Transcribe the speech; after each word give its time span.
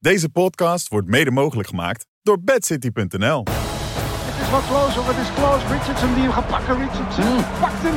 Deze 0.00 0.28
podcast 0.28 0.88
wordt 0.88 1.08
mede 1.08 1.30
mogelijk 1.30 1.68
gemaakt 1.68 2.06
door 2.22 2.38
bedcity.nl. 2.48 3.42
Het 4.28 4.38
is 4.44 4.50
wat 4.56 4.66
closer, 4.70 5.02
het 5.10 5.20
is 5.24 5.30
close. 5.38 5.64
Richardson 5.74 6.12
die 6.14 6.22
hem 6.26 6.34
gaat 6.38 6.50
pakken. 6.54 6.74
Richardson 6.84 7.36
pakt 7.62 7.82
hem. 7.86 7.96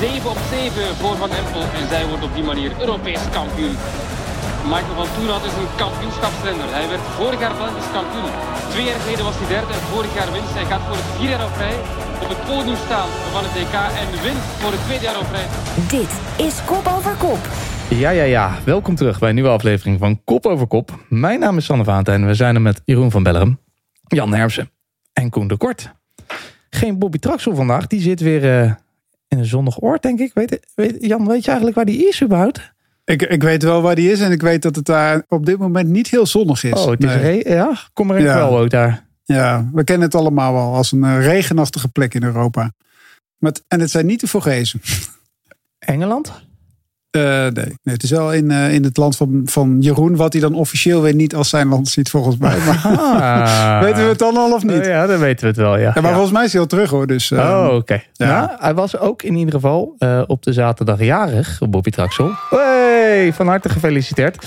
7 0.00 0.30
op 0.34 0.40
7 0.50 0.96
voor 1.00 1.16
Van 1.22 1.30
Empel 1.40 1.64
en 1.78 1.86
zij 1.92 2.04
wordt 2.10 2.24
op 2.28 2.34
die 2.38 2.46
manier 2.50 2.70
Europees 2.84 3.22
kampioen. 3.38 3.76
Michael 4.72 4.98
van 5.00 5.10
Toenhout 5.14 5.44
is 5.50 5.56
een 5.60 5.72
kampioenschapsrenner. 5.82 6.68
Hij 6.78 6.88
werd 6.92 7.04
vorig 7.18 7.40
jaar 7.44 7.56
Belgisch 7.62 7.92
kampioen. 7.96 8.32
Twee 8.72 8.86
jaar 8.88 9.00
geleden 9.02 9.24
was 9.28 9.38
hij 9.40 9.48
derde 9.54 9.72
en 9.78 9.84
vorig 9.92 10.12
jaar 10.18 10.30
winst. 10.36 10.58
Hij 10.60 10.68
gaat 10.72 10.84
voor 10.88 10.98
het 11.02 11.10
vierde 11.16 11.34
jaar 11.34 11.48
op 11.50 11.56
rij 11.64 11.78
op 12.22 12.28
het 12.34 12.42
podium 12.50 12.78
staan 12.86 13.10
van 13.34 13.42
het 13.46 13.52
DK 13.56 13.76
en 14.00 14.08
wint 14.26 14.44
voor 14.60 14.72
het 14.76 14.82
tweede 14.86 15.04
jaar 15.08 15.20
op 15.24 15.30
rij. 15.36 15.48
Dit 15.96 16.12
is 16.46 16.54
Kop 16.70 16.86
Over 16.96 17.14
Kop. 17.24 17.42
Ja, 17.98 18.10
ja, 18.10 18.22
ja. 18.22 18.58
Welkom 18.64 18.94
terug 18.94 19.18
bij 19.18 19.28
een 19.28 19.34
nieuwe 19.34 19.50
aflevering 19.50 19.98
van 19.98 20.24
Kop 20.24 20.46
over 20.46 20.66
Kop. 20.66 21.04
Mijn 21.08 21.40
naam 21.40 21.56
is 21.56 21.64
Sanne 21.64 21.84
Vaantijn 21.84 22.20
en 22.20 22.26
we 22.26 22.34
zijn 22.34 22.54
er 22.54 22.60
met 22.60 22.82
Jeroen 22.84 23.10
van 23.10 23.22
Bellegem, 23.22 23.58
Jan 24.06 24.34
Hermsen 24.34 24.70
en 25.12 25.30
Koen 25.30 25.48
de 25.48 25.56
Kort. 25.56 25.92
Geen 26.70 26.98
Bobby 26.98 27.18
Traxel 27.18 27.54
vandaag, 27.54 27.86
die 27.86 28.00
zit 28.00 28.20
weer 28.20 28.60
eh, 28.62 28.72
in 29.28 29.38
een 29.38 29.44
zonnig 29.44 29.80
oord, 29.82 30.02
denk 30.02 30.18
ik. 30.20 30.30
Weet, 30.34 30.66
weet, 30.74 30.96
Jan, 31.00 31.26
weet 31.26 31.40
je 31.40 31.46
eigenlijk 31.46 31.76
waar 31.76 31.84
die 31.86 32.08
is 32.08 32.22
überhaupt? 32.22 32.72
Ik, 33.04 33.22
ik 33.22 33.42
weet 33.42 33.62
wel 33.62 33.82
waar 33.82 33.94
die 33.94 34.10
is 34.12 34.20
en 34.20 34.32
ik 34.32 34.42
weet 34.42 34.62
dat 34.62 34.76
het 34.76 34.84
daar 34.84 35.22
op 35.28 35.46
dit 35.46 35.58
moment 35.58 35.88
niet 35.88 36.08
heel 36.08 36.26
zonnig 36.26 36.64
is. 36.64 36.72
Oh, 36.72 36.90
het 36.90 37.04
is 37.04 37.14
Nee. 37.14 37.48
ja, 37.48 37.76
kom 37.92 38.06
maar 38.06 38.18
in 38.18 38.24
Ja. 38.24 38.34
wel 38.34 38.58
ook 38.58 38.70
daar. 38.70 39.06
Ja, 39.24 39.68
we 39.72 39.84
kennen 39.84 40.06
het 40.06 40.14
allemaal 40.16 40.52
wel 40.52 40.74
als 40.74 40.92
een 40.92 41.04
eh, 41.04 41.24
regenachtige 41.26 41.88
plek 41.88 42.14
in 42.14 42.22
Europa. 42.22 42.72
Maar 43.38 43.50
het- 43.52 43.64
en 43.68 43.80
het 43.80 43.90
zijn 43.90 44.06
niet 44.06 44.20
de 44.20 44.26
Vogezen. 44.26 44.80
Engeland? 45.78 46.32
Eh, 47.12 47.22
nee. 47.22 47.52
nee, 47.52 47.74
het 47.94 48.02
is 48.02 48.10
wel 48.10 48.32
in, 48.32 48.50
eh, 48.50 48.74
in 48.74 48.84
het 48.84 48.96
land 48.96 49.16
van, 49.16 49.42
van 49.44 49.76
Jeroen, 49.80 50.16
wat 50.16 50.32
hij 50.32 50.42
dan 50.42 50.54
officieel 50.54 51.02
weer 51.02 51.14
niet 51.14 51.34
als 51.34 51.48
zijn 51.48 51.68
land 51.68 51.88
ziet 51.88 52.10
volgens 52.10 52.36
mij. 52.36 52.58
Maar 52.58 52.76
Ah. 52.84 53.80
weten 53.84 54.02
we 54.02 54.08
het 54.08 54.18
dan 54.18 54.36
al 54.36 54.52
of 54.52 54.62
niet? 54.64 54.84
Ja, 54.86 55.06
dan 55.06 55.18
weten 55.18 55.40
we 55.40 55.46
het 55.46 55.56
wel, 55.56 55.76
ja. 55.76 55.82
Ja, 55.82 55.92
maar 55.94 56.02
Ja. 56.04 56.10
volgens 56.12 56.32
mij 56.32 56.44
is 56.44 56.52
hij 56.52 56.60
al 56.60 56.66
terug 56.66 56.90
hoor. 56.90 57.06
Dus, 57.06 57.30
eh, 57.30 57.38
Oh, 57.38 57.74
oké. 57.74 58.02
ja. 58.12 58.26
Nou, 58.26 58.50
hij 58.58 58.74
was 58.74 58.98
ook 58.98 59.22
in 59.22 59.34
ieder 59.34 59.54
geval 59.54 59.94
eh, 59.98 60.22
op 60.26 60.42
de 60.42 60.52
zaterdag 60.52 61.00
jarig, 61.02 61.58
Bobby 61.70 61.90
Traxel. 61.90 62.30
Hey, 62.50 63.32
van 63.32 63.46
harte 63.46 63.68
gefeliciteerd. 63.68 64.46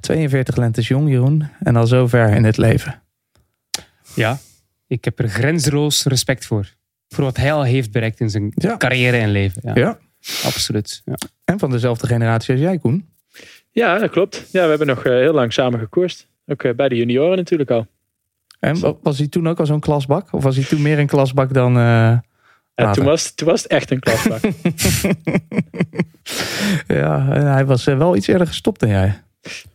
42 0.00 0.56
lentes 0.56 0.88
jong, 0.88 1.08
Jeroen. 1.10 1.48
En 1.62 1.76
al 1.76 1.86
zover 1.86 2.28
in 2.34 2.44
het 2.44 2.56
leven. 2.56 3.02
Ja, 4.14 4.38
ik 4.86 5.04
heb 5.04 5.18
er 5.18 5.28
grenzeloos 5.28 6.04
respect 6.04 6.46
voor. 6.46 6.66
Voor 7.08 7.24
wat 7.24 7.36
hij 7.36 7.52
al 7.52 7.62
heeft 7.62 7.90
bereikt 7.92 8.20
in 8.20 8.30
zijn 8.30 8.52
Ja. 8.54 8.76
carrière 8.76 9.16
en 9.16 9.30
leven. 9.30 9.60
Ja, 9.64 9.72
Ja. 9.74 9.98
Absoluut. 10.44 11.02
Ja. 11.04 11.14
En 11.44 11.58
van 11.58 11.70
dezelfde 11.70 12.06
generatie 12.06 12.52
als 12.52 12.60
jij, 12.62 12.78
Koen. 12.78 13.08
Ja, 13.70 13.98
dat 13.98 14.10
klopt. 14.10 14.46
Ja, 14.52 14.62
we 14.62 14.68
hebben 14.68 14.86
nog 14.86 15.04
eh, 15.04 15.12
heel 15.12 15.32
lang 15.32 15.52
samen 15.52 15.78
gekoerst. 15.80 16.26
Ook 16.46 16.62
eh, 16.62 16.74
bij 16.74 16.88
de 16.88 16.96
junioren 16.96 17.36
natuurlijk 17.36 17.70
al. 17.70 17.86
En 18.60 18.80
wa- 18.80 18.94
was 19.02 19.18
hij 19.18 19.28
toen 19.28 19.48
ook 19.48 19.58
al 19.60 19.66
zo'n 19.66 19.80
klasbak? 19.80 20.32
Of 20.32 20.42
was 20.42 20.56
hij 20.56 20.64
toen 20.64 20.82
meer 20.82 20.98
een 20.98 21.06
klasbak 21.06 21.54
dan... 21.54 21.76
eh, 21.76 22.18
Ja, 22.74 22.92
toen, 22.92 23.04
was, 23.04 23.34
toen 23.34 23.48
was 23.48 23.62
het 23.62 23.70
echt 23.70 23.90
een 23.90 24.00
klasbak. 24.00 24.40
ja, 26.86 27.28
en 27.32 27.46
hij 27.52 27.66
was 27.66 27.84
wel 27.84 28.16
iets 28.16 28.26
eerder 28.26 28.46
gestopt 28.46 28.80
dan 28.80 28.88
jij. 28.88 29.20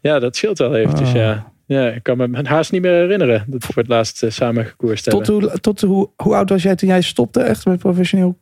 ja, 0.02 0.20
dat 0.20 0.36
scheelt 0.36 0.58
wel 0.58 0.76
eventjes, 0.76 1.08
Ah. 1.10 1.16
ja. 1.16 1.54
Ja, 1.68 1.88
ik 1.90 2.04
kan 2.04 2.18
me 2.18 2.42
haast 2.44 2.72
niet 2.72 2.82
meer 2.82 2.92
herinneren 2.94 3.44
dat 3.48 3.62
we 3.66 3.74
voor 3.74 3.82
het 3.82 3.88
laatst 3.92 4.24
samen 4.28 4.66
gekoerst 4.66 5.04
Tot, 5.10 5.28
hebben. 5.28 5.50
hoe, 5.50 5.60
tot 5.60 5.82
hoe, 5.82 6.10
hoe 6.16 6.36
oud 6.36 6.50
was 6.50 6.64
jij 6.64 6.76
toen 6.76 6.90
jij 6.90 7.02
stopte 7.02 7.42
echt 7.42 7.66
met 7.66 7.80
professioneel? 7.80 8.38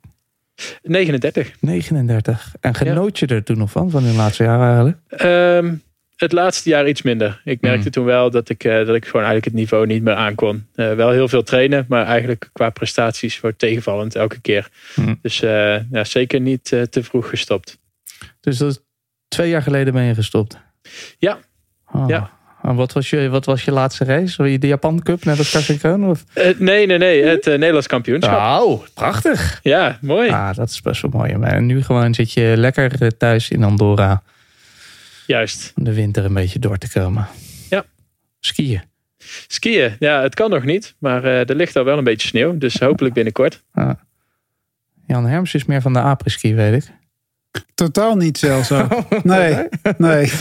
39. 0.82 1.52
39. 1.60 2.54
En 2.60 2.76
genoot 2.76 3.20
je 3.20 3.28
er 3.28 3.44
toen 3.44 3.58
nog 3.58 3.72
van, 3.72 3.90
van 3.90 4.04
de 4.04 4.14
laatste 4.14 4.44
jaren 4.44 4.66
eigenlijk? 4.66 4.98
Ehm, 5.08 5.76
het 6.16 6.32
laatste 6.32 6.70
jaar 6.70 6.88
iets 6.88 7.02
minder. 7.02 7.42
Ik 7.44 7.62
merkte 7.62 7.82
Hmm. 7.82 7.92
toen 7.92 8.06
wel 8.06 8.32
dat 8.32 8.50
ik, 8.50 8.64
eh, 8.64 8.86
dat 8.86 8.96
ik 8.96 9.06
gewoon 9.06 9.26
eigenlijk 9.26 9.46
het 9.46 9.54
niveau 9.54 9.86
niet 9.86 10.04
meer 10.04 10.14
aankon. 10.14 10.68
Eh, 10.76 10.94
wel 10.94 11.10
heel 11.10 11.28
veel 11.28 11.44
trainen, 11.44 11.86
maar 11.88 12.06
eigenlijk 12.06 12.50
qua 12.54 12.70
prestaties 12.70 13.40
wordt 13.40 13.60
tegenvallend 13.60 14.16
elke 14.16 14.42
keer. 14.42 14.70
Hmm. 14.94 15.20
Dus 15.22 15.42
eh, 15.42 15.92
ja, 15.92 16.04
zeker 16.04 16.40
niet 16.40 16.64
te 16.64 17.04
vroeg 17.04 17.30
gestopt. 17.30 17.80
Dus 18.40 18.58
dat 18.58 18.72
is 18.72 18.80
twee 19.28 19.50
jaar 19.50 19.62
geleden 19.62 19.94
ben 19.94 20.04
je 20.04 20.14
gestopt? 20.14 20.58
Ja. 21.18 21.40
Oh. 21.92 22.04
Ja. 22.08 22.32
En 22.64 22.76
wat 22.76 22.94
was, 22.94 23.10
je, 23.10 23.30
wat 23.30 23.46
was 23.46 23.66
je 23.66 23.72
laatste 23.72 24.04
race? 24.04 24.58
De 24.58 24.68
Japan 24.68 25.02
Cup, 25.02 25.24
net 25.24 25.38
als 25.38 25.52
Karsten 25.52 25.78
Kroon? 25.78 26.10
Of? 26.10 26.24
Eh, 26.34 26.58
nee, 26.58 26.86
nee, 26.86 26.98
nee. 26.98 27.24
Het 27.24 27.48
eh, 27.48 27.54
Nederlands 27.54 27.88
kampioenschap. 27.88 28.62
Oh, 28.62 28.84
prachtig. 28.94 29.60
Ja, 29.64 29.98
mooi. 30.02 30.30
Ah, 30.30 30.56
dat 30.56 30.70
is 30.70 30.82
best 30.82 31.02
wel 31.02 31.12
mooi. 31.14 31.38
Maar 31.38 31.62
nu 31.62 31.84
gewoon 31.84 32.14
zit 32.14 32.32
je 32.32 32.54
lekker 32.58 33.02
eh, 33.02 33.08
thuis 33.08 33.50
in 33.50 33.64
Andorra 33.64 34.24
Juist. 35.28 35.74
om 35.76 35.84
de 35.84 35.94
winter 35.94 36.26
een 36.26 36.34
beetje 36.34 36.60
door 36.60 36.78
te 36.78 36.92
komen. 36.92 37.28
Ja. 37.70 37.86
Skiën. 38.40 38.82
Skiën, 39.48 39.96
ja, 40.00 40.22
het 40.22 40.36
kan 40.36 40.50
nog 40.50 40.64
niet. 40.64 40.96
Maar 40.98 41.24
er 41.24 41.56
ligt 41.56 41.76
al 41.76 41.84
wel 41.84 41.98
een 41.98 42.04
beetje 42.04 42.28
sneeuw. 42.28 42.58
Dus 42.58 42.80
hopelijk 42.80 43.14
binnenkort. 43.14 43.64
Jan 45.08 45.26
Herms 45.26 45.54
is 45.54 45.66
meer 45.66 45.82
van 45.82 45.94
de 45.94 46.00
apres-ski, 46.00 46.54
weet 46.54 46.84
ik. 46.84 46.92
Totaal 47.76 48.16
niet 48.16 48.38
zelfs 48.38 48.68
zo. 48.68 48.88
Nee, 49.24 49.68
nee. 49.98 50.32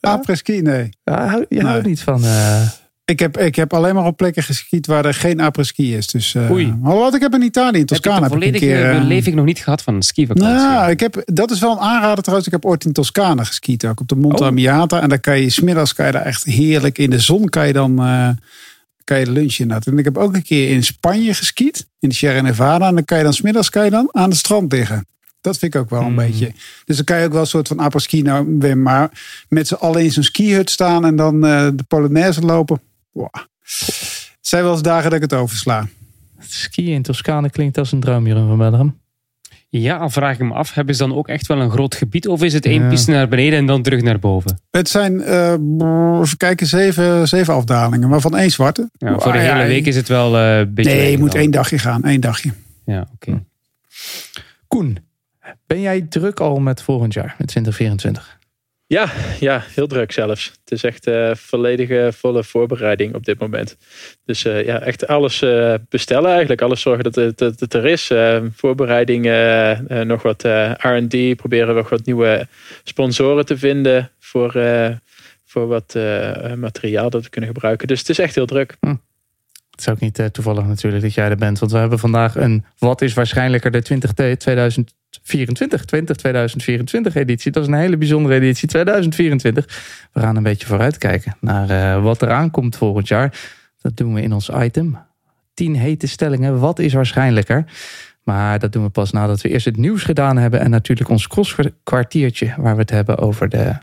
Après-ski, 0.00 0.60
nee. 0.60 0.88
Ja, 1.04 1.26
hou- 1.26 1.44
je 1.48 1.56
Nee. 1.56 1.64
houdt 1.66 1.86
niet 1.86 2.00
van... 2.02 2.24
eh, 2.24 2.62
Ik 3.04 3.18
heb, 3.18 3.38
ik 3.38 3.54
heb 3.56 3.72
alleen 3.74 3.94
maar 3.94 4.04
op 4.06 4.16
plekken 4.16 4.42
geskiet 4.42 4.86
waar 4.86 5.04
er 5.04 5.14
geen 5.14 5.40
après-ski 5.40 5.96
is. 5.96 6.06
Dus, 6.06 6.34
eh 6.34 6.50
Oei. 6.50 6.74
Alhoewel, 6.84 7.14
ik 7.14 7.20
heb 7.20 7.34
in 7.34 7.42
Italië, 7.42 7.72
in 7.72 7.78
Heb 7.78 7.86
Toscane, 7.86 8.16
de 8.28 8.34
heb 8.34 8.42
ik 8.42 8.52
een 8.54 8.60
keer... 8.60 8.90
eh, 8.90 8.98
beleving 9.00 9.36
nog 9.36 9.44
niet 9.44 9.58
gehad 9.58 9.82
van 9.82 9.94
een 9.94 10.02
skivakantie? 10.02 10.54
Nou, 10.54 10.90
ik 10.90 11.00
heb, 11.00 11.22
dat 11.24 11.50
is 11.50 11.60
wel 11.60 11.72
een 11.72 11.78
aanrader 11.78 12.20
trouwens. 12.22 12.46
Ik 12.46 12.52
heb 12.54 12.64
ooit 12.64 12.84
in 12.84 12.92
Toscane 12.92 13.44
geskiet 13.44 13.86
ook. 13.86 14.00
Op 14.00 14.08
de 14.08 14.16
Monte 14.16 14.42
Oh. 14.42 14.48
Amiata. 14.48 15.00
En 15.00 15.08
dan 15.08 15.20
kan 15.20 15.40
je 15.40 15.50
smiddags 15.50 15.94
kan 15.94 16.06
je 16.06 16.12
daar 16.12 16.22
echt 16.24 16.44
heerlijk 16.44 16.98
in 16.98 17.10
de 17.10 17.18
zon 17.18 17.48
kan 17.48 17.66
je 17.66 17.72
dan 17.72 17.98
eh, 17.98 18.28
kan 19.04 19.18
je 19.18 19.30
lunchen 19.30 19.62
inderdaad. 19.62 19.86
En 19.86 19.98
ik 19.98 20.04
heb 20.04 20.18
ook 20.18 20.34
een 20.34 20.42
keer 20.42 20.70
in 20.70 20.84
Spanje 20.84 21.34
geskiet. 21.34 21.86
In 21.98 22.08
de 22.08 22.14
Sierra 22.14 22.40
Nevada. 22.40 22.88
En 22.88 22.94
dan 22.94 23.04
kan 23.04 23.18
je 23.18 23.24
dan 23.24 23.32
smiddags 23.32 23.70
kan 23.70 23.84
je 23.84 23.90
dan 23.90 24.08
aan 24.12 24.28
het 24.28 24.38
strand 24.38 24.72
liggen. 24.72 25.06
Dat 25.40 25.58
vind 25.58 25.74
ik 25.74 25.80
ook 25.80 25.90
wel 25.90 26.00
een 26.00 26.06
Hmm. 26.06 26.16
beetje. 26.16 26.52
Dus 26.84 26.96
dan 26.96 27.04
kan 27.04 27.18
je 27.18 27.24
ook 27.24 27.32
wel 27.32 27.40
een 27.40 27.46
soort 27.46 27.68
van 27.68 27.78
apres-ski 27.78 28.22
nou 28.22 28.56
weer. 28.58 28.78
Maar 28.78 29.10
met 29.48 29.68
z'n 29.68 29.74
allen 29.74 30.02
in 30.04 30.12
zo'n 30.12 30.22
skihut 30.22 30.70
staan. 30.70 31.04
En 31.04 31.16
dan 31.16 31.46
eh, 31.46 31.68
de 31.74 31.82
Polonaise 31.88 32.40
lopen. 32.40 32.80
Wow. 33.12 33.28
Het 33.32 34.38
zijn 34.40 34.62
wel 34.62 34.72
eens 34.72 34.82
dagen 34.82 35.04
dat 35.10 35.22
ik 35.22 35.30
het 35.30 35.34
oversla. 35.40 35.86
skiën 36.38 36.92
in 36.94 37.02
Toscane 37.02 37.50
klinkt 37.50 37.78
als 37.78 37.92
een 37.92 38.00
droom, 38.00 38.26
Jeroen 38.26 38.48
van 38.48 38.58
Bellegem. 38.58 38.98
Ja, 39.68 39.96
al 39.96 40.10
vraag 40.10 40.38
ik 40.38 40.46
me 40.46 40.54
af, 40.54 40.74
hebben 40.74 40.94
ze 40.94 41.02
dan 41.06 41.14
ook 41.16 41.28
echt 41.28 41.46
wel 41.46 41.60
een 41.60 41.70
groot 41.70 41.94
gebied? 41.94 42.28
Of 42.28 42.42
is 42.42 42.52
het 42.52 42.66
één 42.66 42.82
Ja. 42.82 42.88
piste 42.88 43.10
naar 43.10 43.28
beneden 43.28 43.58
en 43.58 43.66
dan 43.66 43.82
terug 43.82 44.02
naar 44.02 44.18
boven? 44.18 44.60
Het 44.70 44.88
zijn, 44.88 45.20
eh, 45.20 45.54
brrr, 45.76 46.20
even 46.22 46.36
kijken, 46.36 46.66
zeven, 46.66 47.28
zeven 47.28 47.54
afdalingen. 47.54 48.08
Maar 48.08 48.20
van 48.20 48.36
één 48.36 48.50
zwarte. 48.50 48.90
Ja, 48.92 49.18
voor 49.18 49.32
de 49.32 49.38
Ah, 49.38 49.44
ja, 49.44 49.54
hele 49.56 49.66
week 49.68 49.86
is 49.86 49.96
het 49.96 50.08
wel 50.08 50.36
eh, 50.36 50.58
een 50.58 50.74
beetje... 50.74 50.92
Nee, 50.92 51.10
je 51.10 51.18
moet 51.18 51.32
dan. 51.32 51.40
één 51.40 51.50
dagje 51.50 51.78
gaan. 51.78 52.04
één 52.04 52.20
dagje. 52.20 52.50
Ja, 52.84 53.08
oké. 53.14 53.42
Koen, 54.68 54.98
ben 55.70 55.80
jij 55.80 56.00
druk 56.00 56.40
al 56.40 56.58
met 56.58 56.82
volgend 56.82 57.14
jaar, 57.14 57.34
met 57.38 57.48
2024? 57.48 58.38
Ja, 58.86 59.10
ja, 59.40 59.62
heel 59.74 59.86
druk 59.86 60.12
zelfs. 60.12 60.52
Het 60.64 60.72
is 60.72 60.84
echt 60.84 61.06
eh 61.06 61.34
volledige 61.34 62.12
volle 62.16 62.44
voorbereiding 62.44 63.14
op 63.14 63.24
dit 63.24 63.38
moment. 63.38 63.76
Dus 64.24 64.44
eh, 64.44 64.64
ja, 64.64 64.80
echt 64.80 65.06
alles 65.06 65.42
eh, 65.42 65.74
bestellen 65.88 66.30
eigenlijk. 66.30 66.62
Alles 66.62 66.80
zorgen 66.80 67.04
dat 67.04 67.14
het, 67.14 67.38
dat 67.38 67.60
het 67.60 67.74
er 67.74 67.86
is. 67.86 68.10
Voorbereiding, 68.54 69.26
eh, 69.26 70.00
nog 70.00 70.22
wat 70.22 70.42
R&D. 70.76 71.36
Proberen 71.36 71.74
nog 71.74 71.88
wat 71.88 72.04
nieuwe 72.04 72.46
sponsoren 72.84 73.46
te 73.46 73.58
vinden 73.58 74.10
voor, 74.18 74.52
voor 75.44 75.66
wat 75.66 75.94
materiaal 76.56 77.10
dat 77.10 77.22
we 77.22 77.30
kunnen 77.30 77.50
gebruiken. 77.50 77.88
Dus 77.88 77.98
het 77.98 78.08
is 78.08 78.18
echt 78.18 78.34
heel 78.34 78.46
druk. 78.46 78.76
Het 79.70 79.80
is 79.80 79.88
ook 79.88 80.00
niet 80.00 80.28
toevallig 80.32 80.64
natuurlijk 80.64 81.02
dat 81.02 81.14
jij 81.14 81.28
er 81.28 81.36
bent. 81.36 81.58
Want 81.58 81.72
we 81.72 81.78
hebben 81.78 81.98
vandaag 81.98 82.36
een 82.36 82.64
wat 82.78 83.02
is 83.02 83.14
waarschijnlijker 83.14 83.70
de 83.70 83.82
20 83.82 84.12
te- 84.12 84.34
2024, 85.10 85.84
20 85.84 86.16
2024 86.16 87.14
editie. 87.14 87.52
Dat 87.52 87.62
is 87.62 87.68
een 87.68 87.74
hele 87.74 87.96
bijzondere 87.96 88.34
editie 88.34 88.68
2024. 88.68 90.08
We 90.12 90.20
gaan 90.20 90.36
een 90.36 90.42
beetje 90.42 90.66
vooruitkijken 90.66 91.36
naar 91.40 91.70
eh, 91.70 92.02
wat 92.02 92.22
er 92.22 92.30
aankomt 92.30 92.76
volgend 92.76 93.08
jaar. 93.08 93.40
Dat 93.80 93.96
doen 93.96 94.14
we 94.14 94.22
in 94.22 94.32
ons 94.32 94.48
item. 94.48 94.98
10 95.54 95.76
hete 95.76 96.06
stellingen. 96.06 96.58
Wat 96.58 96.78
is 96.78 96.92
waarschijnlijker? 96.92 97.64
Maar 98.22 98.58
dat 98.58 98.72
doen 98.72 98.82
we 98.82 98.88
pas 98.88 99.10
nadat 99.10 99.40
we 99.40 99.48
eerst 99.48 99.64
het 99.64 99.76
nieuws 99.76 100.02
gedaan 100.02 100.36
hebben. 100.36 100.60
En 100.60 100.70
natuurlijk 100.70 101.08
ons 101.08 101.26
crosskwartiertje. 101.26 102.54
Waar 102.56 102.74
we 102.74 102.80
het 102.80 102.90
hebben 102.90 103.18
over 103.18 103.48
de, 103.48 103.74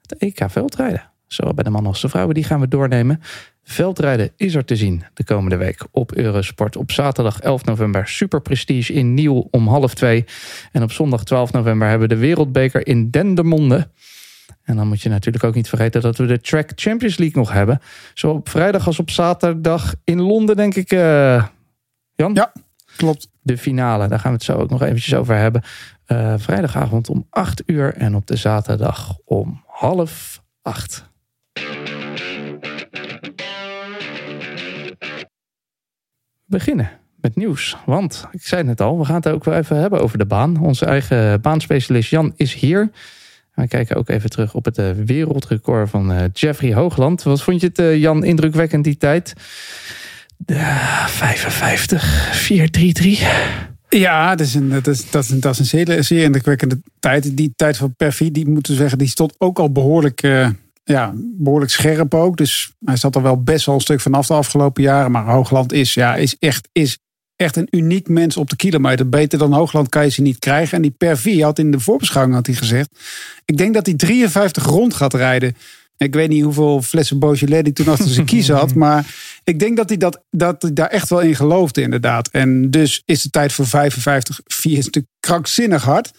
het 0.00 0.16
EK 0.18 0.50
veldrijden. 0.50 1.12
Zowel 1.34 1.54
bij 1.54 1.64
de 1.64 1.70
mannen 1.70 1.90
als 1.90 2.00
de 2.00 2.08
vrouwen. 2.08 2.34
Die 2.34 2.44
gaan 2.44 2.60
we 2.60 2.68
doornemen. 2.68 3.20
Veldrijden 3.62 4.30
is 4.36 4.54
er 4.54 4.64
te 4.64 4.76
zien 4.76 5.04
de 5.14 5.24
komende 5.24 5.56
week 5.56 5.86
op 5.90 6.12
Eurosport. 6.12 6.76
Op 6.76 6.90
zaterdag 6.92 7.40
11 7.40 7.64
november 7.64 8.08
Super 8.08 8.40
Prestige 8.40 8.92
in 8.92 9.14
Nieuw 9.14 9.48
om 9.50 9.68
half 9.68 9.94
twee. 9.94 10.24
En 10.72 10.82
op 10.82 10.92
zondag 10.92 11.24
12 11.24 11.52
november 11.52 11.88
hebben 11.88 12.08
we 12.08 12.14
de 12.14 12.20
Wereldbeker 12.20 12.86
in 12.86 13.10
Dendermonde. 13.10 13.88
En 14.62 14.76
dan 14.76 14.88
moet 14.88 15.02
je 15.02 15.08
natuurlijk 15.08 15.44
ook 15.44 15.54
niet 15.54 15.68
vergeten 15.68 16.00
dat 16.00 16.16
we 16.16 16.26
de 16.26 16.40
Track 16.40 16.70
Champions 16.74 17.16
League 17.18 17.38
nog 17.42 17.52
hebben. 17.52 17.80
Zowel 18.14 18.36
op 18.36 18.48
vrijdag 18.48 18.86
als 18.86 18.98
op 18.98 19.10
zaterdag 19.10 19.94
in 20.04 20.20
Londen, 20.20 20.56
denk 20.56 20.74
ik. 20.74 20.92
eh, 20.92 21.44
Jan? 22.14 22.34
Ja. 22.34 22.52
Klopt. 22.96 23.28
De 23.42 23.58
finale, 23.58 24.08
daar 24.08 24.18
gaan 24.18 24.30
we 24.30 24.36
het 24.36 24.46
zo 24.46 24.56
ook 24.56 24.70
nog 24.70 24.82
eventjes 24.82 25.14
over 25.14 25.36
hebben. 25.36 25.62
Eh, 26.04 26.34
vrijdagavond 26.36 27.08
om 27.08 27.26
8 27.30 27.62
uur 27.66 27.94
en 27.94 28.14
op 28.14 28.26
de 28.26 28.36
zaterdag 28.36 29.16
om 29.24 29.62
half 29.66 30.42
acht. 30.62 31.04
Beginnen 36.46 36.90
met 37.20 37.36
nieuws. 37.36 37.76
Want 37.86 38.26
ik 38.32 38.42
zei 38.42 38.68
het 38.68 38.80
al, 38.80 38.98
we 38.98 39.04
gaan 39.04 39.14
het 39.14 39.28
ook 39.28 39.44
wel 39.44 39.54
even 39.54 39.76
hebben 39.76 40.00
over 40.00 40.18
de 40.18 40.26
baan. 40.26 40.60
Onze 40.60 40.84
eigen 40.84 41.40
baanspecialist 41.40 42.10
Jan 42.10 42.32
is 42.36 42.54
hier. 42.54 42.90
We 43.54 43.68
kijken 43.68 43.96
ook 43.96 44.08
even 44.08 44.30
terug 44.30 44.54
op 44.54 44.64
het 44.64 44.78
eh, 44.78 44.90
wereldrecord 45.04 45.90
van 45.90 46.12
eh, 46.12 46.24
Jeffrey 46.32 46.74
Hoogland. 46.74 47.22
Wat 47.22 47.42
vond 47.42 47.60
je 47.60 47.66
het, 47.66 47.78
eh, 47.78 47.96
Jan, 47.96 48.24
indrukwekkend 48.24 48.84
die 48.84 48.96
tijd? 48.96 49.32
De 50.36 50.60
55, 51.06 52.28
433. 52.32 53.68
Ja, 53.88 54.34
dat 54.34 54.46
is 54.46 54.54
een, 54.54 54.68
dat 54.68 54.86
is, 54.86 55.10
dat 55.10 55.24
is 55.24 55.30
een, 55.30 55.40
dat 55.40 55.58
is 55.58 55.72
een 55.72 56.04
zeer, 56.04 56.22
indrukwekkende 56.22 56.80
tijd. 57.00 57.36
Die 57.36 57.52
tijd 57.56 57.76
van 57.76 57.94
Perfi, 57.96 58.30
die 58.30 58.48
moeten 58.48 58.72
we 58.72 58.78
zeggen, 58.78 58.98
die 58.98 59.08
stond 59.08 59.34
ook 59.38 59.58
al 59.58 59.72
behoorlijk 59.72 60.22
ja, 60.84 61.12
behoorlijk 61.16 61.70
scherp 61.70 62.14
ook. 62.14 62.36
Dus 62.36 62.72
hij 62.84 62.96
zat 62.96 63.14
er 63.14 63.22
wel 63.22 63.42
best 63.42 63.66
wel 63.66 63.74
een 63.74 63.80
stuk 63.80 64.00
vanaf 64.00 64.26
de 64.26 64.34
afgelopen 64.34 64.82
jaren. 64.82 65.10
Maar 65.10 65.24
Hoogland 65.24 65.72
is, 65.72 65.94
ja, 65.94 66.16
is, 66.16 66.36
echt, 66.38 66.68
is 66.72 66.98
echt 67.36 67.56
een 67.56 67.68
uniek 67.70 68.08
mens 68.08 68.36
op 68.36 68.50
de 68.50 68.56
kilometer. 68.56 69.08
Beter 69.08 69.38
dan 69.38 69.52
Hoogland 69.52 69.88
kan 69.88 70.04
je 70.04 70.10
ze 70.10 70.22
niet 70.22 70.38
krijgen. 70.38 70.76
En 70.76 70.82
die 70.82 70.90
Perfi 70.90 71.42
had 71.42 71.58
in 71.58 71.70
de 71.70 71.80
voorbeschouwing 71.80 72.36
had 72.36 72.46
hij 72.46 72.54
gezegd. 72.54 72.88
Ik 73.44 73.56
denk 73.56 73.74
dat 73.74 73.86
hij 73.86 73.94
53 73.94 74.64
rond 74.64 74.94
gaat 74.94 75.14
rijden. 75.14 75.56
Ik 75.96 76.14
weet 76.14 76.28
niet 76.28 76.42
hoeveel 76.42 76.82
flessen 76.82 77.18
Beaujolais 77.18 77.62
hij 77.62 77.72
toen 77.72 77.88
achter 77.88 78.08
zijn 78.08 78.26
kiezen 78.26 78.54
had. 78.54 78.74
Maar 78.84 79.14
ik 79.44 79.58
denk 79.58 79.76
dat 79.76 79.88
hij, 79.88 79.98
dat, 79.98 80.22
dat 80.30 80.62
hij 80.62 80.72
daar 80.72 80.88
echt 80.88 81.08
wel 81.08 81.20
in 81.20 81.36
geloofde 81.36 81.82
inderdaad. 81.82 82.28
En 82.28 82.70
dus 82.70 83.02
is 83.04 83.22
de 83.22 83.30
tijd 83.30 83.52
voor 83.52 83.66
55, 83.66 84.40
4 84.44 84.78
is 84.78 84.84
natuurlijk 84.84 85.14
krankzinnig 85.20 85.82
hard. 85.82 86.10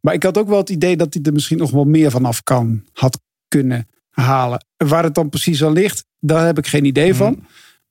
Maar 0.00 0.14
ik 0.14 0.22
had 0.22 0.38
ook 0.38 0.48
wel 0.48 0.58
het 0.58 0.70
idee 0.70 0.96
dat 0.96 1.14
hij 1.14 1.22
er 1.22 1.32
misschien 1.32 1.58
nog 1.58 1.70
wel 1.70 1.84
meer 1.84 2.10
vanaf 2.10 2.42
kan, 2.42 2.84
had 2.92 3.20
kunnen 3.48 3.88
halen. 4.10 4.64
Waar 4.76 5.04
het 5.04 5.14
dan 5.14 5.28
precies 5.28 5.62
al 5.62 5.72
ligt, 5.72 6.04
daar 6.18 6.46
heb 6.46 6.58
ik 6.58 6.66
geen 6.66 6.84
idee 6.84 7.14
van. 7.14 7.46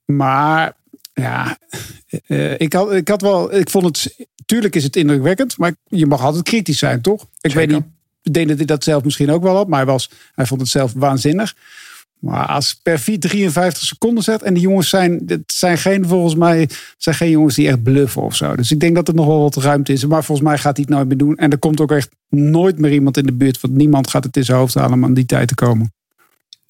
Maar 0.05 0.73
ja, 1.13 1.57
uh, 2.27 2.59
ik, 2.59 2.73
had, 2.73 2.93
ik 2.93 3.07
had 3.07 3.21
wel, 3.21 3.55
ik 3.55 3.69
vond 3.69 3.85
het, 3.85 4.27
tuurlijk 4.45 4.75
is 4.75 4.83
het 4.83 4.95
indrukwekkend, 4.95 5.57
maar 5.57 5.75
je 5.87 6.05
mag 6.05 6.21
altijd 6.21 6.43
kritisch 6.43 6.77
zijn, 6.77 7.01
toch? 7.01 7.25
Ik 7.41 7.53
weet 7.53 7.69
niet, 7.69 7.83
ik 8.21 8.33
denk 8.33 8.47
dat 8.47 8.57
hij 8.57 8.65
dat 8.65 8.83
zelf 8.83 9.03
misschien 9.03 9.31
ook 9.31 9.43
wel 9.43 9.55
had, 9.55 9.67
maar 9.67 9.79
hij, 9.79 9.87
was, 9.87 10.09
hij 10.35 10.45
vond 10.45 10.61
het 10.61 10.69
zelf 10.69 10.93
waanzinnig. 10.93 11.55
Maar 12.19 12.45
als 12.45 12.73
per 12.73 12.99
4 12.99 13.19
53 13.19 13.83
seconden 13.83 14.23
zet 14.23 14.41
en 14.41 14.53
die 14.53 14.63
jongens 14.63 14.89
zijn, 14.89 15.23
het 15.25 15.53
zijn 15.53 15.77
geen, 15.77 16.07
volgens 16.07 16.35
mij, 16.35 16.69
zijn 16.97 17.15
geen 17.15 17.29
jongens 17.29 17.55
die 17.55 17.67
echt 17.67 17.83
bluffen 17.83 18.21
of 18.21 18.35
zo. 18.35 18.55
Dus 18.55 18.71
ik 18.71 18.79
denk 18.79 18.95
dat 18.95 19.07
er 19.07 19.13
nog 19.13 19.25
wel 19.25 19.41
wat 19.41 19.55
ruimte 19.55 19.93
is. 19.93 20.05
Maar 20.05 20.23
volgens 20.23 20.47
mij 20.47 20.57
gaat 20.57 20.75
hij 20.75 20.85
het 20.87 20.95
nooit 20.95 21.07
meer 21.07 21.17
doen. 21.17 21.37
En 21.37 21.51
er 21.51 21.57
komt 21.57 21.81
ook 21.81 21.91
echt 21.91 22.09
nooit 22.29 22.79
meer 22.79 22.91
iemand 22.91 23.17
in 23.17 23.25
de 23.25 23.33
buurt, 23.33 23.61
want 23.61 23.73
niemand 23.73 24.09
gaat 24.09 24.23
het 24.23 24.37
in 24.37 24.43
zijn 24.43 24.57
hoofd 24.57 24.73
halen 24.73 24.93
om 24.93 25.03
aan 25.03 25.13
die 25.13 25.25
tijd 25.25 25.47
te 25.47 25.55
komen. 25.55 25.93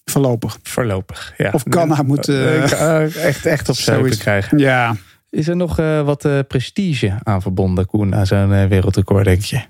Voorlopig. 0.09 0.59
Voorlopig, 0.63 1.33
ja. 1.37 1.49
Of 1.51 1.63
kan 1.63 1.91
hij 1.91 2.03
moeten... 2.03 2.35
Uh, 2.35 3.25
echt, 3.25 3.45
echt 3.45 3.69
op 3.69 3.75
zoiets 3.75 4.17
krijgen. 4.17 4.57
Ja. 4.57 4.95
Is 5.29 5.47
er 5.47 5.55
nog 5.55 5.79
uh, 5.79 6.01
wat 6.01 6.25
uh, 6.25 6.39
prestige 6.47 7.19
aan 7.23 7.41
verbonden, 7.41 7.85
Koen, 7.85 8.15
aan 8.15 8.25
zo'n 8.25 8.67
wereldrecord, 8.69 9.25
denk 9.25 9.41
je? 9.41 9.61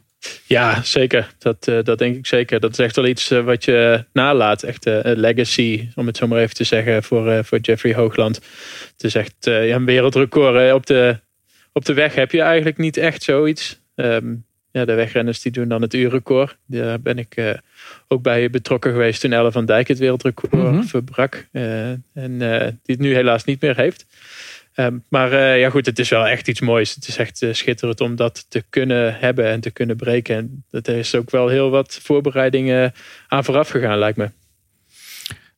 Ja, 0.45 0.83
zeker. 0.83 1.33
Dat, 1.37 1.67
uh, 1.67 1.83
dat 1.83 1.97
denk 1.97 2.15
ik 2.15 2.27
zeker. 2.27 2.59
Dat 2.59 2.71
is 2.71 2.77
echt 2.77 2.95
wel 2.95 3.05
iets 3.05 3.31
uh, 3.31 3.43
wat 3.43 3.65
je 3.65 4.05
nalaat. 4.13 4.63
Echt 4.63 4.87
uh, 4.87 4.99
een 5.01 5.19
legacy, 5.19 5.89
om 5.95 6.07
het 6.07 6.17
zo 6.17 6.27
maar 6.27 6.39
even 6.39 6.55
te 6.55 6.63
zeggen, 6.63 7.03
voor, 7.03 7.45
voor 7.45 7.59
Jeffrey 7.59 7.93
Hoogland. 7.93 8.35
Het 8.91 9.03
is 9.03 9.15
echt 9.15 9.35
ja, 9.39 9.75
een 9.75 9.85
wereldrecord. 9.85 10.73
op, 10.73 10.85
de, 10.85 11.19
op 11.73 11.85
de 11.85 11.93
weg 11.93 12.15
heb 12.15 12.31
je 12.31 12.41
eigenlijk 12.41 12.77
niet 12.77 12.97
echt 12.97 13.23
zoiets. 13.23 13.81
Um, 13.95 14.45
ja, 14.71 14.85
de 14.85 14.93
wegrenners 14.93 15.41
die 15.41 15.51
doen 15.51 15.67
dan 15.67 15.81
het 15.81 15.93
uurrecord. 15.93 16.57
Daar 16.65 16.99
ben 16.99 17.17
ik 17.17 17.59
ook 18.07 18.21
bij 18.21 18.49
betrokken 18.49 18.91
geweest 18.91 19.21
toen 19.21 19.31
Elle 19.31 19.51
van 19.51 19.65
Dijk 19.65 19.87
het 19.87 19.97
wereldrecord 19.97 20.51
mm 20.51 20.65
-hmm. 20.65 20.83
verbrak. 20.83 21.47
en 22.13 22.37
die 22.83 22.95
het 22.95 22.99
nu 22.99 23.13
helaas 23.13 23.43
niet 23.43 23.61
meer 23.61 23.75
heeft. 23.75 24.05
Um, 24.75 25.03
maar 25.09 25.57
ja 25.57 25.69
goed, 25.69 25.85
het 25.85 25.99
is 25.99 26.09
wel 26.09 26.27
echt 26.27 26.47
iets 26.47 26.59
moois. 26.59 26.95
Het 26.95 27.07
is 27.07 27.17
echt 27.17 27.45
schitterend 27.51 28.01
om 28.01 28.15
dat 28.15 28.45
te 28.49 28.63
kunnen 28.69 29.15
hebben 29.19 29.45
en 29.45 29.59
te 29.59 29.71
kunnen 29.71 29.95
breken. 29.95 30.35
En 30.35 30.81
er 30.81 30.97
is 30.97 31.15
ook 31.15 31.29
wel 31.29 31.47
heel 31.47 31.69
wat 31.69 31.99
voorbereidingen 32.01 32.93
aan 33.27 33.43
vooraf 33.43 33.69
gegaan, 33.69 33.97
lijkt 33.97 34.17
me. 34.17 34.29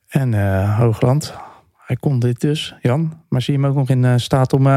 En 0.07 0.33
Hoogland, 0.75 1.33
hij 1.77 1.95
kon 1.95 2.19
dit 2.19 2.41
dus, 2.41 2.73
Jan. 2.81 3.23
Maar 3.29 3.41
zie 3.41 3.53
je 3.53 3.59
hem 3.59 3.69
ook 3.69 3.75
nog 3.75 3.89
in 3.89 4.19
staat 4.19 4.53
om 4.53 4.67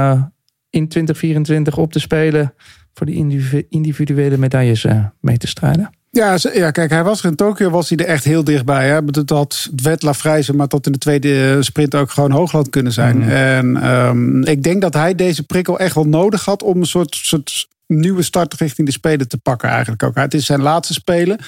in 0.71 0.89
2024 0.89 1.77
op 1.77 1.93
te 1.93 2.01
spelen... 2.01 2.55
voor 2.95 3.07
die 3.07 3.67
individuele 3.69 4.39
medailles 4.39 4.87
mee 5.21 5.37
te 5.37 5.47
strijden? 5.47 5.91
Ja, 6.11 6.37
ja, 6.53 6.71
kijk, 6.71 6.91
hij 6.91 7.05
was 7.05 7.23
er 7.23 7.31
in 7.31 7.37
Tokio, 7.37 7.71
was 7.71 7.89
hij 7.89 7.99
er 7.99 8.07
echt 8.07 8.25
heel 8.25 8.45
dichtbij. 8.45 8.89
Hè? 8.89 9.01
Het 9.05 9.31
had 9.31 9.71
Lafrijze, 9.99 10.55
maar 10.55 10.69
tot 10.69 10.87
in 10.87 10.93
de 10.93 10.99
tweede 10.99 11.63
sprint 11.63 11.95
ook 11.95 12.11
gewoon 12.11 12.31
hoogland 12.31 12.71
kunnen 12.71 12.93
zijn. 12.93 13.17
Mm. 13.17 13.29
En 13.29 13.91
um, 13.91 14.45
ik 14.45 14.63
denk 14.63 14.81
dat 14.81 14.95
hij 14.95 15.15
deze 15.15 15.43
prikkel 15.43 15.79
echt 15.79 15.95
wel 15.95 16.07
nodig 16.07 16.45
had 16.45 16.63
om 16.63 16.81
een 16.81 16.87
soort, 16.87 17.15
soort 17.15 17.69
nieuwe 17.87 18.23
start 18.23 18.55
richting 18.55 18.87
de 18.87 18.93
Spelen 18.93 19.29
te 19.29 19.39
pakken 19.39 19.69
eigenlijk 19.69 20.03
ook. 20.03 20.15
Het 20.15 20.35
is 20.35 20.47
zijn 20.47 20.63
laatste 20.63 20.93
Spelen. 20.93 21.39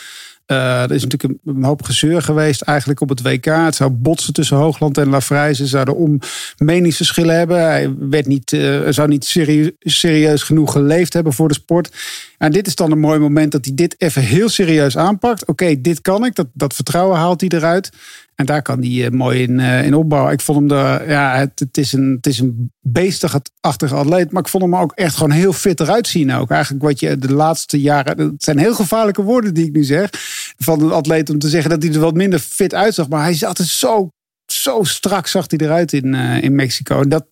Uh, 0.46 0.82
er 0.82 0.92
is 0.92 1.02
natuurlijk 1.02 1.40
een, 1.44 1.64
hoop 1.64 1.82
gezeur 1.82 2.22
geweest 2.22 2.60
eigenlijk 2.62 3.00
op 3.00 3.08
het 3.08 3.22
WK. 3.22 3.44
Het 3.44 3.74
zou 3.74 3.90
botsen 3.90 4.32
tussen 4.32 4.56
Hoogland 4.56 4.98
en 4.98 5.08
Lafrijze. 5.08 5.62
Ze 5.62 5.68
zouden 5.68 5.96
om 5.96 6.18
meningsverschillen 6.56 7.36
hebben. 7.36 7.60
Hij 7.60 7.94
werd 7.98 8.26
niet, 8.26 8.52
uh, 8.52 8.80
zou 8.88 9.08
niet 9.08 9.24
serieus, 9.24 9.70
serieus 9.80 10.42
genoeg 10.42 10.72
geleefd 10.72 11.12
hebben 11.12 11.32
voor 11.32 11.48
de 11.48 11.54
sport. 11.54 11.96
En 12.38 12.52
dit 12.52 12.66
is 12.66 12.74
dan 12.74 12.90
een 12.90 12.98
mooi 12.98 13.18
moment 13.18 13.52
dat 13.52 13.64
hij 13.64 13.74
dit 13.74 13.94
even 13.98 14.22
heel 14.22 14.48
serieus 14.48 14.96
aanpakt. 14.96 15.44
Oké, 15.46 15.80
dit 15.80 16.00
kan 16.00 16.24
ik. 16.24 16.34
Dat, 16.34 16.46
dat 16.52 16.74
vertrouwen 16.74 17.18
haalt 17.18 17.40
hij 17.40 17.50
eruit. 17.50 17.90
En 18.36 18.46
daar 18.46 18.62
kan 18.62 18.80
hij 18.80 18.90
uh, 18.90 19.08
mooi 19.08 19.42
in, 19.42 19.58
uh, 19.58 19.84
in 19.84 19.94
opbouwen. 19.94 20.32
Ik 20.32 20.40
vond 20.40 20.58
hem 20.58 20.68
de, 20.68 21.04
ja, 21.08 21.36
het, 21.36 21.58
het, 21.58 21.76
is 21.78 21.92
een, 21.92 22.12
het 22.16 22.26
is 22.26 22.38
een 22.38 22.72
beestig-achtige 22.80 23.94
atleet. 23.94 24.32
Maar 24.32 24.42
ik 24.42 24.48
vond 24.48 24.62
hem 24.62 24.76
ook 24.76 24.92
echt 24.92 25.14
gewoon 25.14 25.30
heel 25.30 25.52
fit 25.52 25.80
eruit 25.80 26.08
zien. 26.08 26.32
Ook 26.32 26.50
eigenlijk 26.50 26.84
wat 26.84 27.00
je 27.00 27.18
de 27.18 27.32
laatste 27.32 27.80
jaren. 27.80 28.18
Het 28.18 28.42
zijn 28.42 28.58
heel 28.58 28.74
gevaarlijke 28.74 29.22
woorden 29.22 29.54
die 29.54 29.66
ik 29.66 29.72
nu 29.72 29.84
zeg. 29.84 30.08
Van 30.58 30.82
een 30.82 30.92
atleet 30.92 31.30
om 31.30 31.38
te 31.38 31.48
zeggen 31.48 31.70
dat 31.70 31.82
hij 31.82 31.92
er 31.92 32.00
wat 32.00 32.14
minder 32.14 32.38
fit 32.38 32.74
uitzag. 32.74 33.08
Maar 33.08 33.22
hij 33.22 33.34
zat 33.34 33.58
er 33.58 33.64
zo, 33.64 34.10
zo 34.46 34.82
strak, 34.82 35.26
zag 35.26 35.44
hij 35.46 35.58
eruit 35.58 35.92
in, 35.92 36.14
uh, 36.14 36.42
in 36.42 36.54
Mexico. 36.54 37.00
En 37.00 37.08
dat, 37.08 37.26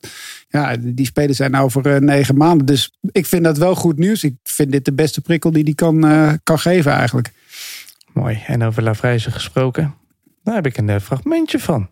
ja, 0.49 0.77
die 0.79 1.06
spelen 1.06 1.35
zijn 1.35 1.51
nou 1.51 1.65
over 1.65 2.03
negen 2.03 2.37
maanden. 2.37 2.67
Dus 2.67 2.93
ik 3.12 3.27
vind 3.27 3.45
dat 3.45 3.59
wel 3.59 3.75
goed 3.75 3.99
nieuws. 3.99 4.25
Ik 4.25 4.35
vind 4.43 4.73
dit 4.73 4.85
de 4.85 4.93
beste 4.93 5.21
prikkel 5.21 5.51
die 5.51 5.65
hij 5.65 5.75
kan, 5.75 6.01
kan 6.43 6.59
geven 6.59 6.93
eigenlijk. 6.93 7.31
Mooi. 8.12 8.43
En 8.47 8.62
over 8.62 8.83
Lavrijze 8.83 9.31
gesproken. 9.31 9.95
Daar 10.44 10.55
heb 10.55 10.67
ik 10.67 10.76
een 10.76 11.00
fragmentje 11.00 11.58
van. 11.58 11.88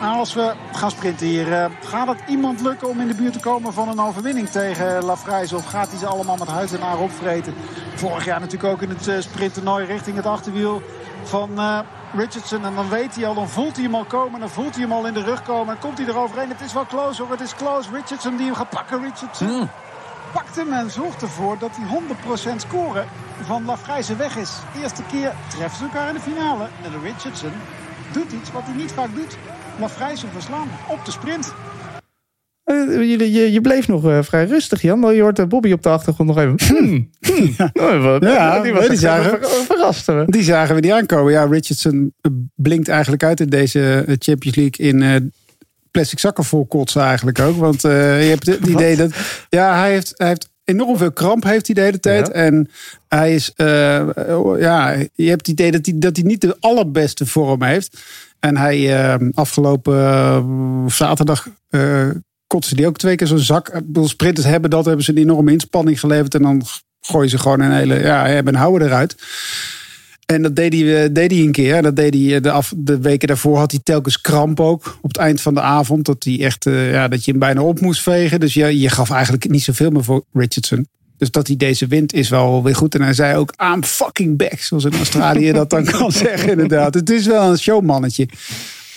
Nou, 0.00 0.18
als 0.18 0.34
we 0.34 0.54
gaan 0.72 0.90
sprinten 0.90 1.26
hier, 1.26 1.48
uh, 1.48 1.66
gaat 1.80 2.08
het 2.08 2.18
iemand 2.28 2.60
lukken 2.60 2.88
om 2.88 3.00
in 3.00 3.06
de 3.06 3.14
buurt 3.14 3.32
te 3.32 3.40
komen 3.40 3.72
van 3.72 3.88
een 3.88 4.00
overwinning 4.00 4.48
tegen 4.48 5.04
Lafrijze? 5.04 5.56
Of 5.56 5.64
gaat 5.64 5.90
hij 5.90 5.98
ze 5.98 6.06
allemaal 6.06 6.36
met 6.36 6.48
huid 6.48 6.74
en 6.74 6.80
haar 6.80 6.98
opvreten? 6.98 7.54
Vorig 7.94 8.24
jaar 8.24 8.40
natuurlijk 8.40 8.72
ook 8.72 8.82
in 8.82 8.88
het 8.88 9.08
uh, 9.08 9.20
sprinttoernooi 9.20 9.86
richting 9.86 10.16
het 10.16 10.26
achterwiel 10.26 10.82
van 11.22 11.50
uh, 11.54 11.78
Richardson. 12.14 12.64
En 12.64 12.74
dan 12.74 12.88
weet 12.88 13.14
hij 13.14 13.26
al, 13.26 13.34
dan 13.34 13.48
voelt 13.48 13.74
hij 13.74 13.84
hem 13.84 13.94
al 13.94 14.04
komen. 14.04 14.40
Dan 14.40 14.48
voelt 14.48 14.74
hij 14.74 14.82
hem 14.82 14.92
al 14.92 15.06
in 15.06 15.14
de 15.14 15.22
rug 15.22 15.42
komen. 15.42 15.74
En 15.74 15.80
komt 15.80 15.98
hij 15.98 16.06
eroverheen. 16.06 16.48
Het 16.48 16.60
is 16.60 16.72
wel 16.72 16.86
close 16.86 17.22
hoor, 17.22 17.30
het 17.30 17.40
is 17.40 17.54
close. 17.54 17.90
Richardson 17.92 18.36
die 18.36 18.46
hem 18.46 18.54
gaat 18.54 18.70
pakken, 18.70 19.02
Richardson. 19.02 19.48
Mm. 19.48 19.70
Pakt 20.36 20.56
hem 20.56 20.72
en 20.72 20.90
zorgt 20.90 21.22
ervoor 21.22 21.58
dat 21.58 21.70
die 21.74 21.84
100% 22.52 22.56
score 22.56 23.04
van 23.42 23.64
Lafrijze 23.64 24.16
weg 24.16 24.36
is. 24.36 24.50
Eerste 24.82 25.02
keer 25.10 25.32
treffen 25.48 25.78
ze 25.78 25.84
elkaar 25.84 26.08
in 26.08 26.14
de 26.14 26.20
finale. 26.20 26.64
En 26.84 26.90
de 26.90 26.98
Richardson 27.02 27.50
doet 28.12 28.32
iets 28.32 28.52
wat 28.52 28.62
hij 28.64 28.74
niet 28.74 28.92
vaak 28.92 29.14
doet. 29.14 29.36
Lafrijze 29.80 30.26
verslaan 30.32 30.68
op 30.88 31.04
de 31.04 31.10
sprint. 31.10 31.54
Uh, 32.64 33.10
je, 33.10 33.32
je, 33.32 33.52
je, 33.52 33.60
bleef 33.60 33.88
nog 33.88 34.04
uh, 34.04 34.22
vrij 34.22 34.44
rustig, 34.44 34.82
Jan. 34.82 35.14
Je 35.14 35.22
hoort 35.22 35.38
uh, 35.38 35.46
Bobby 35.46 35.72
op 35.72 35.82
de 35.82 35.88
achtergrond 35.88 36.28
nog 36.28 36.38
even. 36.38 36.76
Hmm, 36.76 37.10
hmm. 37.20 37.54
ja, 37.58 37.70
oh, 37.72 38.02
wat, 38.02 38.22
ja, 38.22 38.60
die, 38.60 38.72
was 38.72 38.88
die 38.88 38.98
zagen, 38.98 39.38
verrast. 39.48 40.10
Die 40.26 40.42
zagen 40.42 40.74
we 40.74 40.80
die 40.80 40.94
aankomen. 40.94 41.32
Ja, 41.32 41.44
Richardson 41.44 42.14
blinkt 42.54 42.88
eigenlijk 42.88 43.24
uit 43.24 43.40
in 43.40 43.48
deze 43.48 44.04
Champions 44.18 44.56
League 44.56 44.86
in 44.86 45.32
plastic 45.96 46.18
zakken 46.18 46.44
vol 46.44 46.66
kotsen 46.66 47.02
eigenlijk 47.02 47.38
ook. 47.38 47.56
Want 47.56 47.82
je 47.82 47.88
hebt 47.88 48.46
het 48.46 48.66
idee 48.66 48.96
dat... 48.96 49.10
Ja, 49.48 49.78
hij 49.78 49.90
heeft, 49.90 50.12
hij 50.16 50.28
heeft 50.28 50.48
enorm 50.66 50.96
veel 50.96 51.12
kramp 51.12 51.44
heeft 51.44 51.66
hij 51.66 51.74
de 51.74 51.80
hele 51.80 52.00
tijd. 52.00 52.26
Ja. 52.26 52.32
En 52.32 52.70
hij 53.08 53.34
is, 53.34 53.52
uh, 53.56 54.08
ja, 54.58 54.90
je 55.14 55.28
hebt 55.28 55.46
het 55.46 55.48
idee 55.48 55.72
dat 55.72 55.86
hij, 55.86 55.94
dat 55.98 56.16
hij 56.16 56.24
niet 56.24 56.40
de 56.40 56.56
allerbeste 56.60 57.26
vorm 57.26 57.62
heeft. 57.62 57.98
En 58.40 58.56
hij 58.56 58.78
uh, 58.78 59.28
afgelopen 59.34 59.94
uh, 59.94 60.86
zaterdag 60.86 61.48
kotste 62.46 62.74
hij 62.74 62.86
ook 62.86 62.96
twee 62.96 63.16
keer 63.16 63.26
zo'n 63.26 63.38
zak. 63.38 63.68
Ik 63.68 63.86
bedoel, 63.86 64.08
sprinters 64.08 64.46
hebben 64.46 64.70
dat, 64.70 64.84
hebben 64.84 65.04
ze 65.04 65.10
een 65.10 65.18
enorme 65.18 65.52
inspanning 65.52 66.00
geleverd. 66.00 66.34
En 66.34 66.42
dan 66.42 66.62
gooien 67.00 67.30
ze 67.30 67.38
gewoon 67.38 67.60
een 67.60 67.72
hele, 67.72 68.00
ja, 68.00 68.26
hebben 68.26 68.54
houden 68.54 68.88
eruit. 68.88 69.16
En 70.26 70.42
dat 70.42 70.56
deed 70.56 70.72
hij, 70.72 71.12
deed 71.12 71.30
hij 71.30 71.40
een 71.40 71.52
keer. 71.52 71.82
Dat 71.82 71.96
deed 71.96 72.14
hij 72.14 72.40
de, 72.40 72.50
af, 72.50 72.72
de 72.76 72.98
weken 73.00 73.28
daarvoor 73.28 73.58
had 73.58 73.70
hij 73.70 73.80
telkens 73.82 74.20
kramp 74.20 74.60
ook. 74.60 74.98
Op 75.00 75.08
het 75.08 75.16
eind 75.16 75.40
van 75.40 75.54
de 75.54 75.60
avond. 75.60 76.04
Dat, 76.04 76.24
hij 76.24 76.40
echt, 76.40 76.66
uh, 76.66 76.90
ja, 76.92 77.08
dat 77.08 77.24
je 77.24 77.30
hem 77.30 77.40
bijna 77.40 77.62
op 77.62 77.80
moest 77.80 78.02
vegen. 78.02 78.40
Dus 78.40 78.54
je, 78.54 78.80
je 78.80 78.88
gaf 78.88 79.10
eigenlijk 79.10 79.50
niet 79.50 79.62
zoveel 79.62 79.90
meer 79.90 80.04
voor 80.04 80.24
Richardson. 80.32 80.86
Dus 81.18 81.30
dat 81.30 81.46
hij 81.46 81.56
deze 81.56 81.86
wint 81.86 82.12
is 82.12 82.28
wel 82.28 82.62
weer 82.62 82.74
goed. 82.74 82.94
En 82.94 83.02
hij 83.02 83.12
zei 83.12 83.36
ook, 83.36 83.54
I'm 83.72 83.84
fucking 83.84 84.36
back. 84.36 84.58
Zoals 84.58 84.84
in 84.84 84.94
Australië 84.94 85.52
dat 85.52 85.70
dan 85.70 85.84
kan 85.84 86.12
zeggen 86.26 86.50
inderdaad. 86.50 86.94
Het 86.94 87.10
is 87.10 87.26
wel 87.26 87.50
een 87.50 87.58
showmannetje. 87.58 88.28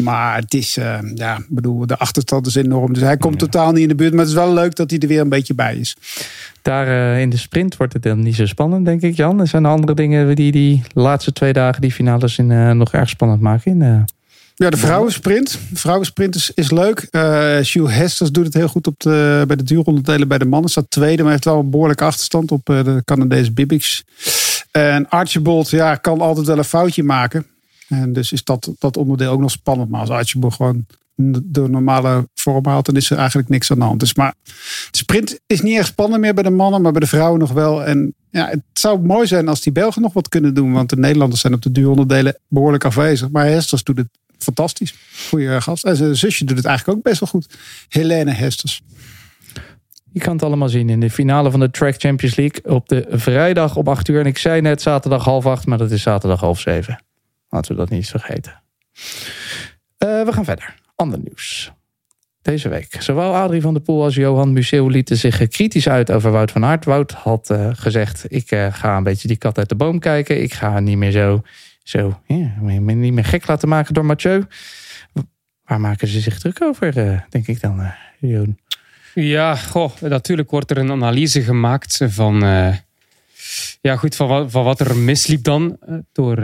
Maar 0.04 0.36
het 0.36 0.54
is, 0.54 0.78
uh, 0.78 0.98
ja, 1.16 1.40
bedoel, 1.48 1.88
de 1.88 1.98
achterstand 1.98 2.48
is 2.48 2.56
enorm. 2.56 2.94
Dus 2.94 3.04
hij 3.04 3.18
komt 3.18 3.40
totaal 3.40 3.72
niet 3.72 3.82
in 3.82 3.88
de 3.88 3.96
buurt. 3.96 4.12
Maar 4.12 4.20
het 4.20 4.30
is 4.30 4.36
wel 4.36 4.54
leuk 4.54 4.76
dat 4.76 4.90
hij 4.90 5.00
er 5.00 5.08
weer 5.08 5.22
een 5.22 5.30
beetje 5.30 5.54
bij 5.54 5.76
is. 5.76 5.96
Daar 6.62 6.88
uh, 6.88 7.22
in 7.22 7.30
de 7.30 7.38
sprint 7.38 7.78
wordt 7.78 7.94
het 7.94 8.04
dan 8.04 8.24
niet 8.24 8.36
zo 8.36 8.46
spannend, 8.46 8.86
denk 8.86 9.02
ik, 9.02 9.16
Jan. 9.16 9.40
Er 9.40 9.48
zijn 9.48 9.66
andere 9.66 9.94
dingen 9.94 10.36
die 10.36 10.52
die 10.52 10.84
laatste 10.94 11.32
twee 11.32 11.54
dagen 11.54 11.82
die 11.82 11.92
finales 11.92 12.38
in, 12.38 12.50
uh, 12.50 12.72
nog 12.72 12.94
erg 12.94 13.10
spannend 13.10 13.42
maken. 13.42 13.72
In, 13.72 14.06
ja, 14.56 14.70
de 14.70 14.78
vrouwensprint. 14.78 15.60
De 15.70 15.80
vrouwensprint 15.80 16.36
is, 16.36 16.52
is 16.56 16.72
leuk. 16.72 17.08
Uh, 17.12 17.22
Hugh 17.58 17.88
Hesters 17.88 18.32
doet 18.32 18.46
het 18.46 18.54
heel 18.54 18.68
goed 18.68 18.88
op 18.88 19.00
de, 19.00 19.44
bij 19.48 19.56
de 19.56 19.64
duurronderdelen 19.64 20.28
bij 20.28 20.38
de 20.38 20.46
mannen. 20.46 20.70
Staat 20.70 20.86
tweede, 20.90 21.24
maar 21.24 21.32
heeft 21.32 21.46
wel 21.46 21.60
een 21.60 21.70
behoorlijke 21.70 22.04
achterstand 22.04 22.52
op 22.52 22.66
de 22.66 23.02
Canadese 23.06 23.52
Bibiks. 23.52 24.04
En 24.72 25.10
Archibald 25.10 25.70
ja, 25.70 25.96
kan 25.96 26.22
altijd 26.22 26.48
wel 26.48 26.58
een 26.58 26.64
foutje 26.64 27.04
maken. 27.04 27.46
En 27.90 28.14
dus 28.14 28.32
is 28.32 28.44
dat, 28.44 28.72
dat 28.80 28.98
onderdeel 28.98 29.32
ook 29.32 29.40
nog 29.40 29.52
spannend. 29.52 29.90
Maar 29.90 30.00
als 30.00 30.10
Archibald 30.10 30.54
gewoon 30.54 30.86
de 31.44 31.68
normale 31.68 32.30
vorm 32.34 32.66
haalt, 32.66 32.86
dan 32.86 32.96
is 32.96 33.10
er 33.10 33.18
eigenlijk 33.18 33.50
niks 33.50 33.72
aan 33.72 33.80
de 33.80 33.86
hand. 33.86 34.00
Dus 34.00 34.14
maar 34.14 34.34
sprint 34.92 35.40
is 35.48 35.62
niet 35.62 35.78
echt 35.78 35.88
spannend 35.88 36.22
meer 36.22 36.34
bij 36.34 36.44
de 36.44 36.50
mannen, 36.50 36.82
maar 36.82 36.92
bij 36.92 37.02
de 37.02 37.08
vrouwen 37.08 37.40
nog 37.40 37.52
wel. 37.52 37.84
En 37.84 38.14
ja, 38.32 38.48
het 38.48 38.62
zou 38.74 39.00
mooi 39.00 39.28
zijn 39.28 39.48
als 39.48 39.62
die 39.62 39.72
Belgen 39.72 40.02
nog 40.02 40.14
wat 40.14 40.30
kunnen 40.30 40.54
doen. 40.54 40.74
Want 40.74 40.90
de 40.90 40.98
Nederlanders 40.98 41.42
zijn 41.42 41.54
op 41.54 41.62
de 41.62 41.72
duuronderdelen 41.72 42.40
behoorlijk 42.48 42.86
afwezig. 42.86 43.30
Maar 43.30 43.46
Hesters 43.46 43.84
doet 43.84 43.98
het 43.98 44.10
fantastisch. 44.38 44.96
Goeie 45.30 45.62
gast. 45.62 45.84
En 45.84 45.96
zijn 45.96 46.16
zusje 46.16 46.46
doet 46.46 46.58
het 46.58 46.66
eigenlijk 46.66 46.98
ook 46.98 47.04
best 47.04 47.20
wel 47.20 47.30
goed. 47.30 47.58
Helene 47.88 48.32
Hesters. 48.32 48.82
Je 50.12 50.20
kan 50.20 50.34
het 50.34 50.44
allemaal 50.44 50.70
zien 50.70 50.90
in 50.90 51.00
de 51.00 51.10
finale 51.10 51.52
van 51.52 51.60
de 51.60 51.72
Track 51.72 51.96
Champions 51.98 52.36
League 52.36 52.76
op 52.76 52.88
de 52.88 53.06
vrijdag 53.10 53.76
om 53.76 53.88
8 53.88 54.08
uur. 54.08 54.20
En 54.20 54.26
ik 54.26 54.38
zei 54.38 54.62
net 54.62 54.82
zaterdag 54.82 55.24
half 55.24 55.46
8, 55.46 55.66
maar 55.66 55.78
dat 55.78 55.92
is 55.92 56.02
zaterdag 56.02 56.40
half 56.40 56.60
7. 56.60 57.00
Laten 57.50 57.72
we 57.72 57.78
dat 57.78 57.90
niet 57.90 58.10
vergeten. 58.10 58.62
Uh, 60.00 60.26
we 60.26 60.30
gaan 60.32 60.46
verder. 60.46 60.76
Ander 60.96 61.20
nieuws. 61.20 61.72
Deze 62.42 62.70
week. 62.70 62.96
Zowel 63.00 63.36
Adrie 63.36 63.62
van 63.62 63.74
der 63.74 63.84
Poel 63.84 64.04
als 64.04 64.16
Johan 64.16 64.54
Museeuw 64.54 64.88
lieten 64.88 65.18
zich 65.18 65.48
kritisch 65.48 65.90
uit 65.90 66.12
over 66.12 66.32
Wout 66.32 66.52
van 66.52 66.66
Aert. 66.66 66.86
Wout 66.86 67.12
had 67.12 67.50
uh, 67.50 67.70
gezegd, 67.74 68.26
ik 68.28 68.52
uh, 68.52 68.74
ga 68.74 68.98
een 68.98 69.04
beetje 69.04 69.28
die 69.28 69.38
kat 69.38 69.58
uit 69.58 69.70
de 69.70 69.76
boom 69.76 70.00
kijken. 70.00 70.42
Ik 70.42 70.54
ga 70.54 70.80
niet 70.80 70.98
meer 70.98 71.12
zo 71.12 71.42
zo 71.84 72.22
me 72.60 72.94
niet 72.94 73.14
meer 73.14 73.26
gek 73.26 73.48
laten 73.48 73.70
maken 73.70 73.94
door 73.94 74.06
Mathieu. 74.06 74.46
Waar 75.64 75.80
maken 75.80 76.08
ze 76.08 76.20
zich 76.20 76.40
druk 76.40 76.62
over, 76.62 76.94
denk 77.30 77.48
ik 77.48 77.62
dan, 77.62 77.92
Joon? 78.20 78.58
Ja, 79.14 79.56
goh, 79.56 80.02
natuurlijk 80.02 80.50
wordt 80.50 80.72
er 80.72 80.78
een 80.78 80.92
analyse 80.92 81.42
gemaakt 81.42 82.02
van, 82.08 82.40
ja, 83.82 83.96
goed, 83.96 84.16
van, 84.16 84.28
wat, 84.28 84.52
van 84.52 84.64
wat 84.64 84.80
er 84.80 84.98
misliep 84.98 85.44
dan 85.44 85.78
door 86.12 86.38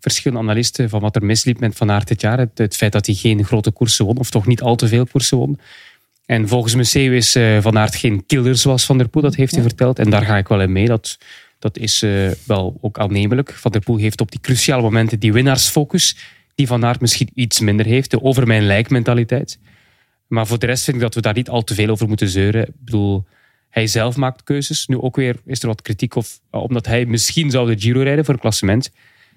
verschillende 0.00 0.42
analisten. 0.42 0.88
Van 0.88 1.00
wat 1.00 1.16
er 1.16 1.24
misliep 1.24 1.60
met 1.60 1.76
Van 1.76 1.90
Aert 1.90 2.08
dit 2.08 2.20
jaar. 2.20 2.38
Het, 2.38 2.58
het, 2.58 2.76
feit 2.76 2.92
dat 2.92 3.06
hij 3.06 3.14
geen 3.14 3.44
grote 3.44 3.70
koersen 3.70 4.04
won, 4.04 4.18
of 4.18 4.30
toch 4.30 4.46
niet 4.46 4.62
al 4.62 4.76
te 4.76 4.88
veel 4.88 5.06
koersen 5.06 5.36
won. 5.36 5.58
En 6.26 6.48
volgens 6.48 6.74
Museeuw 6.74 7.12
is 7.12 7.36
Van 7.60 7.78
Aert 7.78 7.94
geen 7.94 8.26
killer 8.26 8.56
zoals 8.56 8.84
Van 8.84 8.98
der 8.98 9.08
Poel 9.08 9.22
dat 9.22 9.34
heeft 9.34 9.54
hij 9.54 9.62
verteld. 9.62 9.98
En 9.98 10.10
daar 10.10 10.24
ga 10.24 10.36
ik 10.36 10.48
wel 10.48 10.60
in 10.60 10.72
mee. 10.72 10.86
Dat 10.86 11.18
dat 11.60 11.78
is 11.78 12.02
uh, 12.02 12.30
wel 12.46 12.78
ook 12.80 12.98
aannemelijk. 12.98 13.52
Van 13.52 13.72
der 13.72 13.80
Poel 13.80 13.96
heeft 13.96 14.20
op 14.20 14.30
die 14.30 14.40
cruciale 14.40 14.82
momenten 14.82 15.20
die 15.20 15.32
winnaarsfocus, 15.32 16.16
die 16.54 16.66
Van 16.66 16.84
Aert 16.84 17.00
misschien 17.00 17.30
iets 17.34 17.60
minder 17.60 17.86
heeft, 17.86 18.10
de 18.10 18.22
over 18.22 18.46
mijn 18.46 18.66
lijk 18.66 18.90
mentaliteit. 18.90 19.58
Maar 20.26 20.46
voor 20.46 20.58
de 20.58 20.66
rest 20.66 20.84
vind 20.84 20.96
ik 20.96 21.02
dat 21.02 21.14
we 21.14 21.20
daar 21.20 21.34
niet 21.34 21.48
al 21.48 21.62
te 21.62 21.74
veel 21.74 21.88
over 21.88 22.08
moeten 22.08 22.28
zeuren. 22.28 22.62
Ik 22.62 22.84
bedoel, 22.84 23.24
hij 23.68 23.86
zelf 23.86 24.16
maakt 24.16 24.42
keuzes. 24.42 24.86
Nu 24.86 24.98
ook 25.00 25.16
weer 25.16 25.36
is 25.46 25.60
er 25.60 25.66
wat 25.66 25.82
kritiek 25.82 26.14
of, 26.14 26.40
omdat 26.50 26.86
hij 26.86 27.06
misschien 27.06 27.50
zou 27.50 27.74
de 27.74 27.80
Giro 27.80 28.02
rijden 28.02 28.24
voor 28.24 28.34
een 28.34 28.40
klassement. 28.40 28.90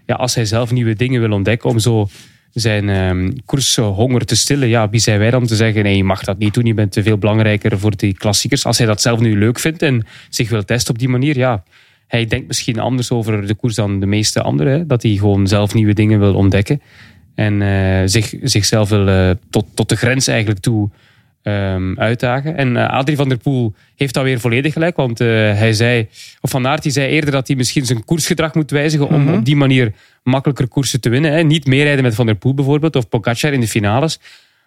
Ja, 0.06 0.16
als 0.16 0.36
hij 0.36 0.46
zelf 0.46 0.72
nieuwe 0.72 0.94
dingen 0.94 1.22
wil 1.22 1.32
ontdekken 1.32 1.70
om 1.70 1.80
zo 1.80 2.08
zijn 2.54 2.90
um, 2.90 3.46
koershonger 3.46 4.26
te 4.26 4.36
stillen. 4.36 4.68
Ja, 4.68 4.90
wie 4.90 5.00
zijn 5.00 5.20
wij 5.20 5.32
dan 5.32 5.46
te 5.46 5.56
zeggen, 5.56 5.84
nee, 5.84 5.98
je 5.98 6.04
mag 6.04 6.24
dat 6.24 6.38
niet 6.38 6.54
doen. 6.54 6.66
Je 6.66 6.74
bent 6.74 6.92
te 6.92 7.04
veel 7.04 7.18
belangrijker 7.18 7.80
voor 7.80 7.96
die 7.96 8.14
klassiekers. 8.14 8.66
Als 8.66 8.78
hij 8.78 8.88
dat 8.88 9.02
zelf 9.02 9.20
nu 9.20 9.38
leuk 9.38 9.60
vindt 9.60 9.82
en 9.82 10.06
zich 10.30 10.50
wil 10.50 10.66
testen 10.66 10.94
op 10.94 11.00
die 11.00 11.10
manier, 11.10 11.38
ja, 11.38 11.64
hij 12.08 12.26
denkt 12.26 12.48
misschien 12.48 12.80
anders 12.80 13.12
over 13.12 13.48
de 13.48 13.56
koers 13.56 13.76
dan 13.76 14.00
de 14.00 14.06
meeste 14.06 14.42
anderen. 14.42 14.88
Dat 14.88 15.04
hij 15.04 15.12
gewoon 15.12 15.48
zelf 15.48 15.74
nieuwe 15.74 15.94
dingen 15.94 16.20
wil 16.20 16.36
ontdekken. 16.36 16.82
En 17.36 17.62
uh, 17.62 18.02
zich, 18.06 18.34
zichzelf 18.42 18.90
wil 18.90 19.08
uh, 19.08 19.30
tot, 19.50 19.66
tot 19.74 19.90
de 19.90 19.96
grens 19.96 20.28
eigenlijk 20.28 20.60
toe 20.60 20.90
um, 21.44 22.00
uitdagen. 22.00 22.58
En 22.58 22.76
uh, 22.76 22.90
Adrie 22.90 23.18
van 23.18 23.30
der 23.30 23.38
Poel 23.38 23.74
heeft 23.96 24.14
dat 24.14 24.24
weer 24.24 24.40
volledig 24.40 24.74
gelijk. 24.74 24.96
Want 24.96 25.20
hij 25.20 25.74
zei, 25.74 26.08
of 26.42 26.50
Van 26.50 26.68
Aert 26.68 26.84
die 26.84 26.92
zei 26.92 27.12
eerder 27.12 27.32
dat 27.32 27.48
hij 27.48 27.56
misschien 27.56 27.86
zijn 27.86 28.06
koersgedrag 28.06 28.54
moet 28.54 28.72
wijzigen. 28.72 29.08
Om 29.08 29.22
mm-hmm. 29.22 29.38
op 29.38 29.46
die 29.46 29.56
manier 29.56 29.94
makkelijker 30.24 30.68
koersen 30.68 31.02
te 31.02 31.10
winnen. 31.10 31.32
Hè. 31.32 31.42
Niet 31.42 31.66
meerijden 31.66 32.04
met 32.04 32.16
Van 32.16 32.26
der 32.26 32.36
Poel 32.36 32.54
bijvoorbeeld. 32.54 32.96
Of 32.96 33.10
Pogacar 33.10 33.54
in 33.54 33.60
de 33.60 33.68
finales. 33.68 34.20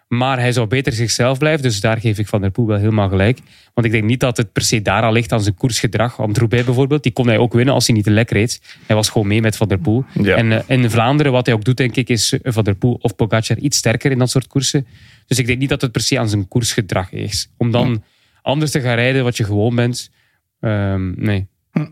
Maar 0.07 0.39
hij 0.39 0.51
zou 0.51 0.67
beter 0.67 0.93
zichzelf 0.93 1.37
blijven. 1.37 1.61
Dus 1.61 1.79
daar 1.79 1.97
geef 1.97 2.17
ik 2.17 2.27
Van 2.27 2.41
der 2.41 2.51
Poel 2.51 2.67
wel 2.67 2.77
helemaal 2.77 3.09
gelijk. 3.09 3.39
Want 3.73 3.87
ik 3.87 3.93
denk 3.93 4.03
niet 4.03 4.19
dat 4.19 4.37
het 4.37 4.51
per 4.51 4.61
se 4.61 4.81
daar 4.81 5.03
al 5.03 5.11
ligt 5.11 5.31
aan 5.31 5.41
zijn 5.41 5.55
koersgedrag. 5.55 6.15
Roubaix 6.17 6.65
bijvoorbeeld, 6.65 7.03
die 7.03 7.11
kon 7.11 7.27
hij 7.27 7.37
ook 7.37 7.53
winnen 7.53 7.73
als 7.73 7.87
hij 7.87 7.95
niet 7.95 8.03
te 8.03 8.11
lek 8.11 8.31
reed. 8.31 8.61
Hij 8.85 8.95
was 8.95 9.09
gewoon 9.09 9.27
mee 9.27 9.41
met 9.41 9.57
Van 9.57 9.67
der 9.67 9.77
Poel. 9.77 10.05
En 10.23 10.51
uh, 10.51 10.59
in 10.67 10.89
Vlaanderen, 10.89 11.31
wat 11.31 11.45
hij 11.45 11.55
ook 11.55 11.63
doet, 11.63 11.77
denk 11.77 11.95
ik, 11.95 12.09
is 12.09 12.33
Van 12.43 12.63
der 12.63 12.75
Poel 12.75 12.97
of 13.01 13.15
Pogacar 13.15 13.57
iets 13.57 13.77
sterker 13.77 14.11
in 14.11 14.17
dat 14.17 14.29
soort 14.29 14.47
koersen. 14.47 14.87
Dus 15.27 15.39
ik 15.39 15.45
denk 15.45 15.59
niet 15.59 15.69
dat 15.69 15.81
het 15.81 15.91
per 15.91 16.01
se 16.01 16.19
aan 16.19 16.29
zijn 16.29 16.47
koersgedrag 16.47 17.11
is. 17.11 17.49
Om 17.57 17.71
dan 17.71 18.03
anders 18.41 18.71
te 18.71 18.81
gaan 18.81 18.95
rijden 18.95 19.23
wat 19.23 19.37
je 19.37 19.43
gewoon 19.43 19.75
bent. 19.75 20.11
Um, 20.59 21.13
nee. 21.17 21.47
Hm. 21.71 21.85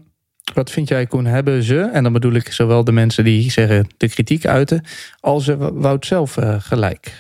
Wat 0.54 0.72
vind 0.72 0.88
jij, 0.88 1.06
Koen? 1.06 1.26
Hebben 1.26 1.64
ze, 1.64 1.80
en 1.80 2.04
dan 2.04 2.14
bedoel 2.14 2.34
ik 2.34 2.52
zowel 2.52 2.84
de 2.84 2.92
mensen 2.92 3.24
die 3.24 3.52
zeggen 3.52 3.88
de 3.98 4.10
kritiek 4.10 4.46
uiten, 4.46 4.84
als 5.20 5.46
Wout 5.58 6.06
zelf 6.06 6.38
uh, 6.38 6.56
gelijk? 6.60 7.14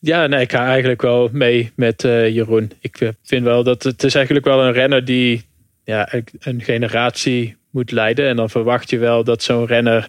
Ja, 0.00 0.26
nee, 0.26 0.40
ik 0.40 0.52
ga 0.52 0.66
eigenlijk 0.66 1.02
wel 1.02 1.28
mee 1.32 1.72
met 1.76 2.04
uh, 2.04 2.28
Jeroen. 2.28 2.70
Ik 2.80 3.12
vind 3.22 3.44
wel 3.44 3.62
dat 3.62 3.82
het 3.82 4.04
is 4.04 4.14
eigenlijk 4.14 4.46
wel 4.46 4.62
een 4.62 4.72
renner 4.72 5.04
die 5.04 5.44
ja, 5.84 6.12
een 6.38 6.62
generatie 6.62 7.56
moet 7.70 7.90
leiden. 7.90 8.28
En 8.28 8.36
dan 8.36 8.50
verwacht 8.50 8.90
je 8.90 8.98
wel 8.98 9.24
dat 9.24 9.42
zo'n 9.42 9.66
renner 9.66 10.00
uh, 10.02 10.08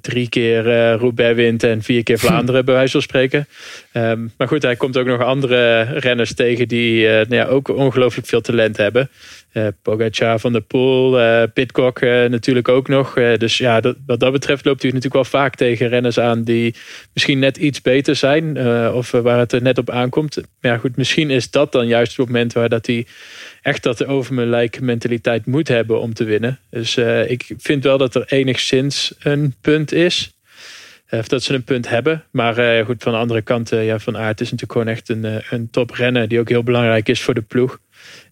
drie 0.00 0.28
keer 0.28 0.66
uh, 0.66 0.94
Roubaix 0.94 1.34
wint 1.34 1.62
en 1.62 1.82
vier 1.82 2.02
keer 2.02 2.18
Vlaanderen, 2.24 2.64
bij 2.64 2.74
wijze 2.74 2.92
van 2.92 3.02
spreken. 3.02 3.46
Um, 3.92 4.32
maar 4.36 4.48
goed, 4.48 4.62
hij 4.62 4.76
komt 4.76 4.96
ook 4.96 5.06
nog 5.06 5.20
andere 5.20 5.82
renners 5.82 6.34
tegen 6.34 6.68
die 6.68 7.02
uh, 7.04 7.10
nou 7.12 7.34
ja, 7.34 7.44
ook 7.44 7.68
ongelooflijk 7.68 8.26
veel 8.26 8.40
talent 8.40 8.76
hebben. 8.76 9.10
Uh, 9.54 9.66
Pogacar 9.82 10.38
van 10.38 10.52
der 10.52 10.60
Poel, 10.60 11.20
uh, 11.20 11.42
Pitcock 11.52 12.00
uh, 12.00 12.24
natuurlijk 12.24 12.68
ook 12.68 12.88
nog. 12.88 13.14
dus 13.14 13.58
ja, 13.58 13.80
dat, 13.80 13.96
wat 14.06 14.20
dat 14.20 14.32
betreft 14.32 14.64
loopt 14.64 14.82
hij 14.82 14.90
natuurlijk 14.90 15.30
wel 15.30 15.40
vaak 15.40 15.54
tegen 15.54 15.88
renners 15.88 16.18
aan 16.18 16.42
die 16.42 16.74
misschien 17.12 17.38
net 17.38 17.56
iets 17.56 17.82
beter 17.82 18.16
zijn. 18.16 18.58
of 18.94 19.10
waar 19.10 19.38
het 19.38 19.52
er 19.52 19.62
net 19.62 19.78
op 19.78 19.90
aankomt. 19.90 20.36
Maar 20.36 20.72
ja, 20.72 20.78
goed, 20.78 20.96
misschien 20.96 21.30
is 21.30 21.50
dat 21.50 21.72
dan 21.72 21.86
juist 21.86 22.16
het 22.16 22.26
moment 22.26 22.52
waar 22.52 22.68
dat 22.68 22.86
hij 22.86 23.06
echt 23.62 23.82
dat 23.82 24.06
over 24.06 24.34
mijn 24.34 24.70
mentaliteit 24.80 25.46
moet 25.46 25.68
hebben 25.68 26.00
om 26.00 26.14
te 26.14 26.24
winnen. 26.24 26.58
Dus 26.70 26.96
ik 27.26 27.54
vind 27.58 27.84
wel 27.84 27.98
dat 27.98 28.14
er 28.14 28.24
enigszins 28.28 29.14
een 29.18 29.54
punt 29.60 29.92
is. 29.92 30.32
Of 31.10 31.28
dat 31.28 31.42
ze 31.42 31.54
een 31.54 31.64
punt 31.64 31.88
hebben. 31.88 32.24
Maar 32.30 32.84
goed, 32.84 33.02
van 33.02 33.12
de 33.12 33.18
andere 33.18 33.42
kant, 33.42 33.68
ja, 33.68 33.98
Van 33.98 34.16
Aert 34.16 34.40
is 34.40 34.50
natuurlijk 34.50 34.72
gewoon 34.72 34.88
echt 34.88 35.08
een, 35.08 35.42
een 35.50 35.70
top 35.70 35.90
renner. 35.90 36.28
Die 36.28 36.40
ook 36.40 36.48
heel 36.48 36.62
belangrijk 36.62 37.08
is 37.08 37.22
voor 37.22 37.34
de 37.34 37.42
ploeg. 37.42 37.78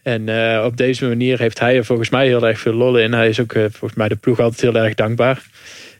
En 0.02 0.28
uh, 0.28 0.62
op 0.64 0.76
deze 0.76 1.06
manier 1.06 1.38
heeft 1.38 1.58
hij 1.58 1.76
er 1.76 1.84
volgens 1.84 2.10
mij 2.10 2.26
heel 2.26 2.46
erg 2.46 2.60
veel 2.60 2.72
lol 2.72 2.98
in. 2.98 3.12
Hij 3.12 3.28
is 3.28 3.40
ook 3.40 3.54
uh, 3.54 3.62
volgens 3.70 3.94
mij 3.94 4.08
de 4.08 4.16
ploeg 4.16 4.40
altijd 4.40 4.60
heel 4.60 4.82
erg 4.82 4.94
dankbaar. 4.94 5.42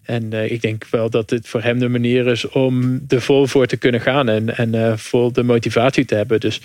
En 0.02 0.30
uh, 0.32 0.50
ik 0.50 0.60
denk 0.60 0.86
wel 0.90 1.10
dat 1.10 1.28
dit 1.28 1.48
voor 1.48 1.62
hem 1.62 1.78
de 1.78 1.88
manier 1.88 2.26
is 2.26 2.48
om 2.48 3.00
er 3.08 3.22
vol 3.22 3.46
voor 3.46 3.66
te 3.66 3.76
kunnen 3.76 4.00
gaan. 4.00 4.28
En, 4.28 4.56
en 4.56 4.98
vol 4.98 5.32
de 5.32 5.42
motivatie 5.42 6.04
te 6.04 6.14
hebben. 6.14 6.40
Dus 6.40 6.60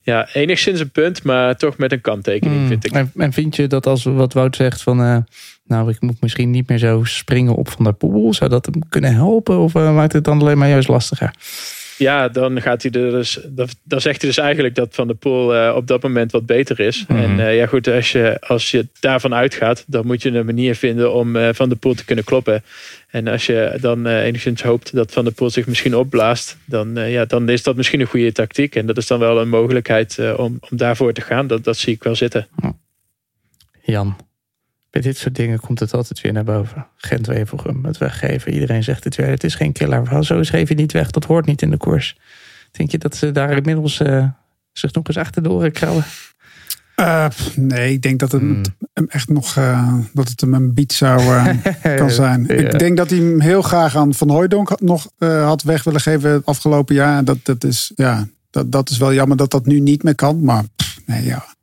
ja, 0.00 0.28
enigszins 0.32 0.80
een 0.80 0.90
punt, 0.90 1.22
maar 1.22 1.56
toch 1.56 1.76
met 1.76 1.92
een 1.92 2.00
kanttekening 2.00 2.60
mm. 2.60 2.66
vind 2.66 2.84
ik. 2.84 2.92
En, 2.92 3.12
en, 3.16 3.32
vind 3.32 3.56
je 3.56 3.66
dat 3.66 3.86
als 3.86 4.04
wat 4.04 4.32
Wout 4.32 4.56
zegt 4.56 4.82
van... 4.82 5.24
nou, 5.66 5.90
ik 5.90 6.00
moet 6.00 6.20
misschien 6.20 6.50
niet 6.50 6.68
meer 6.68 6.78
zo 6.78 7.04
springen 7.04 7.54
op 7.54 7.68
van 7.68 7.84
de 7.84 7.92
poel. 7.92 8.34
Zou 8.34 8.50
dat 8.50 8.66
hem 8.66 8.88
kunnen 8.88 9.14
helpen? 9.14 9.58
Of 9.58 9.72
maakt 9.72 10.12
het 10.12 10.24
dan 10.24 10.40
alleen 10.40 10.58
maar 10.58 10.68
juist 10.68 10.88
lastiger? 10.88 11.34
Ja, 11.96 12.28
dan 12.28 12.62
gaat 12.62 12.82
hij 12.82 12.90
er 12.90 13.10
dus. 13.10 13.38
Dan 13.82 14.00
zegt 14.00 14.20
hij 14.20 14.30
dus 14.30 14.38
eigenlijk 14.38 14.74
dat 14.74 14.94
Van 14.94 15.06
der 15.06 15.16
Poel 15.16 15.54
uh, 15.54 15.72
op 15.76 15.86
dat 15.86 16.02
moment 16.02 16.32
wat 16.32 16.46
beter 16.46 16.80
is. 16.80 17.04
Mhm. 17.08 17.18
En 17.18 17.38
uh, 17.38 17.56
ja, 17.56 17.66
goed, 17.66 17.88
als 17.88 18.12
je, 18.12 18.36
als 18.40 18.70
je 18.70 18.86
daarvan 19.00 19.34
uitgaat, 19.34 19.84
dan 19.86 20.06
moet 20.06 20.22
je 20.22 20.30
een 20.30 20.46
manier 20.46 20.74
vinden 20.74 21.12
om 21.12 21.36
uh, 21.36 21.48
Van 21.52 21.68
der 21.68 21.78
Poel 21.78 21.94
te 21.94 22.04
kunnen 22.04 22.24
kloppen. 22.24 22.62
En 23.10 23.28
als 23.28 23.46
je 23.46 23.78
dan 23.80 24.06
enigszins 24.06 24.62
hoopt 24.62 24.94
dat 24.94 25.12
Van 25.12 25.24
der 25.24 25.32
Poel 25.32 25.50
zich 25.50 25.66
misschien 25.66 25.96
opblaast, 25.96 26.56
dan, 26.64 26.94
ja, 26.94 27.24
dan 27.24 27.48
is 27.48 27.62
dat 27.62 27.76
misschien 27.76 28.00
een 28.00 28.06
goede 28.06 28.32
tactiek. 28.32 28.74
En 28.74 28.86
dat 28.86 28.96
is 28.96 29.06
dan 29.06 29.18
wel 29.18 29.40
een 29.40 29.48
mogelijkheid 29.48 30.18
om, 30.36 30.58
om 30.70 30.76
daarvoor 30.76 31.12
te 31.12 31.20
gaan. 31.20 31.46
Dat, 31.46 31.64
dat 31.64 31.76
zie 31.76 31.94
ik 31.94 32.02
wel 32.02 32.14
zitten. 32.14 32.48
Jan, 33.82 34.16
bij 34.90 35.00
dit 35.00 35.16
soort 35.16 35.34
dingen 35.34 35.60
komt 35.60 35.80
het 35.80 35.94
altijd 35.94 36.20
weer 36.20 36.32
naar 36.32 36.44
boven. 36.44 36.86
Gent 36.96 37.26
Wevelgem, 37.26 37.84
het 37.84 37.98
weggeven. 37.98 38.52
Iedereen 38.52 38.84
zegt 38.84 39.04
het 39.04 39.16
weer. 39.16 39.28
Het 39.28 39.44
is 39.44 39.54
geen 39.54 39.72
killer. 39.72 40.24
Zo 40.24 40.38
geef 40.42 40.68
je 40.68 40.74
niet 40.74 40.92
weg. 40.92 41.10
Dat 41.10 41.24
hoort 41.24 41.46
niet 41.46 41.62
in 41.62 41.70
de 41.70 41.76
koers. 41.76 42.16
Denk 42.70 42.90
je 42.90 42.98
dat 42.98 43.16
ze 43.16 43.32
daar 43.32 43.56
inmiddels 43.56 44.00
uh, 44.00 44.28
zich 44.72 44.92
nog 44.92 45.06
eens 45.06 45.16
achter 45.16 45.42
de 45.42 45.50
oren 45.50 45.72
krabben? 45.72 46.04
Uh, 46.96 47.26
nee, 47.56 47.92
ik 47.92 48.02
denk 48.02 48.18
dat 48.18 48.32
het 48.32 48.40
Hmm. 48.40 48.62
hem 48.92 49.06
echt 49.08 49.28
nog 49.28 49.56
uh, 49.56 49.94
dat 50.12 50.28
het 50.28 50.40
hem 50.40 50.54
een 50.54 50.74
beat 50.74 50.92
zou 50.92 51.20
uh, 51.20 51.48
kan 51.96 52.10
zijn. 52.10 52.44
Ja. 52.48 52.54
Ik 52.54 52.78
denk 52.78 52.96
dat 52.96 53.10
hij 53.10 53.18
hem 53.18 53.40
heel 53.40 53.62
graag 53.62 53.96
aan 53.96 54.14
Van 54.14 54.30
Hooijdonk 54.30 54.80
nog 54.80 55.10
uh, 55.18 55.44
had 55.44 55.62
weg 55.62 55.84
willen 55.84 56.00
geven 56.00 56.30
het 56.30 56.46
afgelopen 56.46 56.94
jaar. 56.94 57.24
Dat, 57.24 57.38
dat, 57.42 57.64
is, 57.64 57.92
ja, 57.94 58.26
dat, 58.50 58.72
dat 58.72 58.90
is 58.90 58.98
wel 58.98 59.14
jammer 59.14 59.36
dat 59.36 59.50
dat 59.50 59.66
nu 59.66 59.80
niet 59.80 60.02
meer 60.02 60.14
kan. 60.14 60.44
Maar 60.44 60.64
pff, 60.76 61.00
nee, 61.06 61.24
ja. 61.24 61.55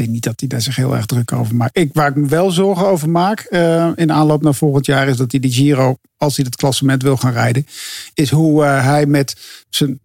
Ik 0.00 0.06
denk 0.06 0.18
niet 0.18 0.24
dat 0.24 0.40
hij 0.40 0.48
daar 0.48 0.60
zich 0.60 0.76
heel 0.76 0.96
erg 0.96 1.06
druk 1.06 1.32
over 1.32 1.54
maakt. 1.54 1.78
Ik, 1.78 1.90
waar 1.92 2.08
ik 2.08 2.14
me 2.14 2.26
wel 2.26 2.50
zorgen 2.50 2.86
over 2.86 3.10
maak 3.10 3.46
uh, 3.50 3.90
in 3.94 4.12
aanloop 4.12 4.42
naar 4.42 4.54
volgend 4.54 4.86
jaar 4.86 5.08
is 5.08 5.16
dat 5.16 5.30
hij 5.30 5.40
de 5.40 5.50
Giro, 5.50 5.96
als 6.16 6.36
hij 6.36 6.44
het 6.44 6.56
klassement 6.56 7.02
wil 7.02 7.16
gaan 7.16 7.32
rijden, 7.32 7.66
is 8.14 8.30
hoe 8.30 8.64
uh, 8.64 8.84
hij 8.84 9.06
met 9.06 9.36
zijn 9.68 10.00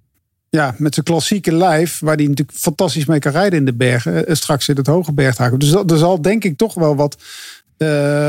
ja, 0.49 0.75
met 0.77 0.93
zijn 0.93 1.05
klassieke 1.05 1.53
lijf, 1.55 1.99
waar 1.99 2.15
hij 2.15 2.27
natuurlijk 2.27 2.57
fantastisch 2.57 3.05
mee 3.05 3.19
kan 3.19 3.31
rijden 3.31 3.59
in 3.59 3.65
de 3.65 3.73
bergen, 3.73 4.27
eh, 4.27 4.35
straks 4.35 4.69
in 4.69 4.75
het 4.75 4.87
hoge 4.87 5.11
berghaken. 5.11 5.59
Dus 5.59 5.71
er 5.71 5.97
zal 5.97 6.21
denk 6.21 6.43
ik 6.43 6.57
toch 6.57 6.73
wel 6.73 6.95
wat, 6.95 7.17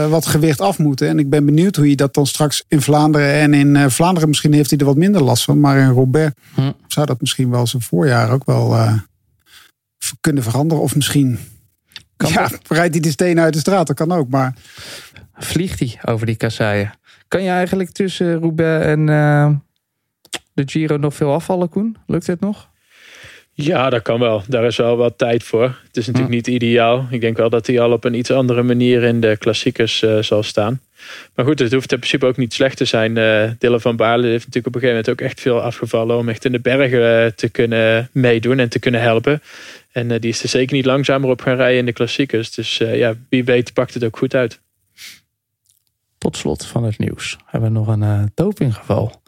wat 0.08 0.26
gewicht 0.26 0.60
af 0.60 0.78
moeten. 0.78 1.08
En 1.08 1.18
ik 1.18 1.30
ben 1.30 1.44
benieuwd 1.44 1.76
hoe 1.76 1.88
je 1.90 1.96
dat 1.96 2.14
dan 2.14 2.26
straks 2.26 2.64
in 2.68 2.82
Vlaanderen 2.82 3.32
en 3.32 3.54
in 3.54 3.90
Vlaanderen 3.90 4.28
misschien 4.28 4.52
heeft 4.52 4.70
hij 4.70 4.78
er 4.78 4.84
wat 4.84 4.96
minder 4.96 5.22
last 5.22 5.44
van. 5.44 5.60
Maar 5.60 5.78
in 5.78 5.90
Robert 5.90 6.36
hm. 6.54 6.72
zou 6.86 7.06
dat 7.06 7.20
misschien 7.20 7.50
wel 7.50 7.66
zijn 7.66 7.82
voorjaar 7.82 8.30
ook 8.30 8.44
wel 8.44 8.76
kunnen 10.20 10.42
veranderen. 10.42 10.82
Of 10.82 10.94
misschien 10.94 11.38
kan 12.16 12.32
ja, 12.32 12.50
rijdt 12.68 12.94
hij 12.94 13.02
de 13.02 13.10
stenen 13.10 13.44
uit 13.44 13.52
de 13.52 13.58
straat, 13.58 13.86
dat 13.86 13.96
kan 13.96 14.12
ook. 14.12 14.28
Maar 14.28 14.54
vliegt 15.34 15.78
hij 15.78 15.98
over 16.04 16.26
die 16.26 16.36
kasseien? 16.36 16.92
Kan 17.28 17.42
je 17.42 17.50
eigenlijk 17.50 17.90
tussen 17.90 18.40
Roubaix 18.40 18.84
en 18.86 19.06
de 20.52 20.62
Giro 20.66 20.96
nog 20.96 21.14
veel 21.14 21.32
afvallen, 21.32 21.68
Koen? 21.68 21.96
Lukt 22.06 22.26
het 22.26 22.40
nog? 22.40 22.68
Ja, 23.52 23.90
dat 23.90 24.02
kan 24.02 24.20
wel. 24.20 24.42
Daar 24.48 24.64
is 24.64 24.76
wel 24.76 24.96
wat 24.96 25.18
tijd 25.18 25.42
voor. 25.42 25.80
Het 25.86 25.96
is 25.96 26.06
natuurlijk 26.06 26.34
niet 26.34 26.46
ideaal. 26.46 27.06
Ik 27.10 27.20
denk 27.20 27.36
wel 27.36 27.50
dat 27.50 27.66
hij 27.66 27.80
al 27.80 27.92
op 27.92 28.04
een 28.04 28.14
iets 28.14 28.30
andere 28.30 28.62
manier 28.62 29.02
in 29.02 29.20
de 29.20 29.36
klassiekers 29.36 30.02
uh, 30.02 30.18
zal 30.22 30.42
staan. 30.42 30.80
Maar 31.34 31.44
goed, 31.44 31.58
het 31.58 31.72
hoeft 31.72 31.92
in 31.92 31.98
principe 31.98 32.26
ook 32.26 32.36
niet 32.36 32.54
slecht 32.54 32.76
te 32.76 32.84
zijn. 32.84 33.16
Uh, 33.16 33.50
Dylan 33.58 33.80
van 33.80 33.96
Baarle 33.96 34.26
heeft 34.26 34.46
natuurlijk 34.46 34.66
op 34.66 34.74
een 34.74 34.80
gegeven 34.80 35.02
moment 35.04 35.22
ook 35.22 35.28
echt 35.28 35.40
veel 35.40 35.60
afgevallen... 35.60 36.16
om 36.16 36.28
echt 36.28 36.44
in 36.44 36.52
de 36.52 36.60
bergen 36.60 37.24
uh, 37.24 37.30
te 37.30 37.48
kunnen 37.48 38.08
meedoen 38.12 38.58
en 38.58 38.68
te 38.68 38.78
kunnen 38.78 39.00
helpen. 39.00 39.42
En 39.92 40.08
die 40.08 40.30
is 40.30 40.42
er 40.42 40.48
zeker 40.48 40.76
niet 40.76 40.84
langzamer 40.84 41.30
op 41.30 41.40
gaan 41.40 41.56
rijden 41.56 41.78
in 41.78 41.86
de 41.86 41.92
klassiekers. 41.92 42.50
Dus 42.50 42.76
ja, 42.76 43.14
wie 43.28 43.44
weet 43.44 43.72
pakt 43.72 43.94
het 43.94 44.04
ook 44.04 44.16
goed 44.16 44.34
uit. 44.34 44.60
Tot 46.18 46.36
slot 46.36 46.66
van 46.66 46.84
het 46.84 46.98
nieuws 46.98 47.36
hebben 47.46 47.72
we 47.72 47.78
nog 47.78 47.88
een 47.88 48.30
dopinggeval. 48.34 49.22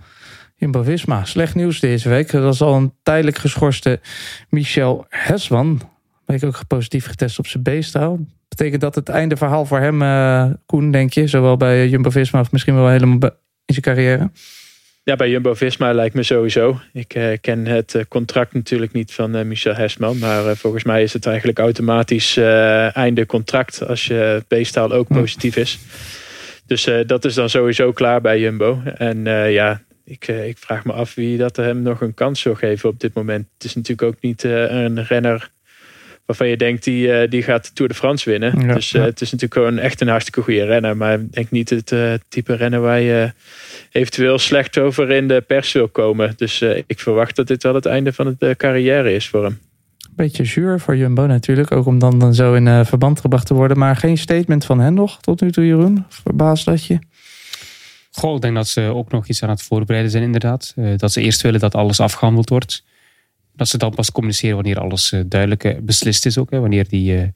Jumbo-Visma. 0.58 1.25
Slecht 1.25 1.54
nieuws 1.54 1.80
deze 1.80 2.08
week. 2.08 2.30
Dat 2.30 2.42
was 2.42 2.61
al 2.61 2.75
een 2.75 2.94
tijdelijk 3.02 3.38
geschorste 3.38 4.00
Michel 4.49 5.06
Hesman. 6.28 6.40
Bleek 6.40 6.44
ook 6.44 6.66
positief 6.66 7.06
getest 7.06 7.38
op 7.38 7.47
zijn 7.47 7.62
B-staal. 7.62 8.18
Betekent 8.49 8.80
dat 8.80 8.94
het 8.94 9.08
einde 9.08 9.37
verhaal 9.37 9.64
voor 9.64 9.78
hem, 9.78 10.02
uh, 10.02 10.47
Koen, 10.66 10.90
denk 10.90 11.12
je? 11.12 11.26
Zowel 11.26 11.56
bij 11.56 11.88
Jumbo-Visma 11.88 12.40
of 12.40 12.52
misschien 12.52 12.75
wel 12.75 12.88
helemaal 12.88 13.30
in 13.64 13.75
zijn 13.75 13.80
carrière? 13.80 14.30
Ja, 15.02 15.16
bij 15.16 15.30
Jumbo-Visma 15.30 15.92
lijkt 15.92 16.14
me 16.14 16.23
sowieso. 16.23 16.80
Ik 16.92 17.14
uh, 17.14 17.32
ken 17.40 17.66
het 17.66 17.94
uh, 17.94 18.02
contract 18.08 18.52
natuurlijk 18.54 18.92
niet 18.92 19.12
van 19.12 19.37
uh, 19.37 19.44
Michel 19.44 19.75
Hesman. 19.75 20.18
Maar 20.18 20.56
volgens 20.56 20.85
mij 20.85 21.02
is 21.02 21.12
het 21.12 21.26
eigenlijk 21.26 21.58
automatisch 21.58 22.37
einde 22.92 23.26
contract 23.26 23.87
als 23.87 24.06
je 24.06 24.44
B-staal 24.49 24.92
ook 24.92 25.08
positief 25.08 25.56
is. 25.56 25.78
Dus 26.66 26.90
dat 27.06 27.25
is 27.25 27.35
dan 27.35 27.50
sowieso 27.50 27.92
klaar 27.92 28.20
bij 28.20 28.40
Jumbo. 28.40 28.80
En 28.85 29.25
ja, 29.50 29.80
ik, 30.04 30.28
ik, 30.28 30.58
vraag 30.58 30.85
me 30.85 30.92
af 30.92 31.14
wie 31.14 31.37
dat 31.37 31.56
hem 31.56 31.82
nog 31.82 32.00
een 32.00 32.14
kans 32.14 32.40
zou 32.40 32.56
geven 32.56 32.88
op 32.88 33.00
dit 33.00 33.14
moment. 33.14 33.47
Het 33.54 33.64
is 33.64 33.75
natuurlijk 33.75 34.08
ook 34.08 34.20
niet 34.20 34.44
uh, 34.44 34.70
een 34.70 35.04
renner 35.04 35.50
waarvan 36.28 36.49
je 36.49 36.56
denkt 36.56 36.85
die, 36.85 37.06
uh, 37.06 37.30
die 37.30 37.42
gaat 37.42 37.64
de 37.64 37.73
Tour 37.73 37.90
de 37.90 37.97
France 37.97 38.30
winnen. 38.30 38.66
Ja, 38.66 38.75
dus 38.75 38.92
uh, 38.92 39.00
ja. 39.00 39.06
het 39.06 39.20
is 39.20 39.30
natuurlijk 39.32 39.61
gewoon 39.61 39.78
echt 39.78 40.00
een 40.00 40.08
hartstikke 40.08 40.42
goede 40.42 40.64
renner. 40.64 40.97
Maar 40.97 41.20
ik 41.20 41.32
denk 41.32 41.50
niet 41.50 41.70
het 41.70 41.94
type 42.28 42.54
renner 42.54 42.80
waar 42.80 43.00
je 43.00 43.32
eventueel 43.92 44.38
slecht 44.38 44.78
over 44.78 45.11
in 45.11 45.28
de 45.28 45.40
pers 45.40 45.73
wil 45.73 45.88
komen. 45.88 46.32
Dus 46.37 46.62
ik 46.87 47.00
verwacht 47.00 47.37
dat 47.37 47.47
dit 47.47 47.62
wel 47.62 47.75
het 47.75 47.87
einde 47.87 48.12
van 48.12 48.37
de 48.38 48.56
carrière 48.56 49.14
is 49.14 49.28
voor 49.28 49.44
hem. 49.44 49.58
Beetje 50.10 50.45
zuur 50.45 50.80
voor 50.80 50.97
Jumbo 50.97 51.26
natuurlijk. 51.26 51.73
Ook 51.73 51.86
om 51.86 51.99
dan, 51.99 52.19
dan 52.19 52.34
zo 52.34 52.54
in 52.54 52.84
verband 52.84 53.21
gebracht 53.21 53.47
te 53.47 53.54
worden. 53.54 53.78
Maar 53.78 53.97
geen 53.97 54.19
statement 54.19 54.64
van 54.64 54.80
hen 54.80 54.95
nog 54.95 55.21
tot 55.21 55.41
nu 55.41 55.52
toe, 55.52 55.67
Jeroen. 55.67 56.04
Verbaasd 56.08 56.64
dat 56.64 56.84
je? 56.84 56.99
Goh, 58.10 58.34
ik 58.34 58.41
denk 58.41 58.54
dat 58.54 58.69
ze 58.69 58.80
ook 58.80 59.10
nog 59.10 59.26
iets 59.26 59.43
aan 59.43 59.49
het 59.49 59.62
voorbereiden 59.62 60.10
zijn, 60.10 60.23
inderdaad. 60.23 60.73
Uh, 60.76 60.97
dat 60.97 61.12
ze 61.12 61.21
eerst 61.21 61.43
willen 61.43 61.60
dat 61.60 61.75
alles 61.75 62.00
afgehandeld 62.00 62.49
wordt. 62.49 62.84
Dat 63.58 63.68
ze 63.68 63.78
dan 63.78 63.94
pas 63.94 64.12
communiceren 64.12 64.54
wanneer 64.54 64.78
alles 64.78 65.12
uh, 65.12 65.21
duidelijk 65.26 65.64
uh, 65.64 65.78
beslist 65.80 66.26
is 66.26 66.38
ook. 66.38 66.50
Hè, 66.50 66.60
wanneer 66.60 66.88
die, 66.88 67.32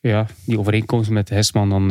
ja, 0.00 0.26
die 0.44 0.58
overeenkomst 0.58 1.10
met 1.10 1.28
Hesman 1.28 1.70
dan 1.70 1.90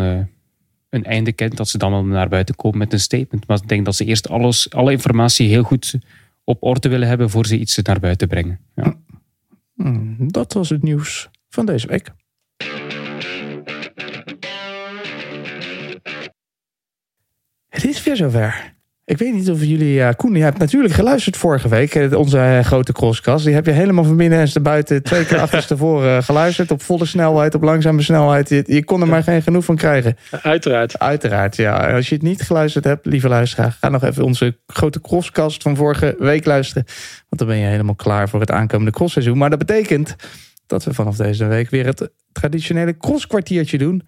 een 0.90 1.04
einde 1.04 1.32
kent. 1.32 1.58
Dat 1.58 1.70
ze 1.70 1.78
dan 1.78 1.92
wel 1.92 2.06
naar 2.06 2.30
buiten 2.30 2.56
komen 2.56 2.78
met 2.78 2.94
een 2.94 3.00
statement. 3.00 3.48
Maar 3.48 3.58
ik 3.58 3.68
denk 3.68 3.86
dat 3.86 3.96
ze 3.96 4.06
eerst 4.06 4.30
alles, 4.30 4.70
alle 4.72 4.92
informatie 4.92 5.48
heel 5.48 5.64
goed 5.64 5.96
op 6.44 6.64
orde 6.64 6.90
willen 6.90 7.08
hebben 7.08 7.30
voor 7.30 7.46
ze 7.46 7.60
iets 7.60 7.78
naar 7.78 8.00
buiten 8.00 8.28
brengen. 8.28 8.60
Ja. 8.76 8.96
Mm, 9.76 10.32
dat 10.32 10.54
was 10.54 10.70
het 10.70 10.84
nieuws 10.84 11.30
van 11.50 11.66
deze 11.66 11.88
week. 11.88 12.12
Het 17.70 17.86
is 17.86 18.04
weer 18.04 18.16
zover. 18.16 18.78
Ik 19.10 19.18
weet 19.18 19.34
niet 19.34 19.50
of 19.50 19.64
jullie... 19.64 19.94
Ja, 19.94 20.12
Koen, 20.12 20.36
je 20.36 20.44
hebt 20.44 20.58
natuurlijk 20.58 20.94
geluisterd 20.94 21.38
vorige 21.38 21.70
week. 21.70 21.96
eh, 21.96 22.18
Onze 22.18 22.38
eh, 22.38 22.64
grote 22.64 22.92
crosskast. 22.92 23.46
Die 23.46 23.54
heb 23.54 23.66
je 23.66 23.72
helemaal 23.72 24.04
van 24.04 24.18
binnen 24.18 24.40
en 24.54 24.64
buiten 24.64 25.04
twee 25.04 25.26
keer 25.26 25.40
achterstevoren 25.40 26.18
uh, 26.18 26.24
geluisterd. 26.24 26.72
Op 26.72 26.82
volle 26.82 27.06
snelheid, 27.06 27.56
op 27.56 27.62
langzame 27.62 28.02
snelheid. 28.02 28.50
Je, 28.50 28.64
je, 28.66 28.84
kon 28.84 29.02
er 29.02 29.08
maar 29.08 29.24
geen 29.24 29.42
genoeg 29.42 29.66
van 29.66 29.76
krijgen. 29.76 30.18
Uiteraard. 30.42 31.00
Uiteraard, 31.00 31.56
ja. 31.56 31.94
Als 31.94 32.10
je 32.10 32.16
het 32.16 32.24
niet 32.24 32.42
geluisterd 32.42 32.84
hebt, 32.84 33.06
lieve 33.06 33.28
luisteraar... 33.28 33.78
ga 33.80 33.90
nog 33.90 34.04
even 34.04 34.24
onze 34.24 34.58
grote 34.68 35.02
crosskast 35.02 35.62
van 35.62 35.76
vorige 35.76 36.16
week 36.20 36.46
luisteren. 36.46 36.84
Want 37.30 37.38
dan 37.38 37.48
ben 37.48 37.58
je 37.58 37.66
helemaal 37.66 37.96
klaar 37.96 38.30
voor 38.30 38.40
het 38.40 38.52
aankomende 38.52 38.92
crossseizoen. 38.92 39.38
Maar 39.38 39.50
dat 39.50 39.60
betekent 39.60 40.16
dat 40.66 40.84
we 40.84 40.94
vanaf 40.94 41.16
deze 41.16 41.46
week 41.46 41.70
weer 41.70 41.86
het 41.86 42.10
traditionele 42.32 42.98
crosskwartiertje 42.98 43.78
doen. 43.78 44.02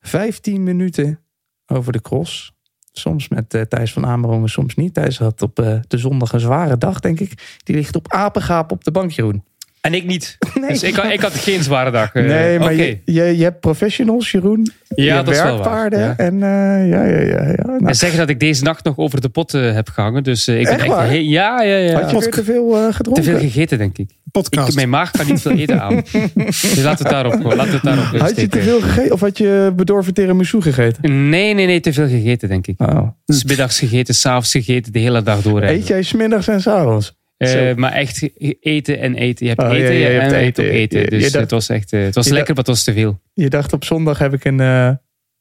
15 0.00 0.62
minuten 0.62 1.20
over 1.66 1.92
de 1.92 2.00
cross. 2.00 2.56
Soms 2.98 3.28
met 3.28 3.54
uh, 3.54 3.62
Thijs 3.62 3.92
van 3.92 4.06
Amerongen, 4.06 4.48
soms 4.48 4.74
niet. 4.74 4.94
Thijs 4.94 5.18
had 5.18 5.42
op 5.42 5.60
uh, 5.60 5.78
de 5.88 5.98
zondag 5.98 6.32
een 6.32 6.40
zware 6.40 6.78
dag, 6.78 7.00
denk 7.00 7.20
ik. 7.20 7.58
Die 7.64 7.76
ligt 7.76 7.96
op 7.96 8.12
apengaap 8.12 8.72
op 8.72 8.84
de 8.84 8.90
bank, 8.90 9.10
Jeroen. 9.10 9.44
En 9.80 9.94
ik 9.94 10.04
niet. 10.04 10.36
Nee. 10.58 10.68
Dus 10.68 10.82
ik, 10.82 10.96
ik, 10.96 11.20
had 11.20 11.34
geen 11.34 11.62
zware 11.62 11.90
dag. 11.90 12.14
Nee, 12.14 12.58
maar 12.58 12.72
okay. 12.72 13.02
je, 13.04 13.12
je, 13.12 13.36
je, 13.36 13.42
hebt 13.42 13.60
professionals, 13.60 14.30
Jeroen. 14.30 14.72
Ja, 14.88 15.04
je 15.04 15.24
dat 15.24 15.34
is 15.34 15.42
wel 15.42 15.58
waar. 15.58 15.98
Ja. 15.98 16.16
En 16.16 16.34
uh, 16.34 16.40
ja, 16.88 17.04
ja, 17.04 17.20
ja. 17.20 17.46
ja. 17.46 17.66
Nou. 17.66 17.86
En 17.86 17.94
zeggen 17.94 18.18
dat 18.18 18.28
ik 18.28 18.40
deze 18.40 18.62
nacht 18.62 18.84
nog 18.84 18.96
over 18.96 19.20
de 19.20 19.28
pot 19.28 19.54
uh, 19.54 19.74
heb 19.74 19.88
gehangen. 19.88 20.22
Dus 20.22 20.48
ik 20.48 20.66
echt 20.66 20.86
ben 20.86 21.00
echt... 21.00 21.10
Ja, 21.24 21.62
ja, 21.62 21.76
ja. 21.76 22.00
Had 22.00 22.24
je 22.24 22.28
te 22.28 22.44
veel 22.44 22.92
gedronken? 22.92 23.24
Te 23.24 23.30
veel 23.30 23.38
gegeten, 23.38 23.78
denk 23.78 23.98
ik. 23.98 24.10
Podcast. 24.30 24.68
ik 24.68 24.74
mijn 24.74 24.88
maag 24.88 25.10
kan 25.10 25.26
niet 25.26 25.40
veel 25.40 25.52
eten 25.52 25.80
aan. 25.80 25.94
dus 26.34 26.82
laten 26.82 26.82
we 26.82 26.88
het 26.88 27.08
daarop, 27.10 27.42
laten 27.42 27.66
we 27.66 27.72
het 27.72 27.82
daarop 27.82 28.20
Had 28.20 28.40
je 28.40 28.48
te 28.48 28.62
veel 28.62 28.80
gegeten 28.80 29.12
of 29.12 29.20
had 29.20 29.38
je 29.38 29.72
bedorven 29.76 30.14
tiramisu 30.14 30.60
gegeten? 30.60 31.28
Nee, 31.28 31.54
nee, 31.54 31.66
nee. 31.66 31.80
Te 31.80 31.92
veel 31.92 32.08
gegeten, 32.08 32.48
denk 32.48 32.66
ik. 32.66 32.80
Oh. 32.80 33.08
Dus 33.24 33.44
middags 33.44 33.78
gegeten, 33.78 34.14
s'avonds 34.14 34.50
gegeten, 34.50 34.92
de 34.92 34.98
hele 34.98 35.22
dag 35.22 35.42
door. 35.42 35.62
Eet 35.62 35.86
jij 35.86 36.02
smiddags 36.02 36.48
en 36.48 36.60
s'avonds? 36.60 37.17
Uh, 37.38 37.74
maar 37.74 37.92
echt 37.92 38.28
eten 38.60 38.98
en 39.00 39.14
eten. 39.14 39.46
Je 39.46 39.52
hebt 39.56 39.62
Oh, 39.70 39.76
eten 39.76 39.94
ja, 39.94 40.08
je 40.08 40.18
en 40.18 40.20
hebt 40.20 40.32
eten. 40.32 40.70
eten. 40.70 41.00
Je- 41.00 41.06
Dus 41.10 41.24
je 41.24 41.30
dacht- 41.30 41.42
het 41.42 41.50
was 41.50 41.68
echt 41.68 41.90
het 41.90 42.14
was 42.14 42.28
lekker, 42.28 42.48
maar 42.54 42.56
het 42.64 42.66
was 42.66 42.84
te 42.84 42.92
veel. 42.92 43.20
Je 43.34 43.48
dacht 43.48 43.72
op 43.72 43.84
zondag 43.84 44.18
heb 44.18 44.32
ik 44.34 44.44
een 44.44 44.58
uh, 44.60 44.90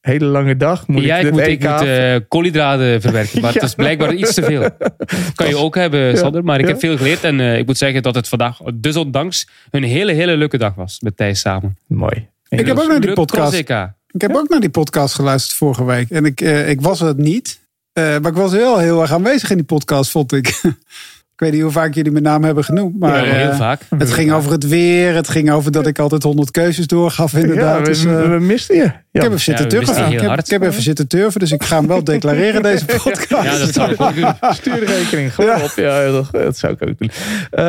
hele 0.02 0.26
lange 0.26 0.58
dag. 0.58 0.88
Moet 0.88 1.04
ja, 1.04 1.16
ik, 1.18 1.18
ik 1.18 1.24
dit 1.24 1.32
moet, 1.34 1.42
EK 1.42 1.64
ik 1.64 1.70
moet 1.70 1.88
uh, 1.88 2.16
koolhydraten 2.28 3.02
verwerken. 3.02 3.42
Maar 3.42 3.50
Ja. 3.54 3.60
het 3.60 3.68
is 3.70 3.76
blijkbaar 3.76 4.14
iets 4.14 4.34
te 4.34 4.44
veel. 4.44 4.70
kan 5.36 5.48
je 5.48 5.58
ook 5.58 5.76
hebben, 5.76 6.18
Sander. 6.18 6.44
Maar 6.44 6.60
ik 6.60 6.66
Ja. 6.66 6.72
heb 6.72 6.80
veel 6.80 6.98
geleerd. 6.98 7.24
En 7.24 7.40
uh, 7.40 7.58
ik 7.58 7.66
moet 7.66 7.78
zeggen 7.78 8.04
dat 8.04 8.16
het 8.16 8.28
vandaag, 8.28 8.60
desondanks, 8.74 9.48
een 9.72 9.84
hele, 9.84 10.12
hele 10.14 10.38
leuke 10.38 10.58
dag 10.58 10.76
was. 10.76 11.00
Met 11.00 11.18
Thijs 11.18 11.40
samen. 11.40 11.78
Mooi. 11.88 12.28
Ik 12.50 12.66
heb 12.66 12.78
ook 12.80 12.88
naar 12.88 13.02
die 13.02 13.14
podcast. 13.14 13.54
Ik 13.54 14.22
heb 14.22 14.36
ook 14.36 14.50
naar 14.50 14.60
die 14.60 14.70
podcast 14.70 15.16
geluisterd 15.16 15.58
vorige 15.58 15.86
week. 15.86 16.10
En 16.10 16.26
ik, 16.26 16.42
eh, 16.42 16.70
ik 16.70 16.82
was 16.82 17.00
het 17.00 17.18
niet. 17.18 17.60
Eh, 17.94 18.04
maar 18.04 18.32
ik 18.32 18.38
was 18.38 18.52
wel 18.52 18.78
heel 18.78 19.02
erg 19.02 19.12
aanwezig 19.12 19.50
in 19.50 19.56
die 19.58 19.66
podcast, 19.66 20.12
vond 20.12 20.32
ik. 20.34 20.62
ik 21.38 21.44
weet 21.44 21.52
niet 21.52 21.62
hoe 21.62 21.72
vaak 21.72 21.94
jullie 21.94 22.12
mijn 22.12 22.24
naam 22.24 22.44
hebben 22.44 22.64
genoemd. 22.64 23.00
Maar 23.00 23.26
Ja, 23.28 23.34
heel 23.34 23.50
eh, 23.50 23.58
vaak. 23.58 23.82
het 23.98 24.12
ging 24.14 24.32
over 24.32 24.52
het 24.52 24.68
weer. 24.68 25.16
Het 25.16 25.28
ging 25.30 25.52
over 25.52 25.72
dat 25.72 25.88
ik 25.88 26.00
altijd 26.00 26.24
honderd 26.24 26.52
keuzes 26.52 26.88
doorgaf, 26.88 27.34
inderdaad. 27.34 27.74
Ja, 27.76 27.80
we, 27.82 27.88
Dus, 27.88 28.06
eh, 28.06 28.16
we, 28.16 28.28
we 28.28 28.40
misten 28.40 28.76
je. 28.76 28.84
ik 28.84 29.22
heb 29.22 29.24
even 29.26 29.40
zitten 29.40 29.68
turven. 29.68 29.96
heel 29.96 30.06
Ik 30.14 30.20
heb, 30.20 30.28
hard. 30.28 30.46
ik 30.46 30.52
heb 30.52 30.62
even 30.64 30.82
zitten 30.82 31.08
turven, 31.08 31.40
dus 31.40 31.52
ik 31.52 31.64
ga 31.64 31.78
hem 31.78 31.88
wel 31.88 32.04
declareren, 32.14 32.62
deze 32.62 32.86
podcast. 32.86 33.30
Ja, 33.44 33.58
dat 33.58 33.74
zou 33.74 33.92
ik 33.92 34.02
ook 34.02 34.16
doen. 34.16 34.34
Stuur 34.54 34.80
de 34.80 34.86
rekening 34.86 35.34
gewoon 35.34 35.58
Ja. 35.58 35.64
op. 35.64 35.72
Ja, 35.76 36.12
dat, 36.12 36.28
dat 36.32 36.58
zou 36.58 36.74
ik 36.74 36.88
ook 36.90 36.98
doen. 36.98 37.10
Eh, 37.52 37.66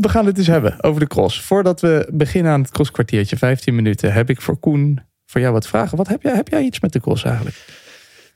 we 0.00 0.08
gaan 0.08 0.26
het 0.26 0.36
dus 0.36 0.46
hebben 0.46 0.82
over 0.82 1.00
de 1.00 1.06
cross. 1.06 1.40
Voordat 1.42 1.80
we 1.80 2.08
beginnen 2.12 2.52
aan 2.52 2.60
het 2.60 2.70
crosskwartiertje, 2.70 3.36
15 3.36 3.74
minuten, 3.74 4.12
heb 4.12 4.30
ik 4.30 4.40
voor 4.40 4.56
Koen 4.58 5.00
voor 5.26 5.40
jou 5.40 5.52
wat 5.52 5.66
vragen. 5.66 5.96
Wat 5.96 6.08
heb 6.08 6.22
jij, 6.22 6.34
heb 6.34 6.48
jij 6.48 6.62
iets 6.62 6.80
met 6.80 6.92
de 6.92 7.00
cross 7.00 7.24
eigenlijk? 7.24 7.56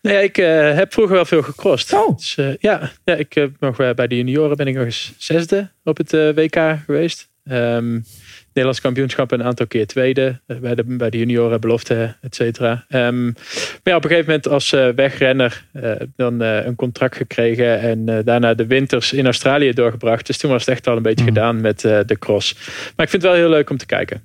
Nou 0.02 0.16
ja, 0.16 0.22
ik 0.22 0.38
eh, 0.38 0.74
heb 0.74 0.92
vroeger 0.92 1.14
wel 1.14 1.24
veel 1.24 1.42
gecrossed. 1.42 1.92
Oh. 1.92 2.16
Dus, 2.16 2.36
eh, 2.36 2.56
ja, 2.58 2.90
ja, 3.04 3.14
ik 3.14 3.32
heb 3.32 3.50
nog 3.60 3.80
eh, 3.80 3.90
bij 3.94 4.06
de 4.06 4.16
junioren 4.16 4.56
ben 4.56 4.66
ik 4.66 4.74
nog 4.74 4.84
eens 4.84 5.12
zesde 5.18 5.70
op 5.84 5.96
het 5.96 6.10
WK 6.12 6.56
geweest. 6.84 7.28
Ehm, 7.44 7.98
Nederlands 8.46 8.80
kampioenschap 8.80 9.30
een 9.30 9.42
aantal 9.42 9.66
keer 9.66 9.86
tweede. 9.86 10.40
bij, 10.60 10.74
de, 10.74 10.84
bij 10.84 11.10
de 11.10 11.18
junioren, 11.18 11.60
belofte, 11.60 12.16
et 12.20 12.34
cetera. 12.34 12.84
Ehm, 12.88 13.24
maar 13.24 13.34
ja, 13.82 13.96
op 13.96 14.04
een 14.04 14.10
gegeven 14.10 14.26
moment 14.26 14.48
als 14.48 14.72
eh, 14.72 14.88
wegrenner 14.88 15.64
eh, 15.72 15.92
dan 16.16 16.42
eh, 16.42 16.64
een 16.64 16.74
contract 16.74 17.16
gekregen. 17.16 17.80
En 17.80 18.24
daarna 18.24 18.54
de 18.54 18.66
winters 18.66 19.12
in 19.12 19.24
Australië 19.24 19.72
doorgebracht. 19.72 20.26
Dus 20.26 20.38
toen 20.38 20.50
was 20.50 20.60
het 20.66 20.74
echt 20.74 20.86
al 20.86 20.96
een 20.96 21.02
beetje 21.02 21.24
gedaan 21.24 21.60
met 21.60 21.84
eh, 21.84 21.98
de 22.06 22.18
cross. 22.18 22.54
Maar 22.96 23.04
ik 23.06 23.10
vind 23.10 23.22
het 23.22 23.30
wel 23.32 23.40
heel 23.40 23.48
leuk 23.48 23.70
om 23.70 23.76
te 23.76 23.86
kijken. 23.86 24.22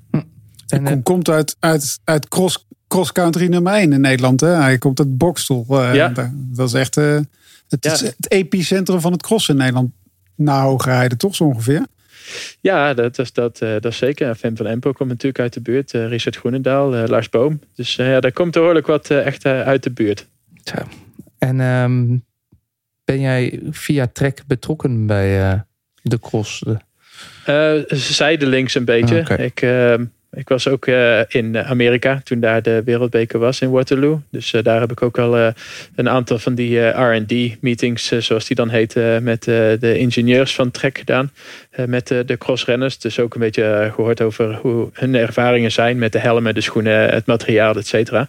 En, 0.67 0.86
eh, 0.86 0.91
Kom- 0.91 1.03
komt 1.03 1.29
uit, 1.29 1.55
uit, 1.59 1.99
uit 2.03 2.27
cross, 2.27 2.65
cross 2.93 3.12
country 3.12 3.47
nummer 3.47 3.73
1 3.73 3.93
in 3.93 4.01
Nederland. 4.01 4.41
Hè? 4.41 4.47
Hij 4.47 4.77
komt 4.77 4.99
uit 4.99 5.17
Bokstoel. 5.17 5.65
eh, 5.69 5.95
Ja. 5.95 6.08
dat- 6.10 6.67
is 6.67 6.73
echt 6.73 6.97
eh, 6.97 7.19
het, 7.69 7.84
Ja. 7.86 7.93
is 7.93 7.99
het 8.01 8.15
epicentrum 8.32 8.99
van 8.99 9.12
het 9.12 9.21
cross 9.21 9.49
in 9.49 9.56
Nederland. 9.58 9.91
Na 10.36 10.62
Hoogrijden, 10.63 11.17
toch 11.17 11.36
zo 11.36 11.43
ongeveer? 11.43 11.86
Ja, 12.62 12.93
dat 12.93 13.19
is, 13.19 13.34
dat, 13.34 13.60
eh, 13.60 13.69
dat 13.71 13.86
is 13.86 13.97
zeker. 13.97 14.36
Fem 14.36 14.58
van 14.58 14.65
Empel 14.65 14.93
komt 14.93 15.10
natuurlijk 15.10 15.39
uit 15.39 15.53
de 15.53 15.62
buurt. 15.62 15.91
Richard 15.91 16.36
Groenendaal, 16.36 16.89
Lars 17.08 17.29
Boom. 17.29 17.60
Dus 17.75 17.95
ja, 17.95 18.19
daar 18.19 18.32
komt 18.32 18.51
behoorlijk 18.51 18.88
wat 18.88 19.10
echt 19.10 19.45
uit 19.45 19.84
de 19.84 19.91
buurt. 19.91 20.27
Zo. 20.63 20.75
En 21.38 21.60
ehm, 21.62 22.17
ben 23.03 23.19
jij 23.19 23.60
via 23.69 24.08
Trek 24.13 24.43
betrokken 24.47 25.06
bij 25.08 25.63
de 26.01 26.19
cross? 26.19 26.60
De- 27.45 27.84
zijdelings 27.88 28.75
een 28.75 28.86
beetje. 28.86 29.19
Oké. 29.19 29.34
Ik, 29.34 29.62
eh, 29.62 29.95
ik 30.33 30.49
was 30.49 30.67
ook 30.67 30.85
eh, 30.85 31.19
in 31.27 31.57
Amerika 31.57 32.21
toen 32.23 32.39
daar 32.39 32.61
de 32.61 32.81
wereldbeker 32.85 33.39
was 33.39 33.61
in 33.61 33.69
Waterloo. 33.69 34.21
Dus 34.31 34.53
eh, 34.53 34.63
daar 34.63 34.79
heb 34.79 34.91
ik 34.91 35.01
ook 35.01 35.17
al 35.17 35.37
eh, 35.37 35.47
een 35.95 36.09
aantal 36.09 36.39
van 36.39 36.55
die 36.55 36.79
R&D 36.79 37.61
meetings, 37.61 38.11
eh, 38.11 38.19
zoals 38.19 38.45
die 38.45 38.55
dan 38.55 38.69
heten, 38.69 39.23
met 39.23 39.43
de 39.43 39.97
ingenieurs 39.97 40.55
van 40.55 40.71
Trek 40.71 40.97
gedaan. 40.97 41.31
Met 41.87 42.07
de 42.07 42.37
crossrenners. 42.37 42.99
Dus 42.99 43.19
ook 43.19 43.33
een 43.33 43.39
beetje 43.39 43.63
eh, 43.63 43.93
gehoord 43.93 44.21
over 44.21 44.55
hoe 44.55 44.89
hun 44.93 45.15
ervaringen 45.15 45.71
zijn 45.71 45.97
met 45.97 46.11
de 46.11 46.19
helmen, 46.19 46.53
de 46.53 46.61
schoenen, 46.61 47.09
het 47.09 47.25
materiaal, 47.25 47.75
et 47.75 47.87
cetera. 47.87 48.27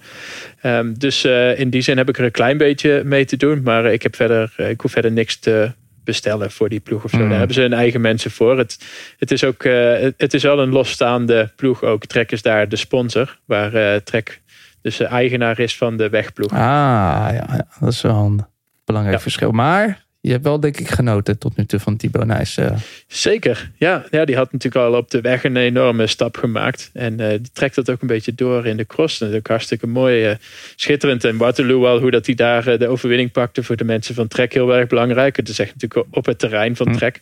Ehm, 0.60 0.92
dus 0.98 1.24
in 1.56 1.70
die 1.70 1.80
zin 1.80 1.96
heb 1.96 2.08
ik 2.08 2.18
er 2.18 2.24
een 2.24 2.30
klein 2.30 2.56
beetje 2.56 3.02
mee 3.04 3.24
te 3.24 3.36
doen. 3.36 3.60
Maar 3.62 3.92
ik, 3.92 4.02
heb 4.02 4.16
verder, 4.16 4.52
ik 4.56 4.80
hoef 4.80 4.92
verder 4.92 5.12
niks 5.12 5.38
te 5.38 5.70
bestellen 6.04 6.50
voor 6.50 6.68
die 6.68 6.80
ploeg 6.80 7.04
of 7.04 7.10
zo. 7.10 7.18
Mm. 7.18 7.28
Daar 7.28 7.38
hebben 7.38 7.54
ze 7.54 7.60
hun 7.62 7.72
eigen 7.72 8.00
mensen 8.00 8.30
voor. 8.30 8.58
Het, 8.58 8.78
het 9.18 9.30
is 9.30 9.44
ook 9.44 9.64
eh, 9.64 10.10
het, 10.16 10.34
is 10.34 10.42
wel 10.42 10.58
een 10.58 10.68
losstaande 10.72 11.52
ploeg 11.56 11.82
ook. 11.82 12.06
Trek 12.06 12.32
is 12.32 12.42
daar 12.42 12.68
de 12.68 12.76
sponsor, 12.76 13.38
waar 13.44 13.74
eh, 13.74 13.96
Trek 13.96 14.42
dus 14.82 14.96
de 14.96 15.04
eigenaar 15.04 15.58
is 15.58 15.76
van 15.76 15.96
de 15.96 16.08
wegploeg. 16.08 16.50
Ah, 16.50 16.58
ja, 16.58 17.32
ja, 17.32 17.66
dat 17.80 17.92
is 17.92 18.00
wel 18.00 18.24
een 18.24 18.46
belangrijk 18.84 19.16
Ja. 19.16 19.22
verschil. 19.22 19.50
Maar 19.50 20.03
je 20.24 20.30
hebt 20.30 20.44
wel, 20.44 20.60
denk 20.60 20.76
ik, 20.78 20.88
genoten 20.90 21.38
tot 21.38 21.56
nu 21.56 21.64
toe 21.66 21.80
van 21.80 21.96
Thibaut 21.96 22.26
Nijs. 22.26 22.56
eh. 22.56 22.76
Zeker, 23.06 23.70
ja, 23.76 24.04
ja. 24.10 24.24
Die 24.24 24.37
had 24.37 24.52
natuurlijk 24.52 24.84
al 24.84 24.98
op 24.98 25.10
de 25.10 25.20
weg 25.20 25.44
een 25.44 25.56
enorme 25.56 26.06
stap 26.06 26.37
gemaakt. 26.37 26.90
En 26.92 27.20
eh, 27.20 27.28
die 27.28 27.50
trekt 27.52 27.74
dat 27.74 27.90
ook 27.90 28.00
een 28.00 28.06
beetje 28.06 28.34
door 28.34 28.66
in 28.66 28.76
de 28.76 28.87
cross. 28.87 29.18
Dat 29.18 29.30
is 29.30 29.37
ook 29.37 29.46
hartstikke 29.48 29.87
mooi. 29.87 30.24
eh, 30.24 30.37
schitterend. 30.76 31.24
En 31.24 31.37
Waterloo 31.37 31.87
al, 31.87 32.00
hoe 32.00 32.10
dat 32.10 32.26
hij 32.26 32.34
daar 32.34 32.78
de 32.78 32.88
overwinning 32.88 33.32
pakte 33.32 33.62
voor 33.62 33.76
de 33.76 33.84
mensen 33.84 34.14
van 34.14 34.28
Trek 34.28 34.52
heel 34.52 34.74
erg 34.74 34.87
belangrijk. 34.88 35.37
Het 35.37 35.48
is 35.48 35.58
echt 35.58 35.72
natuurlijk 35.74 36.06
op 36.16 36.26
het 36.26 36.38
terrein 36.38 36.76
van 36.76 36.88
Hm. 36.88 36.96
Trek. 36.96 37.20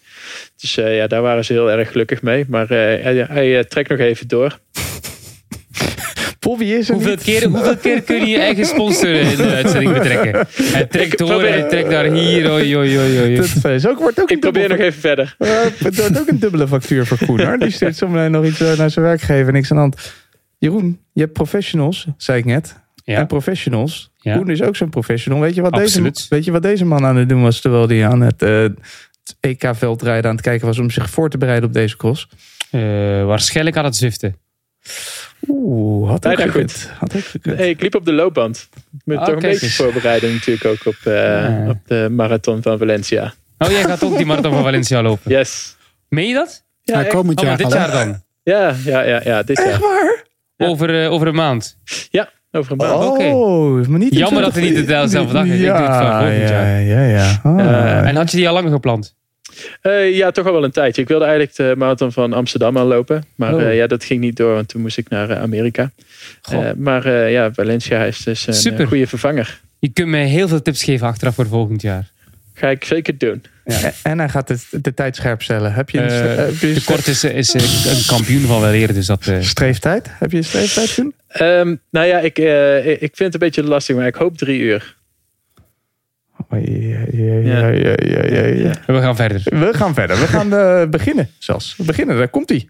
Dus 0.61 0.75
ja, 0.75 1.07
daar 1.07 1.23
waren 1.23 1.45
ze 1.45 1.53
heel 1.53 1.71
erg 1.71 1.91
gelukkig 1.91 2.23
mee. 2.23 2.45
Maar 2.49 2.69
hij, 2.69 3.27
hij 3.29 3.65
trekt 3.65 3.89
nog 3.91 3.99
even 3.99 4.29
door. 4.29 4.59
Is 6.49 6.89
er 6.89 6.95
Hoeveel 6.95 7.11
niet? 7.11 7.23
keer, 7.23 7.49
hoeveel 7.49 7.77
keer 7.77 8.03
kun 8.03 8.17
je 8.21 8.27
je 8.27 8.39
eigen 8.39 8.65
sponsor 8.67 9.09
in 9.15 9.37
de 9.37 9.47
uitzending 9.55 9.93
betrekken? 9.93 10.47
Hij 10.73 10.87
trekt 10.87 11.13
Ik 11.13 11.19
door, 11.19 11.29
probeer- 11.29 11.49
hij 11.53 11.69
trekt 11.69 11.91
daar 11.91 12.05
hier. 12.05 12.51
Oei, 12.51 12.77
oei, 12.77 12.99
oei, 12.99 13.21
oei. 13.21 13.37
Dat 13.63 13.73
is 13.73 13.87
ook, 13.87 13.99
wordt 13.99 14.21
ook 14.21 14.29
Ik 14.31 14.35
een 14.35 14.41
probeer 14.41 14.69
nog 14.69 14.79
dubbele- 14.79 14.89
even 14.89 15.01
verder. 15.01 15.35
Eh, 15.39 15.49
Het 15.85 15.97
wordt 15.97 16.21
ook 16.21 16.29
een 16.29 16.39
dubbele 16.39 16.69
factuur 16.69 17.07
voor 17.07 17.19
Koen. 17.27 17.41
Hoor. 17.41 17.59
Die 17.59 17.71
stuurt 17.71 17.97
zometeen 17.97 18.31
nog 18.31 18.45
iets 18.45 18.61
eh, 18.61 18.77
naar 18.77 18.91
zijn 18.91 19.05
werkgever. 19.05 19.53
Niks 19.53 19.71
aan 19.71 19.77
de 19.77 19.83
hand. 19.83 20.13
Jeroen, 20.59 21.01
je 21.13 21.21
hebt 21.21 21.33
professionals, 21.33 22.07
zei 22.17 22.39
ik 22.39 22.45
net. 22.45 22.81
Ja. 23.05 23.19
En 23.19 23.27
professionals. 23.27 24.11
Ja. 24.17 24.37
Koen 24.37 24.51
is 24.51 24.63
ook 24.63 24.77
zo'n 24.77 24.91
professional. 24.91 25.41
Weet 25.41 25.55
je, 25.55 25.61
wat 25.63 25.75
deze, 25.75 26.13
weet 26.29 26.45
je 26.45 26.51
wat 26.53 26.63
deze 26.63 26.85
man 26.85 27.05
aan 27.05 27.17
het 27.17 27.29
doen 27.29 27.43
was 27.43 27.61
terwijl 27.61 27.89
hij 27.89 28.07
aan 28.07 28.21
het, 28.21 28.43
eh, 28.43 28.61
het 28.63 29.37
EK-veldrijden 29.41 30.31
aan 30.31 30.37
het 30.37 30.45
kijken 30.45 30.67
was 30.67 30.79
om 30.79 30.91
zich 30.91 31.11
voor 31.11 31.31
te 31.31 31.39
bereiden 31.39 31.69
op 31.69 31.75
deze 31.75 31.97
cross? 31.97 32.29
Eh, 32.71 32.81
waarschijnlijk 33.25 33.77
aan 33.77 33.85
het 33.85 33.97
zwiften. 33.97 34.37
Oeh, 35.49 36.09
had 36.09 36.27
ook 36.27 36.37
Bijna 36.37 36.53
gekund. 36.53 36.91
Had 36.99 37.17
ook 37.17 37.25
gekund. 37.25 37.59
Hey, 37.59 37.69
ik 37.69 37.81
liep 37.83 37.95
op 37.95 38.05
de 38.05 38.13
loopband. 38.13 38.69
Ik 38.75 39.01
moet 39.05 39.17
Ah, 39.17 39.25
toch 39.25 39.35
een 39.35 39.41
beetje 39.41 39.67
eens. 39.67 39.77
voorbereiden 39.77 40.33
natuurlijk 40.33 40.67
ook 40.67 40.87
op, 40.87 40.97
eh, 41.05 41.13
Ja. 41.15 41.65
op 41.69 41.79
de 41.87 42.09
marathon 42.11 42.63
van 42.63 42.79
Valencia. 42.79 43.33
Oh, 43.59 43.71
jij 43.71 43.83
gaat 43.83 44.05
ook 44.05 44.17
die 44.17 44.27
marathon 44.27 44.53
van 44.53 44.63
Valencia 44.63 45.03
lopen. 45.03 45.31
Yes. 45.37 45.77
Meen 46.09 46.29
je 46.29 46.35
dat? 46.35 46.65
Ja, 46.83 46.95
Ja, 46.99 47.05
echt. 47.05 47.15
komend 47.15 47.39
Oh, 47.41 47.47
maar 47.47 47.59
jaar. 47.61 47.71
dit 47.71 47.77
jaar 47.79 47.91
dan? 47.91 48.23
ja, 48.55 48.75
ja, 48.85 49.03
ja, 49.03 49.21
ja, 49.25 49.43
dit 49.43 49.57
jaar. 49.59 49.81
waar? 49.81 50.25
Ja. 50.57 50.67
Over, 50.67 51.03
eh, 51.05 51.13
over 51.13 51.27
een 51.27 51.35
maand. 51.35 51.79
Over 52.55 52.73
een 52.73 52.77
maand. 52.79 53.05
oké. 53.05 53.25
Oh, 53.25 53.87
maar 53.87 53.99
niet 53.99 54.15
Jammer 54.15 54.43
dat 54.43 54.55
we 54.55 54.61
niet 54.61 54.75
dezelfde 54.87 55.33
dag 55.33 55.47
hebben. 55.47 55.55
Ik 55.55 55.67
doe 55.67 55.73
het 55.77 55.87
van 55.97 56.19
volgend 56.19 56.49
ja, 56.49 56.63
jaar. 56.63 56.81
ja, 56.81 57.05
ja. 57.05 57.41
Ah. 57.43 57.61
Eh, 57.61 58.09
En 58.09 58.17
had 58.17 58.31
je 58.31 58.37
die 58.37 58.49
al 58.49 58.55
langer 58.55 58.71
gepland? 58.71 59.15
Eh, 59.81 60.17
ja, 60.17 60.31
toch 60.31 60.47
al 60.47 60.53
wel 60.53 60.65
een 60.65 60.71
tijdje. 60.71 61.03
Ik 61.03 61.09
wilde 61.09 61.25
eigenlijk 61.25 61.57
de 61.57 61.75
marathon 61.79 62.13
van 62.13 62.33
Amsterdam 62.33 62.79
aan 62.79 62.87
lopen. 62.87 63.25
Maar 63.35 63.55
Oh. 63.55 63.63
eh, 63.63 63.77
ja, 63.77 63.87
dat 63.87 64.05
ging 64.05 64.21
niet 64.21 64.37
door, 64.37 64.55
want 64.55 64.69
toen 64.69 64.81
moest 64.81 64.99
ik 64.99 65.09
naar 65.09 65.31
eh, 65.31 65.41
Amerika. 65.43 65.91
Eh, 66.51 66.71
maar 66.77 67.05
eh, 67.07 67.33
ja, 67.33 67.53
Valencia 67.53 68.05
is 68.05 68.19
dus 68.19 68.47
een 68.47 68.55
Super. 68.55 68.87
goede 68.87 69.07
vervanger. 69.07 69.61
Je 69.79 69.89
kunt 69.89 70.09
mij 70.09 70.27
heel 70.27 70.49
veel 70.49 70.63
tips 70.63 70.85
geven 70.85 71.07
achteraf 71.07 71.35
voor 71.35 71.47
volgend 71.47 71.83
jaar. 71.83 72.11
Ga 72.55 72.69
ik 72.69 72.85
zeker 72.85 73.19
doen. 73.19 73.43
En 74.03 74.19
hij 74.19 74.29
gaat 74.29 74.49
de, 74.49 74.59
de 74.71 74.95
tijd 74.95 75.17
scherp 75.17 75.43
stellen. 75.43 75.73
Heb 75.75 75.91
je 75.91 75.99
een, 75.99 76.11
heb 76.39 76.55
je 76.59 76.69
een 76.69 76.75
de 76.75 76.85
kort 76.85 77.07
is, 77.07 77.25
is 77.25 77.55
een 77.55 78.07
kampioen 78.07 78.41
van 78.47 78.61
wel 78.61 78.73
eerder, 78.73 78.95
dus 78.97 79.07
dat... 79.07 79.31
streeftijd? 79.41 80.07
Heb 80.11 80.31
je 80.31 80.37
een 80.37 80.45
streeftijd 80.45 80.95
toen? 80.95 81.15
Ehm, 81.29 81.75
nou 81.91 82.07
ja, 82.07 82.19
ik, 82.19 82.39
ik 83.01 83.17
vind 83.17 83.19
het 83.19 83.35
een 83.35 83.39
beetje 83.39 83.63
lastig, 83.65 83.97
maar 83.97 84.07
ik 84.07 84.15
hoop 84.15 84.37
drie 84.39 84.61
uur. 84.61 84.97
Ja, 86.61 87.05
ja, 87.11 87.35
ja, 87.35 87.69
ja, 87.69 87.95
ja, 87.97 88.25
ja, 88.25 88.47
ja. 88.47 88.73
we 88.87 89.01
gaan 89.01 89.17
verder. 89.17 89.43
We 89.45 89.71
gaan 89.73 89.95
verder. 89.95 90.21
We 90.21 90.27
gaan 90.27 90.53
eh, 90.53 90.89
beginnen 90.99 91.31
zelfs. 91.39 91.77
We 91.77 91.85
beginnen, 91.85 92.17
daar 92.17 92.29
komt 92.29 92.49
hij. 92.49 92.69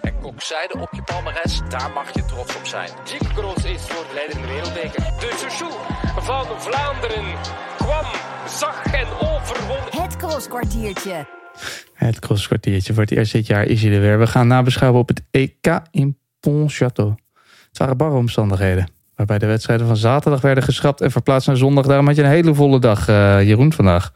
En 0.00 0.18
kokzijde 0.20 0.78
op 0.78 0.88
je 0.92 1.02
palmares, 1.02 1.60
daar 1.68 1.90
mag 1.94 2.14
je 2.14 2.24
trots 2.24 2.56
op 2.56 2.66
zijn. 2.66 2.88
Kroos 3.34 3.64
is 3.64 3.82
voor 3.82 4.04
de 4.08 4.14
leider 4.14 4.36
in 4.36 4.42
de 4.42 4.48
wereldbeker. 4.48 5.02
De 5.20 5.34
Chouchou 5.36 5.72
van 6.20 6.60
Vlaanderen 6.60 7.24
kwam, 7.76 8.04
zag 8.58 8.84
en 8.84 9.06
overwon. 9.20 10.02
Het 10.02 10.16
crosskwartiertje. 10.16 11.26
Het 11.94 12.18
crosskwartiertje 12.18 12.92
voor 12.92 13.02
het 13.02 13.12
eerst 13.12 13.32
dit 13.32 13.46
jaar 13.46 13.64
is 13.64 13.82
hij 13.82 13.92
er 13.92 14.00
weer. 14.00 14.18
We 14.18 14.26
gaan 14.26 14.46
nabeschouwen 14.46 15.00
op 15.00 15.08
het 15.08 15.22
EK 15.30 15.80
in 15.90 16.18
Pontchâteau. 16.48 17.14
Het 17.68 17.78
waren 17.78 17.96
barre 17.96 18.16
omstandigheden. 18.16 18.97
Waarbij 19.18 19.38
de 19.38 19.46
wedstrijden 19.46 19.86
van 19.86 19.96
zaterdag 19.96 20.40
werden 20.40 20.64
geschrapt 20.64 21.00
en 21.00 21.10
verplaatst 21.10 21.46
naar 21.46 21.56
zondag. 21.56 21.86
Daarom 21.86 22.06
had 22.06 22.16
je 22.16 22.22
een 22.22 22.28
hele 22.28 22.54
volle 22.54 22.80
dag, 22.80 23.08
eh, 23.08 23.42
Jeroen, 23.42 23.72
vandaag. 23.72 24.12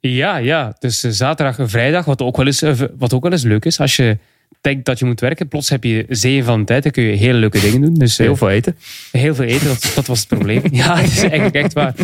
Ja, 0.00 0.36
ja. 0.36 0.76
Dus 0.78 1.04
eh, 1.04 1.10
zaterdag 1.10 1.58
en 1.58 1.68
vrijdag, 1.68 2.04
wat 2.04 2.22
ook, 2.22 2.36
wel 2.36 2.46
eens, 2.46 2.62
eh, 2.62 2.72
wat 2.98 3.12
ook 3.12 3.22
wel 3.22 3.32
eens 3.32 3.42
leuk 3.42 3.64
is. 3.64 3.80
Als 3.80 3.96
je 3.96 4.18
denkt 4.60 4.84
dat 4.84 4.98
je 4.98 5.04
moet 5.04 5.20
werken, 5.20 5.48
plots 5.48 5.68
heb 5.68 5.84
je 5.84 6.06
zeeën 6.08 6.44
van 6.44 6.58
de 6.58 6.64
tijd. 6.64 6.82
Dan 6.82 6.92
kun 6.92 7.02
je 7.02 7.16
hele 7.16 7.38
leuke 7.38 7.60
dingen 7.60 7.80
doen. 7.80 7.94
Dus 7.94 8.18
Heel 8.18 8.36
veel 8.36 8.50
eten. 8.50 8.76
Heel 9.12 9.34
veel 9.34 9.44
eten, 9.44 9.66
dat, 9.66 9.92
dat 9.94 10.06
was 10.06 10.18
het 10.18 10.28
probleem. 10.28 10.62
Ja, 10.72 10.94
dat 10.94 11.04
is 11.04 11.20
eigenlijk 11.20 11.54
echt 11.54 11.72
waar. 11.72 11.94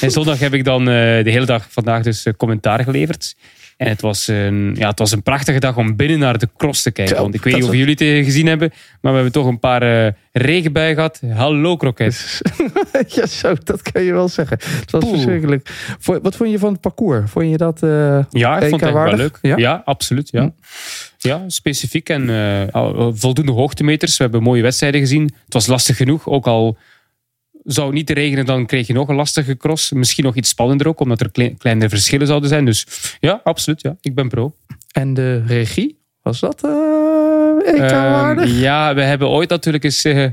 En 0.00 0.10
zondag 0.10 0.38
heb 0.38 0.54
ik 0.54 0.64
dan 0.64 0.84
de 0.84 1.22
hele 1.24 1.46
dag 1.46 1.66
vandaag 1.70 2.02
dus 2.02 2.26
commentaar 2.36 2.84
geleverd. 2.84 3.36
En 3.76 3.88
het 3.88 4.00
was, 4.00 4.26
een, 4.26 4.74
ja, 4.78 4.88
het 4.88 4.98
was 4.98 5.12
een 5.12 5.22
prachtige 5.22 5.58
dag 5.58 5.76
om 5.76 5.96
binnen 5.96 6.18
naar 6.18 6.38
de 6.38 6.48
cross 6.56 6.82
te 6.82 6.90
kijken. 6.90 7.16
Want 7.16 7.34
ik 7.34 7.42
weet 7.42 7.54
niet 7.54 7.64
of 7.64 7.72
jullie 7.74 7.94
het 8.14 8.24
gezien 8.24 8.46
hebben, 8.46 8.70
maar 9.00 9.10
we 9.12 9.14
hebben 9.18 9.32
toch 9.32 9.46
een 9.46 9.58
paar 9.58 9.82
eh, 10.06 10.12
regenbuien 10.32 10.94
gehad. 10.94 11.20
Hallo 11.34 11.76
kroket. 11.76 12.40
ja, 13.16 13.26
zo, 13.26 13.54
dat 13.64 13.82
kan 13.92 14.02
je 14.02 14.12
wel 14.12 14.28
zeggen. 14.28 14.58
Het 14.80 14.90
was 14.90 15.00
Poeh. 15.04 15.14
verschrikkelijk. 15.14 15.70
Wat 16.22 16.36
vond 16.36 16.50
je 16.50 16.58
van 16.58 16.72
het 16.72 16.80
parcours? 16.80 17.30
Vond 17.30 17.50
je 17.50 17.56
dat... 17.56 17.82
eh, 17.82 18.18
Ja, 18.30 18.60
ik 18.60 18.68
vond 18.68 18.80
het 18.80 18.92
wel 18.92 19.14
leuk. 19.14 19.38
Ja? 19.42 19.56
Ja, 19.56 19.82
absoluut. 19.84 20.28
Ja. 20.30 20.52
ja, 21.18 21.44
specifiek 21.46 22.08
en 22.08 22.30
eh, 22.30 22.82
voldoende 23.14 23.52
hoogtemeters. 23.52 24.16
We 24.16 24.22
hebben 24.22 24.42
mooie 24.42 24.62
wedstrijden 24.62 25.00
gezien. 25.00 25.22
Het 25.44 25.54
was 25.54 25.66
lastig 25.66 25.96
genoeg, 25.96 26.28
ook 26.28 26.46
al 26.46 26.76
zou 27.66 27.86
het 27.86 27.94
niet 27.96 28.10
regenen, 28.10 28.46
dan 28.46 28.66
kreeg 28.66 28.86
je 28.86 28.92
nog 28.92 29.08
een 29.08 29.14
lastige 29.16 29.56
cross. 29.56 29.92
Misschien 29.92 30.24
nog 30.24 30.34
iets 30.36 30.48
spannender 30.48 30.88
ook, 30.88 31.00
omdat 31.00 31.20
er 31.20 31.30
kle- 31.30 31.54
kleinere 31.58 31.88
verschillen 31.88 32.26
zouden 32.26 32.48
zijn. 32.48 32.64
Dus 32.64 32.86
ja, 33.20 33.40
absoluut. 33.44 33.82
Ja. 33.82 33.96
Ik 34.00 34.14
ben 34.14 34.28
pro. 34.28 34.54
En 34.92 35.14
de 35.14 35.42
regie? 35.46 35.98
Was 36.22 36.40
dat 36.40 36.64
eh 36.64 36.70
EK-waardig? 37.74 38.44
Ehm, 38.44 38.58
ja, 38.58 38.94
we 38.94 39.02
hebben 39.02 39.28
ooit 39.28 39.48
natuurlijk 39.48 39.84
eens 39.84 40.04
eh, 40.04 40.26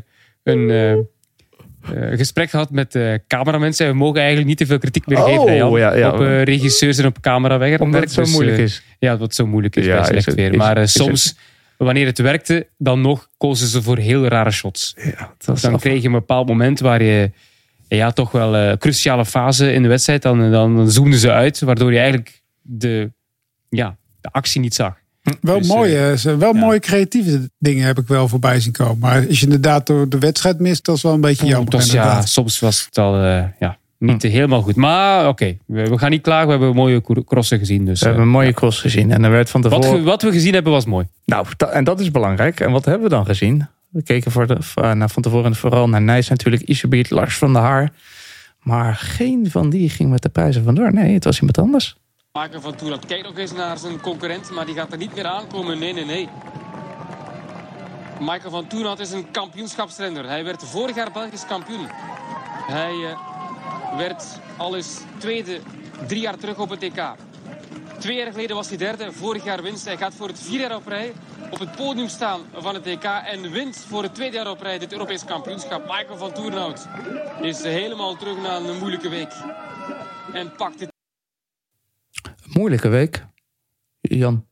een 0.44 0.70
eh, 0.70 2.18
gesprek 2.18 2.50
gehad 2.50 2.72
met 2.72 2.96
eh 2.96 3.14
cameramensen. 3.28 3.88
We 3.88 3.94
mogen 3.94 4.18
eigenlijk 4.20 4.48
niet 4.48 4.58
te 4.58 4.66
veel 4.66 4.78
kritiek 4.78 5.06
meer 5.08 5.18
Oh, 5.18 5.26
geven 5.26 5.56
Jan, 5.56 5.80
ja, 5.80 5.96
ja. 5.96 6.12
op 6.12 6.20
regisseurs 6.44 6.98
en 6.98 7.06
op 7.06 7.22
camerawerk. 7.22 7.82
Omdat 7.82 8.02
het 8.02 8.12
zo 8.12 8.22
Dus, 8.22 8.32
moeilijk 8.32 8.58
is. 8.58 8.84
Ja, 9.00 9.18
wat 9.18 9.36
zo 9.36 9.46
moeilijk 9.48 9.76
is 9.76 9.86
Ja, 9.86 9.96
bij 9.96 10.06
slecht 10.06 10.34
weer. 10.34 10.56
Maar 10.58 10.88
soms, 10.88 11.36
wanneer 11.84 12.06
het 12.06 12.18
werkte, 12.18 12.68
dan 12.78 13.02
nog 13.02 13.30
kozen 13.38 13.68
ze 13.68 13.82
voor 13.82 13.98
heel 13.98 14.28
rare 14.28 14.52
shots. 14.52 14.94
Ja, 15.18 15.34
Dan 15.62 15.74
af- 15.74 15.82
kreeg 15.82 16.02
je 16.02 16.08
een 16.08 16.14
bepaald 16.14 16.48
moment 16.48 16.80
waar 16.80 17.04
je 17.04 17.32
ja, 17.88 18.12
toch 18.12 18.32
wel 18.32 18.56
een 18.56 18.78
cruciale 18.78 19.26
fase 19.26 19.74
in 19.74 19.82
de 19.82 19.88
wedstrijd, 19.88 20.22
dan, 20.22 20.52
dan, 20.52 20.76
dan 20.76 20.92
zoomden 20.92 21.20
ze 21.20 21.32
uit, 21.32 21.60
waardoor 21.60 21.92
je 21.92 21.98
eigenlijk 21.98 22.42
de, 22.62 23.12
ja, 23.70 23.98
de 24.22 24.30
actie 24.32 24.62
niet 24.62 24.74
zag. 24.76 25.02
Wel 25.42 25.58
Dus, 25.58 25.68
mooie, 25.68 26.12
eh, 26.12 26.36
wel 26.38 26.54
ja. 26.54 26.60
mooie 26.60 26.80
creatieve 26.80 27.50
dingen 27.60 27.86
heb 27.86 27.98
ik 28.00 28.08
wel 28.08 28.28
voorbij 28.28 28.60
zien 28.60 28.72
komen. 28.72 28.98
Maar 29.00 29.28
als 29.28 29.40
je 29.40 29.46
inderdaad 29.46 29.88
door 29.88 30.10
de 30.10 30.20
wedstrijd 30.20 30.60
mist, 30.60 30.86
dat 30.86 30.96
is 30.96 31.02
wel 31.02 31.14
een 31.14 31.22
beetje 31.22 31.46
jammer. 31.46 31.86
Ja, 31.94 32.22
soms 32.26 32.60
was 32.60 32.86
het 32.86 32.98
al 32.98 33.16
eh, 33.24 33.44
ja, 33.60 33.78
niet 34.04 34.24
helemaal 34.24 34.62
goed. 34.62 34.76
Maar 34.76 35.28
oké, 35.28 35.58
we, 35.66 35.84
we 35.90 35.98
gaan 35.98 36.10
niet 36.10 36.22
klagen. 36.22 36.46
We 36.46 36.52
hebben 36.54 36.76
mooie 36.76 37.24
crossen 37.26 37.60
gezien. 37.60 37.86
Dus, 37.86 38.00
We 38.00 38.06
hebben 38.06 38.24
eh, 38.24 38.30
een 38.30 38.36
mooie 38.38 38.54
cross 38.54 38.82
gezien. 38.82 39.12
En 39.12 39.24
er 39.24 39.32
werd 39.32 39.50
van 39.50 39.62
wat, 39.62 39.72
tevoren... 39.82 40.00
we, 40.00 40.06
wat 40.10 40.22
we 40.22 40.32
gezien 40.32 40.54
hebben 40.54 40.72
was 40.72 40.86
mooi. 40.86 41.08
Nou, 41.26 41.46
da- 41.58 41.68
en 41.68 41.84
dat 41.84 42.00
is 42.00 42.12
belangrijk. 42.12 42.60
En 42.60 42.72
wat 42.72 42.86
hebben 42.86 43.04
we 43.04 43.16
dan 43.16 43.26
gezien? 43.26 43.68
We 43.90 44.04
keken 44.04 44.32
voor 44.32 44.48
de, 44.48 44.56
v- 44.60 44.76
naar 44.76 45.10
van 45.10 45.22
tevoren 45.24 45.56
vooral 45.56 45.90
naar 45.90 46.02
Nijs 46.02 46.30
natuurlijk. 46.30 46.64
Iserbiet, 46.64 47.10
Lars 47.10 47.38
van 47.38 47.54
der 47.54 47.62
Haar. 47.62 47.92
Maar 48.60 48.96
geen 48.96 49.52
van 49.52 49.70
die 49.70 49.90
ging 49.90 50.10
met 50.10 50.22
de 50.22 50.30
prijzen 50.30 50.64
vandoor. 50.64 50.94
Nee, 50.94 51.14
het 51.14 51.24
was 51.24 51.36
iemand 51.38 51.58
anders. 51.58 51.96
Maken 52.32 52.62
van 52.62 52.76
Toerat 52.76 53.06
kijkt 53.06 53.28
nog 53.28 53.38
eens 53.38 53.54
naar 53.54 53.78
zijn 53.78 54.00
concurrent, 54.02 54.52
maar 54.52 54.66
die 54.66 54.76
gaat 54.76 54.92
er 54.92 54.98
niet 54.98 55.16
meer 55.16 55.26
aankomen. 55.26 55.80
Nee, 55.80 55.94
nee, 55.94 56.06
nee. 56.06 56.28
Michael 58.20 58.50
van 58.52 58.68
Toerat 58.68 59.00
is 59.00 59.12
een 59.12 59.32
kampioenschapsrenner. 59.32 60.28
Hij 60.28 60.44
werd 60.44 60.64
vorig 60.64 60.96
jaar 60.96 61.12
Belgisch 61.14 61.46
kampioen. 61.46 61.88
Hij 62.68 62.92
eh, 62.92 63.18
werd 63.98 64.24
al 64.58 64.76
eens 64.76 65.00
tweede 65.18 65.60
drie 66.08 66.22
jaar 66.22 66.38
terug 66.38 66.60
op 66.60 66.70
het 66.70 66.84
EK. 66.84 67.16
Twee 68.00 68.18
jaar 68.18 68.32
geleden 68.32 68.56
was 68.56 68.68
hij 68.68 68.78
derde, 68.78 69.12
vorig 69.12 69.44
jaar 69.44 69.62
winst. 69.62 69.86
Hij 69.86 69.98
gaat 69.98 70.14
voor 70.14 70.28
het 70.28 70.40
vierde 70.40 70.64
jaar 70.64 70.76
op 70.76 70.88
rij 70.88 71.14
op 71.54 71.60
het 71.60 71.76
podium 71.76 72.08
staan 72.08 72.42
van 72.54 72.74
het 72.74 72.86
EK 72.86 73.04
en 73.04 73.52
wint 73.52 73.86
voor 73.88 74.04
het 74.04 74.16
tweede 74.16 74.36
jaar 74.36 74.50
op 74.50 74.62
rij 74.62 74.80
dit 74.80 74.92
Europees 74.92 75.26
kampioenschap. 75.26 75.82
Michael 75.88 76.18
van 76.18 76.34
Toernout 76.34 76.88
is 77.42 77.64
helemaal 77.64 78.16
terug 78.16 78.38
na 78.38 78.58
een 78.58 78.78
moeilijke 78.78 79.10
week. 79.10 79.34
En 80.34 80.56
pakt 80.56 80.80
het 80.80 80.92
Moeilijke 82.54 82.88
week. 82.88 83.26
Jan, 84.02 84.48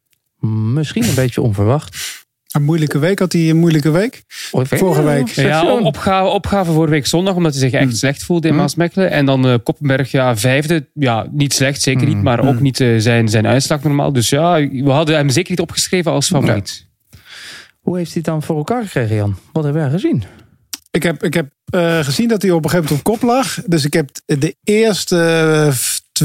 misschien 0.73 1.03
een 1.03 1.15
beetje 1.15 1.41
onverwacht. 1.41 2.20
Een 2.51 2.63
moeilijke 2.63 2.99
week 2.99 3.19
had 3.19 3.31
hij 3.31 3.49
een 3.49 3.57
moeilijke 3.57 3.91
week. 3.91 4.23
Vorige 4.27 5.03
week. 5.03 5.27
Ja, 5.27 5.71
op- 5.73 5.85
opgave, 5.85 6.29
opgave 6.29 6.71
voor 6.71 6.89
week 6.89 7.05
zondag, 7.07 7.35
omdat 7.35 7.51
hij 7.51 7.61
zich 7.69 7.71
echt 7.79 7.97
slecht 7.97 8.23
voelde 8.23 8.47
in 8.47 8.55
Maasmechelen. 8.55 9.11
En 9.11 9.25
dan 9.25 9.47
eh, 9.47 9.55
Koppenberg, 9.63 10.11
ja, 10.11 10.37
vijfde. 10.37 10.87
Ja, 10.93 11.27
niet 11.31 11.53
slecht, 11.53 11.81
zeker 11.81 12.07
niet. 12.07 12.21
Maar 12.23 12.47
ook 12.47 12.59
niet 12.59 12.79
eh, 12.79 12.95
zijn, 12.97 13.27
zijn 13.29 13.47
uitslag 13.47 13.83
normaal. 13.83 14.13
Dus 14.13 14.29
ja, 14.29 14.53
we 14.69 14.89
hadden 14.89 15.15
hem 15.15 15.29
zeker 15.29 15.49
niet 15.49 15.59
opgeschreven 15.59 16.11
als 16.11 16.27
favoriet. 16.27 16.87
Hoe 17.79 17.97
heeft 17.97 18.13
hij 18.13 18.21
het 18.25 18.31
dan 18.31 18.43
voor 18.43 18.57
elkaar 18.57 18.83
gekregen, 18.83 19.15
Jan? 19.15 19.35
Wat 19.51 19.63
hebben 19.63 19.81
wij 19.81 19.91
gezien? 19.91 20.23
Ik 20.91 21.03
heb, 21.03 21.23
ik 21.23 21.33
heb 21.33 21.49
eh, 21.65 21.99
gezien 21.99 22.27
dat 22.27 22.41
hij 22.41 22.51
op 22.51 22.63
een 22.63 22.69
gegeven 22.69 22.89
moment 22.93 23.07
op 23.07 23.13
kop 23.19 23.29
lag. 23.29 23.57
Dus 23.65 23.85
ik 23.85 23.93
heb 23.93 24.09
de 24.25 24.55
eerste 24.63 25.71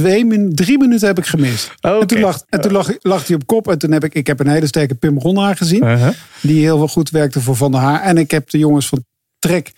twee 0.01 0.25
min, 0.25 0.55
drie 0.55 0.79
minuten 0.79 1.07
heb 1.07 1.19
ik 1.19 1.27
gemist. 1.27 1.75
En 1.81 2.07
toen, 2.07 2.21
lag, 2.21 2.43
en 2.49 2.61
toen 2.61 2.73
lag, 2.73 2.91
lag 3.01 3.27
hij 3.27 3.37
op 3.37 3.47
kop. 3.47 3.69
En 3.69 3.79
toen 3.79 3.93
heb 3.93 4.05
ik, 4.05 4.15
ik 4.15 4.27
heb 4.27 4.41
een 4.41 4.49
hele 4.49 4.67
sterke 4.67 4.95
Pim 4.95 5.19
Ronnaar 5.19 5.57
gezien. 5.57 5.85
Uh-huh. 5.85 6.09
Die 6.41 6.61
heel 6.61 6.77
veel 6.77 6.89
goed 6.89 7.11
werkte 7.11 7.41
voor 7.41 7.57
Van 7.57 7.73
der 7.73 7.81
Haar. 7.81 8.03
En 8.03 8.19
ik 8.19 8.31
heb 8.31 8.51
de 8.51 8.59
jongens 8.59 8.89
van 8.89 9.05
Trek 9.39 9.73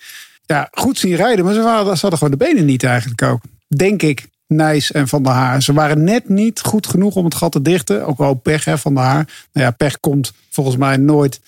ja, 0.45 0.67
goed 0.71 0.97
zien 0.97 1.15
rijden. 1.15 1.45
Maar 1.45 1.53
ze, 1.53 1.61
waren, 1.61 1.95
ze 1.95 2.01
hadden 2.01 2.19
gewoon 2.19 2.37
de 2.37 2.45
benen 2.45 2.65
niet 2.65 2.83
eigenlijk 2.83 3.21
ook. 3.21 3.41
Denk 3.67 4.01
ik. 4.01 4.27
Nijs 4.47 4.91
en 4.91 5.07
Van 5.07 5.23
der 5.23 5.31
Haar. 5.31 5.61
Ze 5.61 5.73
waren 5.73 6.03
net 6.03 6.29
niet 6.29 6.59
goed 6.59 6.87
genoeg 6.87 7.15
om 7.15 7.25
het 7.25 7.35
gat 7.35 7.51
te 7.51 7.61
dichten. 7.61 8.05
Ook 8.05 8.17
wel 8.17 8.33
pech 8.33 8.65
hè, 8.65 8.77
Van 8.77 8.93
der 8.95 9.03
Haar. 9.03 9.27
Nou 9.53 9.65
ja, 9.65 9.71
pech 9.71 9.99
komt 9.99 10.33
volgens 10.49 10.77
mij 10.77 10.97
nooit. 10.97 11.39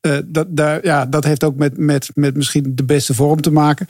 eh, 0.00 0.18
dat, 0.24 0.46
daar, 0.48 0.84
ja, 0.84 1.06
dat 1.06 1.24
heeft 1.24 1.44
ook 1.44 1.56
met, 1.56 1.76
met, 1.76 2.10
met 2.14 2.34
misschien 2.36 2.72
de 2.74 2.84
beste 2.84 3.14
vorm 3.14 3.40
te 3.40 3.50
maken. 3.52 3.88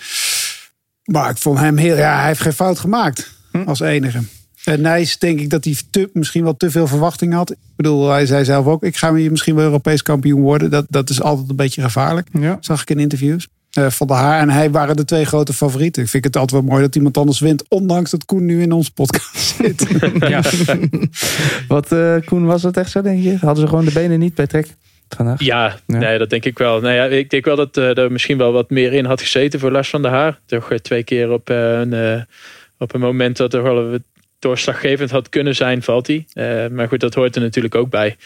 Maar 1.04 1.30
ik 1.30 1.36
vond 1.36 1.58
hem 1.58 1.76
heel... 1.76 1.96
Ja, 1.96 2.18
hij 2.18 2.26
heeft 2.26 2.40
geen 2.40 2.52
fout 2.52 2.78
gemaakt. 2.78 3.34
Als 3.64 3.80
enige. 3.80 4.18
En 4.64 4.80
Nijs 4.80 5.18
denk 5.18 5.40
ik 5.40 5.50
dat 5.50 5.64
hij 5.64 5.76
te, 5.90 6.10
misschien 6.12 6.44
wel 6.44 6.56
te 6.56 6.70
veel 6.70 6.86
verwachting 6.86 7.32
had. 7.32 7.50
Ik 7.50 7.56
bedoel, 7.76 8.08
hij 8.08 8.26
zei 8.26 8.44
zelf 8.44 8.66
ook... 8.66 8.82
ik 8.82 8.96
ga 8.96 9.14
hier 9.14 9.30
misschien 9.30 9.54
wel 9.54 9.64
Europees 9.64 10.02
kampioen 10.02 10.40
worden. 10.40 10.70
Dat, 10.70 10.86
dat 10.88 11.10
is 11.10 11.22
altijd 11.22 11.48
een 11.48 11.56
beetje 11.56 11.82
gevaarlijk. 11.82 12.28
Ja. 12.32 12.56
Zag 12.60 12.82
ik 12.82 12.90
in 12.90 12.98
interviews. 12.98 13.48
Eh, 13.70 13.90
van 13.90 14.06
der 14.06 14.16
Haar 14.16 14.40
en 14.40 14.50
hij 14.50 14.70
waren 14.70 14.96
de 14.96 15.04
twee 15.04 15.24
grote 15.24 15.52
favorieten. 15.52 16.02
Ik 16.02 16.08
vind 16.08 16.24
het 16.24 16.36
altijd 16.36 16.60
wel 16.62 16.70
mooi 16.70 16.82
dat 16.82 16.96
iemand 16.96 17.16
anders 17.16 17.40
wint. 17.40 17.64
Ondanks 17.68 18.10
dat 18.10 18.24
Koen 18.24 18.44
nu 18.44 18.62
in 18.62 18.72
onze 18.72 18.92
podcast 18.92 19.36
zit. 19.56 19.86
Ja. 20.18 20.42
Wat, 21.68 21.92
eh, 21.92 22.16
Koen, 22.24 22.46
was 22.46 22.62
het 22.62 22.76
echt 22.76 22.90
zo, 22.90 23.02
denk 23.02 23.22
je? 23.22 23.36
Hadden 23.40 23.62
ze 23.62 23.68
gewoon 23.68 23.84
de 23.84 23.92
benen 23.92 24.18
niet 24.18 24.34
bij 24.34 24.46
Trek 24.46 24.74
vandaag? 25.08 25.40
Ja, 25.40 25.76
Ja. 25.86 25.98
Nee, 25.98 26.18
dat 26.18 26.30
denk 26.30 26.44
ik 26.44 26.58
wel. 26.58 26.80
Nou 26.80 26.94
ja, 26.94 27.04
ik 27.04 27.30
denk 27.30 27.44
wel 27.44 27.56
dat 27.56 27.76
eh, 27.76 27.98
er 27.98 28.12
misschien 28.12 28.38
wel 28.38 28.52
wat 28.52 28.70
meer 28.70 28.92
in 28.92 29.04
had 29.04 29.20
gezeten 29.20 29.60
voor 29.60 29.70
Lars 29.70 29.90
van 29.90 30.02
der 30.02 30.10
Haar. 30.10 30.40
Toch 30.46 30.72
twee 30.82 31.02
keer 31.02 31.30
op, 31.30 31.48
een, 31.48 31.92
eh, 31.92 32.20
op 32.78 32.94
een 32.94 33.00
moment 33.00 33.36
dat 33.36 33.54
er 33.54 34.00
doorslaggevend 34.38 35.10
had 35.10 35.28
kunnen 35.28 35.54
zijn, 35.54 35.82
valt 35.82 36.06
hij. 36.06 36.26
Eh, 36.32 36.66
maar 36.70 36.88
goed, 36.88 37.00
dat 37.00 37.14
hoort 37.14 37.36
er 37.36 37.42
natuurlijk 37.42 37.74
ook 37.74 37.90
bij. 37.90 38.16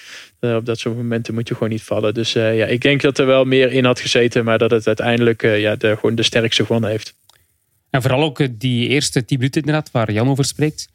Eh, 0.41 0.55
op 0.55 0.67
dat 0.67 0.79
soort 0.79 0.97
momenten 0.97 1.35
moet 1.35 1.49
je 1.49 1.55
gewoon 1.55 1.69
niet 1.69 1.83
vallen. 1.83 2.15
Dus 2.15 2.35
eh, 2.35 2.57
ja, 2.57 2.67
ik 2.67 2.81
denk 2.81 3.01
dat 3.01 3.19
er 3.19 3.27
wel 3.27 3.45
meer 3.45 3.73
in 3.73 3.85
had 3.85 4.01
gezeten, 4.01 4.45
maar 4.45 4.59
dat 4.59 4.71
het 4.71 4.87
uiteindelijk 4.87 5.43
eh, 5.43 5.61
ja, 5.61 5.77
de, 5.77 5.95
gewoon 5.95 6.15
de 6.15 6.23
sterkste 6.23 6.65
gewonnen 6.65 6.91
heeft. 6.91 7.15
En 7.91 8.03
vooral 8.03 8.23
ook 8.23 8.61
die 8.61 8.89
eerste 8.89 9.25
10 9.25 9.39
minuten 9.39 9.61
inderdaad, 9.61 9.91
waar 9.91 10.13
Jan 10.13 10.29
over 10.29 10.45
spreekt. 10.45 10.89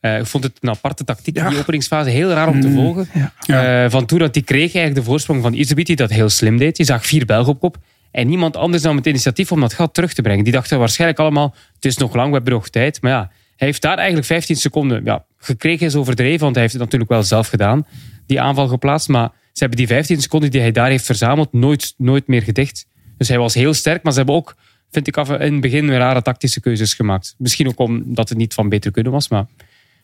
Eh, 0.00 0.18
ik 0.18 0.26
vond 0.26 0.44
het 0.44 0.52
een 0.60 0.68
aparte 0.68 1.04
tactiek 1.04 1.36
in 1.36 1.48
die 1.48 1.58
openingsfase. 1.58 2.10
Heel 2.10 2.30
raar 2.30 2.48
om 2.48 2.60
te 2.60 2.70
volgen. 2.70 3.08
Ja. 3.46 3.84
Eh, 3.84 3.90
van 3.90 4.06
toen 4.06 4.18
dat 4.18 4.34
die 4.34 4.42
kreeg 4.42 4.74
eigenlijk 4.74 4.94
de 4.94 5.02
voorsprong 5.02 5.42
van 5.42 5.52
Iserbiet, 5.52 5.86
die 5.86 5.96
dat 5.96 6.10
heel 6.10 6.28
slim 6.28 6.58
deed. 6.58 6.76
Je 6.76 6.84
zag 6.84 7.06
vier 7.06 7.26
Belgen 7.26 7.52
op 7.52 7.60
kop. 7.60 7.76
En 8.10 8.26
niemand 8.26 8.56
anders 8.56 8.82
nam 8.82 8.96
het 8.96 9.06
initiatief 9.06 9.52
om 9.52 9.60
dat 9.60 9.72
gat 9.72 9.94
terug 9.94 10.12
te 10.12 10.22
brengen. 10.22 10.44
Die 10.44 10.52
dachten 10.52 10.78
waarschijnlijk 10.78 11.20
allemaal, 11.20 11.54
het 11.74 11.84
is 11.84 11.96
nog 11.96 12.14
lang, 12.14 12.28
we 12.28 12.34
hebben 12.34 12.52
nog 12.52 12.68
tijd. 12.68 13.02
Maar 13.02 13.10
ja, 13.10 13.30
hij 13.56 13.66
heeft 13.66 13.82
daar 13.82 13.96
eigenlijk 13.96 14.26
15 14.26 14.56
seconden 14.56 15.04
ja, 15.04 15.24
gekregen, 15.38 15.86
is 15.86 15.94
overdreven. 15.94 16.40
Want 16.40 16.52
hij 16.52 16.62
heeft 16.62 16.74
het 16.74 16.82
natuurlijk 16.82 17.10
wel 17.10 17.22
zelf 17.22 17.48
gedaan, 17.48 17.86
die 18.26 18.40
aanval 18.40 18.68
geplaatst. 18.68 19.08
Maar 19.08 19.28
ze 19.28 19.60
hebben 19.60 19.78
die 19.78 19.86
15 19.86 20.20
seconden 20.20 20.50
die 20.50 20.60
hij 20.60 20.72
daar 20.72 20.90
heeft 20.90 21.04
verzameld, 21.04 21.52
nooit, 21.52 21.94
nooit 21.96 22.26
meer 22.26 22.42
gedicht. 22.42 22.86
Dus 23.18 23.28
hij 23.28 23.38
was 23.38 23.54
heel 23.54 23.74
sterk, 23.74 24.02
maar 24.02 24.12
ze 24.12 24.18
hebben 24.18 24.36
ook, 24.36 24.56
vind 24.90 25.06
ik, 25.06 25.16
af, 25.16 25.30
in 25.30 25.52
het 25.52 25.60
begin 25.60 25.90
rare 25.90 26.22
tactische 26.22 26.60
keuzes 26.60 26.94
gemaakt. 26.94 27.34
Misschien 27.38 27.68
ook 27.68 27.78
omdat 27.78 28.28
het 28.28 28.38
niet 28.38 28.54
van 28.54 28.68
beter 28.68 28.90
kunnen 28.90 29.12
was, 29.12 29.28
maar 29.28 29.46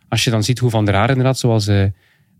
als 0.09 0.25
je 0.25 0.31
dan 0.31 0.43
ziet 0.43 0.59
hoe 0.59 0.71
Van 0.71 0.85
der 0.85 0.95
Haar 0.95 1.09
inderdaad, 1.09 1.39
zoals 1.39 1.67
eh, 1.67 1.85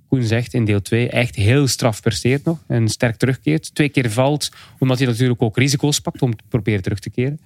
Koen 0.09 0.23
zegt 0.23 0.55
in 0.55 0.65
deel 0.65 0.83
2, 0.83 1.09
echt 1.09 1.35
heel 1.37 1.67
straf 1.67 2.01
presteert 2.03 2.45
nog 2.45 2.59
en 2.67 2.89
sterk 2.89 3.17
terugkeert. 3.17 3.75
Twee 3.75 3.89
keer 3.89 4.11
valt, 4.11 4.51
omdat 4.79 4.99
hij 4.99 5.07
natuurlijk 5.07 5.43
ook 5.43 5.57
risico's 5.57 6.01
pakt 6.01 6.23
om 6.23 6.37
te 6.37 6.45
proberen 6.49 6.83
terug 6.83 6.99
te 6.99 7.11
keren. 7.11 7.39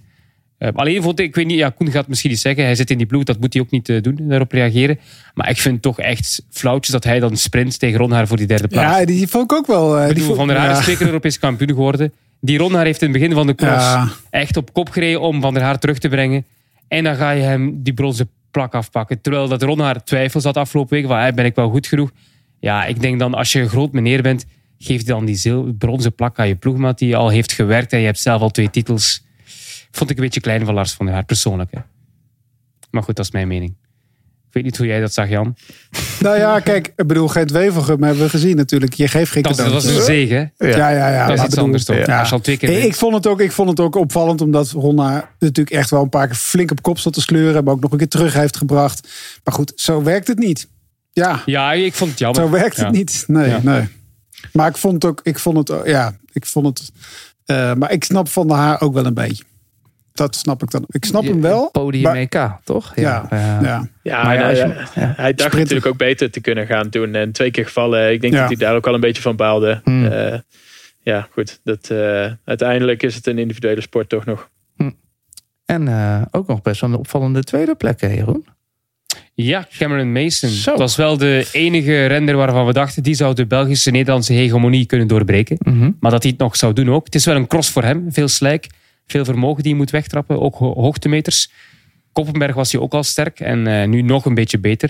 Eh, 0.58 0.68
alleen 0.74 1.02
vond 1.02 1.18
ik, 1.20 1.26
ik 1.26 1.34
weet 1.34 1.46
niet, 1.46 1.56
ja, 1.58 1.70
Koen 1.70 1.90
gaat 1.90 2.08
misschien 2.08 2.30
iets 2.30 2.40
zeggen, 2.42 2.64
hij 2.64 2.74
zit 2.74 2.90
in 2.90 2.98
die 2.98 3.06
ploeg, 3.06 3.24
dat 3.24 3.40
moet 3.40 3.52
hij 3.52 3.62
ook 3.62 3.70
niet 3.70 3.88
eh, 3.88 4.02
doen, 4.02 4.18
daarop 4.20 4.52
reageren. 4.52 4.98
Maar 5.34 5.50
ik 5.50 5.56
vind 5.58 5.82
toch 5.82 5.98
echt 6.00 6.42
flauwtjes 6.50 6.92
dat 6.92 7.04
hij 7.04 7.20
dan 7.20 7.36
sprint 7.36 7.78
tegen 7.78 7.98
Ronhaar 7.98 8.26
voor 8.26 8.36
die 8.36 8.46
derde 8.46 8.68
plaats. 8.68 8.98
Ja, 8.98 9.04
die 9.04 9.26
vond 9.28 9.44
ik 9.52 9.58
ook 9.58 9.66
wel. 9.66 9.98
eh, 9.98 10.14
die 10.14 10.22
vond- 10.24 10.36
Van 10.36 10.46
der 10.46 10.56
Haar 10.56 10.70
ja. 10.70 10.78
is 10.78 10.84
twee 10.84 10.96
keer 10.96 11.06
Europees 11.06 11.38
kampioen 11.38 11.68
geworden. 11.68 12.12
Die 12.40 12.58
Ronhaar 12.58 12.84
heeft 12.84 13.02
in 13.02 13.08
het 13.10 13.18
begin 13.20 13.34
van 13.34 13.46
de 13.46 13.54
Ja. 13.56 14.08
echt 14.30 14.56
op 14.56 14.72
kop 14.72 14.88
gereden 14.90 15.20
om 15.20 15.40
Van 15.40 15.54
der 15.54 15.62
Haar 15.62 15.78
terug 15.78 15.98
te 15.98 16.08
brengen. 16.08 16.44
En 16.88 17.04
dan 17.04 17.16
ga 17.16 17.30
je 17.30 17.42
hem 17.42 17.82
die 17.82 17.92
bronzen 17.94 18.28
plak 18.50 18.74
afpakken. 18.74 19.20
Terwijl 19.20 19.48
dat 19.48 19.62
Ronhaar 19.62 20.04
twijfels 20.04 20.44
had 20.44 20.56
afgelopen 20.56 20.96
week. 20.96 21.06
Van, 21.06 21.16
"Hey, 21.18 21.34
ben 21.34 21.44
ik 21.44 21.54
wel 21.54 21.70
goed 21.70 21.86
genoeg? 21.86 22.10
Ja, 22.60 22.84
ik 22.84 23.00
denk 23.00 23.18
dan 23.18 23.34
als 23.34 23.52
je 23.52 23.60
een 23.60 23.68
groot 23.68 23.92
meneer 23.92 24.22
bent, 24.22 24.44
geef 24.78 25.02
dan 25.02 25.24
die 25.24 25.36
zil- 25.36 25.74
bronzen 25.78 26.14
plak 26.14 26.38
aan 26.38 26.48
je 26.48 26.56
ploegmaat 26.56 26.98
die 26.98 27.16
al 27.16 27.28
heeft 27.28 27.52
gewerkt 27.52 27.92
en 27.92 27.98
je 27.98 28.04
hebt 28.06 28.18
zelf 28.18 28.40
al 28.40 28.50
twee 28.50 28.70
titels. 28.70 29.24
Vond 29.90 30.10
ik 30.10 30.16
een 30.16 30.22
beetje 30.24 30.40
klein 30.40 30.64
van 30.64 30.74
Lars 30.74 30.92
van 30.92 31.06
der 31.06 31.14
Haar, 31.14 31.24
persoonlijk. 31.24 31.70
Hè. 31.70 31.80
Maar 32.90 33.02
goed, 33.02 33.16
dat 33.16 33.24
is 33.24 33.30
mijn 33.30 33.48
mening. 33.48 33.74
Ik 34.48 34.56
weet 34.56 34.64
niet 34.64 34.76
hoe 34.76 34.86
jij 34.86 35.00
dat 35.00 35.12
zag, 35.12 35.28
Jan. 35.28 35.56
Nou 36.20 36.36
ja, 36.38 36.60
kijk, 36.60 36.92
ik 36.96 37.06
bedoel, 37.06 37.28
Gent 37.28 37.50
Wevelgem 37.50 38.02
hebben 38.02 38.22
we 38.22 38.28
gezien 38.28 38.56
natuurlijk. 38.56 38.92
Je 38.94 39.08
geeft 39.08 39.32
geen 39.32 39.42
Dat, 39.42 39.56
dat 39.56 39.72
was 39.72 39.84
een 39.84 40.02
zege. 40.02 40.52
hè? 40.56 40.66
Ja, 40.66 40.90
ja, 40.90 41.10
ja. 41.12 41.26
Dat 41.26 41.36
is 41.36 41.40
iets 41.40 41.48
bedoel, 41.50 41.64
anders 41.64 41.84
toch? 41.84 41.96
ja. 42.06 42.22
Je 42.24 42.30
al 42.30 42.40
twee 42.40 42.56
keer 42.56 42.68
Hey, 42.68 42.80
ik, 42.80 42.94
vond 42.94 43.14
het 43.14 43.26
ook, 43.26 43.40
ik 43.40 43.52
vond 43.52 43.68
het 43.68 43.80
ook 43.80 43.94
opvallend, 43.94 44.40
omdat 44.40 44.70
Ronna 44.70 45.30
natuurlijk 45.38 45.76
echt 45.76 45.90
wel 45.90 46.02
een 46.02 46.08
paar 46.08 46.26
keer 46.26 46.36
flink 46.36 46.70
op 46.70 46.82
kop 46.82 46.98
zat 46.98 47.12
te 47.12 47.20
sleuren. 47.20 47.64
Maar 47.64 47.74
ook 47.74 47.80
nog 47.80 47.92
een 47.92 47.98
keer 47.98 48.08
terug 48.08 48.34
heeft 48.34 48.56
gebracht. 48.56 49.08
Maar 49.44 49.54
goed, 49.54 49.72
zo 49.76 50.02
werkt 50.02 50.28
het 50.28 50.38
niet. 50.38 50.68
Ja, 51.12 51.42
Ja, 51.46 51.72
ik 51.72 51.94
vond 51.94 52.10
het 52.10 52.18
jammer. 52.18 52.42
zo 52.42 52.50
werkt 52.50 52.76
Ja. 52.76 52.84
het 52.84 52.92
niet. 52.92 53.24
Nee, 53.26 53.48
Ja. 53.48 53.60
nee. 53.62 53.88
Maar 54.52 54.68
ik 54.68 54.76
vond 54.76 54.94
het 54.94 55.04
ook, 55.04 55.20
ik 55.22 55.38
vond 55.38 55.68
het, 55.68 55.80
ja, 55.86 56.12
ik 56.32 56.46
vond 56.46 56.66
het. 56.78 56.92
eh, 57.44 57.74
maar 57.74 57.92
ik 57.92 58.04
snap 58.04 58.28
van 58.28 58.46
de 58.48 58.54
haar 58.54 58.80
ook 58.80 58.94
wel 58.94 59.06
een 59.06 59.14
beetje. 59.14 59.44
Dat 60.12 60.36
snap 60.36 60.62
ik 60.62 60.70
dan. 60.70 60.84
Ik 60.88 61.04
snap 61.04 61.22
hem 61.22 61.40
wel. 61.40 61.70
Podium 61.70 62.02
maar- 62.02 62.16
EK, 62.16 62.50
toch? 62.64 62.92
Ja, 62.96 63.26
ja. 63.30 63.60
ja. 63.62 63.88
Ja, 64.02 64.22
Maar 64.22 64.34
ja, 64.34 64.40
nou 64.40 64.50
als 64.50 64.58
je- 64.58 64.64
ja, 64.66 64.74
ja. 64.74 65.12
hij 65.16 65.34
dacht 65.34 65.40
Sprinten. 65.40 65.58
natuurlijk 65.58 65.86
ook 65.86 65.96
beter 65.96 66.30
te 66.30 66.40
kunnen 66.40 66.66
gaan 66.66 66.88
doen. 66.90 67.14
En 67.14 67.32
twee 67.32 67.50
keer 67.50 67.64
gevallen. 67.66 68.12
Ik 68.12 68.20
denk 68.20 68.32
Ja. 68.32 68.38
dat 68.40 68.48
hij 68.48 68.56
daar 68.58 68.74
ook 68.76 68.86
al 68.86 68.94
een 68.94 69.00
beetje 69.00 69.22
van 69.22 69.36
baalde. 69.36 69.80
Hmm. 69.84 70.06
Eh, 70.06 70.38
ja, 71.02 71.28
goed. 71.32 71.60
Dat, 71.64 71.90
eh, 71.90 72.32
uiteindelijk 72.44 73.02
is 73.02 73.14
het 73.14 73.26
een 73.26 73.38
individuele 73.38 73.80
sport 73.80 74.08
toch 74.08 74.24
nog. 74.24 74.48
En 75.64 75.88
eh, 75.88 76.22
ook 76.30 76.46
nog 76.46 76.62
best 76.62 76.80
wel 76.80 76.90
een 76.90 76.96
opvallende 76.96 77.44
tweede 77.44 77.74
plek, 77.74 78.00
hè, 78.00 78.08
Jeroen? 78.08 78.46
Ja, 79.42 79.66
Cameron 79.78 80.12
Mason. 80.12 80.48
Zo. 80.50 80.70
Dat 80.70 80.78
was 80.78 80.96
wel 80.96 81.16
de 81.16 81.48
enige 81.52 82.06
render 82.06 82.36
waarvan 82.36 82.66
we 82.66 82.72
dachten... 82.72 83.02
die 83.02 83.14
zou 83.14 83.34
de 83.34 83.46
Belgische 83.46 83.90
Nederlandse 83.90 84.32
hegemonie 84.32 84.86
kunnen 84.86 85.06
doorbreken. 85.06 85.56
Mhm. 85.60 85.90
Maar 86.00 86.10
dat 86.10 86.22
hij 86.22 86.30
het 86.30 86.40
nog 86.40 86.56
zou 86.56 86.72
doen 86.72 86.90
ook. 86.90 87.04
Het 87.04 87.14
is 87.14 87.24
wel 87.24 87.36
een 87.36 87.46
cross 87.46 87.70
voor 87.70 87.82
hem. 87.82 88.06
Veel 88.08 88.28
slijk, 88.28 88.66
veel 89.06 89.24
vermogen 89.24 89.62
die 89.62 89.70
hij 89.72 89.80
moet 89.80 89.90
wegtrappen. 89.90 90.40
Ook 90.40 90.54
ho- 90.54 90.74
hoogtemeters. 90.74 91.50
Koppenberg 92.12 92.54
was 92.54 92.72
hij 92.72 92.80
ook 92.80 92.92
al 92.94 93.02
sterk. 93.02 93.40
En 93.40 93.66
eh, 93.66 93.88
nu 93.88 94.02
nog 94.02 94.24
een 94.24 94.34
beetje 94.34 94.58
beter. 94.58 94.88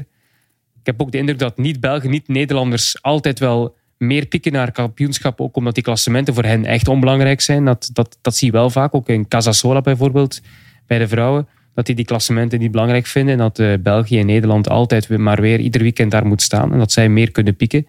Ik 0.81 0.87
heb 0.87 1.01
ook 1.03 1.13
de 1.13 1.19
indruk 1.19 1.39
dat 1.39 1.57
niet-Belgen, 1.59 2.11
niet-Nederlanders... 2.11 3.03
altijd 3.03 3.39
wel 3.39 3.77
meer 3.99 4.27
pieken 4.27 4.53
naar 4.53 4.73
kampioenschap. 4.73 5.41
Ook 5.41 5.57
omdat 5.57 5.75
die 5.75 5.83
klassementen 5.83 6.35
voor 6.35 6.45
hen 6.45 6.65
echt 6.65 6.89
onbelangrijk 6.89 7.41
zijn. 7.41 7.65
Dat, 7.65 7.91
dat, 7.93 8.19
dat 8.21 8.37
zie 8.37 8.47
je 8.47 8.53
wel 8.53 8.71
vaak. 8.71 8.95
Ook 8.95 9.09
in 9.09 9.29
Casasola 9.29 9.81
bijvoorbeeld, 9.81 10.41
bij 10.87 10.99
de 10.99 11.09
vrouwen. 11.09 11.49
Dat 11.81 11.89
die 11.89 11.99
die 11.99 12.15
klassementen 12.15 12.59
niet 12.59 12.71
belangrijk 12.71 13.07
vinden. 13.07 13.33
En 13.33 13.39
dat 13.39 13.59
eh, 13.59 13.73
België 13.81 14.19
en 14.19 14.27
Nederland 14.27 14.69
altijd 14.69 15.09
maar 15.09 15.41
weer 15.41 15.61
ieder 15.61 15.83
weekend 15.83 16.11
daar 16.11 16.27
moet 16.27 16.43
staan. 16.43 16.73
En 16.73 16.79
dat 16.79 16.93
zij 16.93 17.09
meer 17.09 17.31
kunnen 17.31 17.57
pieken. 17.57 17.87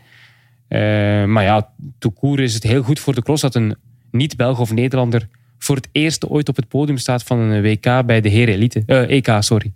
Eh, 0.68 0.80
maar 1.26 1.44
ja, 1.44 1.70
toekoer 2.00 2.40
is 2.40 2.54
het 2.54 2.64
heel 2.64 2.84
goed 2.84 3.00
voor 3.00 3.16
de 3.16 3.22
cross 3.22 3.42
dat 3.42 3.56
een 3.56 3.76
niet-Belg 4.12 4.60
of 4.60 4.74
Nederlander 4.74 5.28
voor 5.58 5.76
het 5.76 5.90
eerst 5.92 6.28
ooit 6.28 6.50
op 6.50 6.56
het 6.56 6.68
podium 6.68 6.98
staat 6.98 7.24
van 7.24 7.40
een 7.40 7.62
WK 7.62 8.06
bij 8.06 8.22
de 8.22 8.30
heren 8.30 8.54
elite. 8.54 8.84
Eh, 8.86 9.10
EK, 9.10 9.36
sorry. 9.40 9.74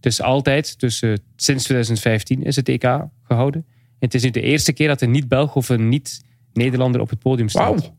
Dus 0.00 0.22
altijd, 0.22 0.80
dus 0.80 1.02
sinds 1.36 1.64
2015 1.64 2.42
is 2.42 2.56
het 2.56 2.68
EK 2.68 2.98
gehouden. 3.22 3.64
En 3.68 3.96
het 3.98 4.14
is 4.14 4.22
nu 4.22 4.30
de 4.30 4.40
eerste 4.40 4.72
keer 4.72 4.88
dat 4.88 5.00
een 5.00 5.10
niet-Belg 5.10 5.54
of 5.54 5.68
een 5.68 5.88
niet-Nederlander 5.88 7.00
op 7.00 7.10
het 7.10 7.18
podium 7.18 7.48
staat. 7.48 7.92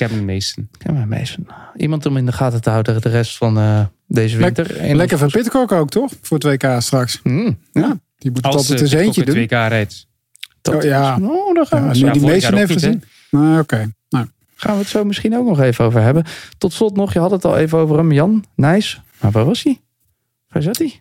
Ja. 0.00 0.06
Kevin 0.06 0.24
Mason. 0.24 0.68
Ja, 0.78 0.92
maar 0.92 1.08
Mason. 1.08 1.46
Iemand 1.76 2.06
om 2.06 2.16
in 2.16 2.26
de 2.26 2.32
gaten 2.32 2.60
te 2.62 2.70
houden 2.70 3.02
de 3.02 3.08
rest 3.08 3.36
van 3.36 3.58
eh, 3.58 3.80
deze 4.06 4.36
winter. 4.36 4.76
En- 4.76 4.96
Lekker 4.96 5.18
van 5.18 5.30
Pitcock 5.30 5.72
ook, 5.72 5.90
toch? 5.90 6.12
Voor 6.22 6.38
het 6.38 6.62
WK 6.62 6.80
straks. 6.82 7.20
Mm. 7.22 7.58
Ja, 7.72 7.98
die 8.18 8.30
moet 8.30 8.36
het 8.36 8.44
Als 8.46 8.56
altijd 8.56 8.74
eh, 8.78 8.80
eens 8.84 8.92
eentje 8.92 9.20
het 9.20 9.30
doen. 9.30 9.42
WK 9.42 9.50
rijdt. 9.50 10.06
Dat 10.62 10.74
Oh, 10.74 10.82
ja. 10.82 11.18
Oh, 11.22 11.54
daar 11.54 11.66
gaan, 11.66 11.82
Ja, 11.82 11.88
we 11.92 11.98
nu 11.98 12.04
het 12.04 12.14
zo, 12.14 12.20
die 12.20 12.30
Mason 12.30 12.54
heeft 12.56 12.68
niet, 12.70 12.80
gezien. 12.82 13.02
Nou, 13.30 13.60
oké. 13.60 13.92
Nou, 14.08 14.26
gaan 14.56 14.74
we 14.74 14.80
het 14.80 14.88
zo 14.88 15.04
misschien 15.04 15.36
ook 15.36 15.46
nog 15.46 15.60
even 15.60 15.84
over 15.84 16.02
hebben. 16.02 16.24
Tot 16.58 16.72
slot 16.72 16.96
nog, 16.96 17.12
je 17.12 17.18
had 17.18 17.30
het 17.30 17.44
al 17.44 17.56
even 17.56 17.78
over 17.78 17.96
hem, 17.96 18.12
Jan 18.12 18.44
Nijs. 18.54 19.00
Maar 19.20 19.30
waar 19.30 19.44
was 19.44 19.62
hij? 19.62 19.80
Waar 20.48 20.62
zat 20.62 20.78
hij? 20.78 21.00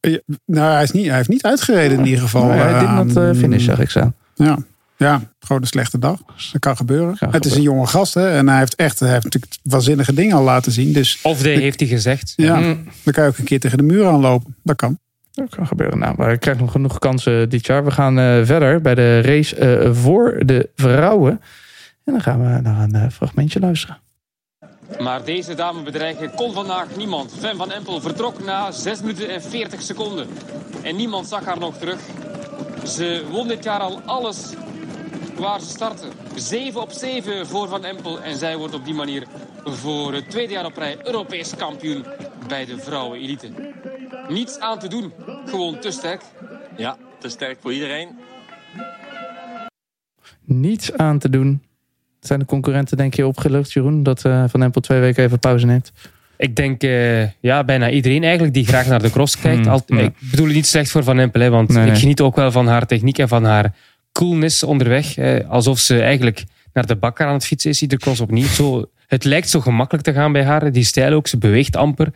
Ja, 0.00 0.18
nou, 0.44 0.72
hij, 0.72 0.82
is 0.82 0.90
niet, 0.90 1.06
hij 1.06 1.16
heeft 1.16 1.28
niet 1.28 1.44
uitgereden 1.44 1.98
in 1.98 2.04
ieder 2.04 2.20
geval. 2.20 2.48
Hij 2.50 2.72
eh, 2.72 2.80
did 2.80 3.14
not 3.14 3.24
uh, 3.24 3.34
finish, 3.40 3.64
zag 3.64 3.80
ik 3.80 3.90
staan. 3.90 4.14
Ja. 4.34 4.58
Ja, 4.98 5.20
gewoon 5.40 5.62
een 5.62 5.68
slechte 5.68 5.98
dag. 5.98 6.18
Dat 6.52 6.60
kan 6.60 6.76
gebeuren. 6.76 7.16
Kan 7.18 7.30
het 7.32 7.44
is 7.44 7.54
een 7.54 7.62
jonge 7.62 7.86
gast 7.86 8.14
hè, 8.14 8.30
en 8.36 8.48
hij 8.48 8.58
heeft 8.58 8.74
echt 8.74 9.00
hij 9.00 9.10
heeft 9.10 9.24
natuurlijk 9.24 9.52
waanzinnige 9.62 10.12
dingen 10.14 10.36
al 10.36 10.42
laten 10.42 10.72
zien. 10.72 10.92
Dus 10.92 11.18
Of 11.22 11.42
de, 11.42 11.48
heeft 11.48 11.80
hij 11.80 11.88
gezegd. 11.88 12.32
ja, 12.36 12.56
Mm. 12.56 12.84
dan 13.02 13.12
kan 13.12 13.24
je 13.24 13.30
ook 13.30 13.38
een 13.38 13.44
keer 13.44 13.60
tegen 13.60 13.78
de 13.78 13.84
muur 13.84 14.06
aanlopen. 14.06 14.56
Dat 14.62 14.76
kan. 14.76 14.98
Dat 15.32 15.48
kan 15.54 15.66
gebeuren. 15.66 15.98
Nou, 15.98 16.14
maar 16.16 16.26
hij 16.26 16.38
krijgt 16.38 16.60
nog 16.60 16.72
genoeg 16.72 16.98
kansen 16.98 17.48
dit 17.48 17.66
jaar. 17.66 17.84
We 17.84 17.90
gaan 17.90 18.18
eh, 18.18 18.24
verder 18.44 18.80
bij 18.80 18.94
de 18.94 19.20
race 19.20 19.56
eh, 19.56 19.94
voor 19.94 20.42
de 20.46 20.68
vrouwen. 20.76 21.30
En 22.04 22.12
dan 22.12 22.20
gaan 22.22 22.40
we 22.54 22.60
naar 22.60 22.80
een 22.82 22.94
eh, 22.94 23.10
fragmentje 23.12 23.60
luisteren. 23.60 23.98
Maar 25.00 25.24
deze 25.24 25.54
dame 25.54 25.82
bedreigen 25.82 26.30
kon 26.34 26.52
vandaag 26.52 26.86
niemand. 26.96 27.32
Fem 27.38 27.56
van 27.56 27.72
Empel 27.72 28.00
vertrok 28.00 28.44
na 28.44 28.70
6 28.70 29.00
minuten 29.00 29.28
en 29.34 29.42
40 29.42 29.82
seconden. 29.82 30.26
En 30.82 30.96
niemand 30.96 31.26
zag 31.26 31.44
haar 31.44 31.58
nog 31.58 31.76
terug. 31.78 31.98
Ze 32.86 33.24
won 33.30 33.48
dit 33.48 33.64
jaar 33.64 33.80
al 33.80 34.00
alles 34.04 34.36
waar 35.38 35.60
ze 35.60 35.66
startte. 35.66 36.06
7 36.36 36.80
op 36.80 36.90
7 36.92 37.46
voor 37.46 37.68
Van 37.68 37.84
Empel. 37.84 38.20
En 38.20 38.36
zij 38.36 38.56
wordt 38.56 38.74
op 38.74 38.84
die 38.84 38.94
manier 38.94 39.26
voor 39.64 40.12
het 40.12 40.30
tweede 40.30 40.52
jaar 40.52 40.64
op 40.64 40.76
rij 40.76 40.96
Europees 41.04 41.56
kampioen 41.56 42.04
bij 42.48 42.64
de 42.64 42.78
vrouwen 42.78 43.18
elite. 43.18 43.48
Niets 44.28 44.58
aan 44.58 44.78
te 44.78 44.88
doen. 44.88 45.12
Gewoon 45.44 45.78
te 45.78 45.90
sterk. 45.90 46.22
Ja, 46.76 46.96
te 47.18 47.28
sterk 47.28 47.58
voor 47.60 47.72
iedereen. 47.72 48.08
Niets 50.44 50.96
aan 50.96 51.18
te 51.18 51.30
doen. 51.30 51.62
Zijn 52.20 52.38
de 52.38 52.44
concurrenten 52.44 52.96
denk 52.96 53.14
je 53.14 53.26
opgelucht, 53.26 53.72
Jeroen? 53.72 54.02
Dat 54.02 54.24
eh, 54.24 54.44
Van 54.48 54.62
Empel 54.62 54.80
twee 54.80 55.00
weken 55.00 55.24
even 55.24 55.38
pauze 55.38 55.66
neemt? 55.66 55.92
Ik 56.36 56.56
denk 56.56 56.82
eh, 56.82 57.40
ja, 57.40 57.64
bijna 57.64 57.90
iedereen 57.90 58.22
eigenlijk 58.22 58.54
die 58.54 58.66
graag 58.66 58.86
naar 58.86 59.02
de 59.02 59.10
cross 59.10 59.40
kijkt. 59.40 59.66
Hmm, 59.66 59.80
ja. 59.86 59.98
Ik 59.98 60.12
bedoel 60.30 60.46
het 60.46 60.54
niet 60.54 60.66
slecht 60.66 60.90
voor 60.90 61.04
Van 61.04 61.18
Empel, 61.18 61.40
hè, 61.40 61.50
want 61.50 61.68
Nee, 61.68 61.90
ik 61.90 61.96
geniet 61.96 62.20
ook 62.20 62.36
wel 62.36 62.52
van 62.52 62.66
haar 62.66 62.86
techniek 62.86 63.18
en 63.18 63.28
van 63.28 63.44
haar 63.44 63.74
coolness 64.18 64.62
onderweg. 64.62 65.16
Eh, 65.16 65.48
alsof 65.48 65.78
ze 65.78 66.00
eigenlijk 66.00 66.44
naar 66.72 66.86
de 66.86 66.96
bakker 66.96 67.26
aan 67.26 67.32
het 67.32 67.46
fietsen 67.46 67.70
is, 67.70 67.82
iedere 67.82 68.00
cross 68.00 68.20
opnieuw. 68.20 68.46
Zo, 68.46 68.90
het 69.06 69.24
lijkt 69.24 69.48
zo 69.48 69.60
gemakkelijk 69.60 70.04
te 70.04 70.12
gaan 70.12 70.32
bij 70.32 70.44
haar. 70.44 70.72
Die 70.72 70.84
stijl 70.84 71.12
ook, 71.12 71.26
ze 71.26 71.38
beweegt 71.38 71.76
amper. 71.76 72.12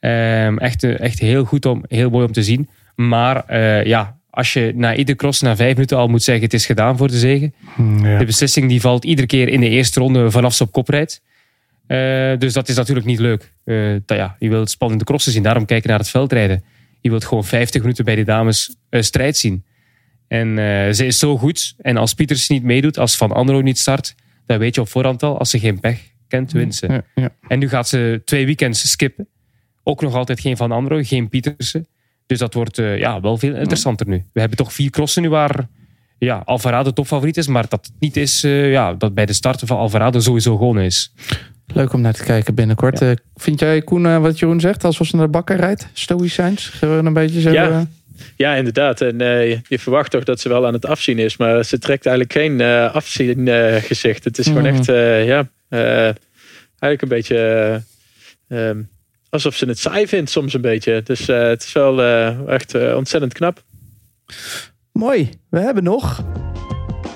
Ehm, 0.00 0.58
echt, 0.58 0.82
eh, 0.82 1.00
echt 1.00 1.18
heel 1.18 1.44
goed 1.44 1.66
om, 1.66 1.84
heel 1.88 2.10
mooi 2.10 2.26
om 2.26 2.32
te 2.32 2.42
zien. 2.42 2.68
Maar 2.94 3.44
eh, 3.44 3.84
ja, 3.84 4.18
als 4.30 4.52
je 4.52 4.72
na 4.74 4.94
iedere 4.94 5.18
cross 5.18 5.40
na 5.40 5.56
vijf 5.56 5.74
minuten 5.74 5.96
al 5.96 6.08
moet 6.08 6.22
zeggen 6.22 6.44
het 6.44 6.54
is 6.54 6.66
gedaan 6.66 6.96
voor 6.96 7.08
de 7.08 7.18
zegen. 7.18 7.54
Ja. 8.02 8.18
De 8.18 8.24
beslissing 8.24 8.68
die 8.68 8.80
valt 8.80 9.04
iedere 9.04 9.26
keer 9.26 9.48
in 9.48 9.60
de 9.60 9.68
eerste 9.68 10.00
ronde 10.00 10.30
vanaf 10.30 10.54
ze 10.54 10.62
op 10.62 10.72
kop 10.72 10.88
rijdt. 10.88 11.22
Eh, 11.86 11.98
dus 12.38 12.52
dat 12.52 12.68
is 12.68 12.76
natuurlijk 12.76 13.06
niet 13.06 13.18
leuk. 13.18 13.52
Dat, 14.06 14.18
ja, 14.18 14.36
je 14.38 14.48
wilt 14.48 14.70
spannende 14.70 15.04
crossen 15.04 15.32
zien, 15.32 15.42
daarom 15.42 15.64
kijken 15.64 15.90
naar 15.90 15.98
het 15.98 16.08
veldrijden. 16.08 16.64
Je 17.00 17.10
wilt 17.10 17.24
gewoon 17.24 17.44
50 17.44 17.80
minuten 17.80 18.04
bij 18.04 18.14
die 18.14 18.24
dames 18.24 18.76
strijd 18.90 19.36
zien. 19.36 19.64
En 20.28 20.58
eh, 20.58 20.92
ze 20.92 21.06
is 21.06 21.18
zo 21.18 21.38
goed. 21.38 21.74
En 21.78 21.96
als 21.96 22.14
Pieters 22.14 22.48
niet 22.48 22.62
meedoet, 22.62 22.98
als 22.98 23.16
Van 23.16 23.32
Andro 23.32 23.60
niet 23.60 23.78
start, 23.78 24.14
dan 24.46 24.58
weet 24.58 24.74
je 24.74 24.80
op 24.80 24.88
voorhand 24.88 25.22
al, 25.22 25.38
als 25.38 25.50
ze 25.50 25.58
geen 25.58 25.80
pech 25.80 25.98
kent, 26.28 26.52
wint 26.52 26.74
ze. 26.74 26.86
Ja, 26.86 27.02
ja. 27.14 27.30
En 27.48 27.58
nu 27.58 27.68
gaat 27.68 27.88
ze 27.88 28.22
twee 28.24 28.46
weekends 28.46 28.90
skippen. 28.90 29.28
Ook 29.82 30.00
nog 30.02 30.14
altijd 30.14 30.40
geen 30.40 30.56
Van 30.56 30.72
Andro, 30.72 31.00
geen 31.02 31.28
Pietersen. 31.28 31.86
Dus 32.26 32.38
dat 32.38 32.54
wordt 32.54 32.78
eh, 32.78 32.98
ja, 32.98 33.20
wel 33.20 33.38
veel 33.38 33.54
interessanter 33.54 34.08
nu. 34.08 34.24
We 34.32 34.40
hebben 34.40 34.58
toch 34.58 34.72
vier 34.72 34.90
crossen 34.90 35.22
nu 35.22 35.28
waar 35.28 35.68
ja, 36.18 36.42
Alvarado 36.44 36.90
topfavoriet 36.90 37.36
is. 37.36 37.46
Maar 37.46 37.68
dat 37.68 37.90
niet 37.98 38.16
is 38.16 38.44
eh, 38.44 38.70
ja, 38.70 38.94
dat 38.94 39.14
bij 39.14 39.26
de 39.26 39.32
start 39.32 39.62
van 39.64 39.76
Alvarado 39.76 40.20
sowieso 40.20 40.56
gewonnen 40.56 40.84
is. 40.84 41.12
Leuk 41.66 41.92
om 41.92 42.00
naar 42.00 42.14
te 42.14 42.24
kijken 42.24 42.54
binnenkort. 42.54 43.14
Vind 43.34 43.60
jij, 43.60 43.82
Koen, 43.82 44.20
wat 44.20 44.38
Jeroen 44.38 44.60
zegt? 44.60 44.84
Alsof 44.84 45.06
ze 45.06 45.16
naar 45.16 45.24
de 45.24 45.30
bakker 45.30 45.56
rijdt? 45.56 45.88
Stoïcijns? 45.92 46.68
Gewoon 46.68 47.06
een 47.06 47.12
beetje 47.12 47.40
zo... 47.40 47.50
Ja. 47.50 47.86
Ja, 48.36 48.54
inderdaad. 48.54 49.00
En 49.00 49.20
eh, 49.20 49.50
je 49.68 49.78
verwacht 49.78 50.10
toch 50.10 50.24
dat 50.24 50.40
ze 50.40 50.48
wel 50.48 50.66
aan 50.66 50.72
het 50.72 50.86
afzien 50.86 51.18
is. 51.18 51.36
Maar 51.36 51.64
ze 51.64 51.78
trekt 51.78 52.06
eigenlijk 52.06 52.36
geen 52.38 52.60
eh 52.60 52.94
afzien 52.94 53.48
eh, 53.48 53.82
gezicht. 53.82 54.24
Het 54.24 54.38
is 54.38 54.46
gewoon 54.46 54.62
Mhm. 54.62 54.74
echt, 54.74 54.88
eh, 54.88 55.26
ja, 55.26 55.48
eh, 55.68 56.14
eigenlijk 56.78 57.02
een 57.02 57.08
beetje 57.08 57.36
eh, 58.48 58.68
ehm, 58.68 58.82
alsof 59.30 59.54
ze 59.56 59.66
het 59.66 59.78
saai 59.78 60.06
vindt 60.08 60.30
soms 60.30 60.54
een 60.54 60.60
beetje. 60.60 61.02
Dus 61.04 61.28
eh, 61.28 61.40
het 61.42 61.62
is 61.62 61.72
wel 61.72 62.02
eh, 62.02 62.48
echt 62.48 62.94
ontzettend 62.94 63.32
knap. 63.32 63.62
Mooi. 64.92 65.30
We 65.50 65.58
hebben 65.60 65.84
nog, 65.84 66.24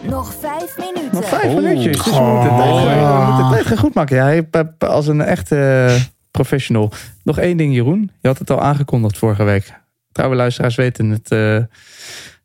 Nog 0.03 0.35
vijf 0.41 0.77
minuten. 0.79 1.09
nog 1.13 1.29
vijf 1.29 1.45
Oh. 1.45 1.55
minuutjes. 1.55 1.97
Dus 1.97 2.05
we 2.17 2.21
moeten 2.23 2.55
het 2.55 2.57
tijd, 2.63 2.75
gaan- 2.75 3.19
we 3.19 3.25
moeten 3.27 3.45
het 3.45 3.53
tijd 3.55 3.67
gaan 3.67 3.77
goed 3.79 3.95
maken. 3.95 4.17
Ja, 4.17 4.45
als 4.79 5.07
een 5.07 5.21
echte 5.21 5.89
professional. 6.31 6.93
Nog 7.25 7.39
één 7.39 7.57
ding, 7.57 7.75
Jeroen. 7.75 8.11
Je 8.21 8.29
had 8.29 8.39
het 8.39 8.51
al 8.51 8.61
aangekondigd 8.61 9.19
vorige 9.19 9.45
week. 9.45 9.73
Trouwe 10.13 10.37
luisteraars 10.37 10.75
weten 10.75 11.11
het. 11.11 11.31
eh, 11.31 11.59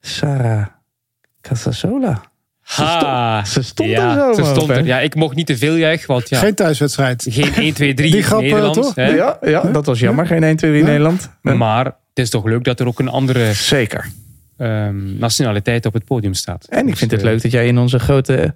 Sarah 0.01 0.65
Casasola. 1.41 2.21
Ha! 2.61 3.43
Ze 3.45 3.61
stond 3.63 3.89
ja, 3.89 4.17
er 4.27 4.35
zo. 4.35 4.43
ze 4.43 4.49
stond 4.49 4.69
er. 4.69 4.85
Ja, 4.85 4.99
ik 4.99 5.15
mocht 5.15 5.35
niet 5.35 5.45
te 5.45 5.57
veel 5.57 5.75
juichen, 5.75 6.07
want 6.07 6.29
ja, 6.29 6.37
geen, 6.37 6.45
Geen 6.45 6.55
thuiswedstrijd. 6.55 7.25
1, 7.55 7.73
2, 7.73 7.93
3 7.93 8.11
Die 8.11 8.23
grap, 8.23 8.41
Nederland. 8.41 8.73
toch? 8.75 8.95
hè. 8.95 9.07
Ja, 9.07 9.37
ja, 9.41 9.61
dat 9.61 9.85
was 9.85 9.99
jammer. 9.99 10.27
Geen 10.27 10.43
1, 10.43 10.55
2, 10.55 10.71
3 10.71 10.83
Ja. 10.83 10.89
Nederland. 10.89 11.29
Maar 11.41 11.85
het 11.85 11.95
is 12.13 12.29
toch 12.29 12.45
leuk 12.45 12.63
dat 12.63 12.79
er 12.79 12.87
ook 12.87 12.99
een 12.99 13.07
andere 13.09 13.53
Zeker. 13.53 14.11
ehm, 14.57 15.17
nationaliteit 15.17 15.85
op 15.85 15.93
het 15.93 16.05
podium 16.05 16.33
staat. 16.33 16.65
En 16.69 16.79
ik 16.79 16.85
Dus, 16.89 16.99
vind 16.99 17.11
het 17.11 17.19
eh, 17.19 17.25
leuk 17.25 17.41
dat 17.41 17.51
jij 17.51 17.67
in 17.67 17.77
onze 17.77 17.99
grote 17.99 18.55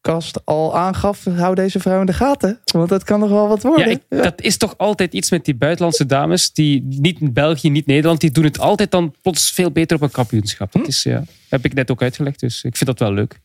crosskast 0.00 0.40
al 0.46 0.76
aangaf. 0.76 1.24
Hou 1.24 1.54
deze 1.54 1.80
vrouw 1.80 2.00
in 2.00 2.06
de 2.06 2.12
gaten. 2.12 2.60
Want 2.64 2.88
dat 2.88 3.04
kan 3.04 3.20
nog 3.20 3.30
wel 3.30 3.48
wat 3.48 3.62
Ja, 3.62 3.68
worden. 3.68 3.90
ik- 3.90 4.02
dat 4.08 4.40
is 4.40 4.56
toch 4.56 4.74
altijd 4.78 5.12
iets 5.12 5.30
met 5.30 5.44
die 5.44 5.54
buitenlandse 5.54 6.06
dames. 6.06 6.52
Die 6.52 6.82
niet 6.88 7.20
in 7.20 7.32
België, 7.32 7.70
niet 7.70 7.86
Nederland. 7.86 8.20
Die 8.20 8.30
doen 8.30 8.44
het 8.44 8.58
altijd 8.58 8.90
dan 8.90 9.14
plots 9.22 9.50
veel 9.50 9.70
beter 9.70 9.96
op 9.96 10.02
een 10.02 10.10
kampioenschap. 10.10 10.72
Hm? 10.72 10.78
Dat 10.78 10.88
is, 10.88 11.02
ja, 11.02 11.24
heb 11.48 11.64
ik 11.64 11.74
net 11.74 11.90
ook 11.90 12.02
uitgelegd. 12.02 12.40
Dus 12.40 12.62
ik 12.62 12.76
vind 12.76 12.90
dat 12.90 12.98
wel 12.98 13.12
leuk. 13.12 13.40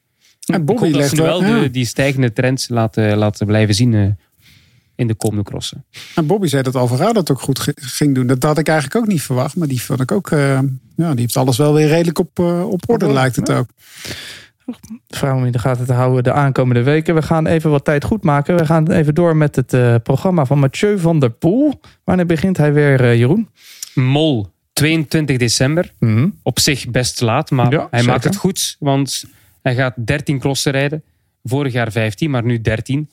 En 0.45 0.59
Ik 0.59 0.65
Bobby 0.65 0.81
hoop 0.83 0.91
dat 0.91 1.01
legt 1.01 1.15
ze 1.15 1.21
wel 1.21 1.43
ja. 1.43 1.59
de, 1.61 1.71
die 1.71 1.85
stijgende 1.85 2.33
trends 2.33 2.67
laten, 2.69 3.17
laten 3.17 3.45
blijven 3.47 3.75
zien 3.75 3.93
eh, 3.93 4.07
in 4.95 5.07
de 5.07 5.13
komende 5.15 5.43
crossen. 5.43 5.85
En 6.15 6.25
Bobby 6.27 6.47
zei 6.47 6.63
dat 6.63 6.75
Alvarado 6.75 7.19
het 7.19 7.31
ook 7.31 7.41
goed 7.41 7.73
ging 7.75 8.15
doen. 8.15 8.27
Dat 8.27 8.43
had 8.43 8.57
ik 8.57 8.67
eigenlijk 8.67 8.97
ook 9.03 9.11
niet 9.11 9.21
verwacht. 9.21 9.55
Maar 9.55 9.67
die 9.67 9.81
vond 9.81 9.99
ik 10.01 10.11
ook. 10.11 10.31
eh, 10.31 10.59
ja, 10.95 11.11
die 11.11 11.19
heeft 11.19 11.37
alles 11.37 11.57
wel 11.57 11.73
weer 11.73 11.87
redelijk 11.87 12.19
op, 12.19 12.39
eh, 12.39 12.69
op 12.69 12.83
orde, 12.89 13.11
lijkt 13.13 13.35
het 13.35 13.47
ja. 13.47 13.65
Vrouw 15.07 15.35
om 15.35 15.45
in 15.45 15.51
de 15.51 15.59
gaten 15.59 15.85
te 15.85 15.93
houden 15.93 16.23
de 16.23 16.31
aankomende 16.31 16.83
weken. 16.83 17.15
We 17.15 17.21
gaan 17.21 17.47
even 17.47 17.69
wat 17.71 17.85
tijd 17.85 18.03
goed 18.03 18.23
maken. 18.23 18.55
We 18.55 18.65
gaan 18.65 18.91
even 18.91 19.15
door 19.15 19.35
met 19.35 19.55
het 19.55 19.73
eh, 19.73 19.95
programma 20.03 20.45
van 20.45 20.59
Mathieu 20.59 20.99
van 20.99 21.19
der 21.19 21.29
Poel. 21.31 21.79
Wanneer 22.03 22.25
begint 22.25 22.57
hij 22.57 22.73
weer, 22.73 23.01
eh, 23.01 23.15
Jeroen? 23.17 23.49
Mol, 23.93 24.47
22 24.73 25.37
december. 25.37 25.91
Mhm. 25.99 26.29
Op 26.43 26.59
zich 26.59 26.89
best 26.89 27.21
laat, 27.21 27.51
maar 27.51 27.71
Ja, 27.71 27.77
hij 27.79 27.87
zeker. 27.99 28.07
maakt 28.07 28.23
het 28.23 28.35
goed. 28.35 28.75
Want 28.79 29.23
hij 29.61 29.75
gaat 29.75 29.93
13 30.05 30.39
crossen 30.39 30.71
rijden. 30.71 31.03
Vorig 31.43 31.73
jaar 31.73 31.91
15, 31.91 32.29
maar 32.31 32.43
nu 32.43 32.61
13. 32.61 33.09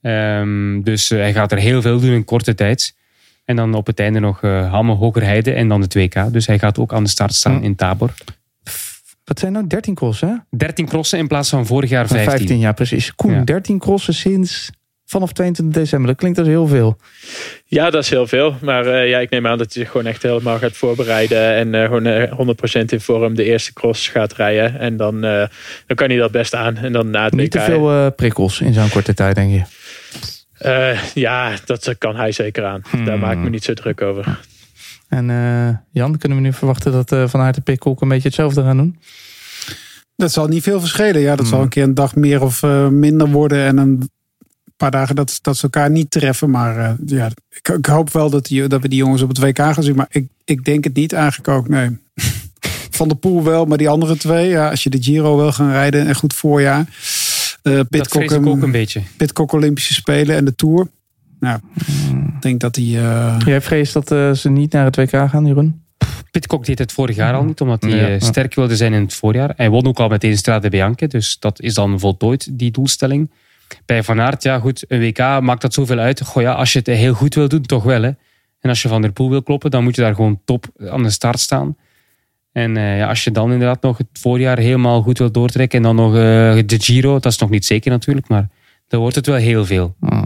Ehm, 0.00 0.80
dus 0.82 1.10
eh, 1.10 1.18
hij 1.18 1.32
gaat 1.32 1.52
er 1.52 1.58
heel 1.58 1.82
veel 1.82 2.00
doen 2.00 2.10
in 2.12 2.24
korte 2.24 2.54
tijd. 2.54 2.96
En 3.44 3.56
dan 3.56 3.74
op 3.74 3.86
het 3.86 4.00
einde 4.00 4.20
nog 4.20 4.42
eh 4.42 4.70
Hamme, 4.70 4.92
Hogerheide 4.94 5.52
en 5.52 5.68
dan 5.68 5.80
de 5.80 5.88
2K. 5.88 6.32
Dus 6.32 6.46
hij 6.46 6.58
gaat 6.58 6.78
ook 6.78 6.92
aan 6.92 7.02
de 7.04 7.10
start 7.10 7.34
staan 7.34 7.56
Hm. 7.58 7.64
in 7.64 7.74
Tabor. 7.74 8.14
Wat 9.24 9.38
zijn 9.38 9.52
nou 9.52 9.66
13 9.66 9.94
crossen? 9.94 10.28
hè? 10.50 10.56
13 10.58 10.86
crossen 10.86 11.18
in 11.18 11.26
plaats 11.28 11.48
van 11.48 11.66
vorig 11.66 11.90
jaar 11.90 12.06
15. 12.06 12.30
15, 12.30 12.58
ja 12.58 12.72
precies. 12.72 13.14
Koen, 13.14 13.32
Ja. 13.32 13.42
13 13.44 13.78
crossen 13.78 14.14
sinds 14.14 14.70
vanaf 15.06 15.32
22 15.32 15.74
december. 15.82 16.08
Dat 16.10 16.16
klinkt 16.18 16.38
als 16.38 16.46
heel 16.48 16.66
veel. 16.66 16.96
Ja, 17.64 17.90
dat 17.90 18.02
is 18.02 18.10
heel 18.10 18.26
veel. 18.26 18.54
Maar 18.60 18.86
eh, 18.86 19.08
ja, 19.08 19.18
ik 19.18 19.30
neem 19.30 19.46
aan 19.46 19.58
dat 19.58 19.72
hij 19.72 19.82
zich 19.82 19.92
gewoon 19.92 20.06
echt 20.06 20.22
helemaal 20.22 20.58
gaat 20.58 20.72
voorbereiden. 20.72 21.54
En 21.54 21.74
eh, 21.74 21.82
gewoon 21.84 22.06
eh, 22.06 22.78
100% 22.80 22.84
in 22.86 23.00
vorm 23.00 23.34
de 23.34 23.44
eerste 23.44 23.72
cross 23.72 24.08
gaat 24.08 24.32
rijden. 24.32 24.78
En 24.78 24.96
dan, 24.96 25.24
eh, 25.24 25.46
dan 25.86 25.96
kan 25.96 26.08
hij 26.08 26.18
dat 26.18 26.30
best 26.30 26.54
aan. 26.54 26.76
En 26.76 26.92
dan 26.92 27.10
na 27.10 27.24
het 27.24 27.32
Niet 27.34 27.50
te 27.50 27.60
veel 27.60 27.90
eh, 27.90 28.06
prikkels 28.16 28.60
in 28.60 28.72
zo'n 28.72 28.88
korte 28.90 29.14
tijd, 29.14 29.34
denk 29.34 29.50
je. 29.52 29.62
eh, 30.58 30.98
ja, 31.14 31.52
dat 31.64 31.94
kan 31.98 32.16
hij 32.16 32.32
zeker 32.32 32.64
aan. 32.64 32.82
Daar 33.04 33.18
maak 33.18 33.32
ik 33.32 33.38
me 33.38 33.48
niet 33.50 33.64
zo 33.64 33.74
druk 33.74 34.00
over. 34.02 34.40
En 35.12 35.30
eh, 35.30 35.76
Jan, 35.90 36.18
kunnen 36.18 36.38
we 36.38 36.44
nu 36.44 36.52
verwachten 36.52 36.92
dat 36.92 37.12
eh 37.12 37.28
Van 37.28 37.40
Aert 37.40 37.56
en 37.56 37.62
Pitcock 37.62 38.00
een 38.00 38.08
beetje 38.08 38.28
hetzelfde 38.28 38.62
gaan 38.62 38.76
doen? 38.76 38.98
Dat 40.16 40.32
zal 40.32 40.46
niet 40.46 40.62
veel 40.62 40.80
verschillen. 40.80 41.20
Ja, 41.20 41.36
dat 41.36 41.46
zal 41.46 41.54
Hmm. 41.54 41.64
een 41.64 41.68
keer 41.68 41.82
een 41.82 41.94
dag 41.94 42.14
meer 42.14 42.42
of 42.42 42.62
eh, 42.62 42.88
minder 42.88 43.28
worden. 43.28 43.66
En 43.66 43.76
een 43.76 44.10
paar 44.76 44.90
dagen 44.90 45.14
dat, 45.16 45.38
dat 45.42 45.56
ze 45.56 45.62
elkaar 45.62 45.90
niet 45.90 46.10
treffen. 46.10 46.50
Maar 46.50 46.78
eh, 46.78 46.92
ja, 47.06 47.30
ik, 47.50 47.68
ik 47.68 47.86
hoop 47.86 48.12
wel 48.12 48.30
dat, 48.30 48.46
die, 48.46 48.66
dat 48.66 48.82
we 48.82 48.88
die 48.88 48.98
jongens 48.98 49.22
op 49.22 49.28
het 49.28 49.38
WK 49.38 49.58
gaan 49.58 49.82
zien. 49.82 49.94
Maar 49.96 50.06
ik, 50.10 50.26
ik 50.44 50.64
denk 50.64 50.84
het 50.84 50.94
niet 50.94 51.12
eigenlijk 51.12 51.48
ook, 51.48 51.68
nee. 51.68 51.98
Van 52.98 53.08
de 53.08 53.14
Poel 53.14 53.44
wel, 53.44 53.64
maar 53.64 53.78
die 53.78 53.88
andere 53.88 54.16
twee. 54.16 54.48
Ja, 54.48 54.70
als 54.70 54.82
je 54.82 54.90
de 54.90 55.02
Giro 55.02 55.36
wil 55.36 55.52
gaan 55.52 55.70
rijden, 55.70 56.08
een 56.08 56.14
goed 56.14 56.34
voorjaar. 56.34 56.86
Eh 57.62 57.74
Dat 57.74 57.88
Pitcock, 57.88 58.22
vrees 58.24 58.32
ik 58.32 58.46
ook 58.46 58.62
een 58.62 58.70
beetje. 58.70 59.02
Pitcock 59.16 59.52
Olympische 59.52 59.94
Spelen 59.94 60.36
en 60.36 60.44
de 60.44 60.54
Tour. 60.54 60.88
Nou, 61.42 61.60
ik 62.34 62.42
denk 62.42 62.60
dat 62.60 62.74
die... 62.74 62.98
eh, 62.98 63.36
Jij 63.44 63.60
vreest 63.60 63.92
dat 63.92 64.10
eh, 64.10 64.32
ze 64.32 64.50
niet 64.50 64.72
naar 64.72 64.84
het 64.84 64.96
WK 64.96 65.10
gaan, 65.28 65.46
Jeroen? 65.46 65.82
Pitcock 66.30 66.64
deed 66.64 66.78
het 66.78 66.92
vorig 66.92 67.16
jaar 67.16 67.34
al 67.34 67.44
niet, 67.44 67.60
omdat 67.60 67.82
hij 67.82 67.90
Ja, 67.90 68.06
eh, 68.06 68.12
ja. 68.12 68.18
sterk 68.18 68.54
wilde 68.54 68.76
zijn 68.76 68.92
in 68.92 69.02
het 69.02 69.14
voorjaar. 69.14 69.52
Hij 69.56 69.70
won 69.70 69.86
ook 69.86 69.98
al 70.00 70.08
meteen 70.08 70.36
Strade 70.36 70.68
Bianche, 70.68 71.06
dus 71.06 71.38
dat 71.38 71.60
is 71.60 71.74
dan 71.74 71.98
voltooid, 72.00 72.58
die 72.58 72.70
doelstelling. 72.70 73.30
Bij 73.86 74.02
Van 74.02 74.20
Aert, 74.20 74.42
ja 74.42 74.58
goed, 74.58 74.84
een 74.88 75.00
WK 75.00 75.18
maakt 75.18 75.60
dat 75.62 75.74
zoveel 75.74 75.98
uit. 75.98 76.22
Goh 76.24 76.42
ja, 76.42 76.52
als 76.52 76.72
je 76.72 76.78
het 76.78 76.86
heel 76.88 77.14
goed 77.14 77.34
wil 77.34 77.48
doen, 77.48 77.62
toch 77.62 77.82
wel 77.82 78.02
hè. 78.02 78.10
En 78.60 78.68
als 78.68 78.82
je 78.82 78.88
Van 78.88 79.02
der 79.02 79.12
Poel 79.12 79.30
wil 79.30 79.42
kloppen, 79.42 79.70
dan 79.70 79.82
moet 79.84 79.94
je 79.96 80.02
daar 80.02 80.14
gewoon 80.14 80.40
top 80.44 80.66
aan 80.90 81.02
de 81.02 81.10
start 81.10 81.40
staan. 81.40 81.76
En 82.52 82.76
eh, 82.76 82.98
ja, 82.98 83.08
als 83.08 83.24
je 83.24 83.30
dan 83.30 83.52
inderdaad 83.52 83.82
nog 83.82 83.98
het 83.98 84.06
voorjaar 84.12 84.58
helemaal 84.58 85.02
goed 85.02 85.18
wil 85.18 85.30
doortrekken 85.30 85.78
en 85.78 85.84
dan 85.84 85.96
nog 85.96 86.10
eh, 86.14 86.20
de 86.66 86.76
Giro, 86.80 87.12
dat 87.12 87.32
is 87.32 87.38
nog 87.38 87.50
niet 87.50 87.64
zeker 87.64 87.90
natuurlijk, 87.90 88.28
maar 88.28 88.48
dan 88.88 89.00
wordt 89.00 89.16
het 89.16 89.26
wel 89.26 89.36
heel 89.36 89.64
veel. 89.64 89.94
Oh. 90.00 90.22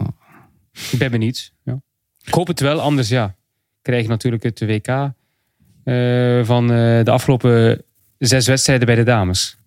Ik 0.90 0.98
ben 0.98 1.10
benieuwd. 1.10 1.52
Ja. 1.64 1.80
Ik 2.24 2.34
hoop 2.34 2.46
het 2.46 2.60
wel, 2.60 2.80
anders 2.80 3.08
ja. 3.08 3.34
Krijg 3.82 4.02
je 4.02 4.08
natuurlijk 4.08 4.42
het 4.42 4.60
WK 4.60 4.86
eh, 4.88 6.44
van 6.44 6.70
eh, 6.72 7.04
de 7.04 7.10
afgelopen 7.10 7.82
zes 8.18 8.46
wedstrijden 8.46 8.86
bij 8.86 8.94
de 8.96 9.02
dames. 9.02 9.58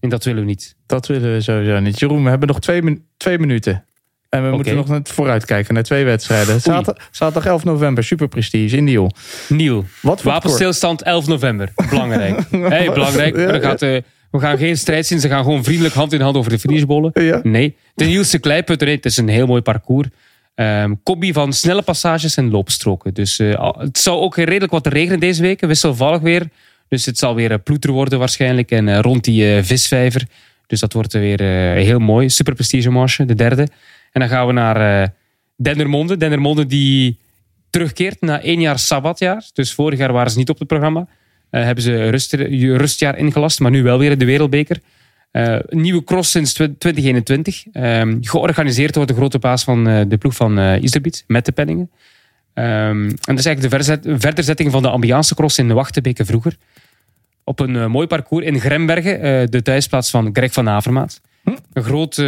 En 0.00 0.08
dat 0.08 0.24
willen 0.24 0.40
we 0.40 0.46
niet. 0.46 0.76
Dat 0.86 1.06
willen 1.06 1.32
we 1.32 1.40
sowieso 1.40 1.80
niet. 1.80 1.98
Jeroen, 1.98 2.22
we 2.24 2.28
hebben 2.28 2.48
nog 2.48 2.60
twee, 2.60 2.82
min- 2.82 3.06
twee 3.16 3.38
minuten. 3.38 3.84
En 4.28 4.42
we 4.50 4.50
moeten 4.56 4.76
nog 4.76 5.00
vooruitkijken 5.02 5.74
naar 5.74 5.82
twee 5.82 6.04
wedstrijden. 6.04 6.60
Zaterdag, 6.60 7.08
zaterdag 7.10 7.46
11 7.52 7.64
november, 7.64 8.04
Super 8.04 8.28
Prestige 8.28 8.76
in 8.76 8.86
Diel. 8.86 9.10
Nieuw. 9.48 9.84
Wat 10.02 10.22
Wapenstilstand 10.22 11.02
11 11.02 11.26
november. 11.26 11.72
Belangrijk. 11.90 12.40
hey, 12.50 12.92
belangrijk. 12.92 13.36
Er 13.36 13.62
gaat, 13.62 13.82
eh, 13.82 14.02
we 14.34 14.40
gaan 14.40 14.58
geen 14.58 14.76
strijd 14.76 15.06
zien. 15.06 15.20
Ze 15.20 15.28
gaan 15.28 15.42
gewoon 15.42 15.64
vriendelijk 15.64 15.94
hand 15.94 16.12
in 16.12 16.20
hand 16.20 16.36
over 16.36 16.50
de 16.50 16.58
finishbollen. 16.58 17.10
Ja. 17.14 17.40
Nee. 17.42 17.76
De 17.94 18.04
Nielse 18.04 18.38
Kleiputter, 18.38 18.88
het 18.88 19.04
is 19.04 19.16
een 19.16 19.28
heel 19.28 19.46
mooi 19.46 19.62
parcours. 19.62 20.08
Combi 21.02 21.32
van 21.32 21.52
snelle 21.52 21.82
passages 21.82 22.36
en 22.36 22.50
loopstroken. 22.50 23.14
Dus 23.14 23.38
eh, 23.38 23.72
het 23.78 23.98
zou 23.98 24.20
ook 24.20 24.36
redelijk 24.36 24.72
wat 24.72 24.86
regenen 24.86 25.20
deze 25.20 25.42
week. 25.42 25.60
Wisselvallig 25.60 26.20
weer. 26.20 26.48
Dus 26.88 27.06
het 27.06 27.18
zal 27.18 27.34
weer 27.34 27.50
eh, 27.50 27.58
ploeter 27.64 27.90
worden 27.90 28.18
waarschijnlijk. 28.18 28.70
En 28.70 28.88
eh, 28.88 28.98
rond 29.00 29.24
die 29.24 29.62
visvijver. 29.62 30.26
Dus 30.66 30.80
dat 30.80 30.92
wordt 30.92 31.12
weer 31.12 31.40
heel 31.76 31.98
mooi. 31.98 32.28
Super 32.28 32.54
prestige 32.54 32.90
marche, 32.90 33.24
de 33.24 33.34
derde. 33.34 33.62
En 34.12 34.20
dan 34.20 34.28
gaan 34.28 34.46
we 34.46 34.52
naar 34.52 35.12
Dendermonde. 35.56 36.16
Dendermonde 36.16 36.66
die 36.66 37.18
terugkeert 37.70 38.20
na 38.20 38.40
één 38.40 38.60
jaar 38.60 38.78
sabbatjaar. 38.78 39.44
Dus 39.52 39.72
vorig 39.72 39.98
jaar 39.98 40.12
waren 40.12 40.30
ze 40.30 40.38
niet 40.38 40.50
op 40.50 40.58
het 40.58 40.68
programma. 40.68 41.06
Eh, 41.54 41.64
hebben 41.64 41.84
ze 41.84 42.10
rust, 42.10 42.32
rustjaar 42.76 43.18
ingelast, 43.18 43.60
maar 43.60 43.70
nu 43.70 43.82
wel 43.82 43.98
weer 43.98 44.18
de 44.18 44.24
Wereldbeker. 44.24 44.80
Eh, 45.30 45.56
een 45.66 45.80
nieuwe 45.80 46.04
cross 46.04 46.30
sinds 46.30 46.52
tw- 46.52 46.62
2021. 46.78 47.64
Ehm, 47.72 48.16
georganiseerd 48.20 48.94
door 48.94 49.06
de 49.06 49.14
grote 49.14 49.38
baas 49.38 49.64
van 49.64 49.88
eh, 49.88 50.00
de 50.08 50.16
ploeg 50.16 50.34
van 50.34 50.58
Iserbiet, 50.58 51.24
met 51.26 51.44
de 51.44 51.52
penningen. 51.52 51.90
Ehm, 52.54 52.68
en 53.08 53.08
dat 53.08 53.38
is 53.38 53.46
eigenlijk 53.46 53.60
de 53.60 53.68
verzet- 53.68 54.06
verderzetting 54.20 54.70
van 54.70 54.82
de 54.82 54.88
ambiance 54.88 55.34
cross 55.34 55.58
in 55.58 55.68
de 55.68 55.74
Wachtebeke 55.74 56.24
vroeger. 56.24 56.56
Op 57.44 57.60
een 57.60 57.90
mooi 57.90 58.06
parcours 58.06 58.44
in 58.44 58.60
Grembergen, 58.60 59.50
de 59.50 59.62
thuisplaats 59.62 60.10
van 60.10 60.30
Greg 60.32 60.52
van 60.52 60.68
Avermaat. 60.68 61.20
Een 61.72 61.82
groot 61.82 62.18
eh 62.18 62.24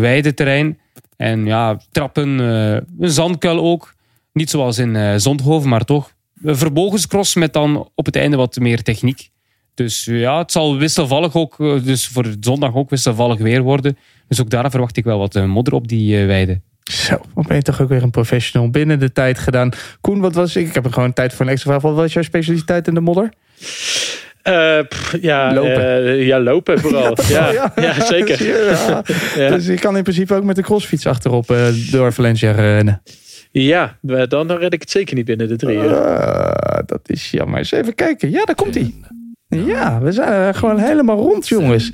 weideterrein. 0.00 0.78
En 1.16 1.46
ja, 1.46 1.80
trappen, 1.92 2.38
een 2.38 3.10
zandkuil 3.10 3.60
ook. 3.60 3.94
Niet 4.32 4.50
zoals 4.50 4.78
in 4.78 5.20
Zondhoven, 5.20 5.68
maar 5.68 5.84
toch. 5.84 6.12
Een 6.42 6.56
vermogenscross 6.56 7.34
met 7.34 7.52
dan 7.52 7.90
op 7.94 8.06
het 8.06 8.16
einde 8.16 8.36
wat 8.36 8.58
meer 8.58 8.82
techniek. 8.82 9.30
Dus 9.74 10.06
eh, 10.06 10.20
ja, 10.20 10.38
het 10.38 10.52
zal 10.52 10.78
wisselvallig 10.78 11.34
ook, 11.34 11.60
eh, 11.60 11.84
dus 11.84 12.06
voor 12.06 12.26
zondag 12.40 12.74
ook 12.74 12.90
wisselvallig 12.90 13.38
weer 13.38 13.62
worden. 13.62 13.98
Dus 14.28 14.40
ook 14.40 14.50
daar 14.50 14.70
verwacht 14.70 14.96
ik 14.96 15.04
wel 15.04 15.18
wat 15.18 15.34
eh, 15.36 15.44
modder 15.44 15.74
op 15.74 15.88
die 15.88 16.26
weide. 16.26 16.60
Zo, 16.82 17.20
wat 17.34 17.46
ben 17.46 17.56
je 17.56 17.62
toch 17.62 17.80
ook 17.80 17.88
weer 17.88 18.02
een 18.02 18.10
professional 18.10 18.70
binnen 18.70 18.98
de 18.98 19.12
tijd 19.12 19.38
gedaan. 19.38 19.70
Koen, 20.00 20.20
wat 20.20 20.34
was 20.34 20.56
ik? 20.56 20.66
Ik 20.66 20.74
heb 20.74 20.84
er 20.84 20.92
gewoon 20.92 21.12
tijd 21.12 21.32
voor 21.32 21.46
een 21.46 21.52
extra 21.52 21.70
vraag. 21.70 21.82
Wat 21.82 21.94
was 21.94 22.12
jouw 22.12 22.22
specialiteit 22.22 22.88
in 22.88 22.94
de 22.94 23.00
modder? 23.00 23.32
Eh, 24.42 24.78
pff, 24.88 25.16
ja, 25.20 25.54
Lopen. 25.54 26.16
ja, 26.16 26.40
lopen 26.40 26.80
vooral. 26.80 27.16
ja, 27.28 27.72
ja. 27.76 28.04
zeker. 28.04 28.44
Ja. 28.46 29.02
Ja. 29.36 29.48
Dus 29.50 29.66
je 29.66 29.74
kan 29.78 29.96
in 29.96 30.02
principe 30.02 30.34
ook 30.34 30.44
met 30.44 30.56
de 30.56 30.62
crossfiets 30.62 31.06
achterop 31.06 31.50
eh, 31.50 31.66
door 31.90 32.12
Valencia 32.12 32.50
rennen. 32.50 33.02
Ja, 33.50 33.98
dan, 34.28 34.52
red 34.52 34.72
ik 34.72 34.80
het 34.80 34.90
zeker 34.90 35.14
niet 35.14 35.24
binnen 35.24 35.48
de 35.48 35.56
drie 35.56 35.76
uur. 35.76 35.96
Ah, 35.96 36.86
dat 36.86 37.00
is 37.06 37.30
jammer. 37.30 37.58
Eens 37.58 37.72
even 37.72 37.94
kijken. 37.94 38.30
Ja, 38.30 38.44
daar 38.44 38.54
komt 38.54 38.74
hij. 38.74 38.94
Ja, 39.48 40.00
we 40.00 40.12
zijn 40.12 40.32
er 40.32 40.54
gewoon 40.54 40.78
helemaal 40.78 41.16
rond, 41.16 41.48
jongens. 41.48 41.92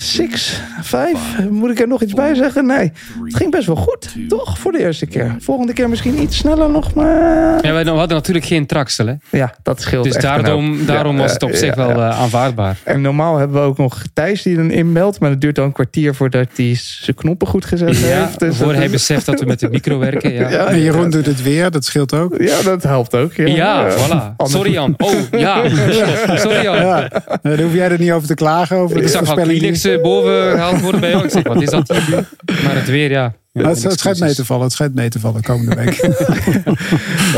Six, 0.00 0.60
vijf. 0.82 1.18
Moet 1.50 1.70
ik 1.70 1.80
er 1.80 1.88
nog 1.88 2.02
iets 2.02 2.12
bij 2.12 2.34
zeggen? 2.34 2.66
Nee. 2.66 2.92
Het 3.24 3.36
ging 3.36 3.50
best 3.50 3.66
wel 3.66 3.76
goed, 3.76 4.14
toch? 4.28 4.58
Voor 4.58 4.72
de 4.72 4.78
eerste 4.78 5.06
keer. 5.06 5.36
Volgende 5.40 5.72
keer 5.72 5.88
misschien 5.88 6.22
iets 6.22 6.36
sneller 6.36 6.70
nog, 6.70 6.94
maar... 6.94 7.66
Ja, 7.66 7.72
we 7.84 7.90
hadden 7.90 8.16
natuurlijk 8.16 8.46
geen 8.46 8.66
traksel, 8.66 9.06
hè? 9.06 9.14
Ja, 9.30 9.54
dat 9.62 9.80
scheelt 9.80 10.04
Dus 10.04 10.14
echt 10.14 10.22
daarom, 10.22 10.86
daarom 10.86 11.16
Ja, 11.16 11.22
was 11.22 11.32
het 11.32 11.42
op 11.42 11.50
eh, 11.50 11.56
zich 11.56 11.76
ja, 11.76 11.86
wel 11.86 11.98
ja. 12.00 12.10
eh, 12.10 12.20
aanvaardbaar. 12.20 12.76
En 12.84 13.00
normaal 13.00 13.36
hebben 13.38 13.56
we 13.60 13.66
ook 13.66 13.78
nog 13.78 14.02
Thijs 14.12 14.42
die 14.42 14.56
dan 14.56 14.70
inmeldt. 14.70 15.20
Maar 15.20 15.30
het 15.30 15.40
duurt 15.40 15.54
dan 15.54 15.64
een 15.64 15.72
kwartier 15.72 16.14
voordat 16.14 16.48
hij 16.54 16.74
zijn 16.80 17.16
knoppen 17.16 17.46
goed 17.46 17.64
gezet 17.64 17.98
Ja, 17.98 18.06
heeft. 18.06 18.38
Dus 18.38 18.56
voor 18.56 18.74
hij 18.74 18.84
is- 18.84 18.90
beseft 18.90 19.26
dat 19.26 19.40
we 19.40 19.46
met 19.46 19.60
de 19.60 19.68
micro 19.70 19.98
werken. 19.98 20.32
Ja, 20.32 20.48
Ja, 20.58 20.66
en 20.66 20.80
Jeroen 20.80 21.10
doet 21.10 21.26
het 21.26 21.42
weer, 21.42 21.70
dat 21.70 21.84
scheelt 21.84 22.14
ook. 22.14 22.34
Ja, 22.40 22.62
dat 22.62 22.82
helpt 22.82 23.16
ook. 23.16 23.32
Ja, 23.34 23.46
ja 23.46 23.90
voilà. 23.90 24.10
anders- 24.10 24.50
Sorry 24.50 24.72
Jan. 24.72 24.94
Oh, 24.98 25.10
ja. 25.30 25.62
Sorry 26.36 26.62
Jan. 26.62 26.76
Ja, 26.76 27.08
daar 27.42 27.60
hoef 27.60 27.74
jij 27.74 27.88
er 27.90 27.98
niet 27.98 28.10
over 28.10 28.28
te 28.28 28.34
klagen. 28.34 28.76
Over 28.76 28.96
Ik 28.96 29.02
de 29.02 29.08
voorspelling. 29.18 29.60
Boven 30.02 30.50
gehaald 30.50 30.80
worden 30.80 31.00
bij 31.00 31.10
jou. 31.10 31.24
Ik 31.24 31.30
zeg, 31.30 31.42
wat 31.42 31.62
is 31.62 31.70
dat 31.70 31.88
hier? 31.88 32.28
Maar 32.64 32.74
het 32.74 32.88
weer, 32.88 33.10
ja. 33.10 33.34
ja 33.52 33.68
het, 33.68 33.82
het 33.82 33.98
schijnt 33.98 34.20
mee 34.20 34.34
te 34.34 34.44
vallen. 34.44 34.64
Het 34.64 34.72
schijnt 34.72 34.94
mee 34.94 35.08
te 35.08 35.20
vallen 35.20 35.42
komende 35.42 35.74
week. 35.74 35.96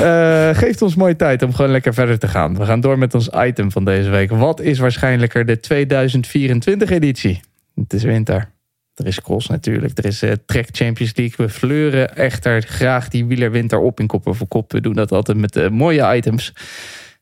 Eh, 0.00 0.50
geeft 0.56 0.82
ons 0.82 0.94
mooie 0.94 1.16
tijd 1.16 1.42
om 1.42 1.54
gewoon 1.54 1.70
lekker 1.70 1.94
verder 1.94 2.18
te 2.18 2.28
gaan. 2.28 2.56
We 2.58 2.64
gaan 2.64 2.80
door 2.80 2.98
met 2.98 3.14
ons 3.14 3.28
item 3.34 3.70
van 3.70 3.84
deze 3.84 4.10
week. 4.10 4.30
Wat 4.30 4.60
is 4.60 4.78
waarschijnlijker 4.78 5.46
de 5.46 5.60
2024 5.60 6.90
editie? 6.90 7.40
Het 7.74 7.92
is 7.92 8.02
winter. 8.02 8.48
Er 8.94 9.06
is 9.06 9.20
cross 9.20 9.48
natuurlijk. 9.48 9.98
Er 9.98 10.04
is 10.04 10.22
eh, 10.22 10.32
Trek 10.46 10.68
Champions 10.72 11.16
League. 11.16 11.46
We 11.46 11.52
fleuren 11.52 12.16
echter 12.16 12.62
graag 12.62 13.08
die 13.08 13.24
wielerwinter 13.24 13.78
op 13.78 14.00
in 14.00 14.06
koppen 14.06 14.34
voor 14.34 14.48
kop. 14.48 14.72
We 14.72 14.80
doen 14.80 14.94
dat 14.94 15.12
altijd 15.12 15.38
met 15.38 15.56
eh, 15.56 15.68
mooie 15.68 16.14
items. 16.16 16.52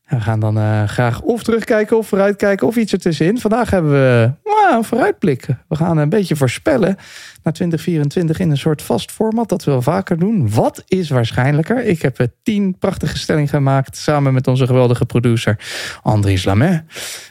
We 0.09 0.19
gaan 0.19 0.39
dan 0.39 0.57
eh, 0.57 0.83
graag 0.83 1.21
of 1.21 1.43
terugkijken 1.43 1.97
of 1.97 2.07
vooruitkijken 2.07 2.67
of 2.67 2.75
iets 2.75 2.93
ertussenin. 2.93 3.39
Vandaag 3.39 3.69
hebben 3.69 3.91
we 3.91 4.31
nou, 4.43 4.75
een 4.77 4.83
vooruitblik. 4.83 5.45
We 5.67 5.75
gaan 5.75 5.97
een 5.97 6.09
beetje 6.09 6.35
voorspellen 6.35 6.95
naar 7.43 7.53
2024 7.53 8.39
in 8.39 8.49
een 8.49 8.57
soort 8.57 8.81
vast 8.81 9.11
format 9.11 9.49
dat 9.49 9.63
we 9.63 9.71
wel 9.71 9.81
vaker 9.81 10.19
doen. 10.19 10.49
Wat 10.49 10.83
is 10.87 11.09
waarschijnlijker? 11.09 11.85
Ik 11.85 12.01
heb 12.01 12.19
eh, 12.19 12.27
tien 12.43 12.77
prachtige 12.77 13.17
stellingen 13.17 13.49
gemaakt 13.49 13.97
samen 13.97 14.33
met 14.33 14.47
onze 14.47 14.65
geweldige 14.65 15.05
producer 15.05 15.59
Andries 16.01 16.45
Lamet. 16.45 16.83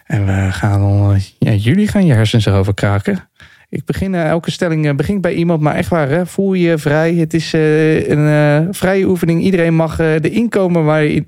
En 0.05 0.27
we 0.27 0.53
gaan 0.53 1.13
eh, 1.39 1.65
jullie 1.65 1.89
gaan 1.89 2.07
je 2.07 2.13
hersens 2.13 2.47
erover 2.47 2.75
kraken. 2.75 3.29
Ik 3.71 3.85
begin, 3.85 4.15
eh, 4.15 4.29
elke 4.29 4.51
stelling 4.51 4.87
eh, 4.87 4.95
begint 4.95 5.21
bij 5.21 5.35
iemand, 5.35 5.61
maar 5.61 5.75
echt 5.75 5.89
waar, 5.89 6.09
hè? 6.09 6.27
voel 6.27 6.53
je 6.55 6.79
vrij. 6.79 7.15
Het 7.15 7.35
is 7.35 7.53
eh, 7.53 8.09
een 8.09 8.75
vrije 8.75 9.07
oefening. 9.07 9.43
Iedereen 9.43 9.75
mag 9.75 9.97
de 9.97 10.31
inkomen 10.31 10.85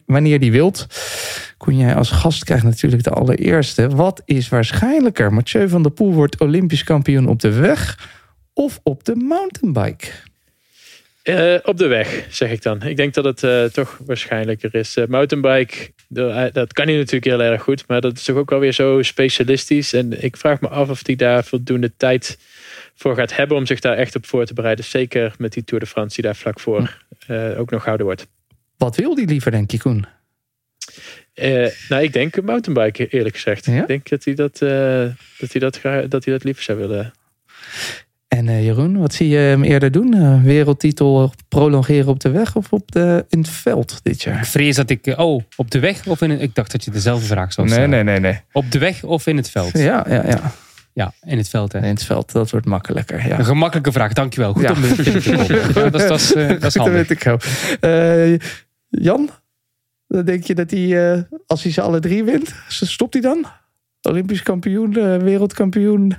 wanneer 0.07 0.41
die 0.41 0.53
wilt. 0.53 0.87
Koen 1.57 1.77
jij 1.77 1.95
als 1.95 2.11
gast 2.11 2.45
krijgt 2.45 2.65
natuurlijk 2.65 3.05
de 3.05 3.11
allereerste. 3.11 3.89
Wat 3.89 4.23
is 4.25 4.49
waarschijnlijker? 4.49 5.33
Mathieu 5.33 5.69
van 5.69 5.83
der 5.83 5.93
Poel 5.93 6.13
wordt 6.13 6.41
Olympisch 6.41 6.85
kampioen 6.85 7.29
op 7.29 7.41
de 7.41 7.53
weg 7.53 8.09
of 8.53 8.81
op 8.83 9.05
de 9.05 9.15
mountainbike? 9.17 10.07
Eh, 11.37 11.59
op 11.63 11.77
de 11.77 11.87
weg, 11.87 12.27
zeg 12.31 12.51
ik 12.51 12.63
dan. 12.63 12.83
Ik 12.83 12.97
denk 12.97 13.15
dat 13.15 13.25
het 13.25 13.43
eh, 13.43 13.65
toch 13.65 14.01
waarschijnlijker 14.07 14.75
is. 14.75 14.97
Uh, 14.97 15.07
mountainbike, 15.07 15.93
dat 16.53 16.73
kan 16.73 16.87
hij 16.87 16.97
natuurlijk 16.97 17.25
heel 17.25 17.43
erg 17.43 17.63
goed. 17.63 17.85
Maar 17.87 18.01
dat 18.01 18.17
is 18.17 18.25
toch 18.25 18.37
ook 18.37 18.53
alweer 18.53 18.73
zo 18.73 19.03
specialistisch. 19.03 19.93
En 19.93 20.25
ik 20.25 20.37
vraag 20.37 20.61
me 20.61 20.69
af 20.69 20.89
of 20.89 21.07
hij 21.07 21.17
daar 21.17 21.45
voldoende 21.45 21.93
tijd 21.97 22.39
voor 22.95 23.15
gaat 23.15 23.37
hebben 23.37 23.57
om 23.57 23.67
zich 23.67 23.81
daar 23.81 23.97
echt 23.97 24.17
op 24.17 24.27
voor 24.27 24.45
te 24.45 24.55
bereiden. 24.55 24.85
Zeker 24.85 25.35
met 25.39 25.53
die 25.53 25.65
Tour 25.65 25.85
de 25.85 25.91
France 25.91 26.15
die 26.15 26.25
daar 26.25 26.37
vlak 26.37 26.61
voor 26.61 26.99
eh, 27.27 27.59
ook 27.59 27.71
nog 27.71 27.81
gehouden 27.81 28.07
wordt. 28.07 28.27
Wat 28.77 28.97
wil 28.97 29.15
die 29.15 29.27
liever, 29.27 29.51
denk 29.51 29.71
je, 29.71 29.79
Koen? 29.79 30.07
Nou, 31.89 32.03
ik 32.03 32.13
denk 32.13 32.43
mountainbike, 32.43 33.09
eerlijk 33.09 33.35
gezegd. 33.35 33.65
Ja? 33.65 33.81
Ik 33.81 33.87
denk 33.87 34.09
dat 34.09 34.25
hij 34.25 34.35
dat, 34.35 34.59
dat, 34.59 35.53
hij 35.53 35.61
dat, 35.61 35.81
dat 36.11 36.25
hij 36.25 36.35
dat 36.35 36.45
liever 36.45 36.63
zou 36.63 36.79
willen. 36.79 37.13
En 38.31 38.49
eh, 38.49 38.65
Jeroen, 38.65 38.99
wat 38.99 39.15
zie 39.15 39.29
je 39.29 39.37
hem 39.37 39.63
eerder 39.63 39.91
doen? 39.91 40.15
Eh, 40.15 40.43
wereldtitel 40.43 41.33
prolongeren 41.49 42.09
op 42.09 42.21
de 42.21 42.31
weg 42.31 42.57
of 42.57 42.73
op 42.73 42.93
de, 42.93 43.25
in 43.29 43.39
het 43.39 43.49
veld 43.49 44.01
dit 44.03 44.23
jaar? 44.23 44.39
Ik 44.39 44.45
vrees 44.45 44.77
dat 44.77 44.91
ik... 44.91 45.07
eh, 45.07 45.19
Oh, 45.19 45.43
op 45.57 45.71
de 45.71 45.79
weg 45.79 46.07
of 46.07 46.21
in 46.21 46.31
het... 46.31 46.41
Ik 46.41 46.55
dacht 46.55 46.73
dat 46.73 46.85
je 46.85 46.91
dezelfde 46.91 47.27
vraag 47.27 47.53
zou 47.53 47.67
Nee, 47.67 47.77
stellen. 47.77 47.91
nee, 48.05 48.05
nee, 48.05 48.21
nee. 48.33 48.41
Op 48.53 48.71
de 48.71 48.79
weg 48.79 49.03
of 49.05 49.27
in 49.27 49.37
het 49.37 49.51
veld? 49.51 49.79
Ja, 49.79 50.05
ja, 50.09 50.27
ja. 50.27 50.41
Ja, 50.93 51.13
in 51.23 51.37
het 51.39 51.49
veld. 51.49 51.73
Hè. 51.73 51.79
In 51.79 51.85
het 51.85 52.03
veld, 52.03 52.33
dat 52.33 52.51
wordt 52.51 52.67
makkelijker. 52.67 53.27
Ja. 53.27 53.39
Een 53.39 53.45
gemakkelijke 53.45 53.93
vraag, 53.93 54.13
dankjewel. 54.13 54.53
Goed 54.53 54.63
Ja. 54.63 54.73
om 54.73 54.81
binnen 54.81 55.05
te 55.23 55.31
komen. 55.31 55.47
Ja, 55.85 55.91
dat, 55.91 56.01
is- 56.01 56.09
dat 56.09 56.21
is, 56.21 56.61
dat 56.61 56.77
is 56.77 56.93
weet 56.93 57.11
ik 57.11 57.27
ook. 57.27 57.43
Eh, 57.81 58.37
Jan, 58.89 59.31
dan 60.07 60.25
denk 60.25 60.45
je 60.45 60.55
dat 60.55 60.71
hij, 60.71 61.13
eh, 61.13 61.23
als 61.47 61.63
hij 61.63 61.73
ze 61.73 61.81
alle 61.81 62.01
drie 62.01 62.25
wint, 62.25 62.55
stopt 62.69 63.13
hij 63.13 63.23
dan? 63.23 63.45
Olympisch 64.03 64.43
kampioen, 64.43 64.93
wereldkampioen? 65.23 66.15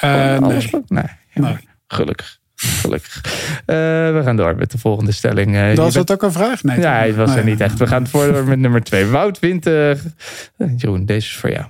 Eh, 0.00 0.38
alles 0.42 0.70
nee. 0.70 0.82
Nee. 0.86 1.04
Nee. 1.34 1.56
Gelukkig. 1.86 2.38
Gelukkig. 2.54 3.20
Eh, 3.66 3.76
we 4.14 4.20
gaan 4.24 4.36
door 4.36 4.56
met 4.56 4.70
de 4.70 4.78
volgende 4.78 5.12
stelling. 5.12 5.56
Eh, 5.56 5.74
Was 5.74 5.92
bent- 5.94 6.06
dat 6.06 6.12
ook 6.12 6.22
een 6.22 6.32
vraag? 6.32 6.62
Nee. 6.62 6.80
Ja, 6.80 7.02
het 7.02 7.14
was 7.16 7.34
er 7.34 7.44
niet 7.44 7.60
echt. 7.60 7.78
We 7.78 7.86
gaan 7.86 8.06
voor 8.06 8.32
door 8.32 8.44
met 8.44 8.58
nummer 8.58 8.82
twee. 8.82 9.04
Wout 9.06 9.38
wint. 9.38 9.66
eh, 9.66 9.90
Jeroen, 10.76 11.04
deze 11.06 11.26
is 11.28 11.36
voor 11.36 11.50
jou. 11.50 11.66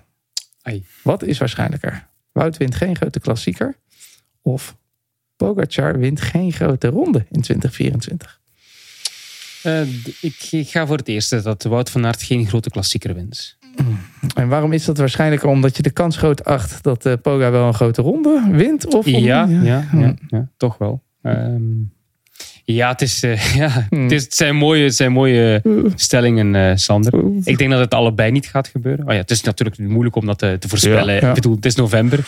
Ai. 0.62 0.84
Wat 1.02 1.22
is 1.22 1.38
waarschijnlijker? 1.38 2.06
Wout 2.32 2.56
wint 2.56 2.74
geen 2.74 2.96
grote 2.96 3.20
klassieker. 3.20 3.76
Of 4.42 4.76
Pogacar 5.36 5.98
wint 5.98 6.20
geen 6.20 6.52
grote 6.52 6.88
ronde 6.88 7.18
in 7.30 7.40
2024. 7.40 8.40
Eh, 9.62 9.80
d- 9.82 10.22
ik, 10.22 10.36
ik 10.50 10.68
ga 10.68 10.86
voor 10.86 10.96
het 10.96 11.08
eerste 11.08 11.42
dat 11.42 11.62
Wout 11.62 11.90
van 11.90 12.06
Aert 12.06 12.22
geen 12.22 12.46
grote 12.46 12.70
klassieker 12.70 13.14
wint. 13.14 13.56
En 14.35 14.49
waarom 14.49 14.72
is 14.72 14.85
dat 14.85 14.99
waarschijnlijker? 14.99 15.49
Omdat 15.49 15.77
je 15.77 15.83
de 15.83 15.91
kans 15.91 16.16
groot 16.16 16.45
acht 16.45 16.83
dat 16.83 17.07
eh 17.07 17.12
Poga 17.22 17.51
wel 17.51 17.66
een 17.66 17.75
grote 17.75 18.03
ronde 18.03 18.43
wint? 18.51 18.95
Of 18.95 19.07
om- 19.07 19.12
Ja, 19.12 19.47
ja, 19.62 19.85
ja, 19.93 20.14
ja, 20.29 20.49
toch 20.57 20.79
wel. 20.79 21.03
Ehm, 21.22 21.62
ja, 22.64 22.89
het, 22.89 23.03
is, 23.03 23.22
eh, 23.22 23.55
ja 23.62 23.87
Hmm. 23.89 24.03
het, 24.03 24.12
is, 24.12 24.22
het 24.25 24.35
zijn 24.35 24.57
mooie, 24.57 24.85
het 24.85 24.95
zijn 24.95 25.12
mooie 25.12 25.62
stellingen, 25.95 26.55
eh, 26.55 26.77
Sander. 26.77 27.12
Ik 27.45 27.59
denk 27.59 27.70
dat 27.70 27.81
het 27.81 27.95
allebei 27.95 28.31
niet 28.31 28.47
gaat 28.47 28.68
gebeuren. 28.68 29.07
Oh 29.07 29.12
ja, 29.12 29.18
het 29.18 29.31
is 29.31 29.43
natuurlijk 29.43 29.79
moeilijk 29.79 30.16
om 30.16 30.27
dat 30.27 30.39
te, 30.39 30.57
voorspellen. 30.68 31.22
Ik 31.29 31.35
bedoel, 31.35 31.55
het 31.55 31.64
is 31.66 31.75
november. 31.75 32.18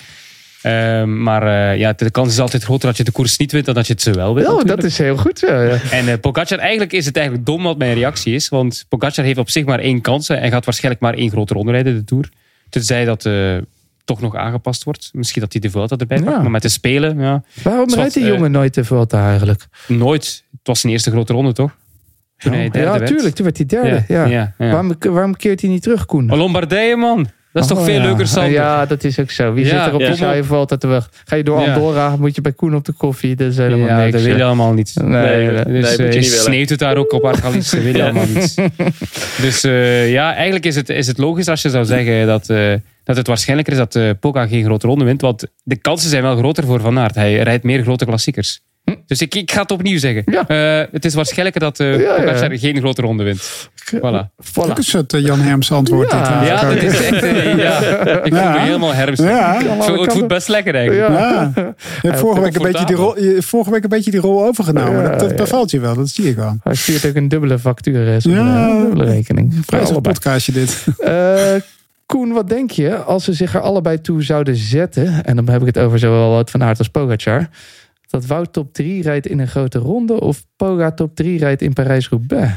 Ehm, 0.62 1.22
maar 1.22 1.42
eh, 1.42 1.78
ja, 1.78 1.92
de 1.92 2.10
kans 2.10 2.32
is 2.32 2.40
altijd 2.40 2.62
groter 2.62 2.88
dat 2.88 2.96
je 2.96 3.04
de 3.04 3.10
koers 3.10 3.36
niet 3.38 3.52
wint 3.52 3.64
dan 3.64 3.74
dat 3.74 3.86
je 3.86 3.92
het 3.92 4.02
ze 4.02 4.12
wel 4.12 4.34
wint. 4.34 4.46
Natuurlijk. 4.46 4.76
dat 4.80 4.84
is 4.90 4.98
heel 4.98 5.16
goed. 5.16 5.40
Ja, 5.40 5.62
ja. 5.62 5.78
En 5.90 6.08
eh 6.08 6.18
Pogacar, 6.20 6.58
eigenlijk 6.58 6.92
is 6.92 7.06
het 7.06 7.16
eigenlijk 7.16 7.46
dom 7.46 7.62
wat 7.62 7.78
mijn 7.78 7.94
reactie 7.94 8.34
is. 8.34 8.48
Want 8.48 8.84
Pogacar 8.88 9.24
heeft 9.24 9.38
op 9.38 9.50
zich 9.50 9.64
maar 9.64 9.78
één 9.78 10.00
kans. 10.00 10.28
En 10.28 10.50
gaat 10.50 10.64
waarschijnlijk 10.64 11.02
maar 11.02 11.14
één 11.14 11.30
grote 11.30 11.54
ronde 11.54 11.72
rijden, 11.72 11.94
de 11.94 12.04
Tour. 12.04 12.28
Tenzij 12.68 13.04
dat 13.04 13.26
eh, 13.26 13.56
toch 14.04 14.20
nog 14.20 14.36
aangepast 14.36 14.84
wordt. 14.84 15.10
Misschien 15.12 15.42
dat 15.42 15.52
hij 15.52 15.60
de 15.60 15.70
Vuelta 15.70 15.96
erbij 15.96 16.18
pakt. 16.18 16.30
Ja. 16.30 16.42
Maar 16.42 16.50
met 16.50 16.62
de 16.62 16.68
Spelen, 16.68 17.18
ja, 17.18 17.42
Waarom 17.62 17.94
rijdt 17.94 18.14
die 18.14 18.26
jongen 18.26 18.50
nooit 18.50 18.74
de 18.74 18.84
Vuelta 18.84 19.28
eigenlijk? 19.28 19.66
nooit. 19.88 20.44
Het 20.50 20.66
was 20.66 20.80
zijn 20.80 20.92
eerste 20.92 21.10
grote 21.10 21.32
ronde, 21.32 21.52
toch? 21.52 21.76
Toen 22.36 22.52
hij 22.52 22.62
derde 22.62 22.78
ja, 22.78 22.98
werd. 22.98 23.06
tuurlijk. 23.06 23.34
Toen 23.34 23.44
werd 23.44 23.56
hij 23.56 23.66
derde. 23.66 24.04
Ja. 24.08 24.54
Waarom, 24.58 24.94
waarom 24.98 25.36
keert 25.36 25.60
hij 25.60 25.70
niet 25.70 25.82
terug, 25.82 26.06
Koen? 26.06 26.26
Lombardije, 26.26 26.96
man. 26.96 27.28
Dat 27.56 27.64
is 27.64 27.70
toch 27.70 27.78
Oh, 27.78 27.84
veel 27.84 27.94
ja. 27.94 28.02
leuker, 28.02 28.26
Sander? 28.26 28.52
Ja, 28.52 28.86
dat 28.86 29.04
is 29.04 29.18
ook 29.20 29.30
zo. 29.30 29.52
Wie 29.52 29.64
zit 29.64 29.74
er 29.74 29.94
op 29.94 30.00
de 30.00 30.16
saaie 30.16 30.44
Vuelta 30.44 30.76
te 30.76 30.86
wachten? 30.86 31.18
Ga 31.24 31.36
je 31.36 31.44
door. 31.44 31.56
Andorra, 31.58 32.16
moet 32.16 32.34
je 32.34 32.40
bij 32.40 32.52
Koen 32.52 32.74
op 32.74 32.84
de 32.84 32.92
koffie. 32.92 33.36
Dat 33.36 33.50
is 33.50 33.56
helemaal 33.56 33.86
Ja, 33.86 33.98
niks. 33.98 34.12
dat 34.12 34.22
wil 34.22 34.36
je 34.36 34.44
allemaal 34.44 34.72
niet. 34.72 34.92
Nee, 35.04 35.06
Nee, 35.46 35.50
nee. 35.64 35.80
Dus 35.80 35.96
nee, 35.96 36.06
je 36.12 36.14
eh, 36.18 36.22
sneeuwt 36.22 36.68
het 36.68 36.78
daar 36.78 36.96
ook 36.96 37.12
op 37.12 37.24
Arcalis. 37.24 37.70
Dat 37.70 37.82
wil 37.82 37.96
je 37.96 38.02
allemaal 38.08 38.26
niet. 38.34 38.54
Dus 39.40 39.64
eh, 39.64 40.10
ja, 40.12 40.34
eigenlijk 40.34 40.66
is 40.66 40.76
het, 40.76 40.88
is 40.88 41.06
het 41.06 41.18
logisch 41.18 41.48
als 41.48 41.62
je 41.62 41.70
zou 41.70 41.84
zeggen 41.84 42.26
dat, 42.26 42.48
eh, 42.50 42.72
dat 43.04 43.16
het 43.16 43.26
waarschijnlijker 43.26 43.72
is 43.74 43.78
dat 43.78 43.94
eh 43.96 44.10
Poga 44.20 44.46
geen 44.46 44.64
grote 44.64 44.86
ronde 44.86 45.04
wint. 45.04 45.20
Want 45.20 45.44
de 45.62 45.76
kansen 45.76 46.10
zijn 46.10 46.22
wel 46.22 46.36
groter 46.36 46.64
voor 46.64 46.80
Van 46.80 46.98
Aert. 46.98 47.14
Hij 47.14 47.34
rijdt 47.38 47.64
meer 47.64 47.82
grote 47.82 48.04
klassiekers. 48.04 48.60
Dus 49.06 49.20
ik, 49.20 49.34
ik 49.34 49.50
ga 49.52 49.60
het 49.62 49.70
opnieuw 49.70 49.98
zeggen. 49.98 50.22
Ja. 50.26 50.46
Eh, 50.48 50.86
het 50.92 51.04
is 51.04 51.14
waarschijnlijker 51.14 51.60
dat 51.60 51.80
eh 51.80 52.00
ja. 52.00 52.14
Pogacar 52.14 52.58
geen 52.58 52.78
grote 52.78 53.02
ronde 53.02 53.22
wint. 53.24 53.68
Voilà. 53.94 53.98
Voilà. 54.00 54.54
Ook 54.54 54.76
een 54.76 54.82
soort 54.84 55.12
eh, 55.12 55.20
Jan 55.24 55.40
Herms 55.40 55.72
antwoord. 55.72 56.10
Ja. 56.10 56.40
eh, 56.40 56.46
Ja, 56.46 56.60
dat 56.62 56.82
is 56.82 57.00
echt... 57.00 57.22
eh, 57.22 57.56
ja. 57.58 57.78
Ik 58.22 58.34
voel 58.34 58.50
me 58.50 58.58
helemaal 58.60 58.94
herfst. 58.94 59.22
Ja. 59.22 59.60
Het 59.78 60.12
voelt 60.12 60.28
best 60.28 60.48
lekker 60.48 60.74
eigenlijk. 60.74 61.08
Ja. 61.08 61.20
Ja. 61.54 61.74
Je 62.02 62.08
hebt 62.08 62.18
vorige, 62.18 62.40
week 62.40 62.56
een 62.56 62.62
beetje 62.62 62.84
die 62.86 62.96
rol, 62.96 63.18
je, 63.20 63.42
vorige 63.42 63.70
week 63.70 63.82
een 63.82 63.88
beetje 63.88 64.10
die 64.10 64.20
rol 64.20 64.44
overgenomen. 64.44 65.02
Ja, 65.02 65.08
dat, 65.08 65.20
dat 65.20 65.30
ja. 65.30 65.36
bevalt 65.36 65.70
je 65.70 65.80
wel, 65.80 65.94
dat 65.94 66.08
zie 66.08 66.28
ik 66.28 66.36
wel. 66.36 66.56
Hij 66.62 66.74
stuurt 66.74 67.06
ook 67.06 67.14
een 67.14 67.28
dubbele 67.28 67.58
factuur. 67.58 68.04
Ja. 68.28 68.68
eh, 68.68 68.80
dubbele 68.80 69.04
rekening. 69.04 69.54
Allebei. 69.68 70.00
podcastje 70.00 70.52
dit. 70.52 70.84
Eh, 70.98 71.54
Koen, 72.06 72.32
wat 72.32 72.48
denk 72.48 72.70
je 72.70 72.96
als 72.96 73.24
ze 73.24 73.32
zich 73.32 73.54
er 73.54 73.60
allebei 73.60 74.00
toe 74.00 74.22
zouden 74.22 74.56
zetten? 74.56 75.24
En 75.24 75.36
dan 75.36 75.48
heb 75.48 75.60
ik 75.60 75.66
het 75.66 75.78
over 75.78 75.98
zowel 75.98 76.30
Wout 76.30 76.50
van 76.50 76.62
Aert 76.62 76.78
als 76.78 76.88
Pogacar. 76.88 77.48
Dat 78.16 78.26
Wout 78.26 78.52
top 78.52 78.72
3 78.72 79.02
rijdt 79.02 79.26
in 79.26 79.38
een 79.38 79.48
grote 79.48 79.78
ronde 79.78 80.20
of 80.20 80.46
Poga 80.56 80.92
top 80.92 81.16
3 81.16 81.38
rijdt 81.38 81.62
in 81.62 81.72
Parijs-Roubaix? 81.72 82.52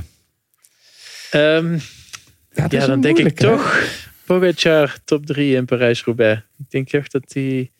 Ehm, 1.31 1.77
Ja, 2.49 2.67
dan 2.67 3.01
denk 3.01 3.17
ik 3.17 3.35
toch 3.35 3.83
Pogacar 4.25 4.97
top 5.05 5.25
3 5.25 5.55
in 5.55 5.65
Parijs-Roubaix. 5.65 6.41
Ik 6.57 6.69
denk 6.69 6.89
toch 6.89 7.07
dat 7.07 7.23
hij... 7.27 7.71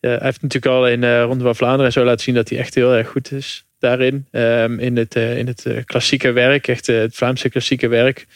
hij 0.00 0.18
heeft 0.22 0.42
natuurlijk 0.42 0.74
al 0.74 0.88
in 0.88 1.00
de 1.00 1.22
Ronde 1.22 1.44
van 1.44 1.56
Vlaanderen 1.56 1.92
zo 1.92 2.04
laten 2.04 2.24
zien 2.24 2.34
dat 2.34 2.48
hij 2.48 2.58
echt 2.58 2.74
heel 2.74 2.94
erg 2.94 3.08
goed 3.08 3.32
is 3.32 3.66
daarin. 3.78 4.26
Ehm, 4.30 4.78
in 4.78 4.96
het, 4.96 5.16
eh, 5.16 5.38
in 5.38 5.46
het 5.46 5.66
eh, 5.66 5.84
klassieke 5.84 6.32
werk, 6.32 6.68
echt 6.68 6.88
eh, 6.88 6.96
het 6.96 7.14
Vlaamse 7.14 7.48
klassieke 7.48 7.88
werk. 7.88 8.26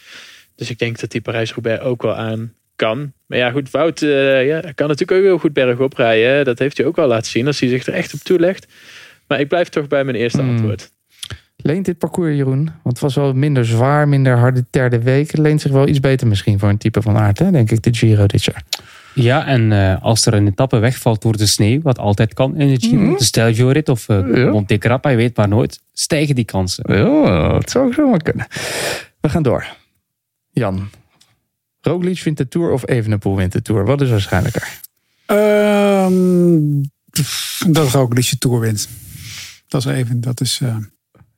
Dus 0.55 0.71
ik 0.71 0.79
denk 0.79 1.01
dat 1.01 1.13
hij 1.13 1.21
Parijs-Roubaix 1.21 1.83
ook 1.83 2.03
wel 2.03 2.15
aan 2.15 2.55
kan. 2.79 3.13
Maar 3.27 3.39
ja, 3.39 3.51
goed, 3.51 3.71
Wout 3.71 4.03
eh, 4.03 4.47
ja, 4.47 4.61
kan 4.61 4.89
natuurlijk 4.89 5.19
ook 5.19 5.25
heel 5.27 5.39
goed 5.39 5.53
bergop 5.53 5.95
rijden. 5.95 6.31
hè. 6.31 6.45
Dat 6.45 6.59
heeft 6.59 6.77
hij 6.79 6.87
ook 6.87 6.99
al 6.99 7.07
laten 7.07 7.31
zien 7.31 7.47
als 7.47 7.61
hij 7.61 7.69
zich 7.69 7.87
er 7.87 7.93
echt 7.95 8.15
op 8.15 8.21
toelegt. 8.21 8.67
Maar 9.27 9.41
ik 9.41 9.49
blijf 9.49 9.69
toch 9.69 9.87
bij 9.89 10.05
mijn 10.05 10.17
eerste 10.17 10.41
Hmm. 10.41 10.51
antwoord. 10.51 10.91
Leent 11.57 11.85
dit 11.85 11.99
parcours, 11.99 12.37
Jeroen? 12.37 12.65
Want 12.65 12.83
het 12.83 13.01
was 13.01 13.15
wel 13.15 13.33
minder 13.33 13.65
zwaar, 13.65 14.09
minder 14.09 14.37
harde 14.37 14.65
derde 14.71 15.03
week. 15.03 15.37
Leent 15.37 15.61
zich 15.61 15.73
wel 15.73 15.89
iets 15.89 16.01
beter 16.01 16.27
misschien 16.27 16.59
voor 16.59 16.69
een 16.69 16.79
type 16.79 17.03
van 17.03 17.17
aard, 17.17 17.39
hè? 17.39 17.51
denk 17.51 17.71
ik, 17.71 17.83
de 17.83 17.95
Giro 17.95 18.27
dit 18.27 18.45
jaar. 18.45 18.63
Ja, 19.15 19.47
en 19.47 19.73
eh, 19.73 20.03
als 20.03 20.27
er 20.27 20.35
een 20.35 20.47
etappe 20.47 20.79
wegvalt 20.79 21.23
door 21.23 21.37
de 21.37 21.47
sneeuw, 21.47 21.81
wat 21.83 21.99
altijd 21.99 22.35
kan 22.35 22.57
in 22.57 22.69
de 22.69 22.81
Giro, 22.87 23.01
Mhm. 23.03 23.17
de 23.17 23.25
Stelvio-rit 23.25 23.89
of 23.89 24.09
eh 24.09 24.17
Ja. 24.35 24.51
Monte 24.51 24.77
Grappa, 24.79 25.09
je 25.11 25.17
weet 25.17 25.37
maar 25.37 25.49
nooit, 25.49 25.81
stijgen 25.93 26.35
die 26.35 26.45
kansen. 26.45 26.95
Ja, 26.97 27.55
het 27.57 27.71
zou 27.71 27.87
ook 27.87 27.95
zomaar 27.95 28.23
kunnen. 28.23 28.47
We 29.21 29.29
gaan 29.29 29.43
door. 29.43 29.67
Jan. 30.51 30.91
Roglic 31.81 32.23
wint 32.23 32.37
de 32.37 32.49
Tour 32.49 32.71
of 32.73 32.89
Evenepoel 32.89 33.37
wint 33.37 33.53
de 33.53 33.63
Tour? 33.63 33.85
Wat 33.85 34.01
is 34.01 34.11
waarschijnlijker? 34.11 34.81
Pff, 37.11 37.65
dat 37.69 37.91
Roglic 37.91 38.31
de 38.31 38.39
Tour 38.39 38.61
wint. 38.61 38.89
Dat 39.69 39.81
is 39.87 39.93
even, 39.93 40.21
dat 40.21 40.41
is... 40.41 40.61
eh, 40.63 40.77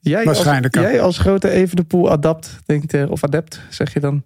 Jij 0.01 0.25
Waarschijnlijker. 0.25 0.81
Als, 0.83 0.91
jij 0.91 1.01
als 1.03 1.19
grote 1.19 1.51
Evenepoel-adapt, 1.51 2.59
denkt, 2.67 2.95
eh, 2.95 3.11
of 3.11 3.25
adept, 3.25 3.61
zeg 3.71 3.93
je 3.93 4.01
dan? 4.01 4.23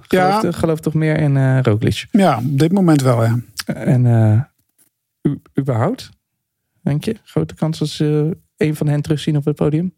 Geloof, 0.00 0.42
Ja. 0.42 0.52
geloof 0.52 0.80
toch 0.80 0.94
meer 0.94 1.18
in 1.18 1.36
eh 1.36 1.58
Roglic? 1.62 2.06
ja, 2.10 2.36
op 2.38 2.58
dit 2.58 2.72
moment 2.72 3.02
wel, 3.02 3.24
ja. 3.24 3.38
En 3.66 4.50
überhaupt, 5.58 6.10
denk 6.82 7.04
je? 7.04 7.16
Grote 7.24 7.54
kans 7.54 7.80
als 7.80 7.96
ze 7.96 8.36
een 8.56 8.76
van 8.76 8.88
hen 8.88 9.02
terugzien 9.02 9.36
op 9.36 9.44
het 9.44 9.56
podium? 9.56 9.94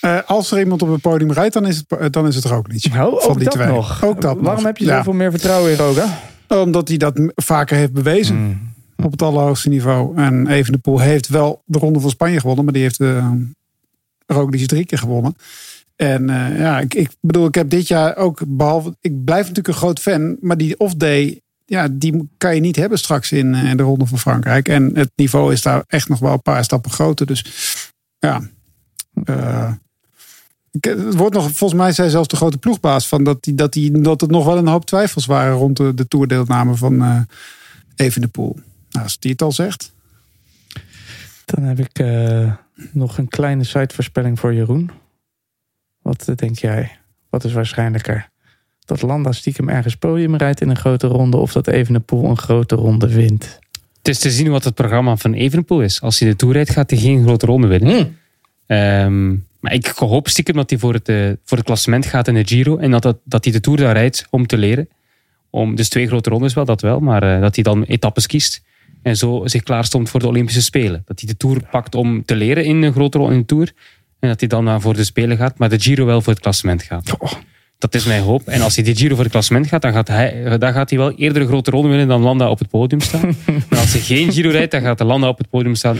Eh, 0.00 0.18
als 0.26 0.50
er 0.50 0.58
iemand 0.58 0.82
op 0.82 0.90
het 0.92 1.00
podium 1.00 1.32
rijdt, 1.32 1.54
dan 1.54 1.66
is 1.66 1.76
het, 1.76 1.98
eh, 1.98 2.06
dan 2.10 2.26
is 2.26 2.34
het 2.34 2.44
Roglic. 2.44 2.86
Van 2.92 3.00
ook 3.08 3.34
die 3.34 3.44
dat 3.44 3.52
twee. 3.52 3.66
nog. 3.66 4.04
Ook 4.04 4.20
dat 4.20 4.36
Waarom 4.36 4.54
nog. 4.54 4.62
heb 4.62 4.76
je 4.76 4.84
Ja. 4.84 4.96
zoveel 4.96 5.12
meer 5.12 5.30
vertrouwen 5.30 5.70
in 5.70 5.76
Roga? 5.76 6.18
Omdat 6.48 6.88
hij 6.88 6.96
dat 6.96 7.20
vaker 7.34 7.76
heeft 7.76 7.92
bewezen. 7.92 8.36
Hmm. 8.36 8.68
Op 9.04 9.12
het 9.12 9.22
allerhoogste 9.22 9.68
niveau. 9.68 10.16
En 10.16 10.46
Evenepoel 10.46 10.98
heeft 10.98 11.28
wel 11.28 11.62
de 11.64 11.78
Ronde 11.78 12.00
van 12.00 12.10
Spanje 12.10 12.40
gewonnen. 12.40 12.64
Maar 12.64 12.72
die 12.72 12.82
heeft 12.82 13.00
uh, 13.00 13.26
Roglic 14.26 14.66
drie 14.66 14.86
keer 14.86 14.98
gewonnen. 14.98 15.34
En 15.96 16.30
eh, 16.30 16.58
ja, 16.58 16.80
ik, 16.80 16.94
ik 16.94 17.10
bedoel, 17.20 17.46
ik 17.46 17.54
heb 17.54 17.70
dit 17.70 17.88
jaar 17.88 18.16
ook, 18.16 18.40
behalve, 18.46 18.96
ik 19.00 19.24
blijf 19.24 19.40
natuurlijk 19.40 19.68
een 19.68 19.74
groot 19.74 19.98
fan, 20.00 20.36
maar 20.40 20.56
die 20.56 20.78
off-day, 20.78 21.40
ja, 21.64 21.88
die 21.92 22.28
kan 22.38 22.54
je 22.54 22.60
niet 22.60 22.76
hebben 22.76 22.98
straks 22.98 23.32
in, 23.32 23.54
in 23.54 23.76
de 23.76 23.82
Ronde 23.82 24.06
van 24.06 24.18
Frankrijk. 24.18 24.68
En 24.68 24.90
het 24.94 25.10
niveau 25.16 25.52
is 25.52 25.62
daar 25.62 25.82
echt 25.86 26.08
nog 26.08 26.18
wel 26.18 26.32
een 26.32 26.42
paar 26.42 26.64
stappen 26.64 26.90
groter. 26.90 27.26
Dus 27.26 27.44
ja, 28.18 28.40
eh, 29.24 29.72
het 30.80 31.14
wordt 31.14 31.34
nog, 31.34 31.42
volgens 31.42 31.80
mij 31.80 31.92
zei 31.92 32.10
zelfs 32.10 32.28
de 32.28 32.36
grote 32.36 32.58
ploegbaas 32.58 33.08
van 33.08 33.24
dat, 33.24 33.42
die, 33.42 33.54
dat, 33.54 33.72
die, 33.72 34.00
dat 34.00 34.22
er 34.22 34.28
nog 34.28 34.44
wel 34.44 34.58
een 34.58 34.66
hoop 34.66 34.84
twijfels 34.84 35.26
waren 35.26 35.56
rond 35.56 35.76
de, 35.76 35.94
de 35.94 36.08
toerdeelname 36.08 36.74
van 36.74 37.02
eh 37.02 37.20
Evenepoel. 38.00 38.58
Nou, 38.90 39.04
als 39.04 39.18
die 39.18 39.30
het 39.30 39.42
al 39.42 39.52
zegt. 39.52 39.92
Dan 41.44 41.64
heb 41.64 41.78
ik 41.78 41.98
eh, 41.98 42.52
Nog 42.92 43.18
een 43.18 43.28
kleine 43.28 43.64
sitevoorspelling 43.64 44.38
voor 44.38 44.54
Jeroen. 44.54 44.90
Wat 46.02 46.28
eh, 46.28 46.34
denk 46.34 46.58
jij? 46.58 46.98
Wat 47.30 47.44
is 47.44 47.52
waarschijnlijker? 47.52 48.28
Dat 48.84 49.02
Landa 49.02 49.32
stiekem 49.32 49.68
ergens 49.68 49.96
podium 49.96 50.36
rijdt 50.36 50.60
in 50.60 50.68
een 50.68 50.76
grote 50.76 51.06
ronde... 51.06 51.36
of 51.36 51.52
dat 51.52 51.66
Evenepoel 51.66 52.24
een 52.24 52.38
grote 52.38 52.74
ronde 52.74 53.08
wint? 53.08 53.58
Het 53.98 54.08
is 54.08 54.18
te 54.18 54.30
zien 54.30 54.50
wat 54.50 54.64
het 54.64 54.74
programma 54.74 55.16
van 55.16 55.32
Evenepoel 55.32 55.82
is. 55.82 56.00
Als 56.00 56.18
hij 56.18 56.28
de 56.28 56.36
Tour 56.36 56.54
rijdt, 56.54 56.70
gaat 56.70 56.90
hij 56.90 56.98
geen 56.98 57.22
grote 57.22 57.46
ronde 57.46 57.66
winnen. 57.66 57.96
Hmm. 57.96 58.16
Ehm, 58.66 59.36
maar 59.60 59.72
ik 59.72 59.86
hoop 59.86 60.28
stiekem 60.28 60.54
dat 60.54 60.70
hij 60.70 60.78
voor 60.78 60.94
het, 60.94 61.08
eh, 61.08 61.30
voor 61.44 61.58
het 61.58 61.66
klassement 61.66 62.06
gaat 62.06 62.28
in 62.28 62.34
de 62.34 62.46
Giro. 62.46 62.76
En 62.76 62.90
dat, 62.90 63.02
dat, 63.02 63.18
dat 63.24 63.44
hij 63.44 63.52
de 63.52 63.60
Tour 63.60 63.78
daar 63.78 63.92
rijdt 63.94 64.26
om 64.30 64.46
te 64.46 64.58
leren. 64.58 64.88
Om, 65.50 65.74
dus 65.74 65.88
twee 65.88 66.06
grote 66.06 66.30
rondes 66.30 66.54
wel, 66.54 66.64
dat 66.64 66.80
wel. 66.80 67.00
Maar 67.00 67.22
eh, 67.22 67.40
dat 67.40 67.54
hij 67.54 67.64
dan 67.64 67.82
etappes 67.82 68.26
kiest. 68.26 68.62
En 69.02 69.16
zo 69.16 69.42
zich 69.44 69.62
klaarstond 69.62 70.10
voor 70.10 70.20
de 70.20 70.26
Olympische 70.26 70.62
Spelen. 70.62 71.02
Dat 71.06 71.20
hij 71.20 71.28
de 71.28 71.36
Tour 71.36 71.68
pakt 71.70 71.94
om 71.94 72.24
te 72.24 72.36
leren 72.36 72.64
in 72.64 72.82
een 72.82 72.92
grote 72.92 73.18
ronde 73.18 73.32
in 73.32 73.40
de 73.40 73.46
Tour. 73.46 73.72
En 74.18 74.28
dat 74.28 74.40
hij 74.40 74.48
dan 74.48 74.80
voor 74.80 74.94
de 74.94 75.04
Spelen 75.04 75.36
gaat. 75.36 75.58
Maar 75.58 75.68
de 75.68 75.80
Giro 75.80 76.04
wel 76.04 76.22
voor 76.22 76.32
het 76.32 76.42
klassement 76.42 76.82
gaat. 76.82 77.16
Dat 77.80 77.94
is 77.94 78.04
mijn 78.04 78.22
hoop. 78.22 78.42
En 78.46 78.60
als 78.60 78.74
hij 78.76 78.84
de 78.84 78.94
Giro 78.96 79.14
voor 79.14 79.22
het 79.24 79.32
klassement 79.32 79.66
gaat, 79.66 79.82
dan 79.82 79.92
gaat 79.92 80.08
hij, 80.08 80.58
dan 80.58 80.72
gaat 80.72 80.90
hij 80.90 80.98
wel 80.98 81.12
eerder 81.12 81.42
een 81.42 81.48
grote 81.48 81.70
ronde 81.70 81.88
winnen 81.88 82.08
dan 82.08 82.20
Landa 82.22 82.50
op 82.50 82.58
het 82.58 82.68
podium 82.68 83.00
staan. 83.00 83.20
maar 83.68 83.78
als 83.78 83.92
hij 83.92 84.00
geen 84.00 84.32
Giro 84.32 84.50
rijdt, 84.50 84.70
dan 84.72 84.80
gaat 84.80 84.98
de 84.98 85.04
Landa 85.04 85.28
op 85.28 85.38
het 85.38 85.48
podium 85.50 85.74
staan. 85.74 85.96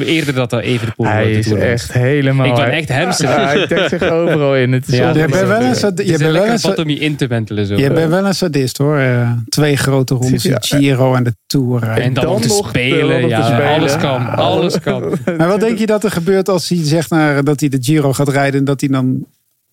Eerder 0.00 0.34
dat 0.34 0.50
dat 0.50 0.62
Hij 0.62 0.78
de 1.24 1.30
is 1.30 1.46
Tour 1.46 1.58
wint. 1.60 1.70
echt 1.72 1.92
helemaal... 1.92 2.46
Ik 2.46 2.54
ben 2.54 2.70
echt 2.70 2.88
hamster. 2.92 3.28
Ja, 3.28 3.46
hij 3.46 3.66
dekt 3.66 3.88
zich 3.88 4.02
overal 4.02 4.56
in. 4.56 4.72
Het 4.72 4.88
is 4.88 4.96
Ja, 4.96 5.08
Je 5.08 5.14
bent 5.14 5.30
wel 5.46 5.60
eens, 5.60 5.80
je 5.80 5.86
Het 5.86 6.00
is 6.00 6.06
bent 6.06 6.20
een 6.20 6.60
wel 6.62 6.74
om 6.84 6.88
je 6.90 6.98
in 6.98 7.16
te 7.16 7.26
wentelen. 7.26 7.66
Zo. 7.66 7.76
je 7.76 7.90
bent 7.92 8.10
wel 8.10 8.24
een 8.26 8.34
sadist 8.34 8.78
hoor. 8.78 8.98
Eh, 8.98 9.30
twee 9.48 9.76
grote 9.76 10.14
rondes, 10.14 10.42
de 10.42 10.56
Giro 10.60 11.14
en 11.14 11.24
de 11.24 11.34
Tour. 11.46 11.80
rijden. 11.84 12.04
En 12.04 12.12
dan, 12.14 12.24
dan 12.24 12.32
om 12.34 12.40
te 12.40 12.48
nog- 12.48 12.68
spelen. 12.68 13.08
dan 13.08 13.20
nog 13.20 13.30
Ja, 13.30 13.40
te 13.40 13.52
spelen. 13.52 13.66
Alles 13.74 13.96
kan. 13.96 14.26
Alles 14.36 14.80
kan. 14.80 15.02
Maar 15.38 15.48
wat 15.48 15.60
denk 15.60 15.78
je 15.78 15.86
dat 15.86 16.04
er 16.04 16.10
gebeurt 16.10 16.48
als 16.48 16.68
hij 16.68 16.78
zegt 16.82 17.10
naar, 17.10 17.44
dat 17.44 17.60
hij 17.60 17.68
de 17.68 17.78
Giro 17.80 18.12
gaat 18.12 18.28
rijden 18.28 18.58
en 18.58 18.64
dat 18.64 18.80
hij 18.80 18.88
dan 18.90 19.24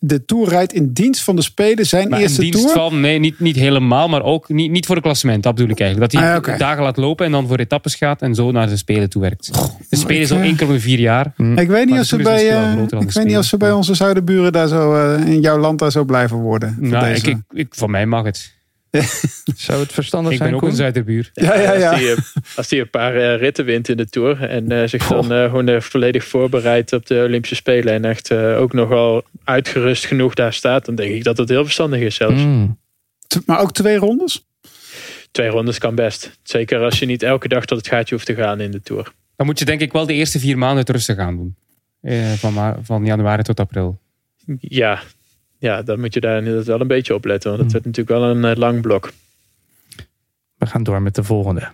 de 0.08 0.26
Tour 0.26 0.50
rijdt 0.50 0.74
in 0.74 0.94
dienst 0.94 1.24
van 1.24 1.36
de 1.36 1.42
Spelen, 1.42 1.86
zijn 1.86 2.10
Maar 2.10 2.18
in 2.18 2.24
eerste 2.24 2.42
dienst 2.42 2.60
Tour? 2.60 2.74
van, 2.74 3.00
nee, 3.00 3.20
niet, 3.20 3.40
niet 3.40 3.56
helemaal, 3.56 4.08
maar 4.08 4.24
ook 4.24 4.50
niet, 4.50 4.72
niet 4.72 4.86
voor 4.86 4.96
het 4.96 5.04
klassement. 5.04 5.44
Dat 5.44 5.56
bedoel 5.56 5.72
ik 5.72 5.80
eigenlijk. 5.80 6.12
Dat 6.12 6.22
hij 6.22 6.36
Ah, 6.36 6.60
dagen 6.60 6.84
laat 6.84 6.98
lopen 6.98 7.26
en 7.26 7.32
dan 7.32 7.48
voor 7.48 7.58
etappes 7.58 7.96
gaat 7.96 8.22
en 8.22 8.36
zo 8.36 8.52
naar 8.52 8.68
de 8.68 8.78
Spelen 8.78 9.10
toe 9.10 9.22
werkt. 9.22 9.52
De 9.90 9.96
Spelen 9.96 10.22
is 10.22 10.32
al 10.32 10.40
één 10.40 10.56
keer 10.56 10.68
om 10.68 10.74
de 10.74 10.80
vier 10.80 11.00
jaar. 11.00 11.34
Ik 11.56 11.68
weet 11.68 11.86
niet, 11.86 12.00
of 12.00 12.06
ze, 12.06 12.18
de 12.18 12.24
bij, 12.24 12.50
eh, 12.50 12.82
ik 12.82 12.90
de 12.90 12.98
weet 13.14 13.26
niet 13.26 13.38
of 13.38 13.46
ze 13.46 13.58
bij 13.58 13.72
onze 13.72 13.94
zuidenburen 13.94 14.52
daar 14.52 14.68
zo 14.68 14.96
eh, 14.96 15.28
in 15.28 15.42
jouw 15.42 15.58
land 15.58 15.80
daar 15.80 15.92
zo 15.92 16.04
blijven 16.04 16.38
worden. 16.38 16.76
voor 16.80 16.88
Nou, 16.88 17.08
ik, 17.08 17.28
ik, 17.28 17.38
ik, 17.54 17.68
voor 17.70 17.90
mij 17.90 18.06
mag 18.06 18.24
het. 18.24 18.55
Zou 19.56 19.80
het 19.80 19.92
verstandig 19.94 20.32
Ik 20.32 20.38
zijn, 20.38 20.50
ben 20.52 20.60
ook 20.60 20.68
een 20.68 20.76
Zuiderbuur. 20.76 21.30
Ja, 21.34 21.60
ja, 21.60 21.74
ja. 21.74 21.90
Als 21.92 22.00
hij, 22.00 22.12
eh, 22.12 22.18
als 22.56 22.70
hij 22.70 22.80
een 22.80 22.90
paar 22.90 23.16
eh, 23.16 23.38
ritten 23.40 23.66
wint 23.66 23.90
in 23.90 23.98
de 23.98 24.10
Tour 24.10 24.44
en 24.44 24.72
eh, 24.72 24.88
zich 24.88 25.08
dan 25.08 25.32
eh, 25.32 25.44
gewoon 25.44 25.82
volledig 25.82 26.24
voorbereidt 26.26 26.94
op 26.94 27.06
de 27.06 27.24
Olympische 27.28 27.56
Spelen 27.56 27.94
en 27.94 28.06
echt 28.06 28.32
eh, 28.32 28.62
ook 28.62 28.74
nogal 28.74 29.24
uitgerust 29.44 30.06
genoeg 30.06 30.34
daar 30.34 30.54
staat, 30.54 30.86
dan 30.86 30.96
denk 30.96 31.14
ik 31.14 31.24
dat 31.24 31.38
het 31.38 31.50
heel 31.50 31.64
verstandig 31.64 32.00
is 32.00 32.16
zelfs. 32.16 32.42
Mm. 32.44 32.80
T- 33.28 33.42
Maar 33.46 33.60
ook 33.60 33.74
twee 33.74 33.98
rondes? 33.98 34.46
Twee 35.32 35.48
rondes 35.50 35.78
kan 35.78 35.96
best. 35.96 36.32
Zeker 36.44 36.80
als 36.84 37.00
je 37.00 37.06
niet 37.06 37.24
elke 37.24 37.48
dag 37.48 37.66
tot 37.66 37.78
het 37.78 37.88
gaatje 37.88 38.16
hoeft 38.16 38.28
te 38.28 38.36
gaan 38.36 38.60
in 38.60 38.72
de 38.72 38.82
Tour. 38.82 39.12
Dan 39.36 39.46
moet 39.46 39.60
je 39.60 39.66
denk 39.66 39.82
ik 39.82 39.92
wel 39.92 40.06
de 40.06 40.14
eerste 40.14 40.40
vier 40.40 40.58
maanden 40.58 40.80
het 40.80 40.90
rustig 40.90 41.18
aan 41.18 41.36
doen. 41.36 41.56
Eh, 42.02 42.32
van, 42.32 42.54
ma- 42.54 42.78
van 42.84 43.06
januari 43.06 43.44
tot 43.44 43.60
april. 43.60 44.00
Ja, 44.60 45.02
ja, 45.66 45.82
dan 45.82 46.00
moet 46.00 46.14
je 46.14 46.20
daar 46.20 46.38
inderdaad 46.38 46.66
wel 46.66 46.82
een 46.82 46.88
beetje 46.88 47.14
op 47.14 47.26
letten, 47.26 47.50
want 47.58 47.64
het 47.64 47.72
Hmm. 47.72 47.82
wordt 47.82 47.98
natuurlijk 47.98 48.26
wel 48.26 48.36
een 48.36 48.52
eh, 48.56 48.60
lang 48.62 48.82
blok. 48.82 49.12
We 50.58 50.66
gaan 50.66 50.84
door 50.84 51.02
met 51.02 51.16
de 51.16 51.24
volgende. 51.24 51.68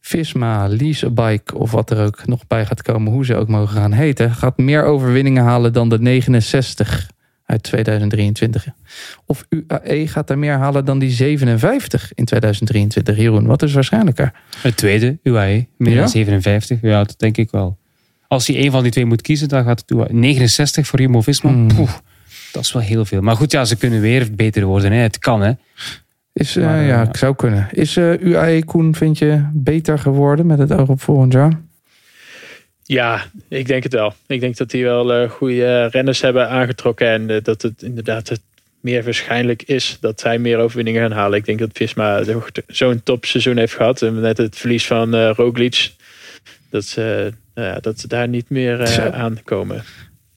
Visma, 0.00 0.68
Lease 0.68 1.06
a 1.06 1.10
Bike 1.10 1.54
of 1.58 1.70
wat 1.70 1.90
er 1.90 2.04
ook 2.04 2.26
nog 2.26 2.46
bij 2.46 2.66
gaat 2.66 2.82
komen, 2.82 3.12
hoe 3.12 3.24
ze 3.24 3.34
ook 3.34 3.48
mogen 3.48 3.76
gaan 3.76 3.92
heten, 3.92 4.30
gaat 4.34 4.58
meer 4.58 4.84
overwinningen 4.84 5.42
halen 5.42 5.72
dan 5.72 5.88
de 5.88 5.98
69 6.00 7.10
uit 7.46 7.62
2023. 7.62 8.66
Of 9.26 9.44
UAE 9.48 10.08
gaat 10.08 10.30
er 10.30 10.38
meer 10.38 10.52
halen 10.56 10.84
dan 10.84 10.98
die 10.98 11.10
57 11.10 12.12
in 12.14 12.24
2023. 12.24 13.16
Jeroen, 13.16 13.46
wat 13.46 13.62
is 13.62 13.72
waarschijnlijker? 13.72 14.32
Het 14.62 14.76
tweede, 14.76 15.18
UAE, 15.22 15.66
meer 15.76 15.92
Ja? 15.92 15.98
dan 15.98 16.08
57. 16.08 16.78
Ja, 16.82 17.04
dat 17.04 17.18
denk 17.18 17.36
ik 17.36 17.50
wel. 17.50 17.78
Als 18.28 18.46
hij 18.46 18.64
een 18.64 18.70
van 18.70 18.82
die 18.82 18.92
twee 18.92 19.04
moet 19.06 19.22
kiezen, 19.22 19.48
dan 19.48 19.64
gaat 19.64 19.80
het 19.80 19.90
UAE. 19.90 20.12
69 20.12 20.86
voor 20.86 21.00
Jumbo-Visma. 21.00 21.50
Hmm. 21.50 21.68
Poeh, 21.74 21.90
Dat 22.52 22.62
is 22.62 22.72
wel 22.72 22.82
heel 22.82 23.04
veel. 23.04 23.20
Maar 23.20 23.36
goed, 23.36 23.52
ja, 23.52 23.64
ze 23.64 23.76
kunnen 23.76 24.00
weer 24.00 24.28
beter 24.32 24.64
worden. 24.64 24.92
Hè. 24.92 24.98
Het 24.98 25.18
kan, 25.18 25.40
hè. 25.40 25.52
Is, 26.32 26.56
eh, 26.56 26.64
Maar, 26.64 26.80
eh, 26.80 26.88
ja, 26.88 27.02
ik 27.08 27.16
zou 27.16 27.34
kunnen. 27.34 27.68
Is 27.70 27.96
eh, 27.96 28.20
UAE 28.20 28.64
Koen, 28.64 28.94
vind 28.94 29.18
je, 29.18 29.44
beter 29.52 29.98
geworden 29.98 30.46
met 30.46 30.58
het 30.58 30.72
oog 30.72 30.88
op 30.88 31.00
volgend 31.00 31.32
jaar? 31.32 31.60
Ja, 32.82 33.24
ik 33.48 33.66
denk 33.66 33.82
het 33.82 33.92
wel. 33.92 34.14
Ik 34.26 34.40
denk 34.40 34.56
dat 34.56 34.70
die 34.70 34.84
wel 34.84 35.12
eh, 35.12 35.30
goede 35.30 35.86
renners 35.86 36.20
hebben 36.20 36.48
aangetrokken. 36.48 37.08
En 37.08 37.42
dat 37.42 37.62
het 37.62 37.82
inderdaad 37.82 38.28
het 38.28 38.40
meer 38.80 39.04
waarschijnlijk 39.04 39.62
is 39.62 39.96
dat 40.00 40.20
zij 40.20 40.38
meer 40.38 40.58
overwinningen 40.58 41.02
gaan 41.02 41.18
halen. 41.18 41.38
Ik 41.38 41.44
denk 41.44 41.58
dat 41.58 41.70
Visma 41.72 42.22
zo'n 42.66 43.02
topseizoen 43.02 43.56
heeft 43.56 43.74
gehad. 43.74 44.02
En 44.02 44.20
met 44.20 44.36
het 44.36 44.56
verlies 44.56 44.86
van 44.86 45.16
Roglic. 45.16 45.92
Dat 46.70 46.84
ze, 46.84 47.32
ja, 47.54 47.78
dat 47.80 48.00
ze 48.00 48.08
daar 48.08 48.28
niet 48.28 48.50
meer 48.50 48.80
eh, 48.80 48.86
Zo. 48.86 49.02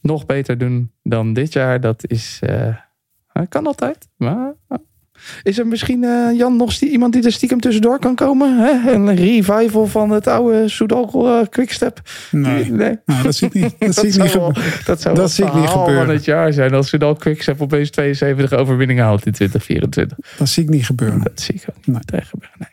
Nog 0.07 0.25
beter 0.25 0.57
doen 0.57 0.91
dan 1.03 1.33
dit 1.33 1.53
jaar, 1.53 1.81
dat 1.81 2.03
is... 2.07 2.39
eh, 2.43 2.75
kan 3.49 3.67
altijd, 3.67 4.07
maar... 4.17 4.53
Is 5.43 5.57
er 5.59 5.67
misschien, 5.67 6.03
eh, 6.03 6.37
Jan, 6.37 6.55
nog 6.55 6.73
iemand 6.79 7.13
die 7.13 7.23
er 7.23 7.31
stiekem 7.31 7.59
tussendoor 7.59 7.99
kan 7.99 8.15
komen? 8.15 8.57
Hè? 8.57 8.91
Een 8.93 9.15
revival 9.15 9.85
van 9.87 10.09
het 10.09 10.27
oude 10.27 10.69
Soudal 10.69 11.27
eh, 11.27 11.47
Quickstep? 11.49 12.01
Nee, 12.31 12.71
nee. 12.71 12.97
nou, 13.05 13.23
dat 13.23 13.35
zie 13.35 13.47
ik 13.47 13.53
niet. 13.61 13.75
Dat, 13.79 13.95
zie 13.95 14.05
ik 14.07 14.11
zou 14.13 14.23
niet 14.23 14.33
wel, 14.33 14.53
dat 14.85 15.01
zou 15.01 15.15
Dat 15.15 15.17
wel 15.17 15.27
zie 15.27 15.45
ik 15.45 15.53
niet 15.53 15.69
gebeuren. 15.69 16.05
van 16.05 16.13
het 16.15 16.25
jaar 16.25 16.53
zijn 16.53 16.73
als 16.73 16.89
Soudal 16.89 17.15
Quickstep 17.15 17.61
opeens 17.61 17.89
72 17.89 18.53
overwinningen 18.59 19.03
haalt 19.03 19.25
in 19.25 19.31
2024. 19.31 20.37
Dat 20.37 20.49
zie 20.49 20.63
ik 20.63 20.69
niet 20.69 20.85
gebeuren. 20.85 21.21
Dat 21.23 21.39
zie 21.41 21.55
ik 21.55 21.65
ook 21.69 21.85
niet 21.85 22.11
Nee. 22.11 22.21
gebeuren. 22.21 22.57
Nee. 22.59 22.69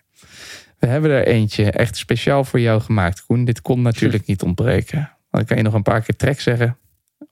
We 0.78 0.86
hebben 0.86 1.10
er 1.10 1.26
eentje 1.26 1.70
echt 1.70 1.96
speciaal 1.96 2.44
voor 2.44 2.60
jou 2.60 2.80
gemaakt, 2.80 3.24
Koen. 3.26 3.44
Dit 3.44 3.62
kon 3.62 3.82
natuurlijk 3.82 4.26
niet 4.26 4.42
ontbreken. 4.42 5.10
Dan 5.30 5.44
kan 5.44 5.56
je 5.56 5.62
nog 5.62 5.74
een 5.74 5.82
paar 5.82 6.00
keer 6.02 6.16
Trek 6.16 6.40
zeggen. 6.40 6.76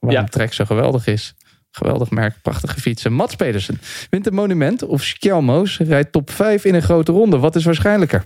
Waarom 0.03 0.23
Ja. 0.23 0.29
Trek 0.29 0.53
zo 0.53 0.65
geweldig 0.65 1.07
is. 1.07 1.33
Geweldig 1.71 2.09
merk, 2.09 2.35
prachtige 2.41 2.81
fietsen. 2.81 3.13
Mats 3.13 3.35
Pedersen 3.35 3.79
wint 4.09 4.27
een 4.27 4.33
monument 4.33 4.83
of 4.83 5.03
Skjelmoos 5.03 5.77
rijdt 5.77 6.11
top 6.11 6.31
5 6.31 6.65
in 6.65 6.75
een 6.75 6.81
grote 6.81 7.11
ronde. 7.11 7.37
Wat 7.37 7.55
is 7.55 7.63
waarschijnlijker? 7.65 8.23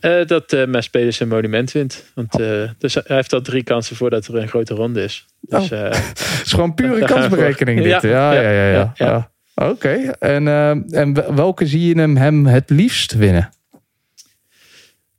Eh, 0.00 0.26
dat 0.26 0.52
eh 0.52 0.66
Mads 0.66 0.88
Pedersen 0.90 1.26
een 1.26 1.32
monument 1.34 1.72
wint. 1.72 2.04
Want 2.14 2.40
eh, 2.40 2.70
dus 2.78 2.94
hij 2.94 3.02
heeft 3.16 3.32
al 3.32 3.40
drie 3.40 3.62
kansen 3.62 3.96
voordat 3.96 4.26
er 4.26 4.34
een 4.36 4.48
grote 4.48 4.74
ronde 4.74 5.02
is. 5.02 5.26
Dus, 5.40 5.70
eh, 5.70 5.80
Het 5.90 6.42
is 6.44 6.52
gewoon 6.52 6.74
pure 6.74 7.04
kansberekening 7.14 7.82
dit. 7.82 8.02
Ja, 8.02 8.32
Ja, 8.32 8.40
ja, 8.40 8.50
ja. 8.50 8.70
ja, 8.72 8.92
ja. 9.06 9.30
Oké, 9.68 9.88
en, 10.18 10.48
en 10.92 11.12
wel- 11.14 11.34
welke 11.34 11.66
zie 11.66 11.88
je 11.88 11.94
hem, 12.00 12.16
hem 12.16 12.46
het 12.46 12.70
liefst 12.70 13.12
winnen? 13.12 13.50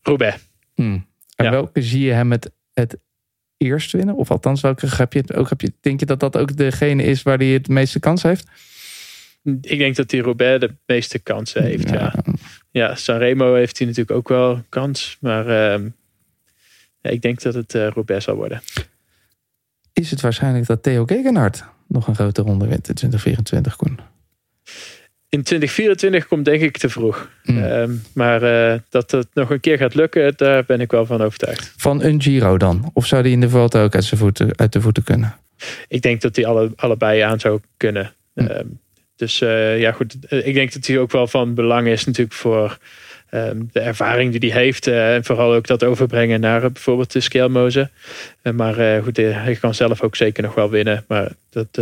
Roubaix. 0.02 0.38
Hmm. 0.76 1.08
En 1.36 1.52
welke 1.52 1.82
zie 1.82 2.06
je 2.06 2.12
hem 2.12 2.32
het, 2.32 2.52
het 2.74 2.98
eerst 3.58 3.92
winnen? 3.92 4.16
Of 4.16 4.32
althans, 4.32 4.62
welke 4.62 4.88
heb 4.96 5.14
je, 5.14 5.20
het 5.20 5.34
ook, 5.34 5.50
heb 5.50 5.62
je, 5.62 5.74
denk 5.82 6.00
je 6.00 6.06
dat 6.06 6.20
dat 6.20 6.38
ook 6.38 6.58
degene 6.58 7.04
is 7.04 7.24
waar 7.24 7.38
hij 7.38 7.48
het 7.48 7.68
meeste 7.68 8.00
kans 8.00 8.24
heeft? 8.24 8.48
Ik 9.62 9.78
denk 9.78 9.96
dat 9.96 10.10
die 10.10 10.22
Roubaix 10.22 10.60
de 10.60 10.76
meeste 10.86 11.20
kansen 11.20 11.64
heeft. 11.64 11.90
Ja, 11.90 12.14
ja. 12.72 12.96
Sanremo 12.96 13.54
heeft 13.54 13.78
hij 13.78 13.88
natuurlijk 13.88 14.18
ook 14.18 14.30
wel 14.30 14.64
kans. 14.70 15.18
Maar 15.20 15.48
ehm, 15.48 15.90
ja, 17.02 17.10
ik 17.10 17.22
denk 17.22 17.42
dat 17.42 17.54
het 17.54 17.76
eh 17.76 17.88
Roubaix 17.88 18.24
zal 18.24 18.36
worden. 18.36 18.62
Is 19.94 20.12
het 20.12 20.22
waarschijnlijk 20.22 20.66
dat 20.66 20.84
Theo 20.84 21.06
Gegenhardt 21.06 21.64
nog 21.88 22.08
een 22.08 22.16
grote 22.16 22.42
ronde 22.42 22.68
wint 22.68 22.88
in 22.88 22.96
2024, 22.96 23.76
Koen? 23.76 24.00
In 25.30 25.44
2024 25.44 26.28
komt 26.28 26.46
denk 26.46 26.62
ik 26.62 26.78
te 26.78 26.90
vroeg. 26.90 27.30
Hmm. 27.44 27.64
Ehm, 27.64 27.92
maar 28.14 28.44
eh, 28.44 28.80
dat 28.90 29.12
het 29.12 29.28
nog 29.34 29.50
een 29.50 29.60
keer 29.60 29.78
gaat 29.78 29.96
lukken, 29.96 30.34
daar 30.38 30.66
ben 30.66 30.82
ik 30.82 30.92
wel 30.92 31.06
van 31.06 31.22
overtuigd. 31.22 31.74
Van 31.78 32.04
een 32.04 32.22
Giro 32.22 32.58
dan? 32.58 32.90
Of 32.94 33.06
zou 33.06 33.24
die 33.24 33.32
in 33.32 33.42
de 33.42 33.50
Vuelta 33.50 33.84
ook 33.84 33.96
uit, 33.96 34.04
zijn 34.04 34.20
voeten, 34.20 34.58
uit 34.58 34.74
de 34.74 34.82
voeten 34.82 35.04
kunnen? 35.04 35.36
Ik 35.88 36.02
denk 36.02 36.22
dat 36.22 36.36
die 36.36 36.48
alle, 36.48 36.72
allebei 36.76 37.20
aan 37.20 37.40
zou 37.40 37.60
kunnen. 37.78 38.14
Hm. 38.34 38.40
Ehm, 38.40 38.66
dus 39.16 39.42
eh, 39.42 39.80
ja, 39.80 39.92
goed. 39.92 40.16
Eh, 40.28 40.48
Ik 40.48 40.54
denk 40.54 40.74
dat 40.74 40.86
hij 40.86 41.00
ook 41.00 41.12
wel 41.12 41.28
van 41.28 41.54
belang 41.54 41.88
is 41.88 42.06
natuurlijk 42.06 42.36
voor 42.36 42.78
ehm, 43.30 43.62
de 43.72 43.80
ervaring 43.80 44.38
die 44.40 44.52
hij 44.52 44.62
heeft. 44.62 44.88
en 44.88 45.24
vooral 45.24 45.54
ook 45.54 45.68
dat 45.68 45.84
overbrengen 45.84 46.40
naar 46.40 46.72
bijvoorbeeld 46.72 47.12
de 47.12 47.20
Skelmozen. 47.20 47.92
Maar 48.54 49.04
goed, 49.04 49.18
hij 49.18 49.58
kan 49.62 49.74
zelf 49.74 50.02
ook 50.02 50.16
zeker 50.16 50.44
nog 50.44 50.54
wel 50.56 50.70
winnen. 50.70 51.06
Maar 51.08 51.32
dat, 51.50 51.80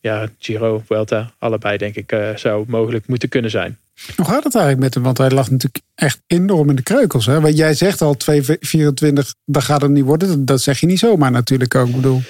ja, 0.00 0.28
Giro, 0.38 0.82
Vuelta, 0.86 1.32
allebei 1.38 1.76
denk 1.76 1.94
ik 1.94 2.12
eh, 2.12 2.28
zou 2.36 2.64
mogelijk 2.68 3.06
moeten 3.06 3.28
kunnen 3.28 3.50
zijn. 3.50 3.78
Hoe 4.16 4.26
gaat 4.26 4.44
het 4.44 4.54
eigenlijk 4.54 4.84
met 4.84 4.94
hem? 4.94 5.02
Want 5.02 5.18
hij 5.18 5.30
lag 5.30 5.50
natuurlijk 5.50 5.84
echt 5.94 6.20
enorm 6.26 6.68
in 6.70 6.76
de 6.76 6.82
kreukels. 6.82 7.26
Hè? 7.26 7.40
Want 7.40 7.56
jij 7.56 7.74
zegt 7.74 8.00
al 8.02 8.16
2,24, 8.16 9.34
dat 9.44 9.62
gaat 9.64 9.82
het 9.82 9.90
niet 9.90 10.04
worden. 10.04 10.44
Dat- 10.44 10.60
zeg 10.62 10.80
je 10.80 10.86
niet 10.86 10.98
zomaar 10.98 11.30
natuurlijk 11.30 11.74
ook. 11.74 11.88
Ik 11.88 11.94
bedoel, 11.94 12.22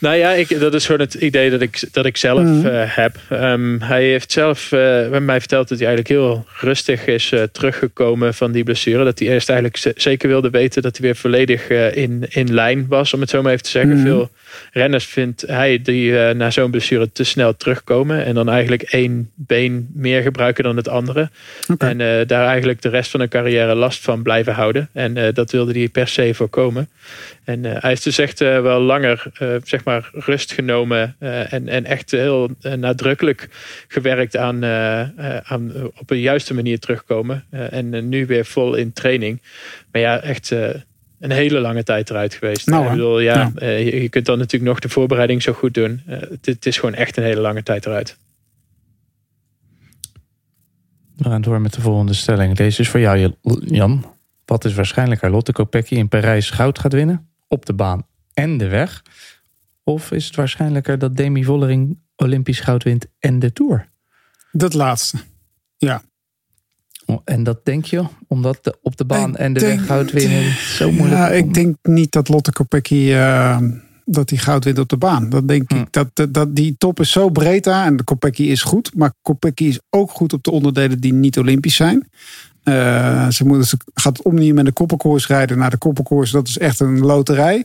Nou 0.00 0.16
ja, 0.16 0.30
ik, 0.30 0.60
dat 0.60 0.74
is 0.74 0.86
gewoon 0.86 1.00
het 1.00 1.14
idee 1.14 1.50
dat 1.50 1.60
ik, 1.60 1.88
dat 1.92 2.06
ik 2.06 2.16
zelf 2.16 2.42
Mhm. 2.42 2.66
eh, 2.66 2.82
heb. 2.86 3.16
Ehm, 3.28 3.78
hij 3.80 4.04
heeft 4.04 4.32
zelf 4.32 4.64
eh, 4.72 4.78
bij 5.10 5.20
mij 5.20 5.38
verteld 5.38 5.68
dat 5.68 5.78
hij 5.78 5.86
eigenlijk 5.86 6.18
heel 6.20 6.44
rustig 6.60 7.06
is 7.06 7.32
eh, 7.32 7.42
teruggekomen 7.42 8.34
van 8.34 8.52
die 8.52 8.64
blessure. 8.64 9.04
Dat 9.04 9.18
hij 9.18 9.28
eerst 9.28 9.48
eigenlijk 9.50 9.92
zeker 10.00 10.28
wilde 10.28 10.50
weten 10.50 10.82
dat 10.82 10.96
hij 10.96 11.06
weer 11.06 11.16
volledig 11.16 11.68
eh, 11.68 11.96
in, 11.96 12.24
in 12.28 12.54
lijn 12.54 12.86
was, 12.88 13.14
om 13.14 13.20
het 13.20 13.30
zo 13.30 13.42
maar 13.42 13.52
even 13.52 13.64
te 13.64 13.70
zeggen. 13.70 13.92
Mhm. 13.96 14.02
Veel 14.02 14.30
renners 14.72 15.06
vindt 15.06 15.40
hij 15.46 15.82
die 15.82 16.18
eh, 16.18 16.34
na 16.34 16.50
zo'n 16.50 16.70
blessure 16.70 17.12
te 17.12 17.24
snel 17.24 17.56
terugkomen. 17.56 18.24
En 18.24 18.34
dan 18.34 18.48
eigenlijk 18.48 18.82
één 18.82 19.30
been 19.34 19.88
meer 19.94 20.22
gebruiken 20.22 20.64
dan 20.64 20.76
het 20.76 20.88
andere. 20.88 21.30
En 21.78 22.00
eh, 22.00 22.26
daar 22.26 22.46
eigenlijk 22.46 22.82
de 22.82 22.88
rest 22.88 23.10
van 23.10 23.20
hun 23.20 23.28
carrière 23.28 23.74
last 23.74 24.04
van 24.04 24.22
blijven 24.22 24.52
houden. 24.52 24.88
En 24.92 25.16
eh, 25.16 25.34
dat 25.34 25.50
wilde 25.50 25.72
hij 25.72 25.88
per 25.88 26.08
se 26.08 26.34
voorkomen. 26.34 26.88
En 27.44 27.64
hij 27.64 27.92
is 27.92 28.02
dus 28.02 28.18
echt 28.18 28.38
wel 28.38 28.80
langer 28.80 29.22
zeg 29.64 29.84
maar 29.84 30.10
rust 30.12 30.52
genomen 30.52 31.16
en, 31.18 31.68
en 31.68 31.84
echt 31.84 32.10
heel 32.10 32.50
nadrukkelijk 32.76 33.48
gewerkt 33.88 34.36
aan, 34.36 34.64
aan 35.42 35.72
op 35.98 36.10
een 36.10 36.20
juiste 36.20 36.54
manier 36.54 36.78
terugkomen. 36.78 37.44
En 37.50 38.08
nu 38.08 38.26
weer 38.26 38.44
vol 38.44 38.74
in 38.74 38.92
training. 38.92 39.42
Maar 39.92 40.00
ja, 40.00 40.20
echt 40.20 40.54
een 41.18 41.30
hele 41.30 41.60
lange 41.60 41.82
tijd 41.82 42.10
eruit 42.10 42.34
geweest. 42.34 42.66
Nou, 42.66 42.84
ik 42.84 42.90
bedoel, 42.90 43.20
ja, 43.20 43.34
Ja. 43.34 43.52
eh, 43.54 44.02
je, 44.02 44.08
kunt 44.08 44.26
dan 44.26 44.38
natuurlijk 44.38 44.70
nog 44.70 44.80
de 44.80 44.88
voorbereiding 44.88 45.42
zo 45.42 45.52
goed 45.52 45.74
doen. 45.74 46.02
Eh, 46.06 46.20
het, 46.20 46.46
het 46.46 46.66
is 46.66 46.78
gewoon 46.78 46.94
echt 46.94 47.16
een 47.16 47.22
hele 47.24 47.40
lange 47.40 47.62
tijd 47.62 47.86
eruit. 47.86 48.16
We 51.16 51.24
gaan 51.24 51.42
door 51.42 51.60
met 51.60 51.72
de 51.74 51.80
volgende 51.80 52.14
stelling. 52.14 52.56
Deze 52.56 52.80
is 52.80 52.88
voor 52.88 53.00
jou, 53.00 53.32
Jan. 53.64 54.04
Wat 54.44 54.64
is 54.64 54.74
waarschijnlijker? 54.74 55.30
Lotte 55.30 55.52
Kopecky 55.52 55.94
in 55.94 56.08
Parijs 56.08 56.50
goud 56.50 56.78
gaat 56.78 56.92
winnen? 56.92 57.28
Op 57.48 57.66
de 57.66 57.72
baan 57.72 58.06
en 58.34 58.56
de 58.58 58.68
weg? 58.68 59.02
Of 59.84 60.12
is 60.12 60.26
het 60.26 60.36
waarschijnlijker 60.36 60.98
dat 60.98 61.16
Demi 61.16 61.44
Vollering 61.44 61.98
Olympisch 62.16 62.60
goud 62.60 62.82
wint 62.82 63.06
en 63.18 63.38
de 63.38 63.52
Tour? 63.52 63.88
Dat 64.52 64.74
laatste. 64.74 65.16
Oh, 65.78 65.96
En 67.24 67.42
dat 67.42 67.64
denk 67.64 67.84
je, 67.84 68.02
omdat 68.28 68.58
de, 68.62 68.78
op 68.82 68.96
de 68.96 69.04
baan 69.04 69.30
Ik 69.30 69.36
en 69.36 69.52
de 69.52 69.60
denk- 69.60 69.78
weg 69.78 69.86
goud 69.88 70.10
winnen 70.12 70.52
zo 70.52 70.90
moeilijk 70.92 71.20
Ja, 71.20 71.28
is? 71.28 71.38
ik 71.38 71.54
denk 71.54 71.76
niet 71.82 72.12
dat 72.12 72.28
Lotte 72.28 72.52
Kopecky 72.52 73.10
eh, 73.12 73.58
dat 74.04 74.30
hij 74.30 74.38
goud 74.38 74.64
wint 74.64 74.78
op 74.78 74.88
de 74.88 74.96
baan. 74.96 75.28
Dat 75.28 75.48
denk 75.48 75.70
Hm. 75.72 75.76
ik. 75.78 75.92
Dat, 75.92 76.08
dat, 76.12 76.34
dat, 76.34 76.56
die 76.56 76.74
top 76.78 77.00
is 77.00 77.10
zo 77.10 77.28
breed 77.30 77.64
daar. 77.64 77.86
En 77.86 77.96
de 77.96 78.02
Kopecky 78.02 78.42
is 78.42 78.62
goed. 78.62 78.90
Maar 78.94 79.12
Kopecky 79.22 79.64
is 79.64 79.80
ook 79.90 80.10
goed 80.10 80.32
op 80.32 80.42
de 80.44 80.50
onderdelen 80.50 81.00
die 81.00 81.12
niet 81.12 81.38
Olympisch 81.38 81.76
zijn. 81.76 82.08
Eh, 82.62 83.28
ze, 83.28 83.44
moet, 83.46 83.66
ze 83.66 83.76
gaat 83.94 84.16
het 84.16 84.26
Omnium 84.26 84.58
en 84.58 84.64
de 84.64 84.72
koppenkoers 84.72 85.26
rijden. 85.26 85.58
naar 85.58 85.70
de 85.70 85.76
koppenkoers, 85.76 86.30
dat 86.30 86.48
is 86.48 86.58
echt 86.58 86.80
een 86.80 86.98
loterij. 86.98 87.64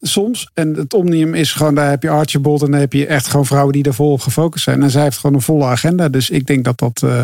Soms. 0.00 0.50
En 0.54 0.74
het 0.74 0.94
Omnium 0.94 1.34
is 1.34 1.52
gewoon, 1.52 1.74
daar 1.74 1.90
heb 1.90 2.02
je 2.02 2.10
Archibald. 2.10 2.62
En 2.62 2.70
dan 2.70 2.80
heb 2.80 2.92
je 2.92 3.06
echt 3.06 3.26
gewoon 3.26 3.46
vrouwen 3.46 3.72
die 3.72 3.82
daar 3.82 3.94
vol 3.94 4.12
op 4.12 4.20
gefocust 4.20 4.64
zijn. 4.64 4.82
En 4.82 4.90
zij 4.90 5.02
heeft 5.02 5.18
gewoon 5.18 5.36
een 5.36 5.42
volle 5.42 5.64
agenda. 5.64 6.08
Dus 6.08 6.30
ik 6.30 6.46
denk 6.46 6.64
dat 6.64 6.78
dat, 6.78 7.02
eh, 7.02 7.20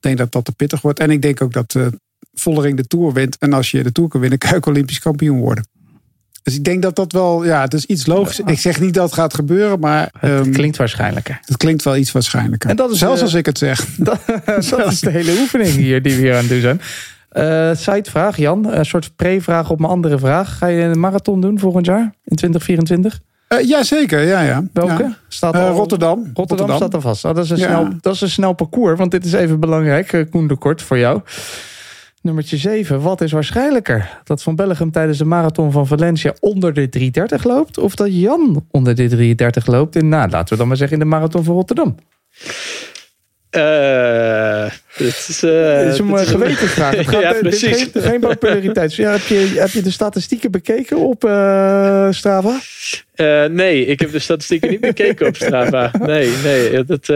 denk 0.00 0.18
dat, 0.18 0.32
dat 0.32 0.44
te 0.44 0.52
pittig 0.52 0.80
wordt. 0.80 0.98
En 0.98 1.10
ik 1.10 1.22
denk 1.22 1.42
ook 1.42 1.52
dat 1.52 1.74
eh 1.74 1.86
Vollering 2.34 2.76
de 2.76 2.86
Tour 2.86 3.12
wint. 3.12 3.36
En 3.38 3.52
als 3.52 3.70
je 3.70 3.82
de 3.82 3.92
Tour 3.92 4.08
kan 4.08 4.20
winnen, 4.20 4.38
kan 4.38 4.50
je 4.50 4.56
ook 4.56 4.66
Olympisch 4.66 4.98
kampioen 4.98 5.38
worden. 5.38 5.66
Dus 6.42 6.54
ik 6.54 6.64
denk 6.64 6.82
dat 6.82 6.96
dat 6.96 7.12
wel, 7.12 7.44
ja, 7.44 7.60
het 7.60 7.74
is 7.74 7.84
iets 7.84 8.06
logisch. 8.06 8.40
Ik 8.40 8.58
zeg 8.58 8.80
niet 8.80 8.94
dat 8.94 9.04
het 9.04 9.14
gaat 9.14 9.34
gebeuren, 9.34 9.80
maar 9.80 10.10
Het 10.18 10.30
ehm, 10.30 10.52
klinkt 10.52 10.76
waarschijnlijker. 10.76 11.40
het 11.44 11.56
klinkt 11.56 11.82
wel 11.82 11.96
iets 11.96 12.12
waarschijnlijker. 12.12 12.70
En 12.70 12.76
dat 12.76 12.90
is, 12.90 12.98
Zelfs 12.98 13.18
eh, 13.18 13.22
als 13.22 13.34
ik 13.34 13.46
het 13.46 13.58
zeg. 13.58 13.86
Dat, 13.96 14.20
dat 14.70 14.92
is 14.92 15.00
de 15.00 15.10
hele 15.10 15.32
oefening 15.40 15.70
hier 15.70 16.02
die 16.02 16.14
we 16.14 16.20
hier 16.20 16.32
aan 16.32 16.38
het 16.38 16.48
doen 16.48 16.60
zijn. 16.60 16.80
Eh 17.28 17.76
sidevraag, 17.76 18.36
Jan. 18.36 18.72
Een 18.72 18.84
soort 18.84 19.16
pre-vraag 19.16 19.70
op 19.70 19.78
mijn 19.78 19.92
andere 19.92 20.18
vraag. 20.18 20.58
Ga 20.58 20.66
je 20.66 20.82
een 20.82 21.00
marathon 21.00 21.40
doen 21.40 21.58
volgend 21.58 21.86
jaar 21.86 22.14
in 22.24 22.36
2024? 22.36 23.20
Eh 23.48 23.68
ja, 23.68 23.82
zeker. 23.82 24.22
Ja, 24.22 24.40
ja. 24.40 24.64
Welke? 24.72 25.02
Ja. 25.02 25.16
Staat 25.28 25.54
Eh, 25.54 25.68
Rotterdam. 25.70 26.30
Rotterdam, 26.34 26.76
staat 26.76 26.94
al 26.94 27.00
vast. 27.00 27.24
Oh, 27.24 27.34
dat, 27.34 27.44
is 27.44 27.50
een 27.50 27.56
Ja. 27.56 27.64
snel, 27.66 27.88
dat 28.00 28.14
is 28.14 28.20
een 28.20 28.30
snel 28.30 28.52
parcours, 28.52 28.98
want 28.98 29.10
dit 29.10 29.24
is 29.24 29.32
even 29.32 29.60
belangrijk. 29.60 30.12
eh, 30.12 30.24
Koen 30.30 30.46
de 30.46 30.56
Kort 30.56 30.82
voor 30.82 30.98
jou. 30.98 31.20
Nummertje 32.22 32.56
7. 32.56 33.00
Wat 33.00 33.20
is 33.20 33.32
waarschijnlijker? 33.32 34.18
Dat 34.24 34.42
Van 34.42 34.56
Bellegem 34.56 34.90
tijdens 34.90 35.18
de 35.18 35.24
marathon 35.24 35.72
van 35.72 35.86
Valencia 35.86 36.34
onder 36.40 36.74
de 36.74 36.88
330 36.88 37.44
loopt? 37.44 37.78
Of 37.78 37.94
dat 37.94 38.08
Jan 38.20 38.64
onder 38.70 38.94
de 38.94 39.08
330 39.08 39.66
loopt 39.66 39.96
in, 39.96 40.08
nou, 40.08 40.30
laten 40.30 40.48
we 40.52 40.56
dan 40.56 40.68
maar 40.68 40.76
zeggen, 40.76 40.96
in 40.98 41.02
de 41.02 41.08
marathon 41.10 41.44
van 41.44 41.54
Rotterdam? 41.54 41.94
Eh, 43.56 44.70
dit 44.96 45.06
is, 45.06 45.28
is 45.28 45.42
een 45.98 46.12
dit 46.12 46.28
gewetensvraag. 46.28 46.96
Het 46.96 47.08
gaat, 47.08 47.22
ja, 47.22 47.32
dit 47.32 47.52
is 47.52 47.60
precies. 47.60 47.88
geen, 47.94 48.20
populariteit. 48.20 48.94
Ja, 48.94 49.10
heb, 49.10 49.26
je, 49.26 49.52
heb 49.54 49.68
je 49.68 49.82
de 49.82 49.90
statistieken 49.90 50.50
bekeken 50.50 50.96
op 50.96 51.24
eh, 51.24 52.06
Strava? 52.10 52.60
Nee, 53.50 53.86
ik 53.86 54.00
heb 54.00 54.12
de 54.12 54.18
statistieken 54.18 54.70
niet 54.70 54.80
bekeken 54.80 55.26
op 55.26 55.36
Strava. 55.36 55.90
Nee, 55.98 56.32
nee. 56.42 56.84
Dat, 56.84 57.08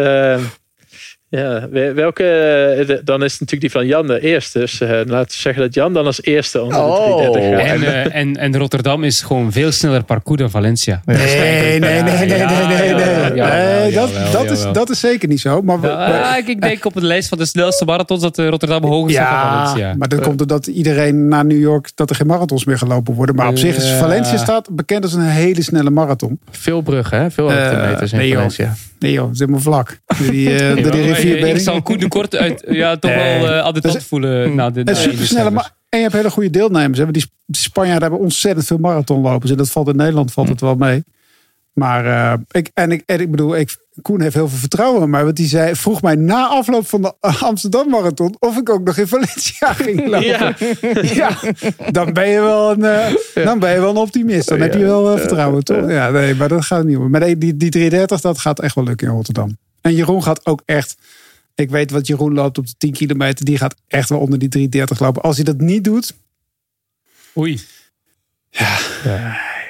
ja, 1.31 1.69
wel- 1.71 1.95
welke, 1.95 2.25
eh, 2.25 2.97
dan 3.05 3.25
is 3.25 3.33
het 3.33 3.41
natuurlijk 3.41 3.61
die 3.61 3.71
van 3.71 3.87
Jan 3.87 4.07
de 4.07 4.21
eerste. 4.21 4.59
Dus 4.59 4.81
eh, 4.81 4.89
laten 4.89 5.15
we 5.15 5.25
zeggen 5.29 5.63
dat 5.63 5.75
Jan 5.75 5.93
dan 5.93 6.07
als 6.07 6.23
eerste 6.23 6.63
onder 6.63 6.79
de 6.79 6.85
Oh. 6.85 7.17
330 7.17 7.43
gaat. 7.59 7.67
En, 7.75 7.83
eh, 8.13 8.21
en, 8.21 8.37
en 8.37 8.57
Rotterdam 8.59 9.05
is 9.05 9.23
gewoon 9.23 9.53
veel 9.53 9.73
sneller 9.73 10.05
parcours 10.05 10.41
dan 10.41 10.51
Valencia. 10.51 11.03
Nee, 11.05 11.17
nee, 11.17 11.79
nee, 11.79 12.03
nee, 12.03 12.03
nee, 12.03 12.95
nee, 12.95 13.93
dat, 13.93 14.11
dat, 14.33 14.51
is, 14.51 14.65
dat 14.73 14.91
is 14.91 15.01
zeker 15.01 15.29
niet 15.29 15.41
zo. 15.41 15.63
Maar 15.63 15.81
we- 15.81 15.87
Ja, 15.89 16.37
ik- 16.37 16.49
ik 16.49 16.61
denk 16.63 16.85
op 16.85 16.95
de 16.95 17.05
lijst 17.05 17.29
van 17.29 17.39
de 17.39 17.47
snelste 17.47 17.85
marathons 17.85 18.21
dat 18.21 18.39
Rotterdam 18.39 18.85
hoger 18.85 19.11
staat 19.11 19.29
dan 19.31 19.39
ja, 19.39 19.65
Valencia. 19.65 19.95
maar 19.99 20.09
dan 20.09 20.21
komt 20.21 20.41
het 20.41 20.49
dat 20.49 20.67
iedereen 20.67 21.29
naar 21.29 21.45
New 21.45 21.61
York, 21.61 21.91
dat 21.95 22.11
er 22.11 22.17
geen 22.17 22.27
marathons 22.27 22.65
meer 22.65 22.79
gelopen 22.79 23.15
worden. 23.15 23.35
Maar 23.35 23.49
op 23.49 23.59
zich 23.59 23.77
is. 23.77 23.91
Valencia 23.91 24.37
staat 24.37 24.69
bekend 24.71 25.03
als 25.05 25.13
een 25.13 25.21
hele 25.23 25.63
snelle 25.63 25.91
marathon. 25.91 26.39
Veel 26.51 26.81
bruggen, 26.81 27.21
hè? 27.21 27.31
Veel 27.31 27.51
hoogtemeters 27.53 28.13
in 28.13 28.19
nee, 28.19 28.27
joh. 28.29 28.37
Valencia. 28.37 28.75
Nee 29.01 29.13
joh, 29.13 29.31
vlak. 29.61 30.01
Die, 30.31 30.55
eh, 30.55 30.75
door 30.83 30.93
die 30.93 31.01
Ja, 31.03 31.07
rivierbedding. 31.15 31.57
ik 31.57 31.63
zal 31.63 31.83
Koen 31.83 31.99
de 31.99 32.09
Kort 32.09 32.37
uit, 32.37 32.65
ja, 32.69 32.97
toch 32.97 33.11
Nee. 33.11 33.41
wel 33.41 33.51
eh 33.51 33.61
aan 33.61 33.75
de 33.75 33.81
tand 33.81 33.95
is- 33.97 34.05
voelen. 34.05 34.55
na 34.55 34.71
de, 34.71 34.79
Het 34.79 34.87
na 34.87 34.93
is 34.93 34.99
één 34.99 35.11
supersnelle 35.11 35.43
december. 35.51 35.53
ma- 35.53 35.77
En 35.89 35.99
je 35.99 36.05
hebt 36.05 36.17
hele 36.17 36.31
goede 36.31 36.51
deelnemers. 36.51 36.99
Hè? 36.99 37.11
Die 37.11 37.25
Spanjaarden 37.51 38.03
hebben 38.03 38.21
ontzettend 38.21 38.67
veel 38.67 38.79
marathonlopers. 38.79 39.51
En 39.51 39.57
dat 39.57 39.71
valt 39.71 39.89
in 39.89 39.97
Nederland 39.97 40.33
valt 40.33 40.49
het 40.49 40.61
wel 40.61 40.75
mee. 40.75 41.05
Maar 41.81 42.07
eh, 42.07 42.39
ik, 42.51 42.71
en, 42.75 42.93
ik, 42.93 43.03
en 43.07 43.21
ik 43.21 43.31
bedoel, 43.31 43.57
ik, 43.57 43.77
Koen 44.03 44.21
heeft 44.21 44.35
heel 44.35 44.49
veel 44.49 44.59
vertrouwen 44.59 45.03
in 45.03 45.11
mij. 45.11 45.25
Want 45.25 45.37
die 45.37 45.47
zei, 45.47 45.75
vroeg 45.75 46.03
mij 46.03 46.15
na 46.15 46.47
afloop 46.47 46.89
van 46.89 47.03
de 47.03 47.15
Amsterdam 47.51 47.89
Marathon... 47.89 48.37
of 48.39 48.57
ik 48.57 48.71
ook 48.71 48.85
nog 48.85 48.97
in 48.97 49.07
Valencia 49.07 49.73
ging 49.85 50.07
lopen. 50.07 50.27
Ja. 50.27 50.55
Ja, 51.21 51.39
dan 51.91 52.13
ben 52.13 52.29
je 52.29 52.41
wel 52.41 52.71
een, 52.71 52.85
eh, 52.85 53.45
dan 53.45 53.59
ben 53.59 53.73
je 53.73 53.81
wel 53.81 53.91
een 53.91 53.97
optimist. 53.97 54.49
Dan 54.49 54.61
heb 54.61 54.73
je 54.73 54.85
wel 54.85 55.13
eh, 55.13 55.19
vertrouwen, 55.19 55.65
toch? 55.65 55.91
Ja, 55.91 56.11
nee, 56.11 56.35
maar 56.35 56.49
dat 56.49 56.65
gaat 56.65 56.85
niet 56.85 56.97
om. 56.97 57.11
Maar 57.11 57.21
nee, 57.21 57.39
die, 57.39 57.57
die 57.57 57.71
330, 57.71 58.21
dat 58.21 58.39
gaat 58.39 58.61
echt 58.61 58.75
wel 58.75 58.85
lukken 58.85 59.09
in 59.09 59.13
Rotterdam. 59.13 59.57
En 59.81 59.95
Jeroen 59.95 60.23
gaat 60.23 60.47
ook 60.47 60.63
echt... 60.65 60.97
Ik 61.55 61.71
weet 61.71 61.91
wat 61.91 62.07
Jeroen 62.07 62.35
loopt 62.35 62.59
op 62.59 62.67
de 62.67 62.75
10 62.79 62.93
kilometer. 62.93 63.45
Die 63.45 63.59
gaat 63.59 63.75
echt 63.87 64.09
wel 64.09 64.19
onder 64.19 64.39
die 64.39 64.49
330 64.49 65.07
lopen. 65.07 65.23
Als 65.23 65.37
hij 65.37 65.45
dat 65.45 65.61
niet 65.61 65.85
doet... 65.85 66.15
Oei. 67.37 67.61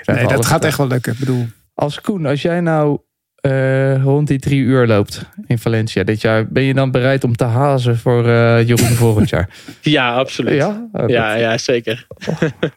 Nee, 0.04 0.26
dat 0.26 0.46
gaat 0.46 0.64
echt 0.64 0.76
wel 0.76 0.86
lukken. 0.86 1.12
Ik 1.12 1.18
bedoel, 1.18 1.46
Als 1.80 2.00
Koen, 2.00 2.26
als 2.26 2.42
jij 2.42 2.60
nou 2.60 2.98
eh, 3.34 4.02
rond 4.02 4.28
die 4.28 4.38
drie 4.38 4.60
uur 4.60 4.86
loopt 4.86 5.24
in 5.46 5.58
Valencia 5.58 6.04
dit 6.04 6.20
jaar, 6.20 6.46
ben 6.48 6.62
je 6.62 6.74
dan 6.74 6.90
bereid 6.90 7.24
om 7.24 7.36
te 7.36 7.44
hazen 7.44 7.98
voor 7.98 8.28
eh, 8.28 8.66
Jeroen 8.68 8.88
volgend 9.06 9.28
jaar? 9.28 9.48
Ja, 9.80 10.14
absoluut. 10.14 10.54
Ja, 10.54 10.88
Ja? 10.92 11.02
Oh, 11.02 11.08
ja, 11.08 11.50
dat- 11.50 11.60
zeker. 11.60 12.06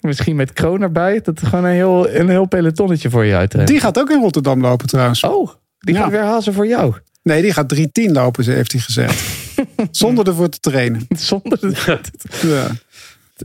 Misschien 0.02 0.36
met 0.36 0.54
Kroon 0.54 0.82
erbij, 0.82 1.22
dat 1.24 1.40
er 1.42 1.48
gewoon 1.48 1.66
een 1.66 1.72
heel, 1.72 2.10
een 2.10 2.30
heel 2.30 2.46
pelotonnetje 2.46 3.10
voor 3.10 3.26
je 3.26 3.36
uitrent. 3.36 3.68
die 3.68 3.80
gaat 3.80 4.00
ook 4.00 4.10
in 4.10 4.20
Rotterdam 4.22 4.62
lopen 4.62 4.88
trouwens. 4.88 5.24
Oh, 5.24 5.50
die 5.80 5.96
Ja. 5.96 6.02
gaat 6.02 6.12
weer 6.12 6.22
hazen 6.24 6.54
voor 6.54 6.68
jou. 6.68 6.94
Nee, 7.24 7.42
die 7.42 7.54
gaat 7.54 7.70
310 7.70 8.12
lopen, 8.14 8.46
heeft 8.54 8.72
hij 8.72 8.82
gezegd. 8.82 9.24
Zonder 9.92 10.28
ervoor 10.28 10.50
te 10.50 10.60
trainen. 10.60 11.08
Zonder 11.18 11.60
Ja. 12.42 12.68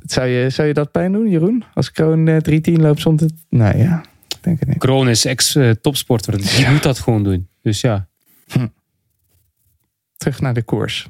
zou, 0.06 0.26
je, 0.28 0.50
zou 0.50 0.68
je 0.68 0.74
dat 0.74 0.90
pijn 0.90 1.12
doen, 1.12 1.28
Jeroen? 1.28 1.64
Als 1.74 1.92
Kroon 1.92 2.28
eh 2.28 2.36
310 2.36 2.80
loopt 2.82 3.00
zonder... 3.00 3.28
Nee, 3.48 3.76
ja. 3.76 4.02
Ik 4.38 4.44
denk 4.44 4.58
het 4.58 4.68
niet. 4.68 4.78
Kroon 4.78 5.08
is 5.08 5.24
ex-topsporter. 5.24 6.36
Dus 6.38 6.56
die 6.56 6.68
moet 6.68 6.82
dat 6.82 6.98
gewoon 6.98 7.22
doen. 7.24 7.48
Dus 7.62 7.80
ja. 7.80 8.08
Terug 10.16 10.40
naar 10.40 10.54
de 10.54 10.62
koers. 10.62 11.08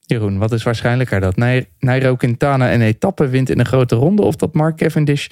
Jeroen, 0.00 0.38
wat 0.38 0.52
is 0.52 0.62
waarschijnlijker? 0.62 1.20
Dat 1.20 1.36
Nai- 1.36 1.68
Nairo 1.78 2.16
Quintana 2.16 2.72
een 2.72 2.80
etappe 2.80 3.28
wint 3.28 3.50
in 3.50 3.58
een 3.58 3.66
grote 3.66 3.94
ronde... 3.94 4.22
of 4.22 4.36
dat 4.36 4.54
Mark 4.54 4.76
Cavendish 4.76 5.26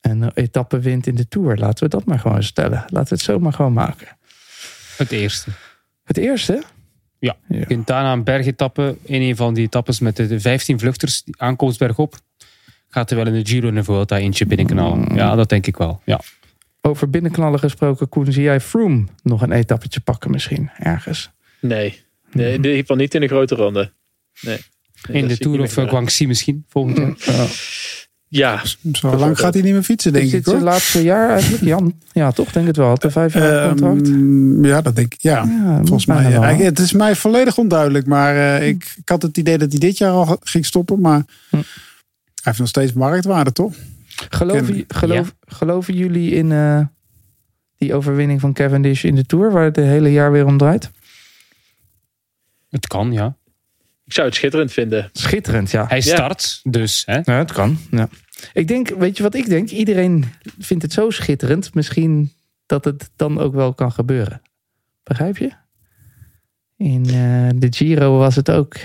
een 0.00 0.30
etappe 0.34 0.78
wint 0.80 1.06
in 1.06 1.14
de 1.14 1.28
Tour? 1.28 1.56
Laten 1.56 1.84
we 1.84 1.90
dat 1.90 2.04
maar 2.04 2.18
gewoon 2.18 2.42
stellen. 2.42 2.78
Laten 2.78 3.08
we 3.08 3.14
het 3.14 3.20
zo 3.20 3.38
maar 3.38 3.52
gewoon 3.52 3.72
maken. 3.72 4.08
Het 4.96 5.10
eerste. 5.12 5.50
Het 6.04 6.16
eerste? 6.16 6.62
Ja. 7.18 7.36
Ja. 7.48 7.64
Quintana 7.64 8.12
een 8.12 8.24
bergetappe. 8.24 8.96
In 9.02 9.22
een 9.22 9.36
van 9.36 9.54
die 9.54 9.64
etappes 9.64 10.00
met 10.00 10.16
de, 10.16 10.26
de 10.26 10.40
15 10.40 10.78
vluchters. 10.78 11.22
Die 11.22 11.34
aankomst 11.38 11.78
bergop. 11.78 12.16
Gaat 12.88 13.10
er 13.10 13.16
wel 13.16 13.26
in 13.26 13.32
de 13.32 13.46
Giro 13.46 13.68
en 13.68 13.74
de 13.74 13.84
Vuelta 13.84 14.16
eentje 14.18 14.46
binnenknallen. 14.46 15.14
Ja, 15.14 15.34
dat 15.34 15.48
denk 15.48 15.66
ik 15.66 15.76
wel. 15.76 16.00
Ja. 16.04 16.20
Over 16.80 17.10
binnenknallen 17.10 17.58
gesproken, 17.58 18.08
Koen, 18.08 18.32
zie 18.32 18.42
jij 18.42 18.60
Froome 18.60 19.04
nog 19.22 19.42
een 19.42 19.52
etappetje 19.52 20.00
pakken 20.00 20.30
misschien? 20.30 20.70
Ergens. 20.78 21.30
Nee. 21.60 22.02
nee, 22.32 22.46
in 22.52 22.56
ieder 22.56 22.76
geval 22.76 22.96
niet 22.96 23.14
in 23.14 23.20
de 23.20 23.26
grote 23.26 23.54
ronde. 23.54 23.92
Nee. 24.40 24.58
Nee, 25.08 25.16
In 25.16 25.20
dat 25.20 25.28
de 25.28 25.34
ik 25.34 25.40
Tour 25.40 25.60
of 25.84 25.88
Guangxi 25.90 26.26
misschien 26.26 26.64
volgend 26.68 27.24
jaar. 27.24 27.48
Ja, 28.30 28.62
Zo 28.92 29.16
lang 29.16 29.38
gaat 29.38 29.54
hij 29.54 29.62
niet 29.62 29.72
meer 29.72 29.82
fietsen, 29.82 30.12
denk 30.12 30.24
is 30.24 30.32
ik 30.32 30.44
dit 30.44 30.60
laatste 30.60 31.02
jaar 31.02 31.30
eigenlijk, 31.30 31.62
Jan? 31.64 31.94
Ja, 32.12 32.30
toch? 32.32 32.52
Denk 32.52 32.66
het 32.66 32.76
wel. 32.76 32.96
Een 32.98 33.10
vijf 33.10 33.34
jaar 33.34 33.68
contract. 33.68 34.08
Ehm, 34.08 34.64
ja, 34.64 34.80
dat 34.80 34.96
denk 34.96 35.14
ik. 35.14 35.20
Ja, 35.20 35.44
Ja, 35.44 35.76
volgens 35.76 36.06
mij. 36.06 36.30
ja. 36.30 36.42
Het 36.54 36.78
is 36.78 36.92
mij 36.92 37.14
volledig 37.16 37.58
onduidelijk. 37.58 38.06
Maar 38.06 38.36
eh, 38.60 38.68
ik, 38.68 38.92
ik 38.96 39.08
had 39.08 39.22
het 39.22 39.36
idee 39.38 39.58
dat 39.58 39.70
hij 39.70 39.80
dit 39.80 39.98
jaar 39.98 40.10
al 40.12 40.36
ging 40.42 40.66
stoppen. 40.66 41.00
Maar 41.00 41.24
Hm. 41.50 41.56
Hij 42.42 42.52
heeft 42.52 42.58
nog 42.58 42.68
steeds 42.68 42.92
marktwaarde, 42.92 43.52
toch? 43.52 43.74
Geloven, 44.28 44.86
Ken- 44.86 44.98
geloof, 44.98 45.34
geloven 45.40 45.94
jullie 45.94 46.30
in 46.30 46.52
eh, 46.52 46.80
die 47.76 47.94
overwinning 47.94 48.40
van 48.40 48.52
Cavendish 48.52 49.04
in 49.04 49.14
de 49.14 49.24
Tour, 49.24 49.52
waar 49.52 49.64
het 49.64 49.76
het 49.76 49.84
hele 49.84 50.12
jaar 50.12 50.32
weer 50.32 50.46
om 50.46 50.58
draait? 50.58 50.90
Het 52.70 52.86
kan, 52.86 53.12
ja. 53.12 53.36
ik 54.04 54.12
zou 54.12 54.26
het 54.26 54.36
schitterend 54.36 54.72
vinden. 54.72 55.10
Schitterend, 55.12 55.70
ja. 55.70 55.86
Hij 55.86 55.96
Ja. 55.96 56.02
start, 56.02 56.60
dus. 56.62 57.02
Hè? 57.06 57.20
Ja, 57.22 57.38
het 57.38 57.52
kan. 57.52 57.78
Ja. 57.90 58.08
Ik 58.52 58.68
denk, 58.68 58.88
weet 58.88 59.16
je 59.16 59.22
wat 59.22 59.34
ik 59.34 59.48
denk? 59.48 59.70
Iedereen 59.70 60.24
vindt 60.58 60.82
het 60.82 60.92
zo 60.92 61.10
schitterend. 61.10 61.74
Misschien 61.74 62.32
dat 62.66 62.84
het 62.84 63.10
dan 63.16 63.38
ook 63.38 63.54
wel 63.54 63.74
kan 63.74 63.92
gebeuren. 63.92 64.42
Begrijp 65.02 65.36
je? 65.36 65.50
In 66.76 67.04
eh, 67.04 67.48
de 67.54 67.66
Giro 67.70 68.18
was 68.18 68.36
het 68.36 68.50
ook 68.50 68.76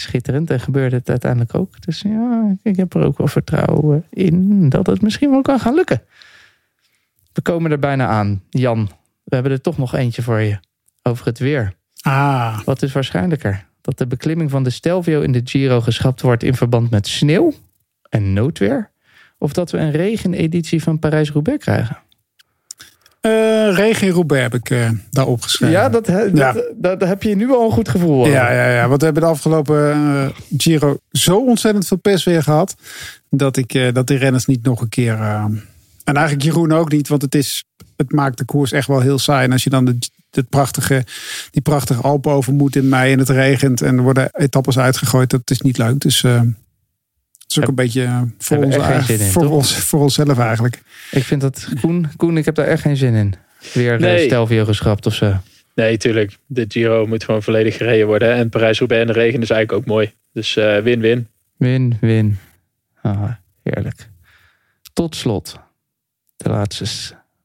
schitterend 0.00 0.50
en 0.50 0.60
gebeurde 0.60 0.96
het 0.96 1.10
uiteindelijk 1.10 1.54
ook. 1.54 1.80
Dus 1.80 2.00
ja, 2.00 2.56
ik 2.62 2.76
heb 2.76 2.94
er 2.94 3.02
ook 3.02 3.18
wel 3.18 3.26
vertrouwen 3.26 4.04
in 4.10 4.68
dat 4.68 4.86
het 4.86 5.02
misschien 5.02 5.30
wel 5.30 5.42
kan 5.42 5.60
gaan 5.60 5.74
lukken. 5.74 6.02
We 7.32 7.42
komen 7.42 7.70
er 7.70 7.78
bijna 7.78 8.06
aan. 8.06 8.42
Jan, 8.50 8.90
we 9.24 9.34
hebben 9.34 9.52
er 9.52 9.60
toch 9.60 9.78
nog 9.78 9.94
eentje 9.94 10.22
voor 10.22 10.40
je. 10.40 10.58
Over 11.02 11.26
het 11.26 11.38
weer. 11.38 11.74
Ah, 12.00 12.60
Wat 12.64 12.82
is 12.82 12.92
waarschijnlijker? 12.92 13.66
Dat 13.80 13.98
de 13.98 14.06
beklimming 14.06 14.50
van 14.50 14.62
de 14.62 14.70
Stelvio 14.70 15.20
in 15.20 15.32
de 15.32 15.40
Giro 15.44 15.80
geschrapt 15.80 16.20
wordt 16.20 16.42
in 16.42 16.54
verband 16.54 16.90
met 16.90 17.06
sneeuw 17.06 17.52
en 18.08 18.32
noodweer? 18.32 18.90
Of 19.38 19.52
dat 19.52 19.70
we 19.70 19.78
een 19.78 19.90
regeneditie 19.90 20.82
van 20.82 20.98
Parijs-Roubaix 20.98 21.64
krijgen? 21.64 21.98
Eh 23.20 23.30
regen 23.76 24.08
Roubaix 24.10 24.42
heb 24.42 24.54
ik 24.54 24.70
eh, 24.70 24.90
daar 25.10 25.26
opgeschreven. 25.26 25.74
Ja, 25.74 25.88
dat, 25.88 26.06
he- 26.06 26.22
Ja. 26.34 26.52
dat, 26.52 27.00
dat, 27.00 27.08
heb 27.08 27.22
je 27.22 27.36
nu 27.36 27.50
al 27.50 27.64
een 27.64 27.72
goed 27.72 27.88
gevoel 27.88 28.20
over. 28.20 28.32
Ja, 28.32 28.52
ja, 28.52 28.68
ja, 28.74 28.88
want 28.88 28.98
we 28.98 29.04
hebben 29.04 29.22
de 29.22 29.28
afgelopen 29.28 29.90
eh, 29.92 30.26
Giro 30.56 30.96
zo 31.10 31.36
ontzettend 31.44 31.86
veel 31.86 31.96
pers 31.96 32.24
weer 32.24 32.42
gehad. 32.42 32.74
Dat, 33.30 33.56
ik, 33.56 33.94
dat 33.94 34.06
die 34.06 34.16
renners 34.18 34.46
niet 34.46 34.62
nog 34.62 34.80
een 34.80 34.88
keer. 34.88 35.18
en 35.20 36.14
eigenlijk 36.16 36.42
Jeroen 36.42 36.72
ook 36.72 36.90
niet, 36.92 37.08
want 37.08 37.22
het, 37.22 37.34
is, 37.34 37.64
het 37.96 38.12
maakt 38.12 38.38
de 38.38 38.44
koers 38.44 38.72
echt 38.72 38.86
wel 38.88 39.00
heel 39.00 39.18
saai. 39.18 39.44
En 39.44 39.52
als 39.52 39.64
je 39.64 39.70
dan 39.70 39.84
de, 39.84 39.98
het 40.30 40.48
prachtige, 40.48 41.04
die 41.50 41.62
prachtige 41.62 42.00
Alpen 42.02 42.32
over 42.32 42.52
moet 42.52 42.76
in 42.76 42.88
mei 42.88 43.12
en 43.12 43.18
het 43.18 43.28
regent 43.28 43.82
en 43.82 43.96
er 43.96 44.02
worden 44.02 44.28
etappes 44.32 44.78
uitgegooid, 44.78 45.30
dat 45.30 45.50
is 45.50 45.60
niet 45.60 45.78
leuk. 45.78 46.00
Dus 46.00 46.24
is 47.50 47.58
ook 47.58 47.66
Heb- 47.66 47.68
een 47.68 47.84
beetje 47.84 48.04
eh, 48.04 48.22
voor, 48.38 48.56
ons, 48.64 48.76
echt 48.76 48.84
geen 48.84 49.02
zin 49.02 49.26
in, 49.26 49.32
voor, 49.32 49.46
ons, 49.50 49.74
voor 49.76 50.00
onszelf 50.00 50.38
eigenlijk. 50.38 50.82
Ik 51.10 51.24
vind 51.24 51.40
dat, 51.40 51.68
Koen, 51.80 52.06
Koen, 52.16 52.36
ik 52.36 52.44
heb 52.44 52.54
daar 52.54 52.66
echt 52.66 52.82
geen 52.82 52.96
zin 52.96 53.14
in. 53.14 53.34
Weer 53.72 54.00
Nee. 54.00 54.24
Stelvio 54.24 54.64
geschrapt 54.64 55.06
of 55.06 55.14
zo. 55.14 55.36
Nee, 55.74 55.96
tuurlijk. 55.96 56.36
De 56.46 56.64
Giro 56.68 57.06
moet 57.06 57.24
gewoon 57.24 57.42
volledig 57.42 57.76
gereden 57.76 58.06
worden. 58.06 58.34
En 58.34 58.48
Parijs-Roubaix 58.48 59.00
en 59.00 59.06
de 59.12 59.20
regen 59.20 59.42
is 59.42 59.50
eigenlijk 59.50 59.82
ook 59.82 59.94
mooi. 59.94 60.12
Dus 60.32 60.56
eh, 60.56 60.78
win-win. 60.78 61.28
Win, 61.56 61.96
win. 62.00 62.38
Ah, 63.02 63.30
heerlijk. 63.62 64.08
Tot 64.92 65.16
slot, 65.16 65.58
de 66.36 66.48
laatste. 66.48 66.84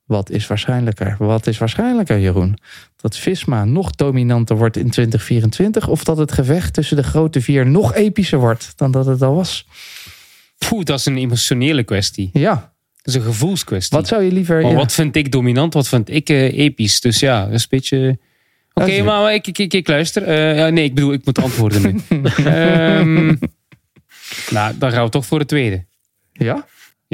Wat 0.06 0.30
is 0.30 0.48
waarschijnlijker? 0.48 1.16
Wat 1.20 1.48
is 1.48 1.58
waarschijnlijker, 1.58 2.20
Jeroen? 2.20 2.58
Dat 2.96 3.18
Visma 3.18 3.66
nog 3.66 3.92
dominanter 3.92 4.58
wordt 4.58 4.78
in 4.78 4.90
2024 4.90 5.88
of 5.88 6.04
dat 6.04 6.18
het 6.18 6.32
gevecht 6.32 6.74
tussen 6.74 6.98
de 6.98 7.04
grote 7.04 7.42
vier 7.42 7.68
nog 7.68 7.94
epischer 7.96 8.40
wordt 8.40 8.74
dan 8.76 8.92
dat 8.92 9.06
het 9.06 9.22
al 9.22 9.36
was? 9.36 9.68
Poeh, 10.58 10.84
dat 10.84 11.00
is 11.00 11.06
een 11.06 11.18
emotionele 11.18 11.84
kwestie. 11.84 12.30
Ja, 12.34 12.74
Dat 12.96 13.14
is 13.14 13.16
een 13.16 13.22
gevoelskwestie. 13.28 13.98
wat 13.98 14.08
zou 14.08 14.24
je 14.24 14.32
liever... 14.32 14.62
Maar 14.62 14.72
ja. 14.72 14.78
wat 14.78 14.94
vind 14.94 15.16
ik 15.16 15.32
dominant, 15.32 15.74
wat 15.74 15.88
vind 15.88 16.10
ik 16.10 16.30
eh, 16.30 16.58
episch? 16.58 17.02
Dus 17.02 17.20
ja, 17.20 17.46
dat 17.46 17.54
is 17.54 17.62
een 17.62 17.68
beetje... 17.70 18.20
Oké, 18.74 19.04
maar 19.04 19.34
ik, 19.34 19.48
ik, 19.48 19.58
ik, 19.58 19.74
ik 19.74 19.88
luister. 19.88 20.24
Eh, 20.24 20.58
ja, 20.58 20.70
nee, 20.70 20.84
ik 20.84 20.96
bedoel, 20.96 21.14
ik 21.14 21.26
moet 21.26 21.40
antwoorden 21.42 21.82
nu. 21.82 22.02
Ehm, 22.46 23.36
nou, 24.50 24.78
dan 24.78 24.92
gaan 24.92 25.04
we 25.04 25.10
toch 25.10 25.26
voor 25.26 25.40
het 25.40 25.48
tweede. 25.48 25.86
Ja? 26.32 26.66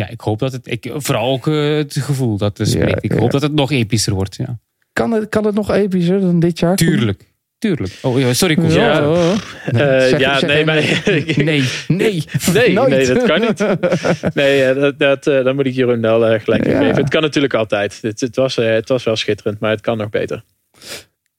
Ja, 0.01 0.09
ik 0.09 0.21
hoop 0.21 0.39
dat 0.39 0.51
het... 0.51 0.67
Ik, 0.67 0.91
vooral 0.95 1.31
ook 1.31 1.47
eh, 1.47 1.75
het 1.75 1.97
gevoel 1.99 2.37
dat 2.37 2.57
Ja, 2.57 2.65
spreekt. 2.65 3.03
Ik 3.03 3.13
ja. 3.13 3.19
hoop 3.19 3.31
dat 3.31 3.41
het 3.41 3.53
nog 3.53 3.71
epischer 3.71 4.13
wordt, 4.13 4.35
ja. 4.35 4.59
Kan 4.93 5.11
het, 5.11 5.29
kan 5.29 5.45
het 5.45 5.55
nog 5.55 5.71
epischer 5.71 6.19
dan 6.21 6.39
dit 6.39 6.59
jaar? 6.59 6.75
Tuurlijk. 6.75 7.29
Tuurlijk. 7.57 7.97
Oh, 8.01 8.19
ja, 8.19 8.33
sorry, 8.33 8.55
Koen. 8.55 8.71
Ja. 8.71 8.93
Ja. 8.97 9.09
oh. 9.09 9.35
Nee, 9.71 9.83
Eh, 9.83 10.07
zeg- 10.09 10.19
ja, 10.19 10.39
zeg 10.39 10.49
nee, 10.49 10.65
maar- 10.65 10.75
Nee, 11.05 11.25
nee. 11.35 11.63
Nee, 12.53 12.79
nee, 12.79 13.05
dat 13.07 13.23
kan 13.23 13.41
niet. 13.41 13.65
Nee, 14.33 14.63
eh, 14.63 14.81
dat, 14.81 14.99
dat, 14.99 15.27
eh, 15.27 15.43
dan 15.43 15.55
moet 15.55 15.65
ik 15.65 15.73
Jeroen 15.73 16.01
wel 16.01 16.25
eh, 16.27 16.39
gelijk 16.39 16.65
Ja. 16.65 16.77
geven. 16.79 16.95
Het 16.95 17.09
kan 17.09 17.21
natuurlijk 17.21 17.53
altijd. 17.53 17.99
Het, 18.01 18.19
het, 18.19 18.35
was, 18.35 18.57
eh, 18.57 18.73
het 18.73 18.89
was 18.89 19.03
wel 19.03 19.15
schitterend, 19.15 19.59
maar 19.59 19.71
het 19.71 19.81
kan 19.81 19.97
nog 19.97 20.09
beter. 20.09 20.43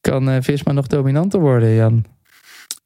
Kan 0.00 0.28
eh, 0.30 0.36
Visma 0.40 0.72
nog 0.72 0.86
dominanter 0.86 1.40
worden, 1.40 1.74
Jan? 1.74 2.04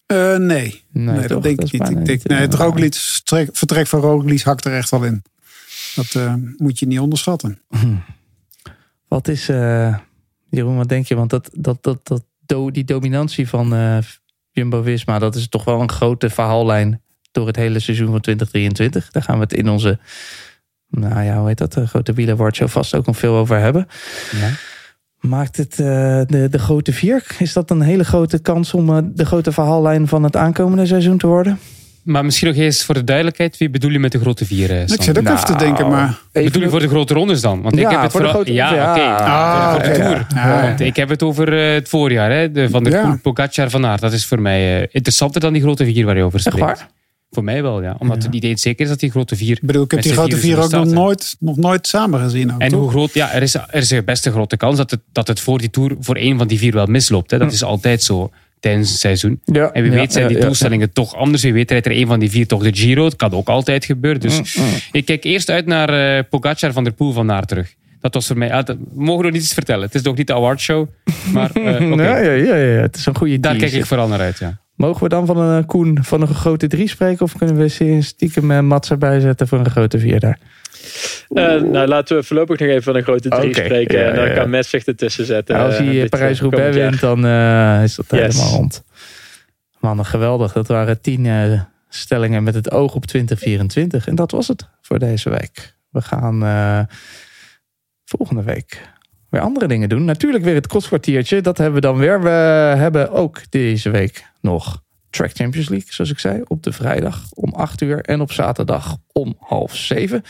Eh, 0.06 0.36
nee, 0.36 0.82
nee, 0.92 1.16
toch? 1.18 1.26
dat 1.26 1.42
denk 1.42 1.60
ik 1.62 1.72
niet. 1.72 1.88
Ik 1.90 2.04
denk, 2.04 2.24
nee, 2.24 2.38
het 2.38 2.98
vertrek 3.52 3.86
van 3.86 4.00
Roglic 4.00 4.40
hakt 4.40 4.64
er 4.64 4.72
echt 4.76 4.90
wel 4.90 5.04
in. 5.04 5.22
Dat 5.96 6.14
eh, 6.14 6.34
moet 6.56 6.78
je 6.78 6.86
niet 6.86 6.98
onderschatten. 6.98 7.60
Wat 9.08 9.28
is, 9.28 9.48
eh, 9.48 9.96
Jeroen, 10.50 10.76
wat 10.76 10.88
denk 10.88 11.06
je? 11.06 11.14
Want 11.14 11.30
dat, 11.30 11.50
dat, 11.52 11.82
dat, 11.82 12.06
dat, 12.06 12.24
do- 12.46 12.70
die 12.70 12.84
dominantie 12.84 13.48
van 13.48 13.74
eh, 13.74 13.98
Jumbo-Visma, 14.50 15.18
dat 15.18 15.34
is 15.34 15.48
toch 15.48 15.64
wel 15.64 15.80
een 15.80 15.90
grote 15.90 16.30
verhaallijn 16.30 17.02
door 17.32 17.46
het 17.46 17.56
hele 17.56 17.78
seizoen 17.78 18.10
van 18.10 18.20
2023. 18.20 19.10
Daar 19.10 19.22
gaan 19.22 19.34
we 19.34 19.42
het 19.42 19.52
in 19.52 19.68
onze, 19.68 19.98
nou 20.88 21.22
ja, 21.22 21.38
hoe 21.38 21.48
heet 21.48 21.58
dat, 21.58 21.72
de 21.72 21.86
grote 21.86 22.12
wielerwardshow 22.12 22.68
vast 22.68 22.94
ook 22.94 23.06
nog 23.06 23.16
veel 23.16 23.34
over 23.34 23.58
hebben. 23.58 23.88
Ja. 24.32 24.50
Maakt 25.20 25.56
het 25.56 25.76
de, 25.76 26.46
de 26.50 26.58
grote 26.58 26.92
vier, 26.92 27.24
is 27.38 27.52
dat 27.52 27.70
een 27.70 27.80
hele 27.80 28.04
grote 28.04 28.38
kans 28.38 28.74
om 28.74 29.12
de 29.14 29.26
grote 29.26 29.52
verhaallijn 29.52 30.08
van 30.08 30.22
het 30.22 30.36
aankomende 30.36 30.86
seizoen 30.86 31.18
te 31.18 31.26
worden? 31.26 31.58
Maar 32.06 32.24
misschien 32.24 32.48
nog 32.48 32.56
eens 32.56 32.84
voor 32.84 32.94
de 32.94 33.04
duidelijkheid. 33.04 33.56
Wie 33.58 33.70
bedoel 33.70 33.90
je 33.90 33.98
met 33.98 34.12
de 34.12 34.18
grote 34.20 34.44
vier? 34.44 34.70
eh, 34.70 34.80
Ik 34.82 35.02
zit 35.02 35.18
ook 35.18 35.24
even 35.26 35.44
te 35.44 35.52
Nou, 35.52 35.58
denken, 35.58 35.88
maar... 35.88 36.18
Bedoel 36.32 36.62
je 36.62 36.68
voor 36.68 36.80
de 36.80 36.88
grote 36.88 37.14
rondes 37.14 37.40
dan? 37.40 37.62
Want 37.62 37.74
ik 37.76 37.80
Ja, 37.82 37.90
heb 37.90 38.00
het 38.02 38.10
voor 38.12 38.20
de 38.20 38.26
vooral- 38.26 38.42
grote- 38.44 38.58
Ja, 38.58 38.74
ja. 38.74 38.90
oké. 38.92 39.00
Ah, 39.24 39.72
voor 39.72 39.82
de 39.82 39.90
Tour. 39.98 40.26
ja. 40.34 40.62
Want 40.62 40.80
ik 40.80 40.96
heb 40.96 41.08
het 41.08 41.22
over 41.22 41.58
eh, 41.68 41.74
het 41.74 41.88
voorjaar. 41.88 42.30
Hè? 42.30 42.50
De, 42.52 42.70
van 42.70 42.84
de 42.84 42.90
Ja. 42.90 43.18
Pogacar 43.22 43.70
van 43.70 43.86
Aert. 43.86 44.00
Dat 44.00 44.12
is 44.12 44.26
voor 44.26 44.40
mij 44.40 44.76
eh, 44.80 44.88
interessanter 44.90 45.40
dan 45.40 45.52
die 45.52 45.62
grote 45.62 45.84
vier 45.84 46.04
waar 46.06 46.16
je 46.16 46.22
over 46.22 46.38
Echt 46.38 46.48
spreekt. 46.48 46.66
waar? 46.66 46.88
Voor 47.30 47.44
mij 47.44 47.62
wel, 47.62 47.82
ja. 47.82 47.96
Omdat 47.98 48.16
Ja. 48.16 48.26
het 48.26 48.34
idee 48.34 48.56
zeker 48.58 48.82
is 48.84 48.88
dat 48.90 49.00
die 49.00 49.10
grote 49.10 49.36
vier... 49.36 49.56
Ik 49.56 49.62
bedoel, 49.62 49.84
ik 49.84 49.90
heb 49.90 50.02
die 50.02 50.12
grote 50.12 50.36
vier 50.36 50.58
ook 50.62 50.70
nog 50.70 50.84
nooit, 50.86 51.36
nog 51.38 51.56
nooit 51.56 51.86
samen 51.86 52.20
gezien. 52.20 52.54
Ook, 52.54 52.60
En 52.60 52.68
toch? 52.68 52.80
hoe 52.80 52.90
groot... 52.90 53.14
Ja, 53.14 53.32
er 53.32 53.42
is, 53.42 53.54
er 53.54 53.66
is 53.72 53.90
een 53.90 54.04
best 54.04 54.26
een 54.26 54.32
grote 54.32 54.56
kans 54.56 54.76
dat 54.76 54.90
het, 54.90 55.00
dat 55.12 55.26
het 55.28 55.40
voor 55.40 55.58
die 55.58 55.70
Tour 55.70 55.96
voor 56.00 56.16
één 56.16 56.38
van 56.38 56.46
die 56.46 56.58
vier 56.58 56.72
wel 56.72 56.86
misloopt. 56.86 57.30
Hè? 57.30 57.38
Dat 57.38 57.52
is 57.52 57.62
altijd 57.64 58.02
zo 58.02 58.30
tijdens 58.60 58.90
het 58.90 58.98
seizoen. 58.98 59.40
Ja, 59.44 59.70
En 59.72 59.82
wie 59.82 59.90
ja, 59.92 59.98
weet 59.98 60.12
zijn 60.12 60.28
die 60.28 60.38
doelstellingen 60.40 60.92
toch 60.92 61.14
anders. 61.16 61.42
Wie 61.42 61.52
weet 61.52 61.70
rijdt 61.70 61.86
er 61.86 61.96
een 61.96 62.06
van 62.06 62.18
die 62.18 62.30
vier 62.30 62.46
toch 62.46 62.62
de 62.62 62.74
Giro. 62.74 63.04
Het 63.04 63.16
kan 63.16 63.32
ook 63.32 63.48
altijd 63.48 63.84
gebeuren. 63.84 64.20
Dus 64.20 64.56
Mm, 64.56 64.64
mm. 64.64 64.70
ik 64.92 65.04
kijk 65.04 65.24
eerst 65.24 65.50
uit 65.50 65.66
naar 65.66 66.16
eh 66.18 66.22
Pogacar 66.30 66.72
van 66.72 66.84
der 66.84 66.92
Poel 66.92 67.12
van 67.12 67.26
daar 67.26 67.44
terug. 67.44 67.74
Dat 68.00 68.14
was 68.14 68.26
voor 68.26 68.38
mij... 68.38 68.52
ah, 68.52 68.64
dat- 68.64 68.76
we 68.76 69.04
mogen 69.04 69.22
nog 69.24 69.32
niet 69.32 69.42
iets 69.42 69.54
vertellen. 69.54 69.84
Het 69.84 69.94
is 69.94 70.02
nog 70.02 70.16
niet 70.16 70.26
de 70.26 70.34
awardshow. 70.34 70.88
Maar 71.32 71.50
eh. 71.54 71.94
Ja, 71.94 72.18
ja, 72.18 72.32
ja, 72.32 72.80
het 72.80 72.96
is 72.96 73.06
een 73.06 73.16
goede 73.16 73.40
Daar 73.40 73.56
kijk 73.56 73.72
ik 73.72 73.86
vooral 73.86 74.08
naar 74.08 74.20
uit, 74.20 74.38
ja. 74.38 74.58
Mogen 74.76 75.02
we 75.02 75.08
dan 75.08 75.26
van 75.26 75.38
een 75.38 75.60
eh, 75.62 75.66
Koen 75.66 75.98
van 76.02 76.20
een 76.20 76.28
grote 76.34 76.66
drie 76.66 76.88
spreken? 76.88 77.24
Of 77.24 77.36
kunnen 77.36 77.56
we 77.56 77.98
stiekem 78.02 78.50
uh, 78.50 78.60
Mats 78.60 78.90
erbij 78.90 79.20
zetten 79.20 79.48
voor 79.48 79.58
een 79.58 79.70
grote 79.70 79.98
vier 79.98 80.20
daar? 80.20 80.38
Uh, 81.30 81.62
nou, 81.62 81.86
laten 81.86 82.16
we 82.16 82.22
voorlopig 82.22 82.58
nog 82.58 82.68
even 82.68 82.82
van 82.82 82.96
een 82.96 83.02
grote 83.02 83.28
drie 83.28 83.54
spreken. 83.54 83.98
ja, 83.98 84.04
en 84.04 84.14
dan 84.14 84.24
ja, 84.24 84.30
ja. 84.30 84.36
kan 84.36 84.50
Matt 84.50 84.66
zich 84.66 84.84
ertussen 84.84 85.24
zetten. 85.24 85.54
Nou, 85.54 85.66
als 85.66 85.80
uh, 85.80 85.86
hij 85.86 86.08
Parijs-Roubaix 86.08 86.76
wint, 86.76 87.00
dan 87.00 87.26
uh, 87.26 87.82
is 87.82 87.94
dat 87.94 88.06
Yes. 88.08 88.20
helemaal 88.20 88.56
rond. 88.58 88.84
Mannen, 89.80 90.04
geweldig. 90.04 90.52
Dat 90.52 90.68
waren 90.68 91.00
tien 91.00 91.24
uh, 91.24 91.60
stellingen 91.88 92.42
met 92.42 92.54
het 92.54 92.70
oog 92.70 92.94
op 92.94 93.06
2024. 93.06 94.06
En 94.08 94.14
dat 94.14 94.30
was 94.30 94.48
het 94.48 94.68
voor 94.80 94.98
deze 94.98 95.30
week. 95.30 95.74
We 95.90 96.02
gaan 96.02 96.42
uh, 96.42 96.80
volgende 98.04 98.42
week 98.42 98.94
weer 99.30 99.40
andere 99.40 99.66
dingen 99.66 99.88
doen. 99.88 100.04
Natuurlijk 100.04 100.44
weer 100.44 100.54
het 100.54 100.66
kostkwartiertje. 100.66 101.40
Dat 101.40 101.58
hebben 101.58 101.74
we 101.74 101.86
dan 101.86 101.96
weer. 101.96 102.22
We 102.22 102.28
hebben 102.78 103.10
ook 103.10 103.40
deze 103.50 103.90
week 103.90 104.24
nog 104.40 104.84
Track 105.16 105.30
Champions 105.34 105.68
League, 105.68 105.92
zoals 105.92 106.10
ik 106.10 106.18
zei, 106.18 106.42
op 106.46 106.62
de 106.62 106.72
vrijdag 106.72 107.24
om 107.34 107.52
8 107.54 107.80
uur 107.80 108.00
en 108.00 108.20
op 108.20 108.32
zaterdag 108.32 108.96
om 109.12 109.36
half 109.38 109.76
7. 109.76 110.22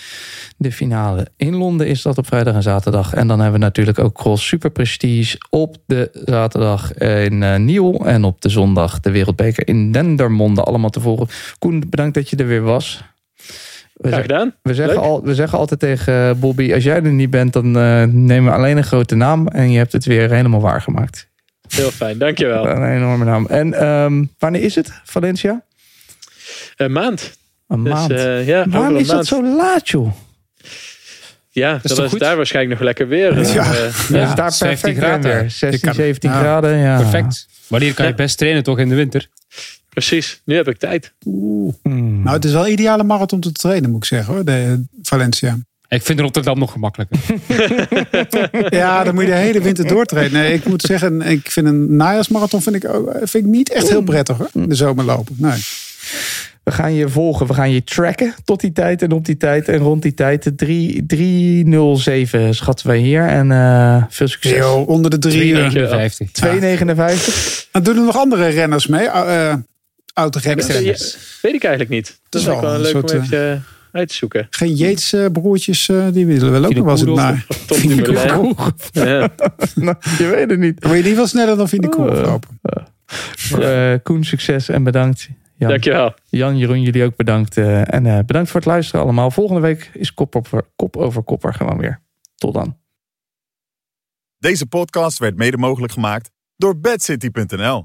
De 0.56 0.72
finale 0.72 1.26
in 1.36 1.54
Londen 1.54 1.86
is 1.86 2.02
dat 2.02 2.18
op 2.18 2.26
vrijdag 2.26 2.54
en 2.54 2.62
zaterdag. 2.62 3.14
En 3.14 3.26
dan 3.26 3.40
hebben 3.40 3.60
we 3.60 3.66
natuurlijk 3.66 3.98
ook 3.98 4.14
Cross 4.14 4.46
Super 4.46 4.70
Prestige 4.70 5.38
op 5.50 5.76
de 5.86 6.10
zaterdag 6.24 6.94
in 6.94 7.42
uh, 7.42 7.56
Niel 7.56 8.06
en 8.06 8.24
op 8.24 8.40
de 8.40 8.48
zondag 8.48 9.00
de 9.00 9.10
Wereldbeker 9.10 9.68
in 9.68 9.92
Dendermonde. 9.92 10.62
Allemaal 10.62 10.90
te 10.90 11.00
volgen. 11.00 11.28
Koen, 11.58 11.84
bedankt 11.88 12.14
dat 12.14 12.30
je 12.30 12.36
er 12.36 12.46
weer 12.46 12.62
was. 12.62 13.02
We 13.92 14.08
Graag 14.08 14.20
gedaan. 14.20 14.54
We 14.62 14.74
zeggen, 14.74 15.00
al, 15.00 15.24
we 15.24 15.34
zeggen 15.34 15.58
altijd 15.58 15.80
tegen 15.80 16.38
Bobby, 16.40 16.74
als 16.74 16.84
jij 16.84 17.02
er 17.02 17.12
niet 17.12 17.30
bent, 17.30 17.52
dan 17.52 17.66
uh, 17.66 18.02
nemen 18.04 18.44
we 18.44 18.56
alleen 18.56 18.76
een 18.76 18.84
grote 18.84 19.14
naam 19.14 19.48
en 19.48 19.70
je 19.70 19.78
hebt 19.78 19.92
het 19.92 20.04
weer 20.04 20.30
helemaal 20.30 20.60
waargemaakt. 20.60 21.28
Heel 21.68 21.90
fijn, 21.90 22.18
dankjewel. 22.18 22.66
Een 22.68 22.94
enorme 22.96 23.24
naam. 23.24 23.46
En 23.46 23.86
um, 23.86 24.30
wanneer 24.38 24.62
is 24.62 24.74
het, 24.74 24.90
Valencia? 25.04 25.62
Een 26.76 26.92
maand. 26.92 27.36
Een 27.68 27.84
Dus 27.84 27.92
maand. 27.92 28.10
eh, 28.10 28.46
ja, 28.46 28.68
Waarom 28.68 28.94
een 28.94 29.00
is 29.00 29.06
dat 29.06 29.14
maand. 29.16 29.26
zo 29.26 29.42
laat, 29.56 29.88
joh? 29.88 30.12
Ja, 31.50 31.74
is 31.82 31.82
dat 31.82 31.98
is 31.98 32.10
goed? 32.10 32.18
daar 32.20 32.36
waarschijnlijk 32.36 32.74
nog 32.74 32.84
lekker 32.84 33.08
weer. 33.08 33.38
Ja. 33.38 33.44
Eh, 33.44 33.54
Ja, 34.08 34.18
Ja, 34.18 34.28
is 34.28 34.34
daar 34.34 34.52
15 34.54 34.68
perfect 34.68 34.98
graden. 34.98 35.30
weer. 35.40 35.50
16, 35.50 35.72
Ik 35.72 35.80
kan- 35.80 35.94
17 35.94 36.30
ja. 36.30 36.38
graden. 36.38 36.76
Ja. 36.76 36.96
Perfect. 36.98 37.46
Wanneer 37.66 37.94
kan 37.94 38.04
je 38.04 38.10
Ja. 38.10 38.16
best 38.16 38.38
trainen 38.38 38.62
toch 38.62 38.78
in 38.78 38.88
de 38.88 38.94
winter? 38.94 39.28
precies, 39.88 40.40
nu 40.44 40.54
heb 40.56 40.68
ik 40.68 40.78
tijd. 40.78 41.12
Mm. 41.24 42.22
Nou, 42.22 42.36
het 42.36 42.44
is 42.44 42.52
wel 42.52 42.66
een 42.66 42.72
ideale 42.72 43.02
marathon 43.04 43.42
om 43.44 43.52
te 43.52 43.52
trainen, 43.52 43.90
moet 43.90 43.98
ik 44.02 44.04
zeggen 44.08 44.34
hoor. 44.34 44.44
De 44.44 44.84
Valencia. 45.02 45.58
Ik 45.88 46.02
vind 46.02 46.20
Rotterdam 46.20 46.58
nog 46.58 46.72
gemakkelijker. 46.72 47.18
Ja, 48.70 49.04
dan 49.04 49.14
moet 49.14 49.24
je 49.24 49.30
de 49.30 49.36
hele 49.36 49.60
winter 49.60 49.86
doortrainen. 49.86 50.40
Nee, 50.40 50.52
ik 50.52 50.66
moet 50.66 50.82
zeggen, 50.82 51.22
ik 51.22 51.50
vind 51.50 51.66
een 51.66 51.96
najaarsmarathon 51.96 52.62
vind 52.62 52.76
ik, 52.76 52.88
ook, 52.88 53.10
vind 53.16 53.44
ik 53.44 53.50
niet 53.50 53.72
echt 53.72 53.88
heel 53.88 54.02
prettig 54.02 54.36
hoor. 54.36 54.48
De 54.52 54.74
zomer 54.74 55.04
lopen. 55.04 55.34
Nee. 55.38 55.60
We 56.62 56.72
gaan 56.72 56.94
je 56.94 57.08
volgen, 57.08 57.46
we 57.46 57.54
gaan 57.54 57.70
je 57.70 57.84
tracken 57.84 58.34
tot 58.44 58.60
die 58.60 58.72
tijd 58.72 59.02
en 59.02 59.12
op 59.12 59.24
die 59.24 59.36
tijd 59.36 59.68
en 59.68 59.78
rond 59.78 60.02
die 60.02 60.14
tijd. 60.14 60.52
3 60.56 61.06
307 61.06 62.54
schatten 62.54 62.86
wij 62.86 62.98
hier 62.98 63.26
en 63.26 63.52
eh, 63.52 64.04
veel 64.08 64.28
succes. 64.28 64.56
Yo, 64.56 64.82
onder 64.82 65.10
de 65.10 65.18
drie 65.18 65.52
uur. 65.52 66.10
3,59. 66.12 66.46
2,59. 66.46 67.70
Maar 67.72 67.82
doen 67.82 67.96
er 67.96 68.04
nog 68.04 68.16
andere 68.16 68.48
renners 68.48 68.86
mee? 68.86 69.04
Uh, 69.04 69.54
Autorenners? 70.14 70.66
Ja, 70.66 70.82
weet 71.42 71.54
ik 71.54 71.64
eigenlijk 71.64 71.88
niet. 71.88 72.18
Dat 72.28 72.40
is 72.40 72.46
wel 72.46 72.56
ook 72.56 72.62
wel 72.62 72.74
een 72.74 72.80
leuk 72.80 72.94
om 72.94 73.08
soort, 73.08 73.22
even 73.22 73.52
eh, 73.52 73.58
uit 73.96 74.08
te 74.08 74.14
zoeken. 74.14 74.46
Geen 74.50 74.74
Yates 74.74 75.12
eh, 75.12 75.26
broertjes, 75.32 75.88
eh, 75.88 76.06
die 76.12 76.26
willen 76.26 76.50
wel 76.50 76.64
ook 76.64 76.74
nog 76.74 76.84
wel 76.84 76.92
eens 76.92 77.00
Vinokourov 77.00 77.32
naar. 77.32 77.46
Tom 77.66 77.80
Dumoulin. 77.80 78.54
Ja. 78.92 79.28
Nou, 79.74 79.96
je 80.18 80.26
weet 80.26 80.50
het 80.50 80.58
niet. 80.58 80.84
Wil 80.84 80.94
je 80.94 81.02
niet 81.02 81.16
wel 81.16 81.26
sneller 81.26 81.56
dan 81.56 81.68
Vinokourov 81.68 82.18
Eh, 82.18 82.24
lopen. 82.24 82.60
Eh, 83.60 83.94
Koen, 84.02 84.24
succes 84.24 84.68
en 84.68 84.82
bedankt. 84.82 85.28
Jan, 85.58 85.68
Dankjewel. 85.70 86.14
Jan, 86.28 86.56
Jeroen, 86.58 86.82
jullie 86.82 87.04
ook 87.04 87.16
bedankt. 87.16 87.56
eh, 87.56 87.94
en 87.94 88.06
eh, 88.06 88.18
bedankt 88.26 88.50
voor 88.50 88.60
het 88.60 88.68
luisteren 88.68 89.00
allemaal. 89.00 89.30
Volgende 89.30 89.60
week 89.60 89.90
is 89.92 90.14
kop, 90.14 90.36
over, 90.36 90.64
kop 90.76 90.96
over 90.96 91.22
kopper 91.22 91.54
gewoon 91.54 91.78
weer. 91.78 92.00
Tot 92.36 92.54
dan. 92.54 92.76
Deze 94.38 94.66
podcast 94.66 95.18
werd 95.18 95.36
mede 95.36 95.56
mogelijk 95.56 95.92
gemaakt 95.92 96.30
door 96.56 96.78
bedcity.nl. 96.78 97.84